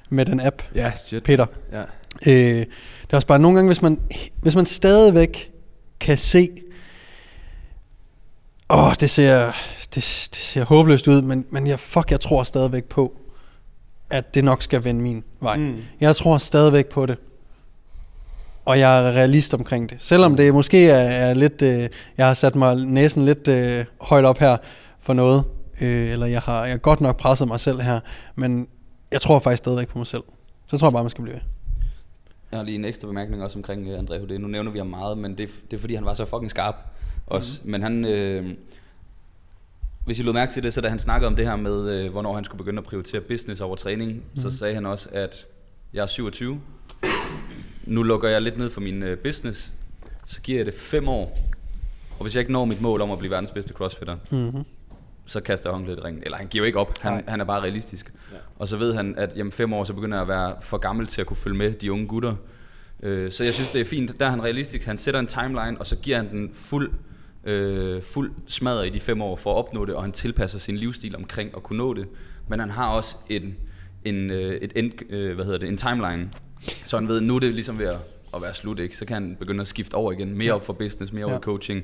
med 0.10 0.26
den 0.26 0.40
app, 0.40 0.62
Ja, 0.76 0.92
shit. 0.96 1.24
Peter. 1.24 1.46
Ja. 1.72 1.82
Øh, 2.28 2.60
det 2.60 2.68
er 3.10 3.16
også 3.16 3.28
bare 3.28 3.40
nogle 3.40 3.56
gange, 3.58 3.70
hvis 3.70 3.82
man, 3.82 4.00
hvis 4.42 4.56
man 4.56 4.66
stadigvæk 4.66 5.52
kan 6.00 6.18
se, 6.18 6.50
åh, 8.70 8.94
det 9.00 9.10
ser, 9.10 9.46
det, 9.80 9.96
det 9.96 10.36
ser 10.36 10.64
håbløst 10.64 11.08
ud, 11.08 11.22
men, 11.22 11.46
men 11.50 11.68
jeg, 11.68 11.80
fuck, 11.80 12.12
jeg 12.12 12.20
tror 12.20 12.44
stadigvæk 12.44 12.84
på, 12.84 13.18
at 14.10 14.36
det 14.36 14.44
nok 14.44 14.64
skal 14.64 14.84
vende 14.84 15.02
min 15.02 15.24
vej. 15.40 15.58
Mm. 15.58 15.78
Jeg 16.00 16.16
tror 16.16 16.38
stadigvæk 16.38 16.86
på 16.86 17.06
det. 17.06 17.18
Og 18.66 18.80
jeg 18.80 19.08
er 19.08 19.12
realist 19.12 19.54
omkring 19.54 19.90
det. 19.90 19.98
Selvom 20.00 20.38
det 20.38 20.54
måske 20.54 20.90
er, 20.90 21.30
er 21.30 21.34
lidt, 21.34 21.62
øh, 21.62 21.90
jeg 22.18 22.28
har 22.28 22.34
sat 22.34 22.56
mig 22.56 22.76
næsen 22.76 23.26
lidt 23.26 23.48
øh, 23.48 23.86
højt 24.02 24.26
op 24.26 24.38
her 24.38 24.58
for 25.00 25.14
noget, 25.14 25.44
øh, 25.82 26.12
eller 26.12 26.26
jeg 26.26 26.42
har, 26.42 26.64
jeg 26.64 26.74
har 26.74 26.78
godt 26.78 27.02
nok 27.02 27.18
presset 27.18 27.48
mig 27.48 27.60
selv 27.60 27.80
her, 27.82 28.00
men 28.36 28.68
jeg 29.12 29.22
tror 29.22 29.40
faktisk 29.40 29.58
stadigvæk 29.58 29.88
på 29.88 29.98
mig 29.98 30.08
selv. 30.08 30.24
Så 30.68 30.78
tror 30.78 30.88
jeg 30.88 30.94
bare, 30.94 31.04
man 31.04 31.10
skal 31.10 31.22
blive 31.24 31.34
ved. 31.36 31.42
Jeg 32.52 32.60
har 32.60 32.64
lige 32.66 32.76
en 32.76 32.86
ekstra 32.86 33.08
bemærkning 33.08 33.44
også 33.44 33.60
omkring 33.60 33.88
uh, 33.94 34.00
André 34.00 34.18
Houdet. 34.18 34.42
Nu 34.42 34.48
nævner 34.48 34.72
vi 34.72 34.78
ham 34.78 34.88
meget, 34.88 35.18
men 35.18 35.38
det, 35.38 35.44
er- 35.44 35.54
det 35.72 35.78
er 35.78 35.82
fordi, 35.82 35.96
han 35.96 36.06
var 36.06 36.14
så 36.14 36.26
fucking 36.26 36.52
skarp 36.52 36.76
også. 37.28 37.62
Mm. 37.64 37.72
Men 37.72 37.82
han, 37.84 38.06
øh, 38.06 38.56
hvis 40.06 40.20
I 40.20 40.24
lod 40.24 40.34
mærke 40.34 40.52
til 40.52 40.64
det, 40.64 40.74
så 40.74 40.82
da 40.82 40.90
han 40.90 41.00
snakkede 41.00 41.28
om 41.28 41.36
det 41.36 41.46
her 41.46 41.56
med, 41.56 41.90
øh, 41.92 42.12
hvornår 42.12 42.36
han 42.36 42.44
skulle 42.44 42.58
begynde 42.58 42.78
at 42.80 42.86
prioritere 42.86 43.22
business 43.22 43.62
over 43.62 43.76
træning, 43.76 44.12
mm. 44.14 44.22
så 44.36 44.50
sagde 44.50 44.74
han 44.74 44.86
også, 44.86 45.10
at 45.12 45.46
jeg 45.94 46.02
er 46.02 46.06
27. 46.08 46.62
Nu 47.86 48.04
lukker 48.04 48.30
jeg 48.30 48.42
lidt 48.42 48.58
ned 48.58 48.70
for 48.70 48.82
min 48.82 49.04
øh, 49.04 49.18
business. 49.18 49.74
Så 50.26 50.42
giver 50.42 50.60
jeg 50.60 50.66
det 50.66 50.74
fem 50.74 51.08
år. 51.08 51.38
Og 52.20 52.24
hvis 52.24 52.36
jeg 52.36 52.40
ikke 52.40 52.52
når 52.52 52.66
mit 52.66 52.82
mål 52.82 53.02
om 53.02 53.12
at 53.12 53.20
blive 53.20 53.32
verdens 53.32 53.52
bedste 53.52 53.74
crossfitter, 53.74 54.18
Mm-hmm. 54.32 54.64
Så 55.30 55.40
kaster 55.40 55.70
jeg 55.70 55.76
håndklædet 55.76 56.00
i 56.00 56.04
ringen. 56.04 56.24
Eller 56.24 56.38
han 56.38 56.48
giver 56.48 56.66
ikke 56.66 56.80
op, 56.80 57.00
han, 57.02 57.12
Nej. 57.14 57.24
han 57.28 57.42
er 57.42 57.46
bare 57.46 57.62
realistisk. 57.62 58.14
Ja. 58.32 58.38
Og 58.60 58.68
så 58.68 58.78
ved 58.78 58.94
han, 58.94 59.16
at 59.18 59.34
jamen, 59.38 59.52
fem 59.52 59.74
år, 59.74 59.84
så 59.84 59.94
begynder 59.94 60.18
jeg 60.18 60.22
at 60.22 60.28
være 60.28 60.56
for 60.62 60.78
gammel 60.78 61.08
til 61.08 61.22
at 61.22 61.28
kunne 61.28 61.38
følge 61.38 61.58
med 61.58 61.74
de 61.74 61.92
unge 61.92 62.08
gutter. 62.08 62.36
Øh, 63.04 63.32
så 63.32 63.44
jeg 63.44 63.54
synes, 63.54 63.70
det 63.72 63.82
er 63.82 63.86
fint. 63.86 64.20
Der 64.20 64.26
er 64.26 64.30
han 64.30 64.44
realistisk. 64.44 64.86
Han 64.86 64.98
sætter 64.98 65.20
en 65.20 65.28
timeline, 65.28 65.76
og 65.80 65.88
så 65.88 65.96
giver 65.96 66.18
han 66.18 66.30
den 66.32 66.52
fuld, 66.54 66.92
øh, 67.44 68.02
fuld 68.02 68.32
smadret 68.48 68.88
i 68.88 68.90
de 68.90 69.00
fem 69.00 69.22
år 69.22 69.36
for 69.36 69.52
at 69.54 69.58
opnå 69.58 69.86
det, 69.86 69.96
og 69.96 70.02
han 70.04 70.12
tilpasser 70.12 70.60
sin 70.60 70.78
livsstil 70.78 71.16
omkring 71.16 71.52
at 71.58 71.64
kunne 71.64 71.78
nå 71.78 71.94
det. 71.94 72.08
Men 72.48 72.60
han 72.60 72.70
har 72.70 72.88
også 72.90 73.16
en, 73.30 73.56
en, 74.06 74.32
øh, 74.32 74.54
et 74.56 74.72
end, 74.76 74.92
øh, 75.14 75.36
hvad 75.36 75.46
hedder 75.46 75.60
det, 75.60 75.70
en 75.70 75.78
timeline, 75.78 76.30
så 76.86 76.98
han 77.00 77.08
ved, 77.08 77.22
nu 77.22 77.36
er 77.36 77.40
det 77.40 77.54
ligesom 77.54 77.80
ved 77.80 77.86
at, 77.88 77.98
at 78.36 78.42
være 78.42 78.54
slut, 78.54 78.80
ikke? 78.80 78.98
så 78.98 79.06
kan 79.06 79.14
han 79.14 79.36
begynde 79.40 79.62
at 79.62 79.68
skifte 79.68 79.96
over 79.96 80.12
igen. 80.12 80.38
Mere 80.38 80.54
op 80.54 80.66
for 80.66 80.74
business, 80.74 81.14
mere 81.14 81.26
over 81.26 81.34
Ja. 81.34 81.40
i 81.40 81.42
coaching, 81.42 81.84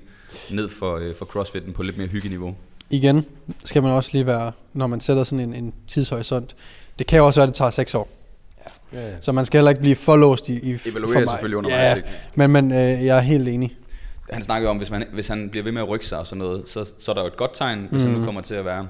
ned 0.51 0.67
for, 0.67 0.97
øh, 0.97 1.15
for 1.15 1.25
crossfitten 1.25 1.73
på 1.73 1.83
lidt 1.83 1.97
mere 1.97 2.07
hyggeniveau. 2.07 2.55
Igen 2.89 3.25
skal 3.63 3.83
man 3.83 3.91
også 3.91 4.09
lige 4.13 4.25
være, 4.25 4.51
når 4.73 4.87
man 4.87 4.99
sætter 4.99 5.23
sådan 5.23 5.39
en, 5.49 5.53
en 5.53 5.73
tidshorisont. 5.87 6.55
Det 6.99 7.07
kan 7.07 7.17
jo 7.17 7.25
også 7.25 7.39
være, 7.39 7.43
at 7.43 7.47
det 7.47 7.55
tager 7.55 7.71
seks 7.71 7.95
år. 7.95 8.09
Ja, 8.93 9.09
ja. 9.09 9.13
Så 9.21 9.31
man 9.31 9.45
skal 9.45 9.57
heller 9.57 9.69
ikke 9.69 9.81
blive 9.81 9.95
for 9.95 10.15
låst 10.15 10.49
i, 10.49 10.53
i 10.53 10.77
Evaluere 10.85 11.13
for 11.13 11.19
mig. 11.19 11.27
selvfølgelig 11.29 11.57
undervejs, 11.57 11.89
Ja, 11.89 11.95
ikke? 11.95 12.09
men, 12.35 12.51
men 12.51 12.71
øh, 12.71 12.77
jeg 13.05 13.17
er 13.17 13.21
helt 13.21 13.47
enig. 13.47 13.75
Han 14.31 14.41
snakker 14.41 14.69
om, 14.69 14.77
hvis, 14.77 14.91
man, 14.91 15.05
hvis 15.13 15.27
han 15.27 15.49
bliver 15.49 15.63
ved 15.63 15.71
med 15.71 15.81
at 15.81 15.89
rykke 15.89 16.05
sig 16.05 16.17
og 16.19 16.25
sådan 16.27 16.39
noget, 16.39 16.69
så, 16.69 16.91
så 16.99 17.11
er 17.11 17.15
der 17.15 17.21
jo 17.21 17.27
et 17.27 17.37
godt 17.37 17.51
tegn, 17.53 17.87
hvis 17.91 18.03
mm. 18.03 18.09
han 18.09 18.19
nu 18.19 18.25
kommer 18.25 18.41
til 18.41 18.53
at 18.55 18.65
være 18.65 18.87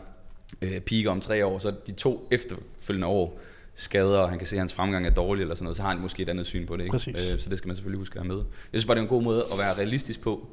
øh, 0.62 0.80
peak 0.80 1.08
om 1.08 1.22
tre 1.22 1.46
år, 1.46 1.60
så 1.60 1.74
de 1.88 1.92
to 1.92 2.28
efterfølgende 2.32 3.08
år, 3.08 3.40
skader, 3.76 4.18
og 4.18 4.30
han 4.30 4.38
kan 4.38 4.48
se, 4.48 4.56
at 4.56 4.60
hans 4.60 4.74
fremgang 4.74 5.06
er 5.06 5.10
dårlig 5.10 5.42
eller 5.42 5.56
sådan 5.56 5.64
noget, 5.64 5.78
så 5.78 5.82
har 5.84 5.90
han 5.90 6.00
måske 6.00 6.24
et 6.24 6.30
andet 6.30 6.46
syn 6.46 6.68
på 6.68 6.76
det. 6.78 6.84
Ikke? 6.84 6.92
Præcis. 6.92 7.30
Øh, 7.30 7.40
så 7.40 7.50
det 7.50 7.58
skal 7.58 7.68
man 7.68 7.76
selvfølgelig 7.76 8.00
huske 8.00 8.20
at 8.20 8.26
have 8.26 8.36
med. 8.36 8.44
Jeg 8.74 8.80
synes 8.80 8.86
bare, 8.86 8.96
det 8.96 9.00
er 9.00 9.04
en 9.04 9.10
god 9.10 9.24
måde 9.24 9.46
at 9.52 9.58
være 9.58 9.74
realistisk 9.74 10.22
på, 10.22 10.48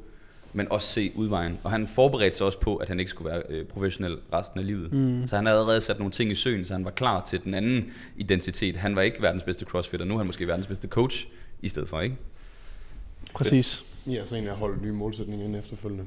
men 0.53 0.67
også 0.71 0.87
se 0.87 1.11
udvejen. 1.15 1.59
Og 1.63 1.71
han 1.71 1.87
forberedte 1.87 2.37
sig 2.37 2.45
også 2.45 2.59
på, 2.59 2.75
at 2.75 2.87
han 2.89 2.99
ikke 2.99 3.09
skulle 3.09 3.31
være 3.31 3.41
øh, 3.49 3.65
professionel 3.65 4.17
resten 4.33 4.59
af 4.59 4.65
livet. 4.67 4.93
Mm. 4.93 5.27
Så 5.27 5.35
han 5.35 5.45
havde 5.45 5.59
allerede 5.59 5.81
sat 5.81 5.99
nogle 5.99 6.11
ting 6.11 6.31
i 6.31 6.35
søen, 6.35 6.65
så 6.65 6.73
han 6.73 6.85
var 6.85 6.91
klar 6.91 7.23
til 7.23 7.43
den 7.43 7.53
anden 7.53 7.91
identitet. 8.17 8.75
Han 8.75 8.95
var 8.95 9.01
ikke 9.01 9.21
verdens 9.21 9.43
bedste 9.43 9.65
crossfitter, 9.65 10.05
nu 10.05 10.13
er 10.13 10.17
han 10.17 10.27
måske 10.27 10.47
verdens 10.47 10.67
bedste 10.67 10.87
coach 10.87 11.27
i 11.61 11.67
stedet 11.67 11.89
for, 11.89 11.99
ikke? 12.01 12.15
Præcis. 13.33 13.85
Ja, 14.07 14.25
så 14.25 14.35
egentlig 14.35 14.51
at 14.51 14.57
holde 14.57 14.81
nye 14.83 14.91
målsætninger 14.91 15.45
ind 15.45 15.55
efterfølgende. 15.55 16.03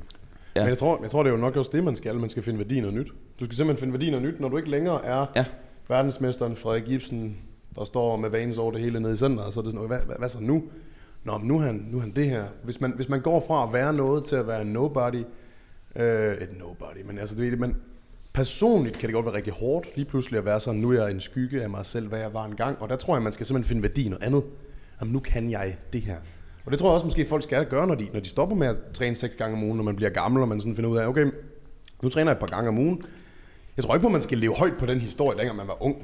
Ja. 0.56 0.60
Men 0.60 0.68
jeg 0.68 0.78
tror, 0.78 0.98
jeg 1.02 1.10
tror, 1.10 1.22
det 1.22 1.30
er 1.30 1.34
jo 1.34 1.40
nok 1.40 1.56
også 1.56 1.70
det, 1.74 1.84
man 1.84 1.96
skal. 1.96 2.14
Man 2.14 2.28
skal 2.28 2.42
finde 2.42 2.58
værdi 2.58 2.80
noget 2.80 2.94
nyt. 2.96 3.08
Du 3.40 3.44
skal 3.44 3.56
simpelthen 3.56 3.80
finde 3.80 3.92
værdi 3.92 4.10
noget 4.10 4.26
nyt, 4.26 4.40
når 4.40 4.48
du 4.48 4.56
ikke 4.56 4.70
længere 4.70 5.04
er 5.04 5.26
Ja. 5.36 5.44
verdensmesteren 5.88 6.56
Frederik 6.56 6.84
Gibson, 6.84 7.36
der 7.74 7.84
står 7.84 8.16
med 8.16 8.28
vanes 8.30 8.58
over 8.58 8.72
det 8.72 8.80
hele 8.80 9.00
nede 9.00 9.12
i 9.12 9.16
centret, 9.16 9.54
så 9.54 9.60
er 9.60 9.64
det 9.64 9.72
sådan, 9.72 9.86
hvad, 9.86 9.98
hvad, 10.06 10.16
hvad 10.18 10.28
så 10.28 10.38
nu? 10.40 10.62
Nå, 11.26 11.38
men 11.38 11.48
nu 11.48 11.58
er, 11.58 11.62
han, 11.62 11.86
nu 11.90 11.96
er 11.96 12.00
han 12.00 12.10
det 12.10 12.30
her. 12.30 12.44
Hvis 12.64 12.80
man, 12.80 12.92
hvis 12.96 13.08
man 13.08 13.20
går 13.20 13.44
fra 13.46 13.66
at 13.66 13.72
være 13.72 13.92
noget 13.92 14.24
til 14.24 14.36
at 14.36 14.46
være 14.46 14.62
en 14.62 14.66
nobody, 14.66 15.24
øh, 15.96 16.34
et 16.34 16.58
nobody, 16.58 17.02
men 17.06 17.18
altså, 17.18 17.34
du 17.36 17.42
ved, 17.42 17.56
men 17.56 17.76
personligt 18.32 18.98
kan 18.98 19.06
det 19.06 19.14
godt 19.14 19.26
være 19.26 19.34
rigtig 19.34 19.52
hårdt 19.52 19.96
lige 19.96 20.04
pludselig 20.04 20.38
at 20.38 20.44
være 20.44 20.60
sådan, 20.60 20.80
nu 20.80 20.90
er 20.90 21.02
jeg 21.02 21.10
en 21.10 21.20
skygge 21.20 21.62
af 21.62 21.70
mig 21.70 21.86
selv, 21.86 22.08
hvad 22.08 22.18
jeg 22.18 22.34
var 22.34 22.44
engang, 22.44 22.82
og 22.82 22.88
der 22.88 22.96
tror 22.96 23.16
jeg, 23.16 23.22
man 23.22 23.32
skal 23.32 23.46
simpelthen 23.46 23.68
finde 23.68 23.82
værdi 23.82 24.04
i 24.04 24.08
noget 24.08 24.24
andet. 24.24 24.44
Jamen, 25.00 25.12
nu 25.12 25.20
kan 25.20 25.50
jeg 25.50 25.76
det 25.92 26.00
her. 26.00 26.16
Og 26.64 26.72
det 26.72 26.78
tror 26.78 26.88
jeg 26.88 26.94
også 26.94 27.06
måske 27.06 27.26
folk 27.28 27.42
skal 27.42 27.66
gøre, 27.66 27.86
når 27.86 27.94
de, 27.94 28.08
når 28.12 28.20
de 28.20 28.28
stopper 28.28 28.56
med 28.56 28.66
at 28.66 28.76
træne 28.94 29.14
seks 29.14 29.34
gange 29.38 29.56
om 29.56 29.62
ugen, 29.62 29.76
når 29.76 29.84
man 29.84 29.96
bliver 29.96 30.10
gammel, 30.10 30.42
og 30.42 30.48
man 30.48 30.60
sådan 30.60 30.76
finder 30.76 30.90
ud 30.90 30.96
af, 30.96 31.06
okay, 31.06 31.26
nu 32.02 32.08
træner 32.08 32.30
jeg 32.30 32.36
et 32.36 32.40
par 32.40 32.46
gange 32.46 32.68
om 32.68 32.78
ugen. 32.78 33.02
Jeg 33.76 33.84
tror 33.84 33.94
ikke 33.94 34.02
på, 34.02 34.08
at 34.08 34.12
man 34.12 34.22
skal 34.22 34.38
leve 34.38 34.54
højt 34.54 34.74
på 34.78 34.86
den 34.86 35.00
historie, 35.00 35.38
dengang 35.38 35.56
man 35.56 35.68
var 35.68 35.82
ung. 35.82 35.96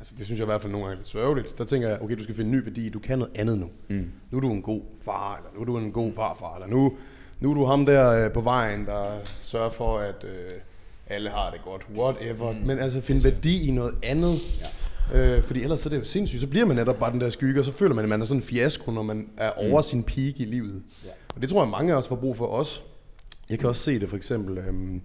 Altså, 0.00 0.14
det 0.18 0.26
synes 0.26 0.38
jeg 0.38 0.44
i 0.44 0.50
hvert 0.50 0.62
fald 0.62 0.72
nogle 0.72 0.86
gange 0.86 0.94
er 0.94 0.98
lidt 0.98 1.08
sørgeligt. 1.08 1.58
Der 1.58 1.64
tænker 1.64 1.88
jeg, 1.88 2.02
okay, 2.02 2.16
du 2.16 2.22
skal 2.22 2.34
finde 2.34 2.50
ny 2.50 2.64
værdi, 2.64 2.88
du 2.88 2.98
kan 2.98 3.18
noget 3.18 3.32
andet 3.34 3.58
nu. 3.58 3.70
Mm. 3.88 4.10
Nu 4.30 4.38
er 4.38 4.42
du 4.42 4.52
en 4.52 4.62
god 4.62 4.80
far, 5.04 5.36
eller 5.36 5.50
nu 5.54 5.60
er 5.60 5.64
du 5.64 5.84
en 5.84 5.92
god 5.92 6.12
farfar, 6.14 6.54
eller 6.54 6.66
nu, 6.66 6.92
nu 7.40 7.50
er 7.50 7.54
du 7.54 7.64
ham 7.64 7.86
der 7.86 8.24
øh, 8.24 8.32
på 8.32 8.40
vejen, 8.40 8.86
der 8.86 9.18
sørger 9.42 9.70
for, 9.70 9.98
at 9.98 10.24
øh, 10.24 10.60
alle 11.06 11.30
har 11.30 11.50
det 11.50 11.60
godt, 11.64 11.86
whatever. 11.96 12.52
Mm. 12.52 12.58
Men 12.58 12.78
altså, 12.78 13.00
finde 13.00 13.24
værdi 13.24 13.68
i 13.68 13.70
noget 13.70 13.94
andet. 14.02 14.60
Ja. 14.60 15.36
Øh, 15.36 15.42
fordi 15.42 15.62
ellers 15.62 15.80
så 15.80 15.88
er 15.88 15.90
det 15.90 15.98
jo 15.98 16.04
sindssygt, 16.04 16.40
så 16.40 16.46
bliver 16.46 16.66
man 16.66 16.76
netop 16.76 16.98
bare 16.98 17.12
den 17.12 17.20
der 17.20 17.30
skygge, 17.30 17.60
og 17.60 17.64
så 17.64 17.72
føler 17.72 17.94
man, 17.94 18.04
at 18.04 18.08
man 18.08 18.20
er 18.20 18.24
sådan 18.24 18.38
en 18.38 18.42
fiasko, 18.42 18.90
når 18.90 19.02
man 19.02 19.28
er 19.36 19.50
over 19.50 19.78
mm. 19.78 19.82
sin 19.82 20.02
peak 20.02 20.34
i 20.40 20.44
livet. 20.44 20.82
Ja. 21.04 21.10
Og 21.34 21.42
det 21.42 21.50
tror 21.50 21.62
jeg, 21.62 21.70
mange 21.70 21.92
af 21.92 21.96
os 21.96 22.08
får 22.08 22.16
brug 22.16 22.36
for 22.36 22.46
os. 22.46 22.84
Jeg 23.50 23.58
kan 23.58 23.68
også 23.68 23.82
se 23.82 24.00
det 24.00 24.08
for 24.08 24.16
eksempel, 24.16 24.58
øhm, 24.58 25.00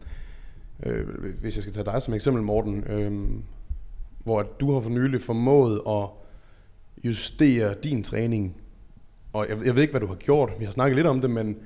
øh, 0.86 1.08
hvis 1.41 1.56
jeg 1.56 1.64
skal 1.64 1.74
tage 1.74 1.86
dig 1.86 2.02
som 2.02 2.14
eksempel, 2.14 2.43
Morten, 2.43 2.84
øhm, 2.89 3.43
hvor 4.26 4.44
du 4.44 4.74
har 4.74 4.82
for 4.82 4.90
nylig 4.90 5.22
formået 5.22 5.82
at 5.88 6.10
justere 7.04 7.74
din 7.84 8.04
træning. 8.04 8.58
Og 9.34 9.46
jeg, 9.50 9.66
jeg 9.66 9.76
ved 9.76 9.82
ikke, 9.82 9.92
hvad 9.92 10.02
du 10.02 10.08
har 10.08 10.16
gjort. 10.16 10.52
Vi 10.60 10.66
har 10.66 10.72
snakket 10.72 10.96
lidt 10.96 11.08
om 11.08 11.22
det, 11.22 11.30
men, 11.30 11.58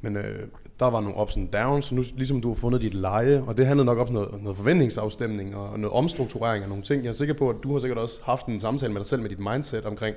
men 0.00 0.16
øh, 0.16 0.48
der 0.80 0.90
var 0.90 1.00
nogle 1.00 1.20
ups 1.20 1.36
and 1.36 1.48
downs, 1.48 1.84
så 1.84 1.94
nu 1.94 2.02
ligesom 2.16 2.40
du 2.40 2.48
har 2.48 2.54
fundet 2.54 2.82
dit 2.82 2.94
leje, 2.94 3.44
og 3.46 3.56
det 3.56 3.66
handlede 3.66 3.86
nok 3.86 3.98
om 3.98 4.12
noget, 4.12 4.42
noget 4.42 4.56
forventningsafstemning 4.56 5.56
og 5.56 5.80
noget 5.80 5.96
omstrukturering 5.96 6.62
af 6.62 6.68
nogle 6.68 6.84
ting. 6.84 7.02
Jeg 7.02 7.08
er 7.08 7.14
sikker 7.14 7.34
på, 7.34 7.50
at 7.50 7.56
du 7.62 7.72
har 7.72 7.78
sikkert 7.78 7.98
også 7.98 8.20
haft 8.22 8.46
en 8.46 8.60
samtale 8.60 8.92
med 8.92 9.00
dig 9.00 9.06
selv 9.06 9.22
med 9.22 9.30
dit 9.30 9.38
mindset 9.38 9.84
omkring, 9.84 10.16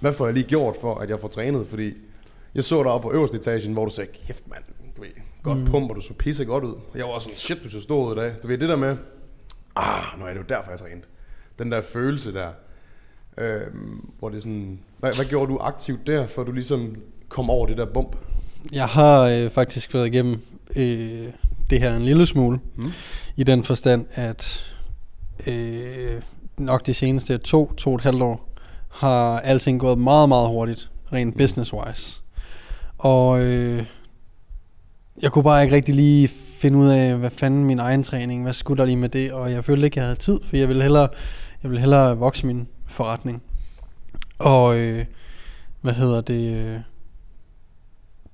hvad 0.00 0.12
får 0.12 0.24
jeg 0.26 0.34
lige 0.34 0.44
gjort 0.44 0.76
for, 0.80 0.94
at 0.94 1.10
jeg 1.10 1.20
får 1.20 1.28
trænet? 1.28 1.66
Fordi 1.66 1.92
jeg 2.54 2.64
så 2.64 2.82
dig 2.82 2.92
oppe 2.92 3.08
på 3.08 3.14
øverste 3.14 3.36
etagen, 3.36 3.72
hvor 3.72 3.84
du 3.84 3.90
sagde, 3.90 4.10
kæft 4.26 4.48
mand, 4.48 4.62
du 4.96 5.02
ved, 5.02 5.10
godt 5.42 5.58
mm. 5.58 5.64
pumper, 5.64 5.94
du 5.94 6.00
så 6.00 6.14
pisse 6.14 6.44
godt 6.44 6.64
ud. 6.64 6.74
Jeg 6.94 7.04
var 7.04 7.10
også 7.10 7.24
sådan, 7.24 7.36
shit, 7.36 7.58
du 7.64 7.68
så 7.68 7.80
stor 7.80 8.08
ud 8.08 8.12
i 8.12 8.16
dag. 8.16 8.34
Du 8.42 8.48
ved, 8.48 8.58
det 8.58 8.68
der 8.68 8.76
med, 8.76 8.96
ah, 9.76 10.18
nu 10.18 10.24
er 10.24 10.30
det 10.30 10.38
jo 10.38 10.44
derfor, 10.48 10.70
jeg 10.70 10.78
trænede. 10.78 11.06
Den 11.58 11.72
der 11.72 11.82
følelse 11.82 12.32
der, 12.32 12.48
øh, 13.38 13.60
hvor 14.18 14.28
det 14.28 14.36
er 14.36 14.40
sådan, 14.40 14.80
hvad, 14.98 15.14
hvad 15.14 15.24
gjorde 15.24 15.52
du 15.52 15.58
aktivt 15.58 16.06
der, 16.06 16.26
for 16.26 16.44
du 16.44 16.52
ligesom 16.52 16.96
kom 17.28 17.50
over 17.50 17.66
det 17.66 17.76
der 17.76 17.86
bump? 17.86 18.16
Jeg 18.72 18.88
har 18.88 19.20
øh, 19.20 19.50
faktisk 19.50 19.94
været 19.94 20.06
igennem 20.06 20.40
øh, 20.76 21.26
det 21.70 21.80
her 21.80 21.96
en 21.96 22.02
lille 22.02 22.26
smule, 22.26 22.60
mm. 22.76 22.92
i 23.36 23.44
den 23.44 23.64
forstand, 23.64 24.06
at 24.12 24.74
øh, 25.46 26.22
nok 26.58 26.86
de 26.86 26.94
seneste 26.94 27.38
to, 27.38 27.72
to 27.72 27.90
og 27.90 27.96
et 27.96 28.00
halvt 28.00 28.22
år, 28.22 28.48
har 28.88 29.40
alting 29.40 29.80
gået 29.80 29.98
meget, 29.98 30.28
meget 30.28 30.48
hurtigt, 30.48 30.90
rent 31.12 31.36
business-wise. 31.36 32.20
Og 32.98 33.42
øh, 33.42 33.86
jeg 35.22 35.32
kunne 35.32 35.44
bare 35.44 35.62
ikke 35.62 35.76
rigtig 35.76 35.94
lige 35.94 36.28
finde 36.62 36.78
ud 36.78 36.88
af, 36.88 37.16
hvad 37.16 37.30
fanden 37.30 37.64
min 37.64 37.78
egen 37.78 38.02
træning, 38.02 38.42
hvad 38.42 38.52
skulle 38.52 38.78
der 38.78 38.84
lige 38.84 38.96
med 38.96 39.08
det, 39.08 39.32
og 39.32 39.52
jeg 39.52 39.64
følte 39.64 39.84
ikke, 39.84 39.98
jeg 39.98 40.06
havde 40.06 40.18
tid, 40.18 40.40
for 40.44 40.56
jeg 40.56 40.68
ville 40.68 40.82
hellere, 40.82 41.08
jeg 41.62 41.70
ville 41.70 41.80
hellere 41.80 42.18
vokse 42.18 42.46
min 42.46 42.68
forretning. 42.86 43.42
Og 44.38 44.76
øh, 44.76 45.04
hvad 45.80 45.92
hedder 45.92 46.20
det? 46.20 46.56
Øh, 46.56 46.78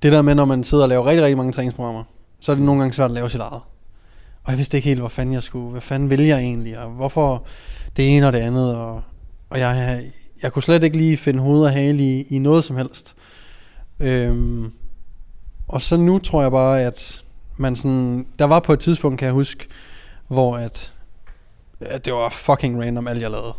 det 0.03 0.11
der 0.11 0.21
med, 0.21 0.35
når 0.35 0.45
man 0.45 0.63
sidder 0.63 0.83
og 0.83 0.89
laver 0.89 1.05
rigtig, 1.05 1.23
rigtig 1.23 1.37
mange 1.37 1.51
træningsprogrammer, 1.51 2.03
så 2.39 2.51
er 2.51 2.55
det 2.55 2.65
nogle 2.65 2.81
gange 2.81 2.93
svært 2.93 3.09
at 3.09 3.13
lave 3.13 3.29
sit 3.29 3.41
eget. 3.41 3.61
Og 4.43 4.51
jeg 4.51 4.57
vidste 4.57 4.77
ikke 4.77 4.87
helt, 4.87 4.99
hvor 4.99 5.09
fanden 5.09 5.33
jeg 5.33 5.43
skulle, 5.43 5.71
hvad 5.71 5.81
fanden 5.81 6.09
vil 6.09 6.21
jeg 6.21 6.39
egentlig, 6.39 6.79
og 6.79 6.89
hvorfor 6.89 7.45
det 7.97 8.15
ene 8.15 8.27
og 8.27 8.33
det 8.33 8.39
andet, 8.39 8.75
og, 8.75 9.01
og 9.49 9.59
jeg, 9.59 10.03
jeg 10.43 10.53
kunne 10.53 10.63
slet 10.63 10.83
ikke 10.83 10.97
lige 10.97 11.17
finde 11.17 11.39
hoved 11.39 11.63
og 11.63 11.71
hale 11.71 12.03
i, 12.03 12.21
i 12.21 12.39
noget 12.39 12.63
som 12.63 12.75
helst. 12.75 13.15
Øhm, 13.99 14.71
og 15.67 15.81
så 15.81 15.97
nu 15.97 16.19
tror 16.19 16.41
jeg 16.41 16.51
bare, 16.51 16.81
at 16.81 17.25
man 17.59 17.75
sådan, 17.75 18.27
der 18.39 18.45
var 18.45 18.59
på 18.59 18.73
et 18.73 18.79
tidspunkt, 18.79 19.19
kan 19.19 19.25
jeg 19.25 19.33
huske, 19.33 19.67
hvor 20.27 20.57
at, 20.57 20.93
at 21.79 22.05
det 22.05 22.13
var 22.13 22.29
fucking 22.29 22.81
random 22.81 23.07
alt 23.07 23.21
jeg 23.21 23.31
lavede. 23.31 23.53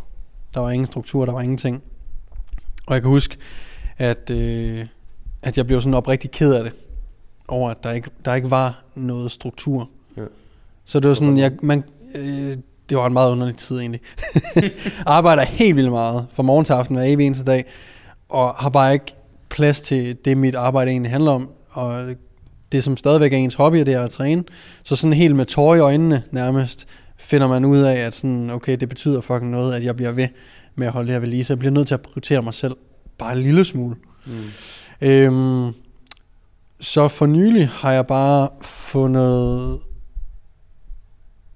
Der 0.55 0.61
var 0.61 0.71
ingen 0.71 0.87
struktur, 0.87 1.27
der 1.27 1.33
var 1.33 1.41
ingenting. 1.41 1.83
Og 2.87 2.95
jeg 2.95 3.03
kan 3.03 3.11
huske, 3.11 3.37
at, 3.99 4.31
øh, 4.31 4.87
at 5.43 5.57
jeg 5.57 5.67
blev 5.67 5.81
sådan 5.81 5.95
oprigtig 5.95 6.31
ked 6.31 6.55
af 6.55 6.65
det, 6.65 6.73
over 7.49 7.71
at 7.71 7.77
der 7.83 7.93
ikke, 7.93 8.11
der 8.25 8.35
ikke 8.35 8.51
var 8.51 8.83
noget 8.95 9.33
struktur. 9.33 9.89
Ja. 10.17 10.23
Så 10.85 11.01
det 11.01 11.09
var 11.09 11.15
sådan, 11.15 11.39
jeg, 11.39 11.53
man, 11.63 11.85
øh, 12.15 12.57
det 12.89 12.97
var 12.97 13.07
en 13.07 13.13
meget 13.13 13.33
underlig 13.33 13.57
tid 13.57 13.81
egentlig. 13.81 14.01
Arbejder 15.07 15.45
helt 15.45 15.77
vildt 15.77 15.91
meget, 15.91 16.27
fra 16.31 16.43
morgen 16.43 16.65
til 16.65 16.73
aften 16.73 16.97
hver 16.97 17.05
evig 17.05 17.27
eneste 17.27 17.45
dag, 17.45 17.65
og 18.29 18.55
har 18.55 18.69
bare 18.69 18.93
ikke 18.93 19.15
plads 19.49 19.81
til 19.81 20.17
det, 20.25 20.37
mit 20.37 20.55
arbejde 20.55 20.91
egentlig 20.91 21.13
handler 21.13 21.33
om, 21.33 21.51
og 21.71 22.15
det 22.73 22.85
som 22.85 22.97
stadigvæk 22.97 23.33
er 23.33 23.37
ens 23.37 23.55
hobby, 23.55 23.79
det 23.79 23.89
er 23.89 24.05
at 24.05 24.11
træne. 24.11 24.45
Så 24.85 24.97
sådan 24.97 25.13
helt 25.13 25.37
med 25.37 25.47
tår 25.47 25.75
i 25.75 25.79
øjnene 25.79 26.23
nærmest, 26.31 26.87
finder 27.17 27.49
man 27.49 27.65
ud 27.65 27.79
af, 27.79 27.97
at 27.97 28.15
sådan, 28.15 28.51
okay, 28.51 28.77
det 28.77 28.89
betyder 28.89 29.21
fucking 29.21 29.51
noget, 29.51 29.75
at 29.75 29.85
jeg 29.85 29.97
bliver 29.97 30.13
ved 30.13 30.29
med 30.75 30.87
at 30.87 30.93
holde 30.93 31.07
det 31.07 31.13
her 31.13 31.21
ved 31.21 31.29
lige, 31.29 31.45
så 31.45 31.53
jeg 31.53 31.59
bliver 31.59 31.73
nødt 31.73 31.87
til 31.87 31.95
at 31.95 32.01
prioritere 32.01 32.43
mig 32.43 32.55
selv 32.55 32.77
bare 33.19 33.33
en 33.33 33.43
lille 33.43 33.65
smule. 33.65 33.97
Mm. 34.27 34.33
Øhm, 35.01 35.75
så 36.81 37.09
for 37.09 37.27
nylig 37.27 37.69
har 37.69 37.93
jeg 37.93 38.07
bare 38.07 38.49
fundet 38.63 39.79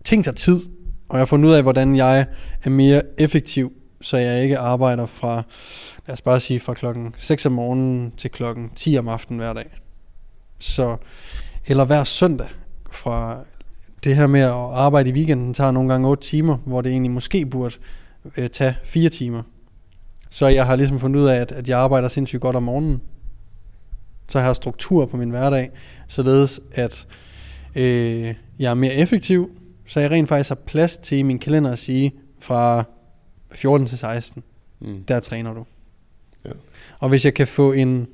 ting 0.05 0.25
tager 0.25 0.35
tid, 0.35 0.61
og 1.09 1.17
jeg 1.17 1.21
har 1.21 1.27
fundet 1.27 1.49
ud 1.49 1.55
af, 1.55 1.62
hvordan 1.62 1.97
jeg 1.97 2.27
er 2.62 2.71
mere 2.71 3.03
effektiv, 3.19 3.73
så 4.01 4.17
jeg 4.17 4.43
ikke 4.43 4.59
arbejder 4.59 5.07
fra, 5.07 5.43
lad 6.07 6.12
os 6.12 6.23
bare 6.23 6.41
sige, 6.41 6.61
fra 6.61 6.75
klokken 6.75 7.15
6 7.19 7.47
om 7.47 7.53
morgenen 7.53 8.12
til 8.17 8.31
klokken 8.31 8.71
10 8.77 8.99
om 8.99 9.09
aftenen 9.09 9.41
hver 9.41 9.53
dag. 9.53 9.84
Så, 10.59 10.97
eller 11.67 11.85
hver 11.85 12.05
søndag 12.05 12.49
fra 12.91 13.45
det 14.05 14.17
her 14.17 14.27
med 14.27 14.41
at 14.41 14.51
arbejde 14.51 15.11
i 15.11 15.13
weekenden 15.13 15.55
tager 15.55 15.71
nogle 15.71 15.93
gange 15.93 16.09
8 16.09 16.23
timer, 16.23 16.57
hvor 16.57 16.81
det 16.81 16.91
egentlig 16.91 17.13
måske 17.13 17.47
burde 17.47 17.75
øh, 18.37 18.51
tage 18.51 18.77
4 18.85 19.09
timer. 19.09 19.43
Så 20.31 20.47
jeg 20.47 20.67
har 20.67 20.77
ligesom 20.77 20.99
fundet 20.99 21.21
ud 21.21 21.27
af, 21.27 21.37
at, 21.37 21.53
at 21.53 21.69
jeg 21.69 21.79
arbejder 21.79 22.09
sindssygt 22.09 22.43
godt 22.43 22.57
om 22.57 22.63
morgenen. 22.63 23.01
Så 24.29 24.39
jeg 24.39 24.47
har 24.47 24.53
struktur 24.53 25.07
på 25.07 25.17
min 25.17 25.31
hverdag, 25.31 25.71
således 26.09 26.61
at 26.73 27.07
øh, 27.75 28.35
jeg 28.59 28.71
er 28.71 28.75
mere 28.75 28.95
effektiv, 28.95 29.51
så 29.87 30.01
jeg 30.01 30.11
rent 30.11 30.29
faktisk 30.29 30.51
har 30.51 30.55
plads 30.55 30.97
til 30.97 31.19
i 31.19 31.23
min 31.23 31.39
kalender 31.39 31.73
at 31.73 31.79
sige, 31.79 32.15
fra 32.41 32.85
14 33.53 33.87
til 33.87 33.99
16, 33.99 34.43
mm. 34.81 35.05
der 35.05 35.21
træner 35.21 35.55
du. 35.55 35.65
Ja. 36.45 36.51
Og 36.99 37.09
hvis 37.09 37.25
jeg 37.25 37.35
kan 37.35 37.47
få 37.47 37.73
en... 37.73 38.07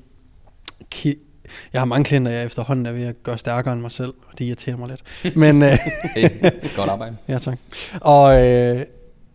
Ki- 0.94 1.29
jeg 1.72 1.80
har 1.80 1.86
mange 1.86 2.04
klienter, 2.04 2.30
jeg 2.32 2.44
efterhånden 2.44 2.86
er 2.86 2.92
ved 2.92 3.04
at 3.04 3.22
gøre 3.22 3.38
stærkere 3.38 3.72
end 3.72 3.80
mig 3.80 3.90
selv, 3.90 4.14
og 4.26 4.38
det 4.38 4.44
irriterer 4.44 4.76
mig 4.76 4.88
lidt. 4.88 5.36
Men, 5.36 5.62
øh, 5.62 5.68
Hey, 6.16 6.28
godt 6.76 6.90
arbejde. 6.90 7.16
ja, 7.28 7.38
tak. 7.38 7.58
Og 8.00 8.46
øh, 8.46 8.84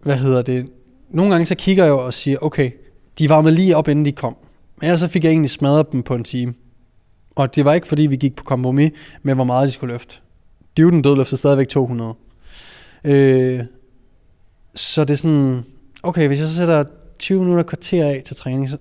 hvad 0.02 0.18
hedder 0.18 0.42
det? 0.42 0.70
Nogle 1.10 1.32
gange 1.32 1.46
så 1.46 1.56
kigger 1.56 1.84
jeg 1.84 1.94
og 1.94 2.14
siger, 2.14 2.38
okay, 2.42 2.72
de 3.20 3.30
varmede 3.30 3.56
lige 3.56 3.78
op, 3.78 3.88
inden 3.88 4.06
de 4.06 4.12
kom. 4.12 4.38
Men 4.82 4.88
ellers 4.88 5.00
så 5.00 5.08
fik 5.08 5.24
jeg 5.24 5.30
egentlig 5.30 5.52
smadret 5.52 5.92
dem 5.92 6.04
på 6.04 6.16
en 6.16 6.24
time. 6.24 6.54
Og 7.36 7.56
det 7.56 7.66
var 7.66 7.74
ikke, 7.74 7.88
fordi 7.88 8.02
vi 8.08 8.16
gik 8.16 8.36
på 8.36 8.44
kompromis 8.44 8.92
med, 9.24 9.36
hvor 9.36 9.44
meget 9.44 9.68
de 9.68 9.74
skulle 9.74 9.94
løfte. 9.94 10.16
Duden 10.78 11.02
dødløftede 11.02 11.38
stadigvæk 11.38 11.68
200. 11.68 12.14
Øh, 13.04 13.60
så 14.76 15.06
det 15.06 15.14
er 15.14 15.18
sådan, 15.18 15.66
okay, 16.04 16.28
hvis 16.28 16.40
jeg 16.40 16.48
så 16.48 16.56
sætter 16.56 16.84
20 17.20 17.40
minutter 17.40 17.64
kvarter 17.64 18.06
af 18.06 18.22
til 18.26 18.36
træning, 18.36 18.70
så 18.70 18.78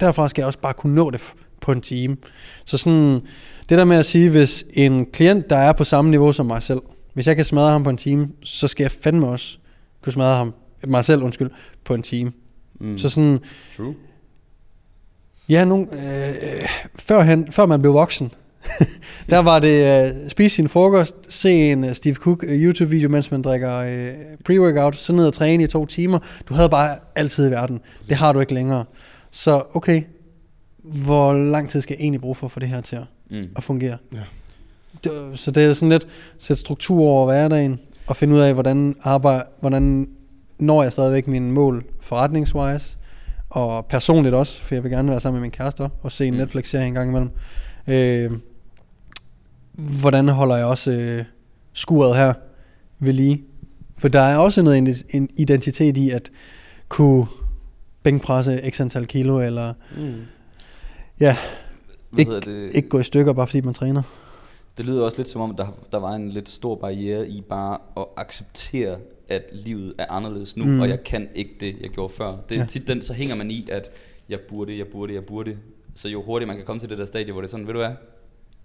derfra 0.00 0.28
skal 0.28 0.42
jeg 0.42 0.46
også 0.46 0.58
bare 0.58 0.74
kunne 0.74 0.94
nå 0.94 1.10
det 1.10 1.20
på 1.66 1.72
en 1.72 1.80
time. 1.80 2.16
Så 2.64 2.78
sådan, 2.78 3.20
det 3.68 3.78
der 3.78 3.84
med 3.84 3.96
at 3.96 4.06
sige, 4.06 4.30
hvis 4.30 4.64
en 4.74 5.06
klient, 5.06 5.50
der 5.50 5.56
er 5.56 5.72
på 5.72 5.84
samme 5.84 6.10
niveau 6.10 6.32
som 6.32 6.46
mig 6.46 6.62
selv, 6.62 6.80
hvis 7.14 7.26
jeg 7.26 7.36
kan 7.36 7.44
smadre 7.44 7.70
ham 7.70 7.82
på 7.82 7.90
en 7.90 7.96
time, 7.96 8.28
så 8.42 8.68
skal 8.68 8.84
jeg 8.84 8.90
fandme 8.90 9.26
også 9.26 9.58
kunne 10.02 10.12
smadre 10.12 10.36
ham 10.36 10.54
mig 10.86 11.04
selv 11.04 11.22
undskyld, 11.22 11.50
på 11.84 11.94
en 11.94 12.02
time. 12.02 12.32
Mm. 12.80 12.98
Så 12.98 13.08
sådan, 13.08 13.38
True. 13.76 13.94
ja, 15.48 15.64
nogle, 15.64 15.86
øh, 15.92 16.28
øh, 16.28 16.68
førhen, 16.94 17.52
før 17.52 17.66
man 17.66 17.80
blev 17.80 17.94
voksen, 17.94 18.32
der 19.30 19.38
var 19.38 19.58
det 19.58 20.06
øh, 20.06 20.30
spise 20.30 20.56
sin 20.56 20.68
frokost, 20.68 21.16
se 21.28 21.72
en 21.72 21.84
øh, 21.84 21.94
Steve 21.94 22.14
Cook 22.14 22.44
øh, 22.48 22.62
YouTube-video, 22.62 23.08
mens 23.08 23.30
man 23.30 23.42
drikker 23.42 23.78
øh, 23.78 24.12
pre-workout, 24.48 24.96
så 24.96 25.12
ned 25.12 25.26
og 25.26 25.32
træne 25.32 25.62
i 25.62 25.66
to 25.66 25.86
timer. 25.86 26.18
Du 26.48 26.54
havde 26.54 26.68
bare 26.68 26.96
altid 27.16 27.48
i 27.48 27.50
verden. 27.50 27.80
Det 28.08 28.16
har 28.16 28.32
du 28.32 28.40
ikke 28.40 28.54
længere. 28.54 28.84
Så 29.30 29.62
okay, 29.74 30.02
hvor 30.86 31.32
lang 31.32 31.70
tid 31.70 31.80
skal 31.80 31.94
jeg 31.98 32.02
egentlig 32.02 32.20
bruge 32.20 32.34
for 32.34 32.46
at 32.46 32.50
få 32.50 32.60
det 32.60 32.68
her 32.68 32.80
til 32.80 32.96
at, 32.96 33.02
Mm. 33.30 33.48
at 33.56 33.64
fungere? 33.64 33.96
Ja. 34.14 34.18
Det, 35.04 35.12
så 35.34 35.50
det 35.50 35.64
er 35.64 35.72
sådan 35.72 35.88
lidt 35.88 36.06
sætte 36.38 36.60
struktur 36.60 37.00
over 37.00 37.24
hverdagen, 37.26 37.80
og 38.06 38.16
finde 38.16 38.34
ud 38.34 38.40
af, 38.40 38.54
hvordan, 38.54 38.96
arbejde, 39.02 39.44
hvordan 39.60 40.08
når 40.58 40.82
jeg 40.82 40.92
stadigvæk 40.92 41.26
mine 41.28 41.52
mål 41.52 41.84
forretningswise, 42.00 42.98
og 43.50 43.86
personligt 43.86 44.34
også, 44.34 44.62
for 44.62 44.74
jeg 44.74 44.82
vil 44.82 44.90
gerne 44.92 45.10
være 45.10 45.20
sammen 45.20 45.40
med 45.40 45.44
min 45.44 45.50
kæreste 45.50 45.88
og 46.02 46.12
se 46.12 46.26
en 46.26 46.34
Mm. 46.34 46.38
Netflix-serie 46.38 46.86
en 46.86 46.94
gang 46.94 47.08
imellem. 47.08 47.30
Øh, 47.86 48.30
hvordan 49.72 50.28
holder 50.28 50.56
jeg 50.56 50.66
også 50.66 50.90
øh, 50.90 51.24
skuret 51.72 52.16
her 52.16 52.32
ved 52.98 53.12
lige? 53.12 53.42
For 53.98 54.08
der 54.08 54.20
er 54.20 54.36
også 54.36 54.62
noget 54.62 55.04
en 55.14 55.28
identitet 55.38 55.96
i 55.96 56.10
at 56.10 56.30
kunne 56.88 57.26
bænkpresse 58.02 58.60
x 58.70 58.80
antal 58.80 59.06
kilo, 59.06 59.40
eller 59.40 59.74
Mm. 59.96 60.14
Ja, 61.20 61.36
Hvad 62.10 62.20
Ikke- 62.20 62.40
det? 62.40 62.74
ikke 62.74 62.88
gå 62.88 62.98
i 62.98 63.04
stykker, 63.04 63.32
bare 63.32 63.46
fordi 63.46 63.60
man 63.60 63.74
træner. 63.74 64.02
Det 64.76 64.84
lyder 64.86 65.02
også 65.04 65.16
lidt 65.18 65.28
som 65.28 65.40
om, 65.40 65.56
der, 65.56 65.66
der 65.92 65.98
var 65.98 66.12
en 66.12 66.28
lidt 66.30 66.48
stor 66.48 66.74
barriere 66.74 67.28
i 67.28 67.40
bare 67.40 67.78
at 67.96 68.04
acceptere, 68.16 68.98
at 69.28 69.42
livet 69.52 69.94
er 69.98 70.06
anderledes 70.08 70.56
nu, 70.56 70.64
Mm. 70.64 70.80
og 70.80 70.88
jeg 70.88 71.04
kan 71.04 71.28
ikke 71.34 71.50
det, 71.60 71.76
jeg 71.80 71.90
gjorde 71.90 72.12
før. 72.14 72.36
Det 72.48 72.56
er 72.56 72.60
Ja. 72.60 72.66
tit 72.66 72.88
den, 72.88 73.02
så 73.02 73.12
hænger 73.12 73.34
man 73.36 73.50
i, 73.50 73.68
at 73.72 73.90
jeg 74.28 74.40
burde, 74.40 74.78
jeg 74.78 74.86
burde, 74.86 75.14
jeg 75.14 75.24
burde. 75.24 75.56
Så 75.94 76.08
jo 76.08 76.22
hurtigere 76.22 76.46
man 76.46 76.56
kan 76.56 76.66
komme 76.66 76.80
til 76.80 76.88
det 76.88 76.98
der 76.98 77.04
stadie, 77.06 77.32
hvor 77.32 77.40
det 77.40 77.48
er 77.48 77.50
sådan, 77.50 77.66
ved 77.66 77.74
du 77.74 77.80
hvad, 77.80 77.92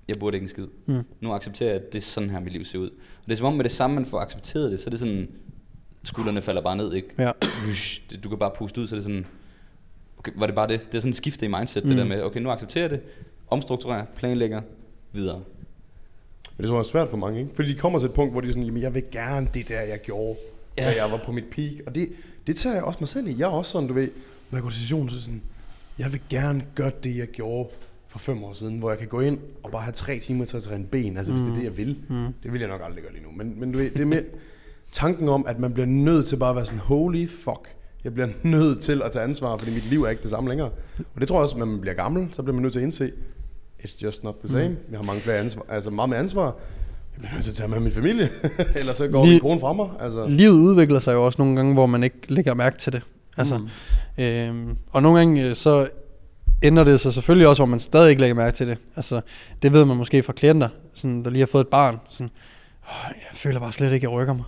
jeg 0.08 0.20
burde 0.20 0.36
ikke 0.38 0.46
en 0.46 0.50
skid. 0.50 0.68
Mm. 0.86 1.04
Nu 1.22 1.34
accepterer 1.34 1.70
jeg, 1.70 1.82
at 1.82 1.94
det 1.94 2.00
er 2.00 2.04
sådan 2.04 2.30
her, 2.30 2.40
mit 2.40 2.54
liv 2.54 2.66
ser 2.66 2.80
ud. 2.80 2.90
Og 2.90 3.26
det 3.26 3.32
er 3.32 3.36
som 3.36 3.46
om 3.48 3.54
med 3.54 3.64
det 3.64 3.72
samme, 3.72 3.94
man 3.96 4.06
får 4.06 4.20
accepteret 4.20 4.72
det, 4.72 4.80
så 4.80 4.88
er 4.88 4.90
det 4.90 5.00
sådan, 5.00 5.28
skuldrene 6.04 6.42
falder 6.42 6.62
bare 6.62 6.76
ned, 6.78 6.94
ikke? 6.94 7.08
Ja. 7.18 7.32
Du 8.24 8.30
kan 8.30 8.38
bare 8.38 8.52
puste 8.58 8.82
ud, 8.82 8.88
så 8.88 8.96
er 8.96 8.98
det 8.98 9.04
sådan, 9.04 9.26
okay, 10.22 10.32
var 10.36 10.46
det 10.46 10.56
bare 10.56 10.68
det? 10.68 10.88
Det 10.92 10.96
er 10.98 11.00
sådan 11.00 11.10
et 11.10 11.16
skifte 11.16 11.46
i 11.46 11.50
mindset, 11.50 11.84
Mm. 11.84 11.90
det 11.90 11.98
der 11.98 12.04
med, 12.06 12.22
okay, 12.24 12.40
nu 12.40 12.50
accepterer 12.52 12.84
jeg 12.84 12.90
det, 12.92 13.02
omstrukturerer, 13.50 14.06
planlægger, 14.16 14.62
videre. 15.12 15.42
Men 16.58 16.68
det 16.68 16.74
er 16.74 16.84
så 16.84 16.90
svært 16.90 17.10
for 17.10 17.18
mange, 17.18 17.40
ikke? 17.40 17.52
Fordi 17.56 17.74
de 17.74 17.76
kommer 17.80 18.00
til 18.00 18.06
et 18.06 18.14
punkt, 18.14 18.32
hvor 18.34 18.42
de 18.42 18.48
er 18.48 18.52
sådan, 18.52 18.64
jamen 18.64 18.82
jeg 18.82 18.94
vil 18.94 19.04
gerne 19.12 19.48
det 19.54 19.70
der, 19.70 19.82
jeg 19.82 20.00
gjorde, 20.02 20.40
ja. 20.78 20.84
da 20.84 20.96
jeg 21.04 21.12
var 21.12 21.18
på 21.26 21.32
mit 21.32 21.46
peak. 21.52 21.72
Og 21.86 21.96
det, 21.96 22.10
det 22.48 22.56
tager 22.56 22.76
jeg 22.76 22.84
også 22.84 22.98
mig 23.02 23.08
selv 23.08 23.28
i. 23.28 23.36
Jeg 23.38 23.46
er 23.46 23.50
også 23.52 23.72
sådan, 23.72 23.88
du 23.88 23.94
ved, 23.94 24.10
når 24.52 24.58
jeg 24.58 24.64
går 24.64 24.70
til 24.70 24.80
session, 24.80 25.10
så 25.10 25.16
er 25.18 25.20
sådan, 25.22 25.42
jeg 26.00 26.12
vil 26.12 26.22
gerne 26.30 26.66
gøre 26.76 26.92
det, 27.04 27.18
jeg 27.18 27.28
gjorde 27.28 27.70
for 28.08 28.20
fem 28.20 28.44
år 28.44 28.54
siden, 28.54 28.80
hvor 28.80 28.90
jeg 28.90 29.00
kan 29.00 29.08
gå 29.08 29.20
ind 29.20 29.40
og 29.64 29.72
bare 29.72 29.82
have 29.82 29.94
tre 29.94 30.20
timer 30.20 30.46
til 30.46 30.58
at 30.58 30.64
træne 30.64 30.86
ben, 30.86 31.18
altså 31.18 31.34
hvis 31.34 31.42
det 31.42 31.52
er 31.52 31.56
det, 31.56 31.64
jeg 31.64 31.78
vil. 31.78 31.98
Mm. 32.10 32.26
Det 32.44 32.54
vil 32.54 32.60
jeg 32.60 32.70
nok 32.70 32.82
aldrig 32.86 33.04
gøre 33.04 33.14
lige 33.14 33.24
nu. 33.24 33.30
Men, 33.36 33.60
men 33.60 33.72
du 33.72 33.78
ved, 33.78 33.92
det 33.92 34.02
er 34.02 34.06
mere 34.06 34.24
tanken 34.92 35.30
om, 35.30 35.46
at 35.48 35.60
man 35.60 35.74
bliver 35.74 35.86
nødt 35.88 36.28
til 36.28 36.36
bare 36.38 36.50
at 36.50 36.56
være 36.56 36.66
sådan, 36.66 36.80
holy 36.80 37.28
fuck, 37.30 37.76
jeg 38.04 38.14
bliver 38.14 38.28
nødt 38.44 38.80
til 38.80 39.02
at 39.06 39.12
tage 39.12 39.24
ansvar, 39.24 39.58
fordi 39.58 39.74
mit 39.74 39.86
liv 39.90 40.04
er 40.04 40.10
ikke 40.10 40.22
det 40.22 40.30
samme 40.30 40.50
længere. 40.50 40.70
Og 41.16 41.20
det 41.22 41.28
tror 41.28 41.36
jeg 41.38 41.42
også, 41.42 41.56
at 41.56 41.60
når 41.60 41.66
man 41.66 41.82
bliver 41.82 41.94
gammel, 41.94 42.28
så 42.36 42.42
bliver 42.44 42.54
man 42.54 42.62
nødt 42.62 42.74
til 42.74 42.80
at 42.80 42.84
indse, 42.84 43.12
it's 43.84 44.04
just 44.04 44.24
not 44.24 44.36
the 44.40 44.48
same. 44.48 44.70
Mm. 44.70 44.78
Jeg 44.92 45.00
har 45.00 45.04
mange 45.06 45.22
flere 45.22 45.38
ansvar, 45.38 45.66
altså 45.70 45.90
meget 45.92 46.10
mere 46.10 46.20
ansvar. 46.20 46.46
Jeg 46.46 47.20
bliver 47.20 47.34
nødt 47.34 47.44
til 47.44 47.52
at 47.52 47.56
tage 47.56 47.68
med 47.70 47.80
min 47.80 47.92
familie, 47.92 48.30
ellers 48.80 48.98
så 48.98 49.08
går 49.08 49.24
Lige- 49.24 49.32
min 49.34 49.42
kone 49.42 49.60
fra 49.60 49.74
mig. 49.74 49.90
Altså. 50.00 50.26
Livet 50.30 50.52
udvikler 50.60 51.00
sig 51.00 51.14
jo 51.14 51.26
også 51.26 51.42
nogle 51.42 51.56
gange, 51.56 51.74
hvor 51.74 51.86
man 51.86 52.04
ikke 52.04 52.18
lægger 52.34 52.54
mærke 52.54 52.78
til 52.78 52.94
det. 52.94 53.02
Altså, 53.38 53.58
mm. 53.58 54.24
øhm, 54.24 54.78
og 54.92 55.02
nogle 55.02 55.18
gange 55.18 55.46
øh, 55.48 55.56
så 55.56 55.88
ændrer 56.64 56.84
det 56.84 57.00
sig 57.00 57.14
selvfølgelig 57.14 57.48
også, 57.48 57.60
hvor 57.60 57.68
man 57.68 57.80
stadig 57.80 58.10
ikke 58.10 58.22
lægger 58.22 58.36
mærke 58.36 58.56
til 58.56 58.68
det. 58.68 58.78
Altså, 58.96 59.22
det 59.62 59.74
ved 59.74 59.86
man 59.86 59.98
måske 59.98 60.24
fra 60.24 60.34
klienter, 60.34 60.70
sådan, 60.94 61.24
der 61.24 61.30
lige 61.30 61.40
har 61.42 61.48
fået 61.48 61.62
et 61.64 61.68
barn. 61.68 61.98
Sådan, 62.10 62.30
"Åh, 62.84 63.12
jeg 63.16 63.38
føler 63.38 63.60
bare 63.60 63.72
slet 63.74 63.94
ikke, 63.94 64.08
at 64.08 64.12
jeg 64.12 64.20
rykker 64.20 64.34
mig. 64.34 64.46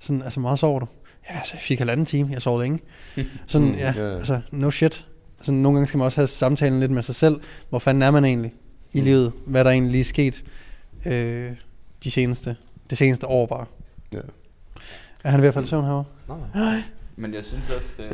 Sådan, 0.00 0.22
altså, 0.22 0.40
meget 0.40 0.58
sover 0.58 0.78
du? 0.80 0.86
Ja, 1.30 1.36
altså, 1.38 1.54
jeg 1.54 1.62
fik 1.62 1.78
halvanden 1.78 2.06
time, 2.06 2.28
jeg 2.32 2.42
sov 2.42 2.60
længe. 2.60 2.78
Sådan, 3.46 3.68
Mm, 3.68 3.74
ja, 3.74 3.92
ja. 3.96 4.14
altså, 4.16 4.40
no 4.50 4.70
shit. 4.70 5.04
Sådan, 5.40 5.54
nogle 5.60 5.76
gange 5.76 5.88
skal 5.88 5.98
man 5.98 6.04
også 6.04 6.20
have 6.20 6.26
samtalen 6.28 6.80
lidt 6.80 6.90
med 6.90 7.02
sig 7.02 7.14
selv. 7.14 7.40
Hvor 7.68 7.78
fanden 7.78 8.02
er 8.02 8.10
man 8.10 8.24
egentlig 8.24 8.52
i 8.92 8.98
Mm. 8.98 9.04
livet? 9.04 9.32
Hvad 9.46 9.60
er 9.60 9.64
der 9.64 9.70
egentlig 9.70 9.92
lige 9.92 10.04
sket 10.04 10.44
øh, 11.06 11.52
de 12.04 12.10
seneste, 12.10 12.56
det 12.90 12.98
seneste 12.98 13.26
år 13.26 13.46
bare? 13.46 13.64
Ja. 14.12 14.18
Er 15.24 15.30
han 15.30 15.40
ved 15.42 15.48
at 15.48 15.54
falde 15.54 15.68
søvn 15.68 15.84
herovre? 15.84 16.04
Nej, 16.28 16.38
nej. 16.54 16.82
Men 17.16 17.34
jeg 17.34 17.44
synes 17.44 17.70
også, 17.70 17.88
øh, 17.98 18.10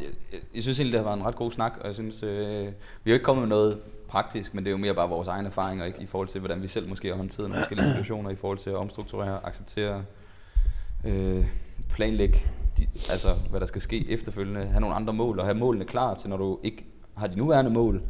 jeg, 0.00 0.06
jeg, 0.32 0.40
jeg 0.54 0.62
synes 0.62 0.78
egentlig, 0.80 0.92
det 0.92 1.00
har 1.00 1.04
været 1.10 1.16
en 1.20 1.24
ret 1.26 1.34
god 1.36 1.52
snak, 1.52 1.72
og 1.80 1.86
jeg 1.86 1.94
synes, 1.94 2.22
øh, 2.22 2.28
vi 2.66 2.66
er 2.66 2.70
jo 3.06 3.12
ikke 3.12 3.24
kommet 3.24 3.42
med 3.42 3.56
noget 3.56 3.78
praktisk, 4.08 4.54
men 4.54 4.64
det 4.64 4.68
er 4.68 4.72
jo 4.72 4.76
mere 4.76 4.94
bare 4.94 5.08
vores 5.08 5.28
egne 5.28 5.46
erfaringer, 5.48 5.84
ikke? 5.84 6.02
i 6.02 6.06
forhold 6.06 6.28
til, 6.28 6.38
hvordan 6.40 6.62
vi 6.62 6.66
selv 6.68 6.88
måske 6.88 7.08
har 7.08 7.14
håndteret 7.14 7.48
nogle 7.48 7.60
forskellige 7.62 7.88
situationer, 7.88 8.30
i 8.30 8.36
forhold 8.36 8.58
til 8.58 8.70
at 8.70 8.76
omstrukturere, 8.76 9.40
acceptere, 9.46 10.02
øh, 11.04 11.44
planlægge, 11.90 12.38
de, 12.78 12.86
altså 13.10 13.34
hvad 13.50 13.60
der 13.60 13.66
skal 13.66 13.80
ske 13.80 14.10
efterfølgende, 14.10 14.66
have 14.66 14.80
nogle 14.80 14.96
andre 14.96 15.12
mål, 15.12 15.38
og 15.38 15.44
have 15.44 15.58
målene 15.58 15.84
klar 15.84 16.14
til, 16.14 16.30
når 16.30 16.36
du 16.36 16.58
ikke 16.62 16.84
har 17.16 17.26
de 17.26 17.38
nuværende 17.38 17.70
mål. 17.70 18.02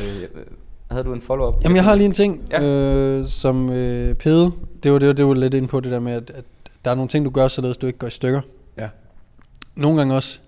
Øh, 0.00 0.22
øh, 0.22 0.46
havde 0.90 1.04
du 1.04 1.12
en 1.12 1.20
follow-up? 1.20 1.64
Jamen, 1.64 1.76
jeg 1.76 1.84
har 1.84 1.94
lige 1.94 2.06
en 2.06 2.12
ting, 2.12 2.48
ja. 2.50 2.62
Øh, 2.62 3.26
som 3.26 3.70
øh, 3.70 4.14
Pede, 4.14 4.52
det 4.82 4.92
var, 4.92 4.98
det, 4.98 5.08
var, 5.08 5.14
det 5.14 5.26
var 5.26 5.34
lidt 5.34 5.54
ind 5.54 5.68
på 5.68 5.80
det 5.80 5.92
der 5.92 6.00
med, 6.00 6.12
at, 6.12 6.30
at 6.30 6.44
der 6.84 6.90
er 6.90 6.94
nogle 6.94 7.08
ting, 7.08 7.24
du 7.24 7.30
gør, 7.30 7.48
således 7.48 7.76
du 7.76 7.86
ikke 7.86 7.98
går 7.98 8.06
i 8.06 8.10
stykker. 8.10 8.40
Ja. 8.78 8.88
Nogle 9.76 9.98
gange 9.98 10.14
også, 10.14 10.40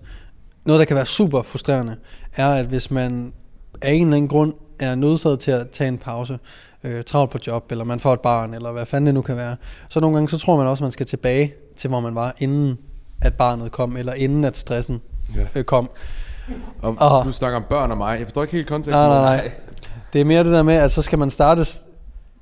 noget 0.65 0.79
der 0.79 0.85
kan 0.85 0.95
være 0.95 1.05
super 1.05 1.41
frustrerende, 1.41 1.95
er, 2.35 2.53
at 2.53 2.65
hvis 2.65 2.91
man 2.91 3.33
af 3.81 3.91
en 3.91 4.01
eller 4.01 4.17
anden 4.17 4.27
grund 4.27 4.53
er 4.79 4.95
nødsaget 4.95 5.39
til 5.39 5.51
at 5.51 5.69
tage 5.69 5.87
en 5.87 5.97
pause, 5.97 6.39
øh, 6.83 7.03
travlt 7.03 7.31
på 7.31 7.39
job, 7.47 7.71
eller 7.71 7.83
man 7.83 7.99
får 7.99 8.13
et 8.13 8.19
barn, 8.19 8.53
eller 8.53 8.71
hvad 8.71 8.85
fanden 8.85 9.05
det 9.05 9.13
nu 9.13 9.21
kan 9.21 9.35
være, 9.37 9.55
så 9.89 9.99
nogle 9.99 10.15
gange, 10.15 10.29
så 10.29 10.37
tror 10.37 10.57
man 10.57 10.67
også, 10.67 10.83
man 10.83 10.91
skal 10.91 11.05
tilbage 11.05 11.53
til, 11.79 11.87
hvor 11.87 11.99
man 11.99 12.15
var, 12.15 12.35
inden 12.39 12.77
at 13.21 13.33
barnet 13.33 13.71
kom, 13.71 13.97
eller 13.97 14.13
inden 14.13 14.45
at 14.45 14.57
stressen 14.57 15.01
Ja. 15.35 15.45
øh, 15.59 15.63
kom. 15.63 15.89
Og 16.81 16.97
Åh. 17.01 17.25
du 17.25 17.31
snakker 17.31 17.57
om 17.57 17.63
børn 17.69 17.91
og 17.91 17.97
mig. 17.97 18.17
Jeg 18.19 18.25
forstår 18.27 18.41
ikke 18.41 18.51
helt 18.55 18.67
konteksten. 18.67 18.91
Nej, 18.93 19.07
nej, 19.07 19.21
nej. 19.37 19.51
Det 20.13 20.21
er 20.21 20.25
mere 20.25 20.43
det 20.43 20.51
der 20.51 20.63
med, 20.63 20.73
at 20.73 20.91
så 20.91 21.01
skal 21.01 21.19
man 21.19 21.29
starte, 21.29 21.65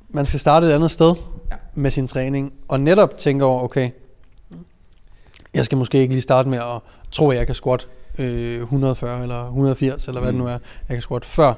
man 0.10 0.26
skal 0.26 0.40
starte 0.40 0.68
et 0.68 0.72
andet 0.72 0.92
sted 0.92 1.16
ja. 1.52 1.56
med 1.76 1.92
sin 1.92 2.08
træning, 2.08 2.54
og 2.68 2.80
netop 2.80 3.18
tænke 3.18 3.46
over, 3.46 3.64
okay, 3.64 3.90
jeg 5.54 5.66
skal 5.66 5.78
måske 5.78 5.98
ikke 6.00 6.14
lige 6.14 6.22
starte 6.22 6.50
med 6.50 6.58
at 6.58 6.80
tro, 7.12 7.30
at 7.30 7.38
jeg 7.38 7.46
kan 7.46 7.56
squat 7.56 7.88
øh, 8.20 8.62
140 8.62 9.22
eller 9.24 9.44
180, 9.46 10.08
eller 10.08 10.22
hvad 10.22 10.32
Mm. 10.32 10.38
det 10.38 10.46
nu 10.46 10.50
er, 10.52 10.58
jeg 10.90 10.96
kan 10.96 11.02
squat 11.02 11.26
før, 11.26 11.54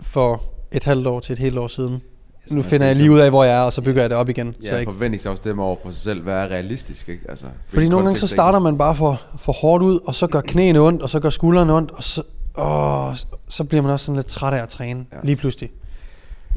for 0.00 0.42
et 0.72 0.84
halvt 0.84 1.06
år 1.06 1.20
til 1.20 1.32
et 1.32 1.38
helt 1.38 1.58
år 1.58 1.68
siden. 1.68 2.02
Så 2.46 2.56
nu 2.56 2.62
finder 2.62 2.86
jeg 2.86 2.96
lige 2.96 3.10
ud 3.10 3.18
af, 3.18 3.30
hvor 3.30 3.44
jeg 3.44 3.56
er, 3.56 3.60
og 3.60 3.72
så 3.72 3.82
bygger 3.82 4.00
jeg 4.02 4.10
det 4.10 4.18
op 4.18 4.28
igen. 4.28 4.52
så 4.52 4.58
Ja, 4.66 4.70
jeg 4.70 4.80
ikke 4.80 4.92
forventningsafstemme 4.92 5.62
over 5.62 5.76
for 5.82 5.90
sig 5.90 6.02
selv. 6.02 6.22
Hvad 6.22 6.34
er 6.34 6.48
realistisk, 6.48 7.08
ikke? 7.08 7.22
Altså, 7.28 7.46
fordi 7.68 7.88
nogle 7.88 8.06
gange 8.06 8.18
så 8.18 8.26
er 8.26 8.28
starter 8.28 8.58
man 8.58 8.78
bare 8.78 8.96
for, 8.96 9.22
for 9.38 9.52
hårdt 9.52 9.84
ud, 9.84 9.98
og 10.06 10.14
så 10.14 10.26
gør 10.26 10.40
knæene 10.40 10.80
ondt, 10.80 11.02
og 11.02 11.10
så 11.10 11.20
gør 11.20 11.30
skuldrene 11.30 11.72
ondt, 11.72 11.90
og 11.90 12.04
så, 12.04 12.22
åh, 12.58 13.14
så 13.48 13.64
bliver 13.64 13.82
man 13.82 13.92
også 13.92 14.06
sådan 14.06 14.16
lidt 14.16 14.26
træt 14.26 14.54
af 14.54 14.62
at 14.62 14.68
træne 14.68 15.06
Ja. 15.12 15.16
lige 15.24 15.36
pludselig. 15.36 15.70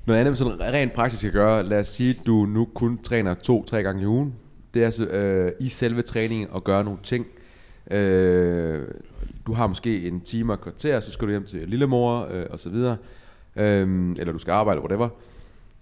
Noget 0.06 0.20
andet, 0.20 0.38
sådan 0.38 0.60
rent 0.62 0.94
praktisk 0.94 1.26
at 1.26 1.34
gøre. 1.34 1.64
Lad 1.64 1.80
os 1.80 1.88
sige, 1.88 2.10
at 2.10 2.26
du 2.26 2.46
nu 2.46 2.68
kun 2.76 2.98
træner 2.98 3.34
to-tre 3.34 3.84
gange 3.84 4.02
i 4.02 4.06
ugen. 4.06 4.34
Det 4.74 4.82
er 4.82 4.86
altså 4.86 5.06
øh, 5.06 5.52
i 5.60 5.70
selve 5.70 6.02
træningen 6.02 6.48
at 6.56 6.64
gøre 6.64 6.84
nogle 6.84 7.00
ting. 7.04 7.26
Øh, 7.92 8.82
du 9.48 9.54
har 9.54 9.68
måske 9.68 10.08
en 10.08 10.22
time 10.22 10.54
og 10.54 10.62
kvarter, 10.62 11.00
så 11.00 11.12
skal 11.12 11.26
du 11.28 11.32
hjem 11.32 11.46
til 11.46 11.60
lillemor 11.68 12.28
øh, 12.32 12.46
og 12.50 12.60
så 12.60 12.70
videre. 12.70 12.98
Øh, 13.56 14.16
eller 14.18 14.34
du 14.34 14.40
skal 14.40 14.52
arbejde, 14.52 14.80
whatever. 14.82 15.10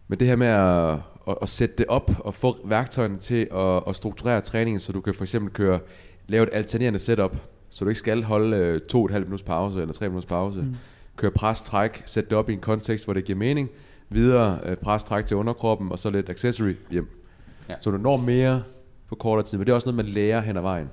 Men 0.07 0.19
det 0.19 0.27
her 0.27 0.35
med 0.35 0.47
at, 0.47 0.99
at, 1.27 1.37
at 1.41 1.49
sætte 1.49 1.75
det 1.77 1.85
op 1.85 2.11
og 2.19 2.33
få 2.33 2.57
værktøjerne 2.63 3.17
til 3.17 3.47
at, 3.55 3.83
at 3.87 3.95
strukturere 3.95 4.41
træningen, 4.41 4.79
så 4.79 4.91
du 4.91 5.01
kan 5.01 5.13
for 5.13 5.23
eksempel 5.23 5.53
køre, 5.53 5.79
lave 6.27 6.43
et 6.43 6.49
alternerende 6.53 6.99
setup, 6.99 7.37
så 7.69 7.85
du 7.85 7.89
ikke 7.89 7.99
skal 7.99 8.23
holde 8.23 8.57
øh, 8.57 8.81
to 8.81 8.99
og 8.99 9.05
et 9.05 9.11
halvt 9.11 9.27
minutters 9.27 9.45
pause 9.45 9.81
eller 9.81 9.93
tre 9.93 10.09
minutters 10.09 10.29
pause. 10.29 10.61
Mm. 10.61 10.75
Køre 11.15 11.31
pres, 11.31 11.61
træk, 11.61 12.03
sæt 12.05 12.29
det 12.29 12.37
op 12.37 12.49
i 12.49 12.53
en 12.53 12.59
kontekst, 12.59 13.05
hvor 13.05 13.13
det 13.13 13.25
giver 13.25 13.37
mening. 13.39 13.69
Videre 14.09 14.59
øh, 14.65 14.75
pres, 14.75 15.03
træk 15.03 15.25
til 15.25 15.37
underkroppen, 15.37 15.91
og 15.91 15.99
så 15.99 16.09
lidt 16.09 16.29
accessory 16.29 16.75
hjem. 16.91 17.23
Ja. 17.69 17.75
Så 17.79 17.91
du 17.91 17.97
når 17.97 18.17
mere 18.17 18.63
på 19.09 19.15
kortere 19.15 19.45
tid, 19.45 19.57
men 19.57 19.65
det 19.65 19.71
er 19.71 19.75
også 19.75 19.87
noget, 19.87 20.05
man 20.05 20.13
lærer 20.13 20.41
hen 20.41 20.57
ad 20.57 20.61
vejen. 20.61 20.89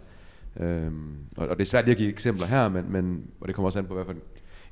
Øhm, 0.60 1.16
og, 1.36 1.48
og 1.48 1.56
det 1.56 1.62
er 1.62 1.66
svært 1.66 1.84
lige 1.84 1.92
at 1.92 1.98
give 1.98 2.08
eksempler 2.08 2.46
her, 2.46 2.68
men, 2.68 2.84
men, 2.88 3.24
og 3.40 3.48
det 3.48 3.54
kommer 3.54 3.66
også 3.66 3.78
an 3.78 3.84
på, 3.84 3.94
hvad 3.94 4.04
for 4.04 4.14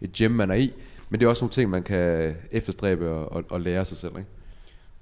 et 0.01 0.13
gym 0.13 0.31
man 0.31 0.51
er 0.51 0.55
i. 0.55 0.73
Men 1.13 1.21
det 1.21 1.27
er 1.27 1.31
også 1.31 1.45
nogle 1.45 1.53
ting, 1.53 1.71
man 1.71 1.83
kan 1.83 2.37
efterstræbe 2.51 3.11
og, 3.11 3.33
og, 3.33 3.45
og 3.51 3.61
lære 3.61 3.85
sig 3.85 3.97
selv. 3.97 4.19
Ikke? 4.19 4.31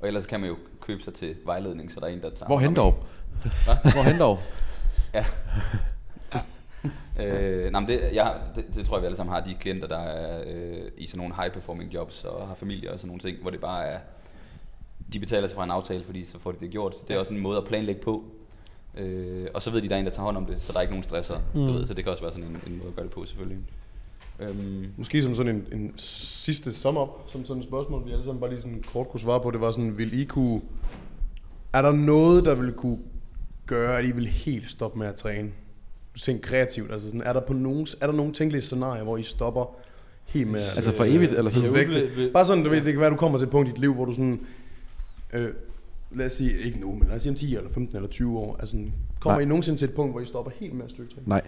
Og 0.00 0.06
ellers 0.06 0.26
kan 0.26 0.40
man 0.40 0.48
jo 0.48 0.56
købe 0.80 1.02
sig 1.02 1.14
til 1.14 1.36
vejledning, 1.44 1.92
så 1.92 2.00
der 2.00 2.06
er 2.06 2.10
en, 2.10 2.22
der 2.22 2.30
tager 2.30 2.46
Hvorhen 2.46 2.76
hånd 2.76 2.78
om 2.78 2.94
dog? 2.94 3.04
Hvorhen 3.92 4.18
dog? 4.18 4.38
Ja. 5.14 5.24
øh, 7.24 7.72
nej, 7.72 7.80
men 7.80 7.88
det, 7.88 8.14
jeg, 8.14 8.40
det, 8.56 8.64
det, 8.74 8.86
tror 8.86 8.96
jeg, 8.96 9.02
vi 9.02 9.06
alle 9.06 9.16
sammen 9.16 9.32
har, 9.32 9.40
de 9.40 9.54
klienter, 9.60 9.88
der 9.88 9.98
er 9.98 10.44
øh, 10.46 10.90
i 10.96 11.06
sådan 11.06 11.18
nogle 11.18 11.34
high-performing 11.34 11.94
jobs 11.94 12.24
og 12.24 12.48
har 12.48 12.54
familie 12.54 12.92
og 12.92 12.98
sådan 12.98 13.08
nogle 13.08 13.20
ting, 13.20 13.38
hvor 13.42 13.50
det 13.50 13.60
bare 13.60 13.84
er, 13.84 13.98
de 15.12 15.18
betaler 15.20 15.48
sig 15.48 15.56
fra 15.56 15.64
en 15.64 15.70
aftale, 15.70 16.04
fordi 16.04 16.24
så 16.24 16.38
får 16.38 16.52
de 16.52 16.58
det 16.60 16.70
gjort. 16.70 16.94
Det 17.08 17.16
er 17.16 17.20
også 17.20 17.34
en 17.34 17.40
måde 17.40 17.58
at 17.58 17.64
planlægge 17.64 18.00
på. 18.00 18.24
Øh, 18.98 19.46
og 19.54 19.62
så 19.62 19.70
ved 19.70 19.82
de, 19.82 19.88
der 19.88 19.94
er 19.94 19.98
en, 19.98 20.06
der 20.06 20.12
tager 20.12 20.24
hånd 20.24 20.36
om 20.36 20.46
det, 20.46 20.62
så 20.62 20.72
der 20.72 20.78
er 20.78 20.82
ikke 20.82 20.92
nogen 20.92 21.04
stresser. 21.04 21.38
Mm. 21.54 21.66
Du 21.66 21.72
ved, 21.72 21.86
så 21.86 21.94
det 21.94 22.04
kan 22.04 22.10
også 22.10 22.22
være 22.22 22.32
sådan 22.32 22.48
en, 22.48 22.60
en 22.66 22.76
måde 22.78 22.88
at 22.88 22.94
gøre 22.94 23.04
det 23.04 23.12
på, 23.12 23.24
selvfølgelig. 23.24 23.58
Øhm, 24.40 24.86
Måske 24.96 25.22
som 25.22 25.34
sådan 25.34 25.54
en, 25.56 25.66
en 25.80 25.92
sidste 25.96 26.72
sum 26.72 26.96
up, 26.96 27.08
som 27.28 27.44
sådan 27.44 27.62
et 27.62 27.68
spørgsmål, 27.68 28.06
vi 28.06 28.10
alle 28.12 28.24
sammen 28.24 28.40
bare 28.40 28.50
lige 28.50 28.60
sådan 28.62 28.82
kort 28.92 29.08
kunne 29.08 29.20
svare 29.20 29.40
på, 29.40 29.50
det 29.50 29.60
var 29.60 29.72
sådan, 29.72 29.98
vil 29.98 30.20
I 30.20 30.24
kunne... 30.24 30.60
Er 31.72 31.82
der 31.82 31.92
noget, 31.92 32.44
der 32.44 32.54
vil 32.54 32.72
kunne 32.72 32.98
gøre, 33.66 33.98
at 33.98 34.04
I 34.04 34.10
vil 34.12 34.26
helt 34.26 34.70
stoppe 34.70 34.98
med 34.98 35.06
at 35.06 35.14
træne? 35.14 35.48
Du 36.14 36.18
tænker 36.20 36.48
kreativt, 36.48 36.92
altså 36.92 37.06
sådan, 37.08 37.22
er 37.22 37.32
der, 37.32 37.40
på 37.40 37.52
nogen, 37.52 37.86
er 38.00 38.06
der 38.06 38.12
nogle 38.14 38.32
tænkelige 38.32 38.62
scenarier, 38.62 39.02
hvor 39.02 39.16
I 39.16 39.22
stopper 39.22 39.76
helt 40.26 40.48
med 40.50 40.60
at- 40.60 40.66
Altså 40.76 40.92
for 40.92 41.04
evigt, 41.04 41.32
eller 41.32 41.50
sådan? 41.50 41.74
Vil- 41.74 42.30
Bare 42.32 42.44
sådan, 42.44 42.64
du 42.64 42.70
ved, 42.70 42.80
det 42.80 42.92
kan 42.92 43.00
være, 43.00 43.10
du 43.10 43.16
kommer 43.16 43.38
til 43.38 43.44
et 43.44 43.50
punkt 43.50 43.68
i 43.68 43.72
dit 43.72 43.80
liv, 43.80 43.94
hvor 43.94 44.04
du 44.04 44.12
sådan... 44.12 44.40
Øh, 45.32 45.48
lad 46.12 46.26
os 46.26 46.32
sige, 46.32 46.58
ikke 46.58 46.80
nu, 46.80 46.94
men 46.94 47.08
lad 47.08 47.16
os 47.16 47.22
sige 47.22 47.30
om 47.30 47.36
10 47.36 47.56
eller 47.56 47.70
15 47.70 47.96
eller 47.96 48.08
20 48.08 48.38
år. 48.38 48.56
Altså, 48.60 48.76
kommer 49.20 49.38
Nej. 49.38 49.42
I 49.42 49.48
nogensinde 49.48 49.78
til 49.78 49.88
et 49.88 49.94
punkt, 49.94 50.12
hvor 50.12 50.20
I 50.20 50.26
stopper 50.26 50.52
helt 50.60 50.74
med 50.74 50.84
at 50.84 50.90
styrketræne? 50.90 51.28
Nej. 51.28 51.42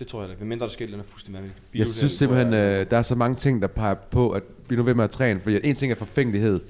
Det 0.00 0.08
tror 0.08 0.22
jeg 0.22 0.30
ikke. 0.30 0.44
Mindre 0.44 0.66
der 0.66 0.72
sker 0.72 0.88
noget 0.90 1.06
fuldstændig 1.06 1.42
vanvittigt. 1.42 1.74
Jeg 1.74 1.86
synes 1.86 2.12
simpelthen, 2.12 2.54
øh, 2.54 2.86
der 2.90 2.96
er 2.96 3.02
så 3.02 3.14
mange 3.14 3.34
ting, 3.34 3.62
der 3.62 3.68
peger 3.68 3.94
på, 3.94 4.30
at 4.30 4.42
blive 4.68 4.78
nu 4.78 4.84
ved 4.84 4.94
med 4.94 5.04
at 5.04 5.10
træne. 5.10 5.40
Fordi 5.40 5.58
en 5.64 5.74
ting 5.74 5.92
er 5.92 5.96
forfængelighed, 5.96 6.60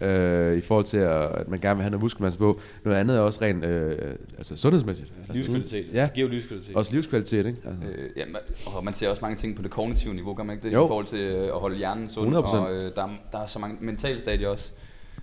øh, 0.00 0.58
i 0.58 0.60
forhold 0.60 0.84
til, 0.84 0.96
at, 0.98 1.22
at 1.22 1.48
man 1.48 1.60
gerne 1.60 1.76
vil 1.76 1.82
have 1.82 1.90
noget 1.90 2.02
muskelmasse 2.02 2.38
på. 2.38 2.60
Noget 2.84 2.96
andet 2.98 3.16
er 3.16 3.20
også 3.20 3.40
rent 3.42 3.64
øh, 3.64 3.98
altså 4.38 4.56
sundhedsmæssigt. 4.56 5.12
Altså, 5.18 5.32
Livskvalitet. 5.32 5.86
Ja. 5.92 6.02
Det 6.02 6.12
giver 6.14 6.26
jo 6.26 6.32
livskvalitet. 6.32 6.76
Også 6.76 6.92
livskvalitet, 6.92 7.46
ikke? 7.46 7.58
Altså. 7.64 7.88
Øh, 7.88 8.10
ja, 8.16 8.24
man, 8.26 8.40
og 8.66 8.84
man 8.84 8.94
ser 8.94 9.08
også 9.08 9.22
mange 9.22 9.36
ting 9.36 9.56
på 9.56 9.62
det 9.62 9.70
kognitive 9.70 10.14
niveau, 10.14 10.34
gør 10.34 10.42
man 10.44 10.56
ikke 10.56 10.68
det? 10.68 10.74
Jo. 10.74 10.84
I 10.84 10.88
forhold 10.88 11.06
til 11.06 11.18
øh, 11.18 11.44
at 11.44 11.60
holde 11.60 11.76
hjernen 11.76 12.08
sund. 12.08 12.34
100%. 12.36 12.56
Og 12.56 12.74
øh, 12.74 12.82
der, 12.96 13.02
er- 13.04 13.18
der 13.32 13.38
er 13.38 13.46
så 13.46 13.58
mange 13.58 13.76
mentale 13.80 14.20
stadier 14.20 14.48
også. 14.48 14.70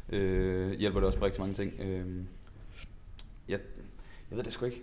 Øh, 0.10 0.72
hjælper 0.80 1.00
det 1.00 1.08
også 1.08 1.20
på 1.20 1.26
rigtig 1.26 1.42
mange 1.42 1.56
ting. 1.56 1.74
Øh, 1.80 2.00
jeg, 3.50 3.60
jeg 4.30 4.38
ved 4.38 4.44
det 4.44 4.54
sgu 4.54 4.66
ikke. 4.66 4.82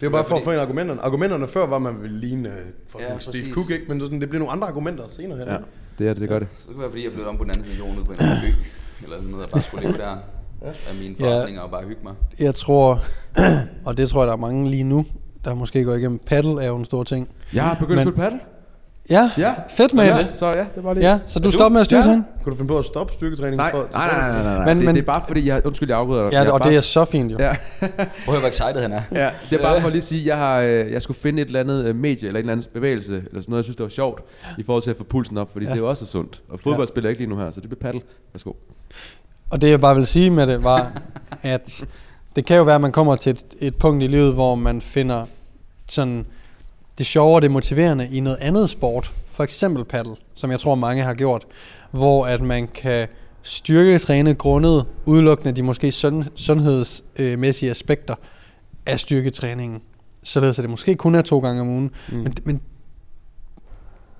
Det 0.00 0.02
er 0.02 0.06
jo 0.06 0.10
bare 0.10 0.22
Ja, 0.28 0.30
for 0.32 0.36
at 0.36 0.44
få 0.44 0.50
ind 0.50 0.60
argumenterne. 0.60 1.00
Argumenterne 1.00 1.48
før 1.48 1.66
var, 1.66 1.76
at 1.76 1.82
man 1.82 2.02
ville 2.02 2.18
ligne 2.18 2.48
uh, 2.48 2.54
fucking 2.88 3.08
Ja, 3.08 3.12
ja, 3.14 3.18
Steve 3.20 3.32
præcis. 3.42 3.54
Cook, 3.54 3.70
ikke? 3.70 3.84
Men 3.88 4.00
sådan, 4.00 4.20
det 4.20 4.28
bliver 4.28 4.38
nogle 4.38 4.52
andre 4.52 4.68
argumenter 4.68 5.04
senere 5.08 5.38
hen. 5.38 5.48
Ja, 5.48 5.56
det 5.98 6.08
er 6.08 6.12
det, 6.14 6.20
det 6.20 6.28
gør 6.28 6.38
det. 6.38 6.48
Så 6.58 6.64
det 6.66 6.74
kan 6.74 6.80
være, 6.80 6.90
fordi 6.90 7.04
jeg 7.04 7.12
flyttede 7.12 7.28
om 7.28 7.36
på 7.36 7.44
den 7.44 7.50
anden 7.50 7.64
side 7.64 7.74
af 7.74 7.88
jorden 7.88 8.04
på 8.04 8.12
en 8.12 8.18
anden 8.20 8.38
ø. 8.44 8.52
Eller 9.04 9.16
sådan 9.16 9.30
noget, 9.30 9.44
og 9.46 9.50
bare 9.52 9.62
skulle 9.62 9.86
ligge 9.86 9.98
der 10.02 10.10
af 10.90 10.94
mine 11.00 11.14
Ja. 11.20 11.24
forretninger 11.26 11.62
og 11.62 11.70
bare 11.70 11.82
hygge 11.84 12.00
mig. 12.04 12.14
Jeg 12.38 12.54
tror, 12.54 13.00
og 13.86 13.96
det 13.96 14.08
tror 14.10 14.22
jeg, 14.22 14.26
der 14.26 14.32
er 14.32 14.36
mange 14.36 14.70
lige 14.70 14.84
nu, 14.84 15.06
der 15.44 15.54
måske 15.54 15.84
går 15.84 15.94
igennem. 15.94 16.18
Paddle 16.26 16.62
er 16.62 16.66
jo 16.66 16.76
en 16.76 16.84
stor 16.84 17.04
ting. 17.04 17.28
Jeg 17.54 17.62
har 17.64 17.74
begyndt 17.74 17.88
Men- 17.90 17.98
at 17.98 18.02
spille 18.04 18.16
paddle. 18.22 18.40
Ja, 19.10 19.30
Ja. 19.38 19.54
fedt 19.68 19.94
med 19.94 20.04
ja. 20.04 20.26
Så 20.32 20.46
ja, 20.46 20.64
det 20.74 20.84
var 20.84 20.94
det. 20.94 21.02
Ja, 21.02 21.18
så 21.26 21.38
du 21.38 21.50
stopper 21.50 21.68
med 21.72 21.80
at 21.80 21.86
styre 21.86 22.00
ja. 22.08 22.22
Kunne 22.42 22.50
du 22.52 22.56
finde 22.56 22.68
på 22.68 22.78
at 22.78 22.84
stoppe 22.84 23.12
styrketræning? 23.12 23.56
Nej, 23.56 23.70
for, 23.70 23.88
nej, 23.92 24.06
nej, 24.18 24.30
nej, 24.30 24.42
nej, 24.42 24.54
nej. 24.54 24.64
Men- 24.66 24.76
det, 24.76 24.86
men- 24.86 24.94
det, 24.94 25.00
er 25.02 25.06
bare 25.06 25.22
fordi, 25.26 25.48
jeg, 25.48 25.62
undskyld, 25.66 25.88
jeg 25.88 25.98
afbryder 25.98 26.22
dig. 26.22 26.32
Ja, 26.32 26.40
jeg 26.42 26.52
og 26.52 26.60
bare 26.60 26.68
det 26.70 26.76
er 26.76 26.80
så 26.80 27.04
fint 27.04 27.32
jo. 27.32 27.36
Ja, 27.40 27.56
Prøv 28.26 28.38
hvor 28.38 28.48
excited 28.48 28.80
han 28.82 28.92
er. 28.92 29.02
ja, 29.12 29.30
det 29.50 29.58
er 29.58 29.62
bare 29.62 29.80
for 29.80 29.86
at 29.86 29.92
lige 29.92 30.02
sige, 30.02 30.26
jeg 30.26 30.36
har, 30.36 30.60
øh, 30.60 30.92
jeg 30.92 31.02
skulle 31.02 31.20
finde 31.20 31.42
et 31.42 31.46
eller 31.46 31.60
andet 31.60 31.84
øh, 31.84 31.96
medie, 31.96 32.26
eller 32.28 32.38
en 32.40 32.44
eller 32.44 32.52
anden 32.52 32.66
bevægelse, 32.74 33.12
eller 33.14 33.24
sådan 33.28 33.44
noget, 33.48 33.58
jeg 33.58 33.64
synes, 33.64 33.76
det 33.76 33.84
var 33.84 33.90
sjovt, 33.90 34.22
i 34.58 34.62
forhold 34.62 34.82
til 34.82 34.90
at 34.90 34.96
få 34.96 35.04
pulsen 35.04 35.38
op, 35.38 35.48
fordi 35.52 35.64
Ja. 35.64 35.70
det 35.70 35.76
er 35.76 35.80
jo 35.82 35.88
også 35.88 36.06
sundt. 36.06 36.40
Og 36.48 36.60
fodbold 36.60 36.88
ja. 36.88 36.92
spiller 36.92 37.08
jeg 37.08 37.12
ikke 37.12 37.20
lige 37.22 37.30
nu 37.36 37.42
her, 37.44 37.50
så 37.50 37.60
det 37.60 37.68
bliver 37.68 37.80
paddle. 37.80 38.00
Værsgo. 38.32 38.52
Og 39.50 39.60
det 39.60 39.70
jeg 39.70 39.80
bare 39.80 39.94
vil 39.96 40.06
sige 40.06 40.30
med 40.30 40.46
det 40.46 40.64
var, 40.64 40.92
at 41.42 41.84
det 42.36 42.44
kan 42.46 42.56
jo 42.56 42.62
være, 42.62 42.74
at 42.74 42.80
man 42.80 42.92
kommer 42.92 43.16
til 43.16 43.30
et, 43.30 43.44
et 43.58 43.74
punkt 43.74 44.02
i 44.02 44.06
livet, 44.06 44.34
hvor 44.34 44.54
man 44.54 44.80
finder 44.80 45.24
sådan 45.88 46.26
det 46.98 47.06
sjove 47.06 47.34
og 47.34 47.42
det 47.42 47.50
motiverende 47.50 48.08
i 48.12 48.20
noget 48.20 48.38
andet 48.40 48.70
sport. 48.70 49.14
For 49.26 49.44
eksempel 49.44 49.84
paddle, 49.84 50.16
som 50.34 50.50
jeg 50.50 50.60
tror 50.60 50.74
mange 50.74 51.02
har 51.02 51.14
gjort. 51.14 51.46
Hvor 51.90 52.26
at 52.26 52.40
man 52.40 52.68
kan 52.74 53.08
styrketræne 53.42 54.34
grundet 54.34 54.86
udelukkende 55.06 55.52
de 55.52 55.62
måske 55.62 55.92
sund, 55.92 56.24
sundhedsmæssige 56.34 57.70
aspekter 57.70 58.14
af 58.86 59.00
styrketræningen. 59.00 59.80
Således 60.22 60.58
at 60.58 60.62
det 60.62 60.70
måske 60.70 60.94
kun 60.94 61.14
er 61.14 61.22
to 61.22 61.38
gange 61.38 61.60
om 61.60 61.68
ugen. 61.68 61.90
Mm. 62.08 62.16
Men, 62.16 62.34
men 62.44 62.60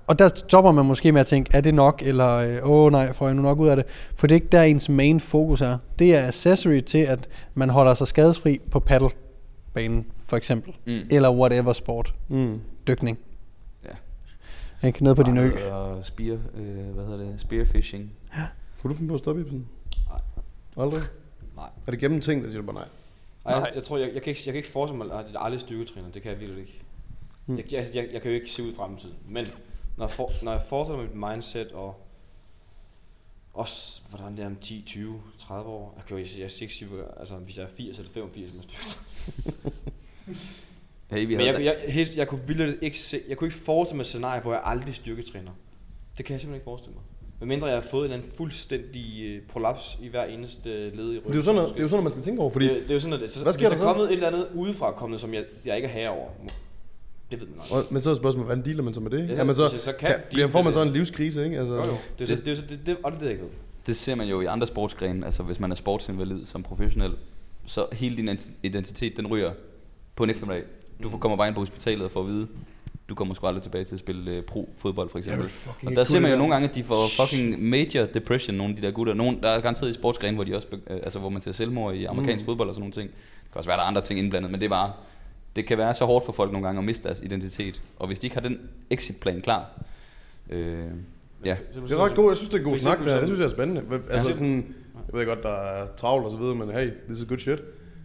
og 0.07 0.19
der 0.19 0.27
stopper 0.35 0.71
man 0.71 0.85
måske 0.85 1.11
med 1.11 1.21
at 1.21 1.27
tænke, 1.27 1.51
er 1.53 1.61
det 1.61 1.73
nok, 1.73 2.01
eller 2.05 2.35
øh, 2.35 2.69
åh 2.69 2.85
oh, 2.85 2.91
nej, 2.91 3.13
får 3.13 3.25
jeg 3.25 3.35
nu 3.35 3.41
nok 3.41 3.59
ud 3.59 3.67
af 3.67 3.75
det? 3.75 3.85
For 4.15 4.27
det 4.27 4.35
er 4.35 4.35
ikke 4.35 4.47
der 4.51 4.61
ens 4.61 4.89
main 4.89 5.19
fokus 5.19 5.61
er. 5.61 5.77
Det 5.99 6.15
er 6.15 6.27
accessory 6.27 6.79
til, 6.79 6.97
at 6.97 7.29
man 7.53 7.69
holder 7.69 7.93
sig 7.93 8.07
skadesfri 8.07 8.59
på 8.71 8.79
paddlebanen, 8.79 10.05
for 10.25 10.37
eksempel. 10.37 10.73
Mm. 10.85 10.99
Eller 11.11 11.31
whatever 11.31 11.73
sport. 11.73 12.13
Mm. 12.29 12.59
Dykning. 12.87 13.19
Ja. 13.83 14.87
Ikke 14.87 15.03
ned 15.03 15.15
på 15.15 15.23
din 15.23 15.37
ø. 15.37 15.71
Og 15.71 16.05
spear, 16.05 16.37
øh, 16.55 16.89
hvad 16.89 17.05
hedder 17.05 17.17
det? 17.17 17.39
Spearfishing. 17.41 18.11
Kunne 18.81 18.93
du 18.93 18.97
finde 18.97 19.09
på 19.09 19.13
at 19.13 19.19
stoppe, 19.19 19.41
Ibsen? 19.41 19.67
Nej. 20.07 20.19
Aldrig? 20.85 21.01
Nej. 21.55 21.69
Er 21.87 21.91
det 21.91 21.99
gennem 21.99 22.21
ting, 22.21 22.43
der 22.43 22.49
siger 22.49 22.61
du 22.61 22.65
bare 22.65 22.75
nej? 22.75 22.87
Ej, 23.45 23.53
jeg, 23.53 23.71
jeg, 23.75 23.83
tror, 23.83 23.97
jeg, 23.97 24.13
jeg, 24.13 24.21
kan 24.21 24.31
ikke, 24.31 24.41
jeg 24.45 24.53
kan 24.53 24.57
ikke 24.57 24.69
forestille 24.69 25.05
mig, 25.05 25.19
at 25.19 25.25
jeg 25.33 25.41
aldrig 25.41 25.61
styrketræner. 25.61 26.09
Det 26.11 26.21
kan 26.21 26.31
jeg 26.31 26.39
virkelig 26.39 26.61
ikke. 26.61 26.81
Mm. 27.45 27.57
Jeg, 27.57 27.73
jeg, 27.73 27.87
jeg, 27.93 28.09
jeg 28.13 28.21
kan 28.21 28.31
jo 28.31 28.35
ikke 28.35 28.51
se 28.51 28.63
ud 28.63 28.71
i 28.71 28.75
fremtiden. 28.75 29.15
Men 29.27 29.45
når 29.97 30.05
jeg, 30.05 30.11
for, 30.11 30.31
når 30.43 30.51
jeg 30.51 30.61
forestiller 30.61 31.01
mig 31.01 31.09
mit 31.09 31.29
mindset 31.29 31.71
og 31.71 32.05
også 33.53 34.01
hvordan 34.09 34.37
det 34.37 34.43
er 34.43 34.47
om 34.47 34.55
10, 34.55 34.83
20, 34.85 35.21
30 35.39 35.69
år. 35.69 35.93
Jeg 35.97 36.05
kan 36.05 36.17
jo 36.17 36.23
jeg, 36.23 36.39
jeg 36.39 36.51
sige, 36.51 36.89
altså 37.19 37.35
hvis 37.35 37.57
jeg 37.57 37.63
er 37.63 37.69
80 37.69 37.97
eller 37.97 38.11
85, 38.11 38.53
man 38.53 38.63
styrketræner. 38.63 39.71
Hey, 41.11 41.27
vi 41.27 41.35
Men 41.35 41.45
havde, 41.45 41.63
jeg, 41.63 41.75
jeg, 41.85 41.93
helt, 41.93 42.15
jeg, 42.17 42.27
kunne 42.27 42.41
vildt 42.47 42.77
ikke 42.81 42.97
se, 42.97 43.19
jeg 43.29 43.37
kunne 43.37 43.47
ikke 43.47 43.57
forestille 43.57 43.95
mig 43.97 44.01
et 44.01 44.07
scenarie, 44.07 44.41
hvor 44.41 44.51
jeg 44.53 44.61
aldrig 44.65 44.95
styrketræner. 44.95 45.51
Det 46.17 46.25
kan 46.25 46.33
jeg 46.33 46.41
simpelthen 46.41 46.55
ikke 46.55 46.63
forestille 46.63 46.93
mig. 46.93 47.03
Medmindre 47.39 47.67
jeg 47.67 47.75
har 47.75 47.81
fået 47.81 48.01
en 48.01 48.03
eller 48.11 48.17
anden 48.17 48.31
fuldstændig 48.37 49.21
øh, 49.25 49.41
prolaps 49.49 49.97
i 50.01 50.07
hver 50.07 50.23
eneste 50.25 50.69
led 50.69 51.13
i 51.13 51.17
ryggen. 51.17 51.23
Det 51.23 51.31
er 51.31 51.35
jo 51.35 51.41
sådan, 51.41 51.55
noget, 51.55 51.69
det 51.69 51.77
er 51.79 51.83
jo 51.83 51.87
sådan, 51.87 52.03
noget, 52.03 52.03
man 52.03 52.11
skal 52.11 52.23
tænke 52.23 52.41
over, 52.41 52.51
fordi... 52.51 52.65
det, 52.67 52.75
det 52.75 52.89
er 52.89 52.93
jo 52.93 52.99
sådan, 52.99 53.13
at 53.13 53.19
det, 53.19 53.31
så, 53.31 53.43
Hvad 53.43 53.53
sker 53.53 53.69
hvis 53.69 53.69
der 53.69 53.75
der 53.85 53.89
er 53.89 53.93
så? 53.93 53.93
kommet 53.93 54.05
et 54.09 54.13
eller 54.13 54.27
andet 54.27 54.47
udefra 54.55 54.91
kommet, 54.91 55.19
som 55.21 55.33
jeg, 55.33 55.43
jeg 55.65 55.75
ikke 55.75 55.87
er 55.87 55.91
herre 55.91 56.09
over. 56.09 56.29
Det 57.31 57.39
ved 57.39 57.47
man. 57.47 57.57
Og, 57.71 57.85
men 57.89 58.01
så 58.01 58.09
er 58.09 58.15
spørgsmålet, 58.15 58.45
hvordan 58.47 58.65
dealer 58.65 58.83
man 58.83 58.93
så 58.93 58.99
med 58.99 59.11
det? 59.11 59.29
Ja, 59.29 59.33
Jamen 59.35 59.55
så, 59.55 59.69
jeg 59.71 59.79
så 59.79 59.91
kan 59.93 60.09
kan, 60.09 60.19
bliver, 60.31 60.47
får 60.47 60.61
man 60.61 60.73
så 60.73 60.79
det. 60.81 60.87
en 60.87 60.93
livskrise, 60.93 61.43
ikke? 61.43 61.59
Altså, 61.59 61.75
Jo, 61.75 61.83
jo. 61.85 61.91
Det 62.19 62.31
er, 62.31 62.35
så, 62.35 62.43
det, 62.45 62.59
er, 62.59 62.67
det, 62.69 62.79
det, 62.85 62.97
og 63.03 63.11
det 63.11 63.19
det, 63.19 63.25
jeg 63.25 63.31
ikke 63.33 63.43
ved. 63.43 63.51
det 63.87 63.95
ser 63.97 64.15
man 64.15 64.27
jo 64.27 64.41
i 64.41 64.45
andre 64.45 64.67
sportsgrene. 64.67 65.25
Altså 65.25 65.43
hvis 65.43 65.59
man 65.59 65.71
er 65.71 65.75
sportsinvalid 65.75 66.45
som 66.45 66.63
professionel, 66.63 67.13
så 67.65 67.85
hele 67.91 68.17
din 68.17 68.29
ident- 68.29 68.49
identitet, 68.63 69.17
den 69.17 69.27
ryger 69.27 69.51
på 70.15 70.23
en 70.23 70.29
eftermiddag. 70.29 70.63
Du 71.03 71.09
får- 71.09 71.17
kommer 71.17 71.37
bare 71.37 71.47
ind 71.47 71.55
på 71.55 71.61
hospitalet 71.61 72.05
og 72.05 72.11
får 72.11 72.21
at 72.21 72.27
vide, 72.27 72.47
du 73.09 73.15
kommer 73.15 73.33
sgu 73.35 73.47
aldrig 73.47 73.63
tilbage 73.63 73.83
til 73.85 73.93
at 73.95 73.99
spille 73.99 74.37
uh, 74.37 74.43
pro-fodbold 74.43 75.09
for 75.09 75.17
eksempel. 75.17 75.51
Og 75.85 75.91
der 75.95 76.03
ser 76.03 76.19
man 76.19 76.31
jo 76.31 76.37
nogle 76.37 76.53
gange, 76.53 76.69
at 76.69 76.75
de 76.75 76.83
får 76.83 77.05
fucking 77.19 77.61
major 77.69 78.05
depression, 78.13 78.55
nogle 78.57 78.75
af 78.75 78.81
de 78.81 78.87
der 78.87 78.93
gutter. 78.93 79.13
Nogle, 79.13 79.37
der 79.41 79.49
er 79.49 79.61
garanteret 79.61 79.89
i 79.89 79.93
sportsgrene, 79.93 80.35
hvor 80.35 80.43
de 80.43 80.55
også, 80.55 80.67
øh, 80.73 80.95
altså 81.03 81.19
hvor 81.19 81.29
man 81.29 81.41
ser 81.41 81.51
selvmord 81.51 81.95
i 81.95 82.05
amerikansk 82.05 82.43
mm. 82.43 82.45
fodbold 82.45 82.69
og 82.69 82.75
sådan 82.75 82.81
nogle 82.81 82.93
ting. 82.93 83.09
Det 83.09 83.51
kan 83.51 83.57
også 83.57 83.69
være, 83.69 83.77
der 83.77 83.83
er 83.83 83.87
andre 83.87 84.01
ting 84.01 84.19
indblandet, 84.19 84.51
men 84.51 84.59
det 84.59 84.65
er 84.65 84.69
bare, 84.69 84.91
det 85.55 85.65
kan 85.65 85.77
være 85.77 85.93
så 85.93 86.05
hårdt 86.05 86.25
for 86.25 86.31
folk 86.31 86.51
nogle 86.51 86.67
gange 86.67 86.79
at 86.79 86.85
miste 86.85 87.03
deres 87.07 87.21
identitet. 87.21 87.81
Og 87.99 88.07
hvis 88.07 88.19
de 88.19 88.25
ikke 88.27 88.35
har 88.35 88.41
den 88.41 88.59
exit-plan 88.89 89.41
klar, 89.41 89.65
øh, 90.49 90.77
ja, 91.45 91.57
Det 91.85 91.91
er 91.91 91.97
ret 91.97 92.15
godt. 92.15 92.29
Jeg 92.31 92.37
synes, 92.37 92.49
det 92.49 92.59
er 92.59 92.63
god 92.63 92.77
snak, 92.77 92.99
det 92.99 93.07
Det 93.07 93.25
synes 93.27 93.39
jeg 93.39 93.45
er 93.45 93.49
spændende. 93.49 93.81
Altså 94.11 94.29
Ja. 94.29 94.33
sådan, 94.33 94.75
jeg 95.11 95.19
ved 95.19 95.25
godt, 95.25 95.43
der 95.43 95.49
er 95.55 95.87
travlt 95.97 96.25
og 96.25 96.31
så 96.31 96.37
videre, 96.37 96.55
men 96.55 96.69
hey, 96.71 96.91
this 97.07 97.19
is 97.19 97.25
good 97.25 97.37
shit. 97.39 97.59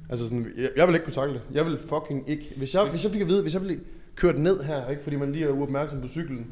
Altså 0.09 0.25
sådan, 0.25 0.53
jeg, 0.57 0.71
jeg 0.77 0.87
vil 0.89 0.95
ikke 0.95 1.05
kunne 1.05 1.15
takle 1.15 1.35
det. 1.35 1.43
Jeg 1.53 1.67
vil 1.67 1.79
fucking 1.79 2.29
ikke. 2.29 2.53
Hvis 2.57 2.75
jeg, 2.75 2.85
hvis 2.85 3.05
jeg 3.05 3.13
fik 3.13 3.21
at 3.21 3.27
vide, 3.27 3.43
hvis 3.43 3.55
jeg 3.55 3.63
ville 3.63 3.81
kørt 4.17 4.39
ned 4.39 4.63
her, 4.63 4.89
ikke, 4.89 5.03
fordi 5.03 5.17
man 5.17 5.33
lige 5.33 5.45
er 5.45 5.51
uopmærksom 5.51 6.01
på 6.01 6.09
cyklen, 6.09 6.47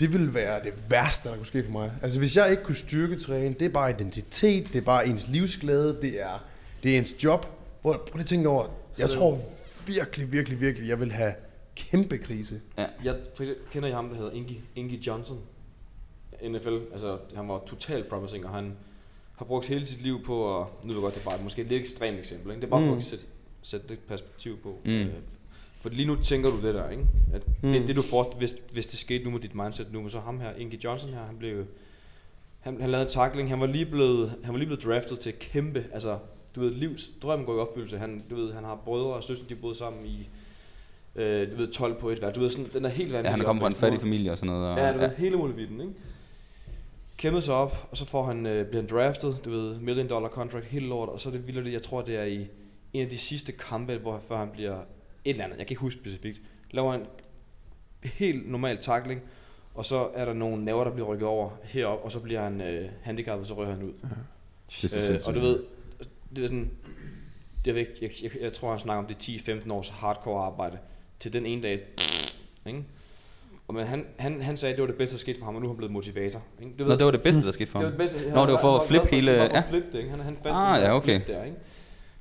det 0.00 0.12
ville 0.12 0.34
være 0.34 0.64
det 0.64 0.72
værste, 0.90 1.28
der 1.28 1.36
kunne 1.36 1.46
ske 1.46 1.64
for 1.64 1.72
mig. 1.72 1.92
Altså 2.02 2.18
hvis 2.18 2.36
jeg 2.36 2.50
ikke 2.50 2.62
kunne 2.62 2.74
styrketræne, 2.76 3.54
det 3.58 3.64
er 3.64 3.68
bare 3.68 3.90
identitet, 3.90 4.66
det 4.72 4.76
er 4.78 4.82
bare 4.82 5.06
ens 5.08 5.28
livsglæde, 5.28 5.98
det 6.02 6.20
er, 6.22 6.44
det 6.82 6.94
er 6.94 6.98
ens 6.98 7.24
job. 7.24 7.46
Prøv, 7.82 7.92
prøv 7.98 8.02
lige 8.14 8.20
at 8.20 8.26
tænke 8.26 8.48
over, 8.48 8.66
jeg 8.98 9.08
det- 9.08 9.16
tror 9.16 9.38
virkelig, 9.86 10.32
virkelig, 10.32 10.60
virkelig, 10.60 10.88
jeg 10.88 11.00
vil 11.00 11.12
have 11.12 11.34
kæmpe 11.76 12.18
krise. 12.18 12.60
Jeg 13.04 13.16
for 13.36 13.42
eksempel, 13.42 13.64
kender 13.72 13.88
I 13.88 13.92
ham, 13.92 14.08
der 14.08 14.16
hedder 14.16 14.30
Ingi, 14.30 14.60
Ingi 14.76 15.02
Johnson? 15.06 15.38
NFL, 16.48 16.76
altså 16.92 17.18
han 17.34 17.48
var 17.48 17.62
totalt 17.66 18.08
promising, 18.08 18.46
og 18.46 18.50
han 18.50 18.72
har 19.42 19.46
brugt 19.46 19.66
hele 19.68 19.86
sit 19.86 20.02
liv 20.02 20.24
på 20.24 20.60
at, 20.60 20.66
nu 20.82 20.86
ved 20.88 20.94
jeg 20.94 21.02
godt, 21.02 21.14
det 21.14 21.20
er 21.20 21.24
bare 21.24 21.34
et, 21.36 21.42
måske 21.42 21.62
et 21.62 21.68
lidt 21.68 21.80
ekstremt 21.80 22.18
eksempel, 22.18 22.50
ikke? 22.50 22.60
det 22.60 22.66
er 22.66 22.70
bare 22.70 22.82
for 22.82 22.90
Mm. 22.90 22.96
at 22.96 23.02
sætte, 23.02 23.24
sætte 23.62 23.88
lidt 23.88 24.06
perspektiv 24.08 24.56
på. 24.58 24.78
Mm. 24.84 24.90
Øh, 24.90 25.06
for 25.80 25.88
lige 25.88 26.06
nu 26.06 26.16
tænker 26.16 26.50
du 26.50 26.56
det 26.66 26.74
der, 26.74 26.90
ikke? 26.90 27.04
At 27.34 27.42
Mm. 27.48 27.52
mm. 27.68 27.72
det, 27.72 27.88
det 27.88 27.96
du 27.96 28.02
får, 28.02 28.34
hvis, 28.38 28.56
hvis 28.72 28.86
det 28.86 28.98
skete 28.98 29.24
nu 29.24 29.30
med 29.30 29.40
dit 29.40 29.54
mindset 29.54 29.92
nu, 29.92 30.00
men 30.00 30.10
så 30.10 30.20
ham 30.20 30.40
her, 30.40 30.54
Ingi 30.58 30.80
Johnson 30.84 31.10
her, 31.10 31.24
han 31.24 31.36
blev 31.38 31.64
han, 32.60 32.80
han 32.80 32.90
lavede 32.90 33.02
en 33.06 33.10
tackling, 33.10 33.48
han 33.48 33.60
var 33.60 33.66
lige 33.66 33.86
blevet, 33.86 34.34
han 34.44 34.52
var 34.52 34.58
lige 34.58 34.66
blevet 34.66 34.84
draftet 34.84 35.18
til 35.20 35.32
kæmpe, 35.40 35.84
altså 35.92 36.18
du 36.54 36.60
ved, 36.60 36.70
livs 36.70 37.10
drøm 37.22 37.44
går 37.44 37.54
i 37.56 37.58
opfyldelse. 37.58 37.98
Han, 37.98 38.22
du 38.30 38.34
ved, 38.36 38.52
han 38.52 38.64
har 38.64 38.74
brødre 38.84 39.06
og 39.14 39.22
søstre, 39.24 39.44
de 39.48 39.54
boede 39.54 39.74
sammen 39.74 40.06
i, 40.06 40.28
øh, 41.16 41.52
du 41.52 41.56
ved, 41.56 41.66
12 41.72 41.94
på 42.00 42.10
et 42.10 42.22
værk. 42.22 42.34
Du 42.34 42.40
ved, 42.40 42.50
sådan, 42.50 42.70
den 42.74 42.84
er 42.84 42.88
helt 42.88 43.12
vanvittig. 43.12 43.24
ja 43.26 43.30
han 43.30 43.40
er 43.40 43.44
kommet 43.44 43.60
fra 43.62 43.68
en 43.68 43.74
fattig 43.74 44.00
familie 44.00 44.30
og 44.32 44.38
sådan 44.38 44.54
noget. 44.54 44.70
Og, 44.70 44.78
Ja, 44.78 44.92
du 44.92 44.98
ved, 44.98 45.10
hele 45.16 45.36
muligheden, 45.36 45.80
ikke? 45.80 45.92
Kæmpede 47.22 47.42
sig 47.42 47.54
op, 47.54 47.88
og 47.90 47.96
så 47.96 48.04
får 48.04 48.26
han, 48.26 48.46
øh, 48.46 48.66
bliver 48.66 48.82
han 48.82 48.90
draftet, 48.90 49.44
du 49.44 49.50
ved, 49.50 49.78
million 49.78 50.08
dollar 50.08 50.28
contract, 50.28 50.64
hele 50.64 50.86
lort, 50.86 51.08
og 51.08 51.20
så 51.20 51.28
er 51.28 51.32
det 51.32 51.46
vildt, 51.46 51.72
jeg 51.72 51.82
tror, 51.82 52.02
det 52.02 52.16
er 52.16 52.24
i 52.24 52.48
en 52.92 53.02
af 53.02 53.10
de 53.10 53.18
sidste 53.18 53.52
kampe, 53.52 53.96
hvor 53.96 54.22
før 54.28 54.36
han 54.36 54.50
bliver 54.50 54.76
et 54.80 54.84
eller 55.24 55.44
andet, 55.44 55.58
jeg 55.58 55.66
kan 55.66 55.72
ikke 55.72 55.80
huske 55.80 56.00
specifikt, 56.00 56.40
laver 56.70 56.94
en 56.94 57.06
helt 58.02 58.50
normal 58.50 58.78
tackling, 58.78 59.20
og 59.74 59.84
så 59.84 60.10
er 60.14 60.24
der 60.24 60.32
nogle 60.32 60.64
næver, 60.64 60.84
der 60.84 60.90
bliver 60.90 61.06
rykket 61.06 61.28
over 61.28 61.50
herop, 61.62 62.00
og 62.04 62.12
så 62.12 62.20
bliver 62.20 62.42
han 62.42 62.60
øh, 62.60 62.90
handicappet, 63.02 63.40
og 63.40 63.46
så 63.46 63.54
rører 63.54 63.70
han 63.70 63.82
ud. 63.82 63.92
Det 64.68 64.84
er 64.84 64.88
så 64.88 65.14
Øh, 65.14 65.20
og 65.26 65.34
du 65.34 65.40
ved, 65.40 65.64
det 66.36 66.44
er 66.44 66.48
sådan, 66.48 66.70
jeg, 67.66 67.74
ved 67.74 67.80
ikke, 67.80 67.94
jeg, 68.02 68.10
jeg, 68.22 68.30
jeg 68.40 68.52
tror, 68.52 68.70
han 68.70 68.80
snakker 68.80 69.02
om 69.02 69.14
det 69.14 69.48
10-15 69.66 69.72
års 69.72 69.88
hardcore 69.88 70.44
arbejde, 70.44 70.78
til 71.20 71.32
den 71.32 71.46
ene 71.46 71.62
dag, 71.62 71.80
ikke? 72.66 72.84
Og 73.68 73.74
men 73.74 73.86
han, 73.86 74.04
han, 74.18 74.42
han 74.42 74.56
sagde, 74.56 74.72
at 74.72 74.76
det 74.76 74.82
var 74.82 74.86
det 74.86 74.96
bedste, 74.96 75.14
der 75.16 75.20
skete 75.20 75.38
for 75.38 75.44
ham, 75.46 75.54
og 75.54 75.60
nu 75.60 75.66
er 75.66 75.70
han 75.72 75.76
blevet 75.76 75.92
motivator. 75.92 76.40
Ikke? 76.62 76.72
Nå, 76.84 76.94
det 76.96 77.04
var 77.04 77.10
det 77.10 77.22
bedste, 77.22 77.42
der 77.42 77.52
skete 77.52 77.70
for 77.70 77.78
det 77.78 77.88
ham. 77.88 77.98
var 77.98 78.04
det 78.04 78.12
bedste. 78.12 78.30
Nå, 78.34 78.42
det 78.42 78.52
var 78.52 78.58
for 78.60 78.76
at 78.78 78.86
flippe 78.88 79.08
hele... 79.08 79.30
Det 79.32 79.38
var 79.40 79.46
for 79.46 79.52
Ja. 79.54 79.58
at 79.62 79.68
flippe 79.68 79.88
det, 79.92 79.98
ikke? 79.98 80.10
Han, 80.10 80.20
han 80.20 80.36
fandt 80.42 80.56
Ah, 80.58 80.80
der 80.80 80.86
ja, 80.86 80.96
okay. 80.96 81.20
flip 81.24 81.36
Der, 81.36 81.44
ikke? 81.44 81.56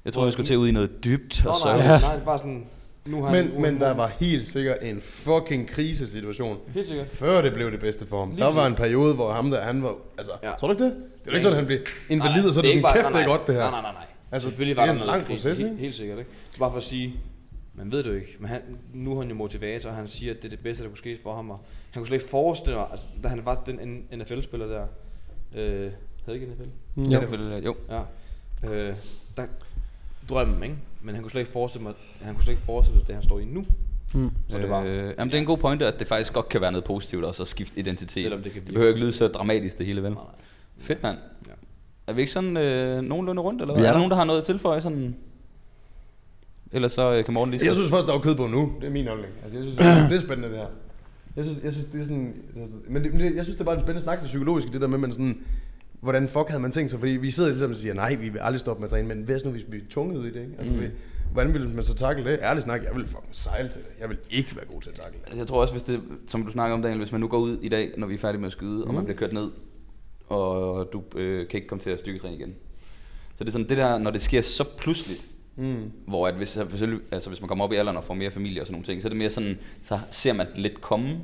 Jeg 0.05 0.13
troede, 0.13 0.27
vi 0.27 0.31
skulle 0.31 0.47
til 0.47 0.57
ud 0.57 0.67
i 0.67 0.71
noget 0.71 1.03
dybt, 1.03 1.41
Nå, 1.43 1.49
og 1.49 1.55
så... 1.55 1.67
nej, 1.67 1.87
nej, 1.87 1.99
nej, 2.01 2.19
bare 2.25 2.37
sådan... 2.37 2.65
Nu 3.05 3.23
har 3.23 3.29
han, 3.35 3.45
Men, 3.53 3.61
men 3.61 3.79
der 3.79 3.93
var 3.93 4.07
helt 4.19 4.47
sikkert 4.47 4.77
en 4.81 5.01
fucking 5.01 5.67
krisesituation. 5.67 6.57
Helt 6.73 6.87
sikkert. 6.87 7.07
Før 7.09 7.41
det 7.41 7.53
blev 7.53 7.71
det 7.71 7.79
bedste 7.79 8.07
for 8.07 8.19
ham. 8.19 8.29
Lige 8.29 8.39
der 8.45 8.51
var 8.53 8.67
en 8.67 8.75
periode, 8.75 9.13
hvor 9.15 9.33
ham 9.33 9.51
der, 9.51 9.61
han 9.61 9.83
var... 9.83 9.95
Altså, 10.17 10.31
Ja. 10.43 10.51
tror 10.59 10.67
du 10.67 10.73
ikke 10.73 10.83
det? 10.83 10.91
Det 10.93 11.27
er 11.27 11.31
jo 11.31 11.31
ikke 11.31 11.41
sådan, 11.43 11.53
at 11.53 11.57
han 11.57 11.65
blev 11.65 11.79
invalid, 12.09 12.47
og 12.47 12.53
så 12.53 12.59
er 12.59 12.61
det 12.63 12.71
sådan, 12.71 12.93
kæft, 12.95 13.13
det 13.13 13.21
er 13.21 13.25
godt 13.27 13.47
det 13.47 13.55
her. 13.55 13.61
Nej, 13.61 13.71
nej, 13.71 13.81
nej. 13.81 13.91
nej. 13.91 14.03
Altså, 14.31 14.49
Selvfølgelig 14.49 14.75
det 14.75 14.81
var 14.81 14.87
er 14.87 14.93
der 14.93 15.01
en 15.01 15.07
noget 15.07 15.25
proces, 15.25 15.57
helt, 15.57 15.79
helt 15.79 15.95
sikkert. 15.95 16.19
Ikke? 16.19 16.29
Bare 16.59 16.71
for 16.71 16.77
at 16.77 16.83
sige, 16.83 17.15
man 17.73 17.91
ved 17.91 18.03
det 18.03 18.09
jo 18.09 18.15
ikke, 18.15 18.35
men 18.39 18.49
han, 18.49 18.61
nu 18.93 19.13
er 19.15 19.19
han 19.19 19.29
jo 19.29 19.35
motivator, 19.35 19.89
og 19.89 19.95
han 19.95 20.07
siger, 20.07 20.31
at 20.33 20.37
det 20.37 20.45
er 20.45 20.49
det 20.49 20.59
bedste, 20.59 20.83
der 20.83 20.89
kunne 20.89 20.97
ske 20.97 21.17
for 21.23 21.35
ham. 21.35 21.49
Og 21.49 21.59
han 21.91 21.99
kunne 22.01 22.07
slet 22.07 22.17
ikke 22.21 22.29
forestille 22.29 22.75
sig, 22.77 22.87
altså, 22.91 23.05
da 23.23 23.27
han 23.27 23.45
var 23.45 23.63
den 23.65 24.03
NFL-spiller 24.17 24.67
der, 24.67 24.85
øh, 25.55 25.91
havde 26.25 26.39
ikke 26.39 26.47
NFL? 26.51 26.69
Ja, 27.11 27.19
det 27.19 27.23
er 27.33 27.37
vel- 27.37 27.63
jo. 27.63 27.75
Ja. 27.89 28.01
Øh, 28.73 28.95
der, 29.37 29.43
drømmen, 30.29 30.63
ikke? 30.63 30.75
Men 31.01 31.15
han 31.15 31.23
kunne 31.23 31.31
slet 31.31 31.41
ikke 31.41 31.51
forestille 31.51 31.83
mig, 31.83 31.93
han 32.21 32.33
kunne 32.35 32.43
slet 32.43 32.53
ikke 32.53 32.63
forestille 32.65 33.01
det, 33.07 33.15
han 33.15 33.23
står 33.23 33.39
i 33.39 33.45
nu. 33.45 33.65
Mm. 34.13 34.29
Så 34.49 34.57
det 34.57 34.69
var, 34.69 34.81
Øh, 34.83 34.89
jamen, 35.17 35.31
det 35.31 35.33
er 35.33 35.37
en 35.39 35.45
god 35.45 35.57
pointe, 35.57 35.87
at 35.87 35.99
det 35.99 36.07
faktisk 36.07 36.33
godt 36.33 36.49
kan 36.49 36.61
være 36.61 36.71
noget 36.71 36.83
positivt 36.85 37.23
også 37.25 37.43
at 37.43 37.47
skifte 37.47 37.79
identitet. 37.79 38.23
Selvom 38.23 38.41
det 38.43 38.51
kan 38.51 38.59
det 38.59 38.65
blive- 38.65 38.73
behøver 38.73 38.89
ikke 38.93 39.01
lyde 39.05 39.11
så 39.11 39.27
dramatisk 39.27 39.77
det 39.77 39.85
hele, 39.85 40.03
vel? 40.03 40.11
Nej, 40.11 40.23
nej. 40.23 40.33
Fedt, 40.79 41.03
mand. 41.03 41.17
Ja. 41.47 41.51
Er 42.07 42.13
vi 42.13 42.21
ikke 42.21 42.33
sådan 42.33 42.57
øh, 42.57 43.01
nogenlunde 43.01 43.41
rundt, 43.41 43.61
eller 43.61 43.73
hvad? 43.73 43.83
er 43.83 43.87
Er 43.87 43.91
der 43.91 43.93
der. 43.93 43.99
nogen, 43.99 44.11
der 44.11 44.17
har 44.17 44.23
noget 44.23 44.39
at 44.39 44.45
tilføje? 44.45 44.81
Sådan? 44.81 45.15
Ellers 46.71 46.91
så 46.91 47.13
øh, 47.13 47.25
kan 47.25 47.33
Morten 47.33 47.51
lige 47.51 47.65
Jeg 47.65 47.73
synes 47.73 47.89
først, 47.89 48.07
der 48.07 48.13
var 48.13 48.19
kød 48.19 48.35
på 48.35 48.47
nu. 48.47 48.73
Det 48.81 48.87
er 48.87 48.91
min 48.91 49.07
holdning. 49.07 49.33
Altså, 49.43 49.57
jeg 49.57 49.65
synes, 49.65 49.77
det 50.09 50.15
er 50.15 50.19
spændende, 50.19 50.49
det 50.49 50.57
her. 50.57 50.67
Jeg 51.35 51.45
synes, 51.45 51.59
jeg 51.63 51.73
synes 51.73 51.87
det 51.87 52.01
er 52.01 52.03
sådan... 52.03 52.35
Altså, 52.59 52.75
men, 52.87 53.03
det, 53.03 53.35
jeg 53.35 53.43
synes, 53.43 53.55
det 53.55 53.61
er 53.61 53.65
bare 53.65 53.75
en 53.75 53.81
spændende 53.81 54.01
snak, 54.01 54.19
det 54.19 54.27
psykologiske, 54.27 54.71
det 54.71 54.81
der 54.81 54.87
med, 54.87 54.97
man 54.97 55.11
sådan... 55.11 55.37
Hvordan 56.01 56.27
fuck 56.27 56.47
havde 56.47 56.61
man 56.61 56.71
tænkt 56.71 56.91
sig? 56.91 56.99
Fordi 56.99 57.11
vi 57.11 57.31
sidder 57.31 57.49
ligesom 57.49 57.71
og 57.71 57.77
siger, 57.77 57.93
nej, 57.93 58.15
vi 58.15 58.29
vil 58.29 58.39
aldrig 58.39 58.59
stoppe 58.59 58.81
med 58.81 58.85
at 58.85 58.91
træne, 58.91 59.07
men 59.07 59.23
hvad 59.23 59.39
nu, 59.45 59.51
hvis 59.51 59.65
vi 59.69 59.77
er 59.77 59.81
tvunget 59.89 60.17
ud 60.17 60.25
i 60.25 60.33
det, 60.33 60.41
ikke? 60.41 60.53
Altså, 60.59 60.73
mm. 60.73 60.81
hvordan 61.33 61.53
ville 61.53 61.69
man 61.69 61.83
så 61.83 61.95
takle 61.95 62.31
det? 62.31 62.39
Ærligt 62.41 62.63
snak, 62.63 62.83
jeg 62.83 62.95
vil 62.95 63.07
fucking 63.07 63.35
sejle 63.35 63.69
til 63.69 63.81
det. 63.81 63.89
Jeg 63.99 64.09
vil 64.09 64.17
ikke 64.29 64.55
være 64.55 64.65
god 64.65 64.81
til 64.81 64.89
at 64.89 64.95
takle 64.95 65.13
det. 65.13 65.25
Altså, 65.25 65.37
jeg 65.37 65.47
tror 65.47 65.61
også, 65.61 65.73
hvis 65.73 65.83
det, 65.83 66.01
som 66.27 66.45
du 66.45 66.51
snakker 66.51 66.73
om, 66.73 66.81
Daniel, 66.81 66.97
hvis 66.97 67.11
man 67.11 67.21
nu 67.21 67.27
går 67.27 67.39
ud 67.39 67.57
i 67.61 67.69
dag, 67.69 67.91
når 67.97 68.07
vi 68.07 68.13
er 68.13 68.17
færdige 68.17 68.39
med 68.41 68.47
at 68.47 68.51
skyde, 68.51 68.75
mm. 68.75 68.81
og 68.81 68.93
man 68.93 69.03
bliver 69.03 69.17
kørt 69.17 69.33
ned, 69.33 69.51
og 70.27 70.89
du 70.93 71.03
øh, 71.15 71.47
kan 71.47 71.57
ikke 71.57 71.67
komme 71.67 71.81
til 71.81 71.89
at 71.89 71.99
styrketræne 71.99 72.35
igen. 72.35 72.55
Så 73.35 73.43
det 73.43 73.47
er 73.47 73.51
sådan, 73.51 73.69
det 73.69 73.77
der, 73.77 73.97
når 73.97 74.11
det 74.11 74.21
sker 74.21 74.41
så 74.41 74.63
pludseligt, 74.77 75.27
Mm. 75.55 75.91
hvor 76.05 76.27
at 76.27 76.33
hvis, 76.33 76.57
altså 77.11 77.29
hvis 77.29 77.41
man 77.41 77.47
kommer 77.47 77.65
op 77.65 77.73
i 77.73 77.75
alderen 77.75 77.97
og 77.97 78.03
får 78.03 78.13
mere 78.13 78.31
familie 78.31 78.61
og 78.61 78.67
sådan 78.67 78.73
nogle 78.73 78.85
ting, 78.85 79.01
så 79.01 79.07
er 79.07 79.09
det 79.09 79.17
mere 79.17 79.29
sådan, 79.29 79.57
så 79.83 79.99
ser 80.11 80.33
man 80.33 80.47
det 80.47 80.57
lidt 80.57 80.81
komme. 80.81 81.19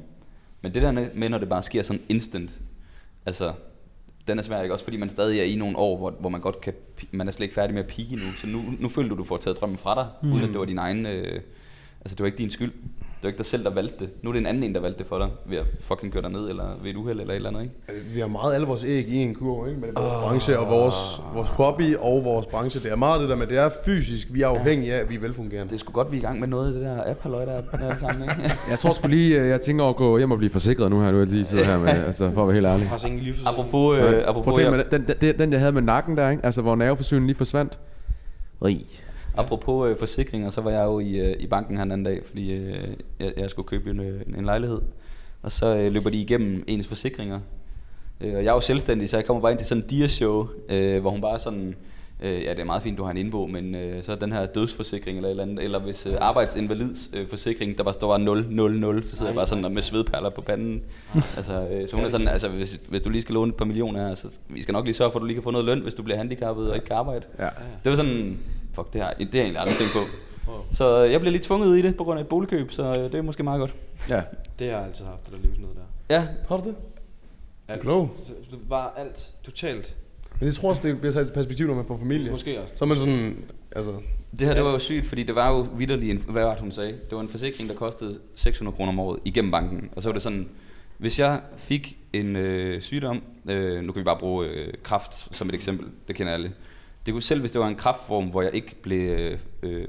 Men 0.62 0.74
det 0.74 0.82
der 0.82 0.92
med, 1.14 1.30
når 1.30 1.38
det 1.38 1.50
bare 1.50 1.64
sker 1.64 1.82
sådan 1.82 2.02
instant, 2.10 2.62
altså, 3.26 3.54
den 4.28 4.40
er 4.40 4.44
svær, 4.44 4.62
ikke? 4.62 4.74
Også 4.74 4.84
fordi 4.84 4.98
man 4.98 5.10
stadig 5.10 5.40
er 5.40 5.44
i 5.44 5.56
nogle 5.56 5.78
år, 5.78 5.98
hvor, 5.98 6.12
hvor 6.12 6.30
man 6.30 6.42
godt 6.42 6.62
kan, 6.62 6.74
man 7.12 7.28
er 7.28 7.32
slet 7.32 7.44
ikke 7.44 7.56
færdig 7.56 7.74
med 7.74 7.84
at 7.84 7.90
pige 7.90 8.16
nu. 8.16 8.34
Så 8.38 8.48
nu, 8.48 8.64
nu 8.80 8.90
føler 8.90 9.10
du, 9.10 9.16
du 9.16 9.24
får 9.24 9.38
taget 9.38 9.60
drømmen 9.60 9.78
fra 9.78 9.96
dig, 9.96 10.08
mm. 10.22 10.32
uden 10.32 10.44
at 10.44 10.50
det 10.50 10.60
var 10.60 10.66
din 10.66 10.78
egen, 10.78 11.06
øh, 11.06 11.42
altså 12.02 12.16
det 12.16 12.20
var 12.20 12.26
ikke 12.26 12.38
din 12.38 12.50
skyld. 12.50 12.72
Det 13.18 13.24
var 13.24 13.30
ikke 13.30 13.38
dig 13.38 13.46
selv, 13.46 13.64
der 13.64 13.70
valgte 13.70 14.00
det. 14.00 14.10
Nu 14.22 14.30
er 14.30 14.34
det 14.34 14.40
en 14.40 14.46
anden 14.46 14.64
en, 14.64 14.76
der 14.76 14.82
valgte 14.82 15.00
det 15.00 15.08
for 15.08 15.18
dig, 15.18 15.28
ved 15.46 15.58
at 15.58 15.66
fucking 15.80 16.14
køre 16.14 16.22
dig 16.22 16.32
ned, 16.32 16.50
eller 16.50 16.64
ved 16.84 16.92
et 16.92 16.96
uheld, 16.96 17.20
eller 17.20 17.34
et 17.34 17.36
eller 17.36 17.50
andet, 17.50 17.62
ikke? 17.62 17.76
Altså, 17.88 18.04
Vi 18.14 18.20
har 18.20 18.28
meget 18.28 18.54
alle 18.54 18.68
vores 18.68 18.84
æg 18.84 19.08
i 19.08 19.16
en 19.16 19.36
kurv, 19.36 19.68
ikke? 19.68 19.82
Med 19.82 19.90
vores 19.94 20.14
oh. 20.14 20.22
branche 20.22 20.60
og 20.60 20.68
vores, 20.70 20.96
vores 21.34 21.50
hobby 21.50 21.96
og 21.96 22.24
vores 22.24 22.46
branche. 22.46 22.80
Det 22.80 22.92
er 22.92 22.96
meget 22.96 23.22
det 23.22 23.30
der 23.30 23.36
med, 23.36 23.48
det 23.48 23.58
er 23.58 23.70
fysisk. 23.86 24.28
Vi 24.32 24.42
er 24.42 24.48
afhængige 24.48 24.94
af, 24.94 25.00
at 25.00 25.10
vi 25.10 25.16
er 25.16 25.20
velfungerende. 25.20 25.72
Det 25.72 25.80
skulle 25.80 25.94
godt, 25.94 26.12
vi 26.12 26.18
er 26.18 26.22
i 26.22 26.24
gang 26.24 26.40
med 26.40 26.48
noget 26.48 26.68
af 26.68 26.74
det 26.74 26.82
der 26.82 27.12
app 27.12 27.22
halløj 27.22 27.46
der 27.46 27.62
er 27.80 27.96
sammen, 27.98 28.30
ikke? 28.30 28.56
Jeg 28.70 28.80
tror 28.80 28.92
sgu 28.92 29.08
lige, 29.08 29.40
øh, 29.40 29.50
jeg 29.50 29.62
tænker 29.62 29.84
over 29.84 29.94
at 29.94 29.98
gå 29.98 30.18
hjem 30.18 30.32
og 30.32 30.38
blive 30.38 30.52
forsikret 30.52 30.92
nu 30.92 31.02
her, 31.02 31.12
nu 31.12 31.18
er 31.18 31.22
jeg 31.22 31.28
lige 31.28 31.46
sidder 31.46 31.64
her 31.66 31.80
med, 31.80 32.06
altså 32.08 32.32
for 32.32 32.42
at 32.42 32.48
være 32.48 32.54
helt 32.54 32.66
ærlig. 32.66 32.82
Jeg 32.82 32.90
har 32.90 32.98
så 32.98 33.08
ingen 33.08 33.22
livsforsikring. 33.22 33.60
apropos, 33.60 33.98
øh, 33.98 34.24
apropos, 34.28 34.60
jeg, 34.60 34.72
tænke 34.72 34.78
med 34.78 35.00
den, 35.00 35.16
den, 35.22 35.40
den, 35.40 35.52
jeg 35.52 35.60
havde 35.60 35.72
med 35.72 35.82
nakken 35.82 36.18
der, 36.18 36.30
ikke? 36.30 36.46
Altså 36.46 36.62
hvor 36.62 36.76
nerveforsyningen 36.76 37.28
lige 37.28 37.38
forsvandt. 37.38 37.80
Rig. 38.64 38.86
Apropos 39.38 39.90
øh, 39.90 39.98
forsikringer, 39.98 40.50
så 40.50 40.62
var 40.62 40.72
jeg 40.72 40.84
jo 40.84 41.00
i, 41.00 41.12
øh, 41.12 41.36
i 41.40 41.48
banken 41.48 41.78
her 41.78 41.84
den 41.84 41.92
anden 41.92 42.06
dag, 42.06 42.22
fordi 42.26 42.52
øh, 42.52 42.88
jeg, 43.20 43.34
jeg 43.38 43.50
skulle 43.50 43.68
købe 43.68 43.90
en, 43.90 44.00
øh, 44.00 44.22
en 44.38 44.46
lejlighed. 44.46 44.82
Og 45.42 45.52
så 45.52 45.76
øh, 45.76 45.92
løber 45.92 46.10
de 46.10 46.18
igennem 46.18 46.64
ens 46.68 46.88
forsikringer. 46.88 47.40
Øh, 48.22 48.34
og 48.34 48.44
jeg 48.44 48.50
er 48.50 48.54
jo 48.54 48.60
selvstændig, 48.60 49.10
så 49.10 49.18
jeg 49.18 49.26
kommer 49.26 49.42
bare 49.42 49.52
ind 49.52 49.60
til 49.60 49.68
sådan 49.68 49.84
en 49.84 49.90
dia-show, 49.90 50.48
øh, 50.70 51.02
hvor 51.02 51.12
hun 51.12 51.22
bare 51.22 51.40
sådan, 51.40 51.76
øh, 52.22 52.44
ja 52.44 52.50
det 52.50 52.60
er 52.60 52.66
meget 52.66 52.82
fint, 52.82 52.98
du 52.98 53.04
har 53.04 53.12
en 53.12 53.18
indbo, 53.18 53.46
men 53.46 53.76
øh, 53.76 54.04
så 54.04 54.12
er 54.12 54.16
den 54.16 54.32
her 54.32 54.46
dødsforsikring 54.46 55.18
eller 55.18 55.30
eller 55.30 55.44
andet, 55.44 55.64
eller 55.64 55.80
hvis 55.80 56.06
øh, 56.06 56.14
arbejdsinvalids 56.20 57.10
øh, 57.14 57.28
forsikring, 57.28 57.78
der 57.78 57.84
bare 57.84 57.94
står 57.94 58.08
bare 58.08 58.20
0, 58.20 58.46
0, 58.50 58.80
0, 58.80 59.04
så 59.04 59.10
sidder 59.10 59.26
jeg 59.26 59.36
bare 59.36 59.48
sådan 59.48 59.64
der 59.64 59.70
med 59.70 59.82
svedperler 59.82 60.30
på 60.30 60.42
panden. 60.42 60.82
altså, 61.38 61.68
øh, 61.72 61.88
så 61.88 61.96
hun 61.96 62.06
er 62.06 62.10
sådan, 62.10 62.28
altså 62.28 62.50
hvis, 62.50 62.80
hvis 62.90 63.02
du 63.02 63.10
lige 63.10 63.22
skal 63.22 63.34
låne 63.34 63.50
et 63.50 63.56
par 63.56 63.66
millioner 63.66 64.16
så 64.16 64.28
vi 64.50 64.62
skal 64.62 64.74
nok 64.74 64.86
lige 64.86 64.96
sørge 64.96 65.12
for, 65.12 65.20
at 65.20 65.22
du 65.22 65.26
lige 65.26 65.36
kan 65.36 65.44
få 65.44 65.52
noget 65.52 65.66
løn, 65.66 65.80
hvis 65.80 65.94
du 65.94 66.04
bliver 66.04 66.18
handicappet 66.18 66.70
og 66.70 66.76
ikke 66.76 66.88
kan 66.88 66.96
arbejde. 66.96 67.26
Ja. 67.40 67.50
Det 67.84 67.90
var 67.90 67.96
sådan, 67.96 68.40
fuck 68.78 68.94
det 68.94 69.02
har, 69.02 69.14
det 69.14 69.28
har 69.32 69.38
jeg 69.40 69.42
egentlig 69.42 69.62
aldrig 69.62 69.78
tænkt 69.78 69.94
på. 69.94 70.04
Så 70.72 70.98
jeg 70.98 71.20
blev 71.20 71.32
lidt 71.32 71.44
tvunget 71.44 71.68
ud 71.68 71.76
i 71.78 71.82
det 71.82 71.98
på 71.98 72.04
grund 72.04 72.20
af 72.20 72.24
et 72.24 72.30
boligkøb, 72.30 72.72
så 72.72 72.84
øh, 72.84 73.04
det 73.04 73.16
er 73.16 73.22
måske 73.22 73.44
meget 73.44 73.60
godt. 73.60 73.76
Ja. 74.10 74.22
Det 74.60 74.70
har 74.70 74.78
jeg 74.78 74.86
altid 74.88 75.06
haft, 75.06 75.26
det 75.26 75.34
der 75.34 75.40
livsnød 75.48 75.68
der. 75.68 76.16
Ja, 76.16 76.28
Har 76.48 76.58
du 76.58 76.64
det? 76.70 76.76
Alt. 77.68 77.82
Klog. 77.82 78.10
Bare 78.70 78.90
alt, 79.00 79.30
totalt. 79.44 79.96
Men 80.40 80.48
jeg 80.48 80.56
tror 80.56 80.70
også, 80.70 80.82
det 80.84 81.00
bliver 81.00 81.14
sat 81.14 81.28
i 81.28 81.32
perspektiv, 81.32 81.68
når 81.68 81.76
man 81.76 81.86
får 81.86 81.98
familie. 81.98 82.32
Måske 82.32 82.62
også. 82.62 82.74
Så 82.76 82.86
er 82.86 82.88
man 82.88 82.98
sådan, 82.98 83.46
altså... 83.76 83.92
det 84.40 84.48
her 84.48 84.56
det 84.56 84.64
var 84.64 84.72
jo 84.72 84.80
sygt, 84.80 85.06
fordi 85.06 85.24
det 85.24 85.36
var 85.36 85.50
jo 85.50 85.68
vidderligt, 85.78 86.12
en, 86.12 86.32
hvad 86.32 86.44
var 86.44 86.52
det 86.52 86.60
hun 86.60 86.72
sagde? 86.72 86.92
Det 86.92 87.12
var 87.12 87.22
en 87.22 87.30
forsikring, 87.30 87.70
der 87.70 87.76
kostede 87.76 88.20
600 88.36 88.76
kroner 88.76 88.92
om 88.92 89.00
året 89.00 89.20
igennem 89.26 89.52
banken. 89.52 89.90
Og 89.96 90.02
så 90.02 90.10
var 90.10 90.14
det 90.14 90.22
sådan, 90.22 90.50
hvis 90.98 91.20
jeg 91.20 91.42
fik 91.58 91.98
en 92.14 92.36
øh, 92.36 92.82
sygdom, 92.82 93.22
øh, 93.50 93.84
nu 93.84 93.92
kan 93.92 94.00
vi 94.00 94.04
bare 94.04 94.20
bruge 94.20 94.48
øh, 94.48 94.74
kraft 94.84 95.36
som 95.36 95.50
et 95.50 95.56
eksempel, 95.56 95.88
det 96.08 96.16
kender 96.16 96.34
alle. 96.34 96.54
Det 97.08 97.14
kunne 97.14 97.22
selv, 97.22 97.40
hvis 97.40 97.52
det 97.52 97.62
var 97.62 97.68
en 97.68 97.76
kraftform, 97.76 98.26
hvor 98.26 98.42
jeg 98.42 98.56
ikke 98.56 98.76
blev 98.82 99.10
øh, 99.10 99.40
øh, 99.64 99.88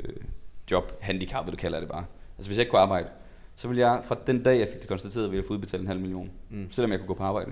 jobhandicappet, 0.71 1.53
det 1.53 1.61
kalder 1.61 1.81
det 1.81 1.89
bare. 1.89 2.05
Altså 2.39 2.49
hvis 2.49 2.59
jeg 2.59 2.63
ikke 2.63 2.71
kunne 2.71 2.81
arbejde, 2.81 3.09
så 3.57 3.69
ville 3.69 3.81
jeg 3.81 4.01
fra 4.05 4.17
den 4.27 4.43
dag, 4.43 4.59
jeg 4.59 4.69
fik 4.73 4.81
det 4.81 4.89
konstateret, 4.89 5.31
ville 5.31 5.43
jeg 5.43 5.47
få 5.47 5.53
udbetalt 5.53 5.83
en 5.83 5.89
halv 5.89 6.01
million. 6.01 6.31
Mm. 6.51 6.67
Selvom 6.71 6.91
jeg 6.91 6.99
kunne 6.99 7.07
gå 7.07 7.15
på 7.15 7.23
arbejde. 7.23 7.51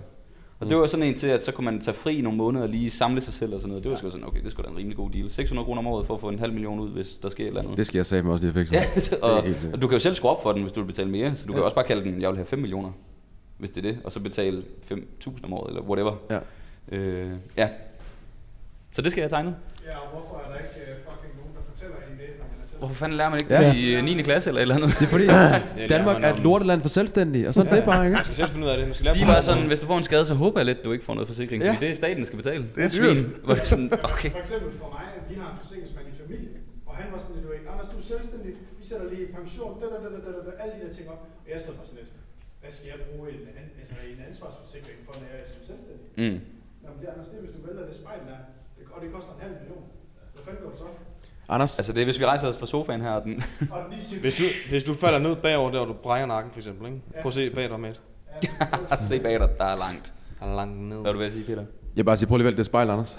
Og 0.59 0.69
det 0.69 0.77
var 0.77 0.87
sådan 0.87 1.07
en 1.07 1.15
til, 1.15 1.27
at 1.27 1.45
så 1.45 1.53
kunne 1.53 1.65
man 1.65 1.81
tage 1.81 1.95
fri 1.95 2.21
nogle 2.21 2.39
måneder 2.39 2.65
og 2.65 2.69
lige 2.69 2.91
samle 2.91 3.21
sig 3.21 3.35
selv 3.35 3.55
og 3.55 3.61
sådan 3.61 3.69
noget. 3.69 3.85
Det 3.85 3.91
var 3.91 3.97
sgu 3.97 4.11
sådan, 4.11 4.27
okay, 4.27 4.45
det 4.45 4.53
skulle 4.53 4.67
da 4.67 4.71
en 4.71 4.79
rimelig 4.79 4.97
god 4.97 5.11
deal. 5.11 5.31
600 5.31 5.65
kroner 5.65 5.79
om 5.79 5.87
året 5.87 6.07
for 6.07 6.15
at 6.15 6.21
få 6.21 6.29
en 6.29 6.39
halv 6.39 6.53
million 6.53 6.81
ud, 6.81 6.91
hvis 6.91 7.17
der 7.17 7.29
sker 7.29 7.45
et 7.45 7.49
eller 7.49 7.61
andet. 7.61 7.77
Det 7.77 7.87
skal 7.87 7.99
jeg 7.99 8.07
sige 8.07 8.23
også 8.23 8.45
lige 8.45 8.55
fikse. 8.55 8.75
Ja, 8.75 8.85
og, 9.29 9.45
og 9.73 9.83
du 9.83 9.89
kan 9.89 9.95
jo 9.95 9.99
selv 9.99 10.15
skrue 10.15 10.31
op 10.31 10.43
for 10.43 10.53
den, 10.53 10.63
hvis 10.63 10.73
du 10.73 10.81
vil 10.81 10.87
betale 10.87 11.11
mere. 11.11 11.37
Så 11.37 11.47
du 11.47 11.53
kan 11.53 11.63
også 11.63 11.75
bare 11.75 11.87
kalde 11.87 12.05
den, 12.05 12.21
jeg 12.21 12.29
vil 12.29 12.37
have 12.37 12.47
5 12.47 12.59
millioner, 12.59 12.91
hvis 13.59 13.71
det 13.71 13.87
er 13.87 13.93
det. 13.93 13.99
Og 14.05 14.13
så 14.13 14.21
betale 14.21 14.63
5.000 14.93 15.33
om 15.43 15.53
året, 15.53 15.69
eller 15.69 15.83
whatever. 15.83 16.15
Ja. 16.31 16.39
Øh, 16.97 17.31
ja. 17.57 17.69
Så 18.91 19.03
det 19.03 19.13
skal 19.13 19.21
jeg 19.23 19.31
tegne. 19.31 19.57
Ja, 19.87 19.97
og 19.99 20.09
hvorfor 20.13 20.35
er 20.45 20.49
der 20.53 20.59
ikke 20.59 20.93
uh, 20.93 20.97
fucking 21.07 21.33
nogen, 21.41 21.53
der 21.57 21.63
fortæller 21.71 21.97
en 22.11 22.15
det, 22.23 22.29
når 22.41 22.47
man 22.53 22.59
er 22.63 22.67
selv? 22.71 22.79
Hvorfor 22.79 22.95
fanden 23.03 23.17
lærer 23.19 23.31
man 23.33 23.39
ikke 23.43 23.55
Ja. 23.55 23.69
det 23.69 23.75
i 23.77 23.95
øh, 23.95 24.05
9. 24.05 24.23
klasse 24.29 24.51
eller 24.51 24.61
et 24.61 24.63
eller 24.63 24.77
andet? 24.79 24.91
Det 24.99 25.05
er 25.09 25.13
fordi, 25.17 25.27
Danmark 25.95 26.17
er 26.27 26.31
et 26.37 26.41
lorteland 26.47 26.81
for 26.87 26.89
selvstændige, 26.99 27.45
og 27.49 27.53
sådan 27.55 27.73
er 27.73 27.77
det 27.77 27.85
bare, 27.93 28.03
ikke? 28.07 28.15
Man 28.21 28.25
skal 28.25 28.37
selv 28.43 28.51
finde 28.55 28.65
ud 28.67 28.71
af 28.73 28.77
det. 28.79 28.85
Man 28.91 28.95
skal 28.95 29.05
lære 29.05 29.15
De 29.21 29.27
var 29.33 29.41
sådan, 29.51 29.67
hvis 29.71 29.81
du 29.83 29.87
får 29.93 29.99
en 30.03 30.07
skade, 30.11 30.25
så 30.33 30.35
håber 30.45 30.57
jeg 30.61 30.67
lidt, 30.71 30.79
du 30.85 30.91
ikke 30.97 31.05
får 31.09 31.15
noget 31.19 31.29
forsikring. 31.33 31.59
Ja. 31.63 31.69
Fordi 31.73 31.81
det 31.87 31.91
er 31.95 31.97
staten, 32.05 32.19
der 32.23 32.29
skal 32.31 32.39
betale. 32.43 32.63
Det 32.77 32.83
er 32.89 32.93
dyrt. 32.99 33.19
Hvor 33.45 33.55
det 33.55 33.63
er 33.67 33.71
sådan, 33.75 33.89
okay. 34.13 34.31
For 34.37 34.43
eksempel 34.47 34.71
for 34.83 34.89
mig, 34.97 35.07
vi 35.31 35.35
har 35.41 35.49
en 35.53 35.57
forsikringsmand 35.63 36.07
i 36.13 36.15
familie, 36.23 36.51
og 36.89 36.93
han 37.01 37.07
var 37.13 37.19
sådan 37.25 37.35
lidt, 37.37 37.45
du 37.47 37.51
ved, 37.53 37.59
Anders, 37.73 37.89
du 37.95 37.97
er 38.03 38.07
selvstændig, 38.15 38.51
vi 38.81 38.85
sætter 38.91 39.07
lige 39.15 39.25
pension, 39.39 39.71
da, 39.81 39.87
da, 39.93 39.97
da, 40.05 40.09
da, 40.27 40.31
da, 40.37 40.41
da, 40.49 40.53
alle 40.63 40.73
de 40.77 40.81
der 40.85 40.93
ting 40.97 41.07
op. 41.15 41.21
Og 41.45 41.49
jeg 41.53 41.59
stod 41.65 41.75
bare 41.79 41.87
sådan 41.91 42.01
lidt, 42.03 42.13
hvad 42.63 42.71
skal 42.77 42.87
jeg 42.93 42.99
bruge 43.09 43.25
en, 43.35 43.43
an, 43.61 43.67
altså 43.83 43.95
en 44.13 44.19
ansvarsforsikring 44.29 44.99
for, 45.07 45.13
når 45.21 45.27
jeg 45.33 45.39
er 45.45 45.49
som 45.55 45.61
selvstændig? 45.71 46.07
Mm. 46.23 46.39
Nå, 46.83 46.87
men 46.93 46.99
det 47.01 47.07
er 47.09 47.13
Anders, 47.15 47.29
det 47.31 47.37
er, 47.39 47.43
hvis 47.47 47.55
du 47.57 47.61
vælger 47.69 47.85
det 47.91 47.97
spejl 48.03 48.21
der, 48.31 48.41
og 48.97 49.03
det 49.03 49.13
koster 49.13 49.31
en 49.33 49.41
halv 49.41 49.53
million. 49.61 49.83
Hvad 50.35 50.45
fanden 50.45 50.63
gør 50.63 50.71
du 50.71 50.77
så? 50.77 50.85
Anders, 51.49 51.79
Altså 51.79 51.93
det 51.93 52.01
er, 52.01 52.05
hvis 52.05 52.21
vi 52.21 52.25
rejser 52.25 52.49
os 52.49 52.59
fra 52.59 52.67
sofaen 52.67 53.01
her, 53.01 53.11
og 53.11 53.25
den, 53.25 53.45
Og 53.71 53.83
den 53.83 53.91
lige 53.91 54.03
siger, 54.03 54.21
Hvis 54.21 54.35
du, 54.35 54.43
hvis 54.69 54.85
du 54.85 54.95
falder 54.95 55.19
ned 55.19 55.37
bagover 55.37 55.71
der, 55.71 55.79
og 55.79 55.87
du 55.89 55.93
brækker 55.93 56.27
nakken 56.27 56.53
for 56.53 56.59
eksempel, 56.59 56.87
ikke? 56.87 57.01
Prøv 57.23 57.29
at 57.29 57.35
se 57.35 57.51
bag 57.51 57.69
dig 57.71 57.81
med. 57.81 57.95
se 59.09 59.19
bag 59.21 59.41
dig, 59.41 59.49
der 59.59 59.65
er 59.65 59.77
langt. 59.77 60.15
Der 60.41 60.47
er 60.47 60.55
langt 60.57 60.81
ned. 60.81 60.97
Hvad 60.97 61.07
er 61.11 61.13
du 61.13 61.19
ved 61.19 61.27
at 61.27 61.33
sige, 61.33 61.45
Peter? 61.45 61.65
jeg 61.97 62.05
bare 62.05 62.17
sige, 62.17 62.29
prøv 62.29 62.37
lige 62.37 62.49
at 62.49 62.57
det 62.57 62.67
spejl, 62.67 62.91
Anders. 62.91 63.19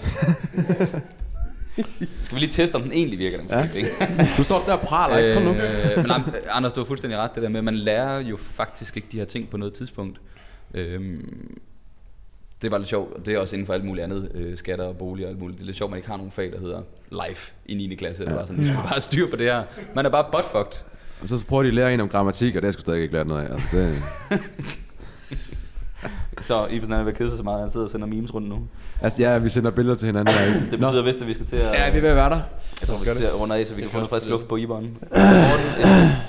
Skal 2.22 2.34
vi 2.34 2.40
lige 2.40 2.52
teste, 2.52 2.74
om 2.76 2.82
den 2.82 2.92
egentlig 2.92 3.18
virker, 3.18 3.38
den 3.38 3.46
Ja. 3.48 3.62
forsikring? 3.62 4.18
Du 4.36 4.44
står 4.44 4.62
der 4.66 4.72
og 4.72 4.80
praler, 4.80 5.16
ikke? 5.18 5.34
Kom 5.34 5.42
nu. 5.42 5.50
Øh, 5.50 5.96
men 5.96 6.10
Anders, 6.50 6.72
du 6.72 6.80
har 6.80 6.84
fuldstændig 6.84 7.18
ret 7.18 7.34
det 7.34 7.42
der 7.42 7.48
med, 7.48 7.58
at 7.58 7.64
man 7.64 7.74
lærer 7.74 8.18
jo 8.20 8.36
faktisk 8.36 8.96
ikke 8.96 9.08
de 9.12 9.18
her 9.18 9.24
ting 9.24 9.50
på 9.50 9.56
noget 9.56 9.74
tidspunkt. 9.74 10.20
Øhm, 10.74 11.58
det 12.62 12.70
var 12.70 12.78
lidt 12.78 12.88
sjovt, 12.88 13.12
og 13.14 13.26
det 13.26 13.34
er 13.34 13.38
også 13.38 13.56
inden 13.56 13.66
for 13.66 13.74
alt 13.74 13.84
muligt 13.84 14.04
andet, 14.04 14.30
øh, 14.34 14.58
skatter 14.58 14.84
og 14.84 14.96
bolig 14.96 15.24
og 15.24 15.30
alt 15.30 15.38
muligt. 15.40 15.58
Det 15.58 15.62
er 15.62 15.66
lidt 15.66 15.76
sjovt, 15.76 15.88
at 15.88 15.90
man 15.90 15.98
ikke 15.98 16.08
har 16.08 16.16
nogen 16.16 16.32
fag, 16.32 16.52
der 16.52 16.60
hedder 16.60 16.82
life 17.28 17.52
i 17.66 17.74
9. 17.74 17.94
klasse. 17.94 18.22
Ja. 18.24 18.28
Det 18.28 18.38
var 18.38 18.46
sådan, 18.46 18.66
skal 18.66 18.76
bare 18.88 19.00
styr 19.00 19.30
på 19.30 19.36
det 19.36 19.46
her. 19.46 19.62
Man 19.94 20.06
er 20.06 20.10
bare 20.10 20.24
buttfucked. 20.32 20.84
Og 21.22 21.28
så 21.28 21.46
prøver 21.46 21.62
de 21.62 21.68
at 21.68 21.74
lære 21.74 21.94
en 21.94 22.00
om 22.00 22.08
grammatik, 22.08 22.56
og 22.56 22.62
det 22.62 22.64
har 22.64 22.68
jeg 22.68 22.72
sgu 22.72 22.80
stadig 22.80 23.02
ikke 23.02 23.14
lært 23.14 23.26
noget 23.26 23.46
af. 23.46 23.52
Altså, 23.52 23.76
det, 23.76 24.02
Så 26.42 26.66
Ibsen 26.70 26.92
han 26.92 27.00
er 27.00 27.04
ved 27.04 27.12
at 27.12 27.18
kede 27.18 27.28
sig 27.28 27.36
så 27.36 27.42
meget, 27.42 27.56
at 27.56 27.60
han 27.60 27.70
sidder 27.70 27.86
og 27.86 27.90
sender 27.90 28.06
memes 28.06 28.34
rundt 28.34 28.48
nu. 28.48 28.66
Altså 29.00 29.22
ja, 29.22 29.38
vi 29.38 29.48
sender 29.48 29.70
billeder 29.70 29.96
til 29.96 30.06
hinanden. 30.06 30.34
her. 30.34 30.60
Det 30.70 30.80
betyder 30.80 31.02
vist, 31.02 31.20
at 31.20 31.28
vi 31.28 31.34
skal 31.34 31.46
til 31.46 31.56
at... 31.56 31.74
Ja, 31.74 31.90
vi 31.90 31.96
er 31.96 32.00
ved 32.02 32.10
at 32.10 32.16
være 32.16 32.30
der. 32.30 32.40
Jeg 32.80 32.88
tror, 32.88 32.98
vi 32.98 33.04
skal 33.04 33.16
til 33.16 33.24
at 33.24 33.40
runde 33.40 33.56
af, 33.56 33.66
så 33.66 33.74
vi 33.74 33.80
kan 33.82 33.90
få 33.90 33.96
noget 33.96 34.10
frisk 34.10 34.26
luft 34.28 34.48
på 34.48 34.56
Ibon. 34.56 34.84
Et, 34.84 34.96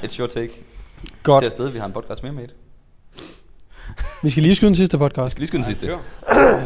et 0.03 0.11
short 0.11 0.29
take. 0.29 0.53
Godt. 1.23 1.41
Til 1.41 1.45
afsted, 1.45 1.69
vi 1.69 1.79
har 1.79 1.85
en 1.85 1.93
podcast 1.93 2.23
mere 2.23 2.33
med. 2.33 2.41
Jeg 2.41 2.49
Vi 4.23 4.29
skal 4.29 4.43
lige 4.43 4.55
skyde 4.55 4.67
den 4.67 4.75
sidste 4.75 4.97
podcast. 4.97 5.31
skal 5.31 5.39
lige 5.41 5.47
skyde 5.47 5.63
den 5.63 5.67
sidste. 5.67 5.87
Det 5.87 5.97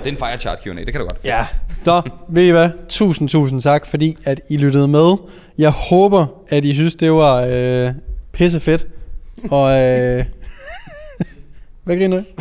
er 0.06 0.10
en 0.10 0.18
fire 0.18 0.38
chart 0.38 0.60
Q&A, 0.64 0.74
det 0.74 0.92
kan 0.92 1.02
du 1.02 1.08
godt. 1.08 1.20
Ja. 1.26 1.46
Så, 1.86 2.02
ved 2.30 2.44
I 2.48 2.52
hvad? 2.52 2.70
Tusind, 2.90 3.30
tusind 3.30 3.62
tak, 3.62 3.86
fordi 3.86 4.16
at 4.26 4.42
I 4.50 4.58
lyttede 4.58 4.88
med. 4.88 5.16
Jeg 5.58 5.70
håber, 5.70 6.26
at 6.50 6.66
I 6.66 6.74
synes, 6.74 6.96
det 6.96 7.12
var 7.12 7.48
øh, 7.50 7.92
pisse 8.32 8.60
fedt. 8.60 8.88
Og 9.50 9.72
øh, 9.72 10.26
hvad 11.84 11.98
griner 11.98 12.18
du? 12.18 12.24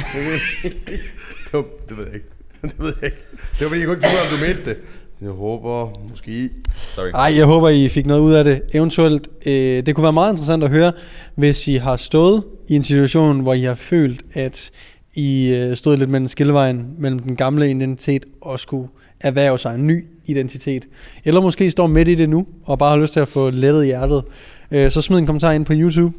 Det, 1.52 1.58
var, 1.58 1.64
det 1.88 1.96
ved 1.96 2.04
jeg 2.06 2.14
ikke. 2.14 2.26
Det 2.62 2.72
ved 2.78 2.94
jeg 3.02 3.04
ikke. 3.04 3.16
Det 3.58 3.60
var 3.60 3.68
fordi, 3.68 3.80
jeg 3.80 3.86
kunne 3.86 3.96
ikke 3.96 4.08
finde 4.08 4.14
ud 4.14 4.26
af, 4.26 4.32
om 4.32 4.38
du 4.38 4.46
mente 4.46 4.70
det. 4.70 4.76
Jeg 5.22 5.30
håber, 5.30 5.90
måske... 6.10 6.50
Sorry. 6.74 7.10
Ej, 7.14 7.36
jeg 7.36 7.46
håber, 7.46 7.68
I 7.68 7.88
fik 7.88 8.06
noget 8.06 8.20
ud 8.20 8.32
af 8.32 8.44
det. 8.44 8.62
Eventuelt, 8.74 9.28
øh, 9.46 9.86
det 9.86 9.94
kunne 9.94 10.02
være 10.02 10.12
meget 10.12 10.32
interessant 10.32 10.64
at 10.64 10.70
høre, 10.70 10.92
hvis 11.34 11.68
I 11.68 11.74
har 11.76 11.96
stået 11.96 12.44
i 12.68 12.74
en 12.74 12.84
situation, 12.84 13.40
hvor 13.40 13.54
I 13.54 13.62
har 13.62 13.74
følt, 13.74 14.22
at 14.34 14.70
i 15.14 15.54
øh, 15.54 15.76
stod 15.76 15.96
lidt 15.96 16.10
mellem 16.10 16.28
skillevejen 16.28 16.86
mellem 16.98 17.18
den 17.18 17.36
gamle 17.36 17.70
identitet 17.70 18.24
og 18.40 18.60
skulle 18.60 18.88
erhverve 19.20 19.58
sig 19.58 19.74
en 19.74 19.86
ny 19.86 20.04
identitet. 20.26 20.88
Eller 21.24 21.40
måske 21.40 21.70
står 21.70 21.86
midt 21.86 22.08
i 22.08 22.14
det 22.14 22.28
nu, 22.28 22.46
og 22.64 22.78
bare 22.78 22.90
har 22.90 22.96
lyst 22.96 23.12
til 23.12 23.20
at 23.20 23.28
få 23.28 23.50
lettet 23.50 23.84
hjertet. 23.84 24.24
Øh, 24.70 24.90
så 24.90 25.00
smid 25.00 25.18
en 25.18 25.26
kommentar 25.26 25.52
ind 25.52 25.64
på 25.64 25.72
YouTube. 25.76 26.18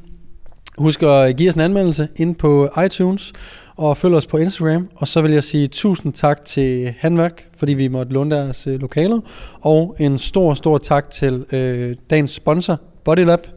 Husk 0.77 1.03
at 1.03 1.37
give 1.37 1.49
os 1.49 1.55
en 1.55 1.61
anmeldelse 1.61 2.07
ind 2.15 2.35
på 2.35 2.69
iTunes, 2.85 3.33
og 3.75 3.97
følg 3.97 4.15
os 4.15 4.27
på 4.27 4.37
Instagram. 4.37 4.87
Og 4.95 5.07
så 5.07 5.21
vil 5.21 5.31
jeg 5.31 5.43
sige 5.43 5.67
tusind 5.67 6.13
tak 6.13 6.45
til 6.45 6.93
Handværk, 6.97 7.47
fordi 7.57 7.73
vi 7.73 7.87
måtte 7.87 8.13
låne 8.13 8.35
deres 8.35 8.67
øh, 8.67 8.81
lokaler. 8.81 9.19
Og 9.61 9.95
en 9.99 10.17
stor, 10.17 10.53
stor 10.53 10.77
tak 10.77 11.11
til 11.11 11.45
øh, 11.51 11.95
dagens 12.09 12.31
sponsor, 12.31 12.81
Bodylab, 13.05 13.47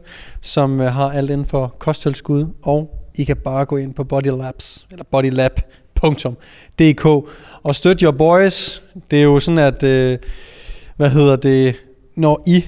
som 0.41 0.81
øh, 0.81 0.93
har 0.93 1.09
alt 1.09 1.29
inden 1.29 1.45
for 1.45 1.75
kosttilskud. 1.79 2.47
Og 2.61 2.96
i 3.17 3.23
kan 3.23 3.37
bare 3.37 3.65
gå 3.65 3.77
ind 3.77 3.93
på 3.93 4.03
Bodylabs, 4.03 4.87
eller 4.91 5.03
bodylab.dk 5.03 7.05
og 7.63 7.75
støtte 7.75 8.05
your 8.05 8.11
boys. 8.11 8.83
Det 9.11 9.19
er 9.19 9.23
jo 9.23 9.39
sådan, 9.39 9.57
at, 9.57 9.83
øh, 9.83 10.17
hvad 10.95 11.09
hedder 11.09 11.35
det, 11.35 11.75
når 12.15 12.43
I 12.47 12.65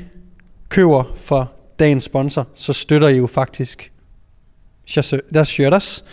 køber 0.70 1.04
for 1.16 1.52
dagens 1.80 2.04
sponsor, 2.04 2.48
så 2.56 2.74
støtter 2.74 3.08
I 3.08 3.18
jo 3.18 3.28
faktisk 3.28 3.92
deres 5.34 5.48
shirters 5.48 6.04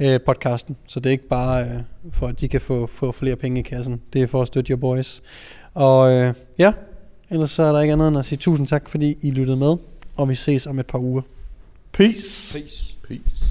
øh, 0.00 0.20
podcasten. 0.26 0.76
Så 0.86 1.00
det 1.00 1.06
er 1.06 1.10
ikke 1.10 1.28
bare 1.28 1.64
øh, 1.64 1.80
for, 2.12 2.26
at 2.26 2.40
de 2.40 2.48
kan 2.48 2.60
få, 2.60 2.86
få 2.86 3.12
flere 3.12 3.36
penge 3.36 3.60
i 3.60 3.62
kassen. 3.62 4.00
Det 4.12 4.22
er 4.22 4.26
for 4.26 4.42
at 4.42 4.48
støtte 4.48 4.70
your 4.70 4.80
boys. 4.80 5.22
Og 5.74 6.12
øh, 6.12 6.34
ja, 6.58 6.72
ellers 7.30 7.50
så 7.50 7.62
er 7.62 7.72
der 7.72 7.80
ikke 7.80 7.92
andet 7.92 8.08
end 8.08 8.18
at 8.18 8.26
sige 8.26 8.38
tusind 8.38 8.66
tak, 8.66 8.88
fordi 8.88 9.16
I 9.22 9.30
lyttede 9.30 9.56
med. 9.56 9.76
Og 10.16 10.28
vi 10.28 10.34
ses 10.34 10.66
om 10.66 10.78
et 10.78 10.86
par 10.86 10.98
uger. 10.98 11.22
Peace. 11.92 12.58
Peace. 12.58 12.96
Peace. 13.08 13.50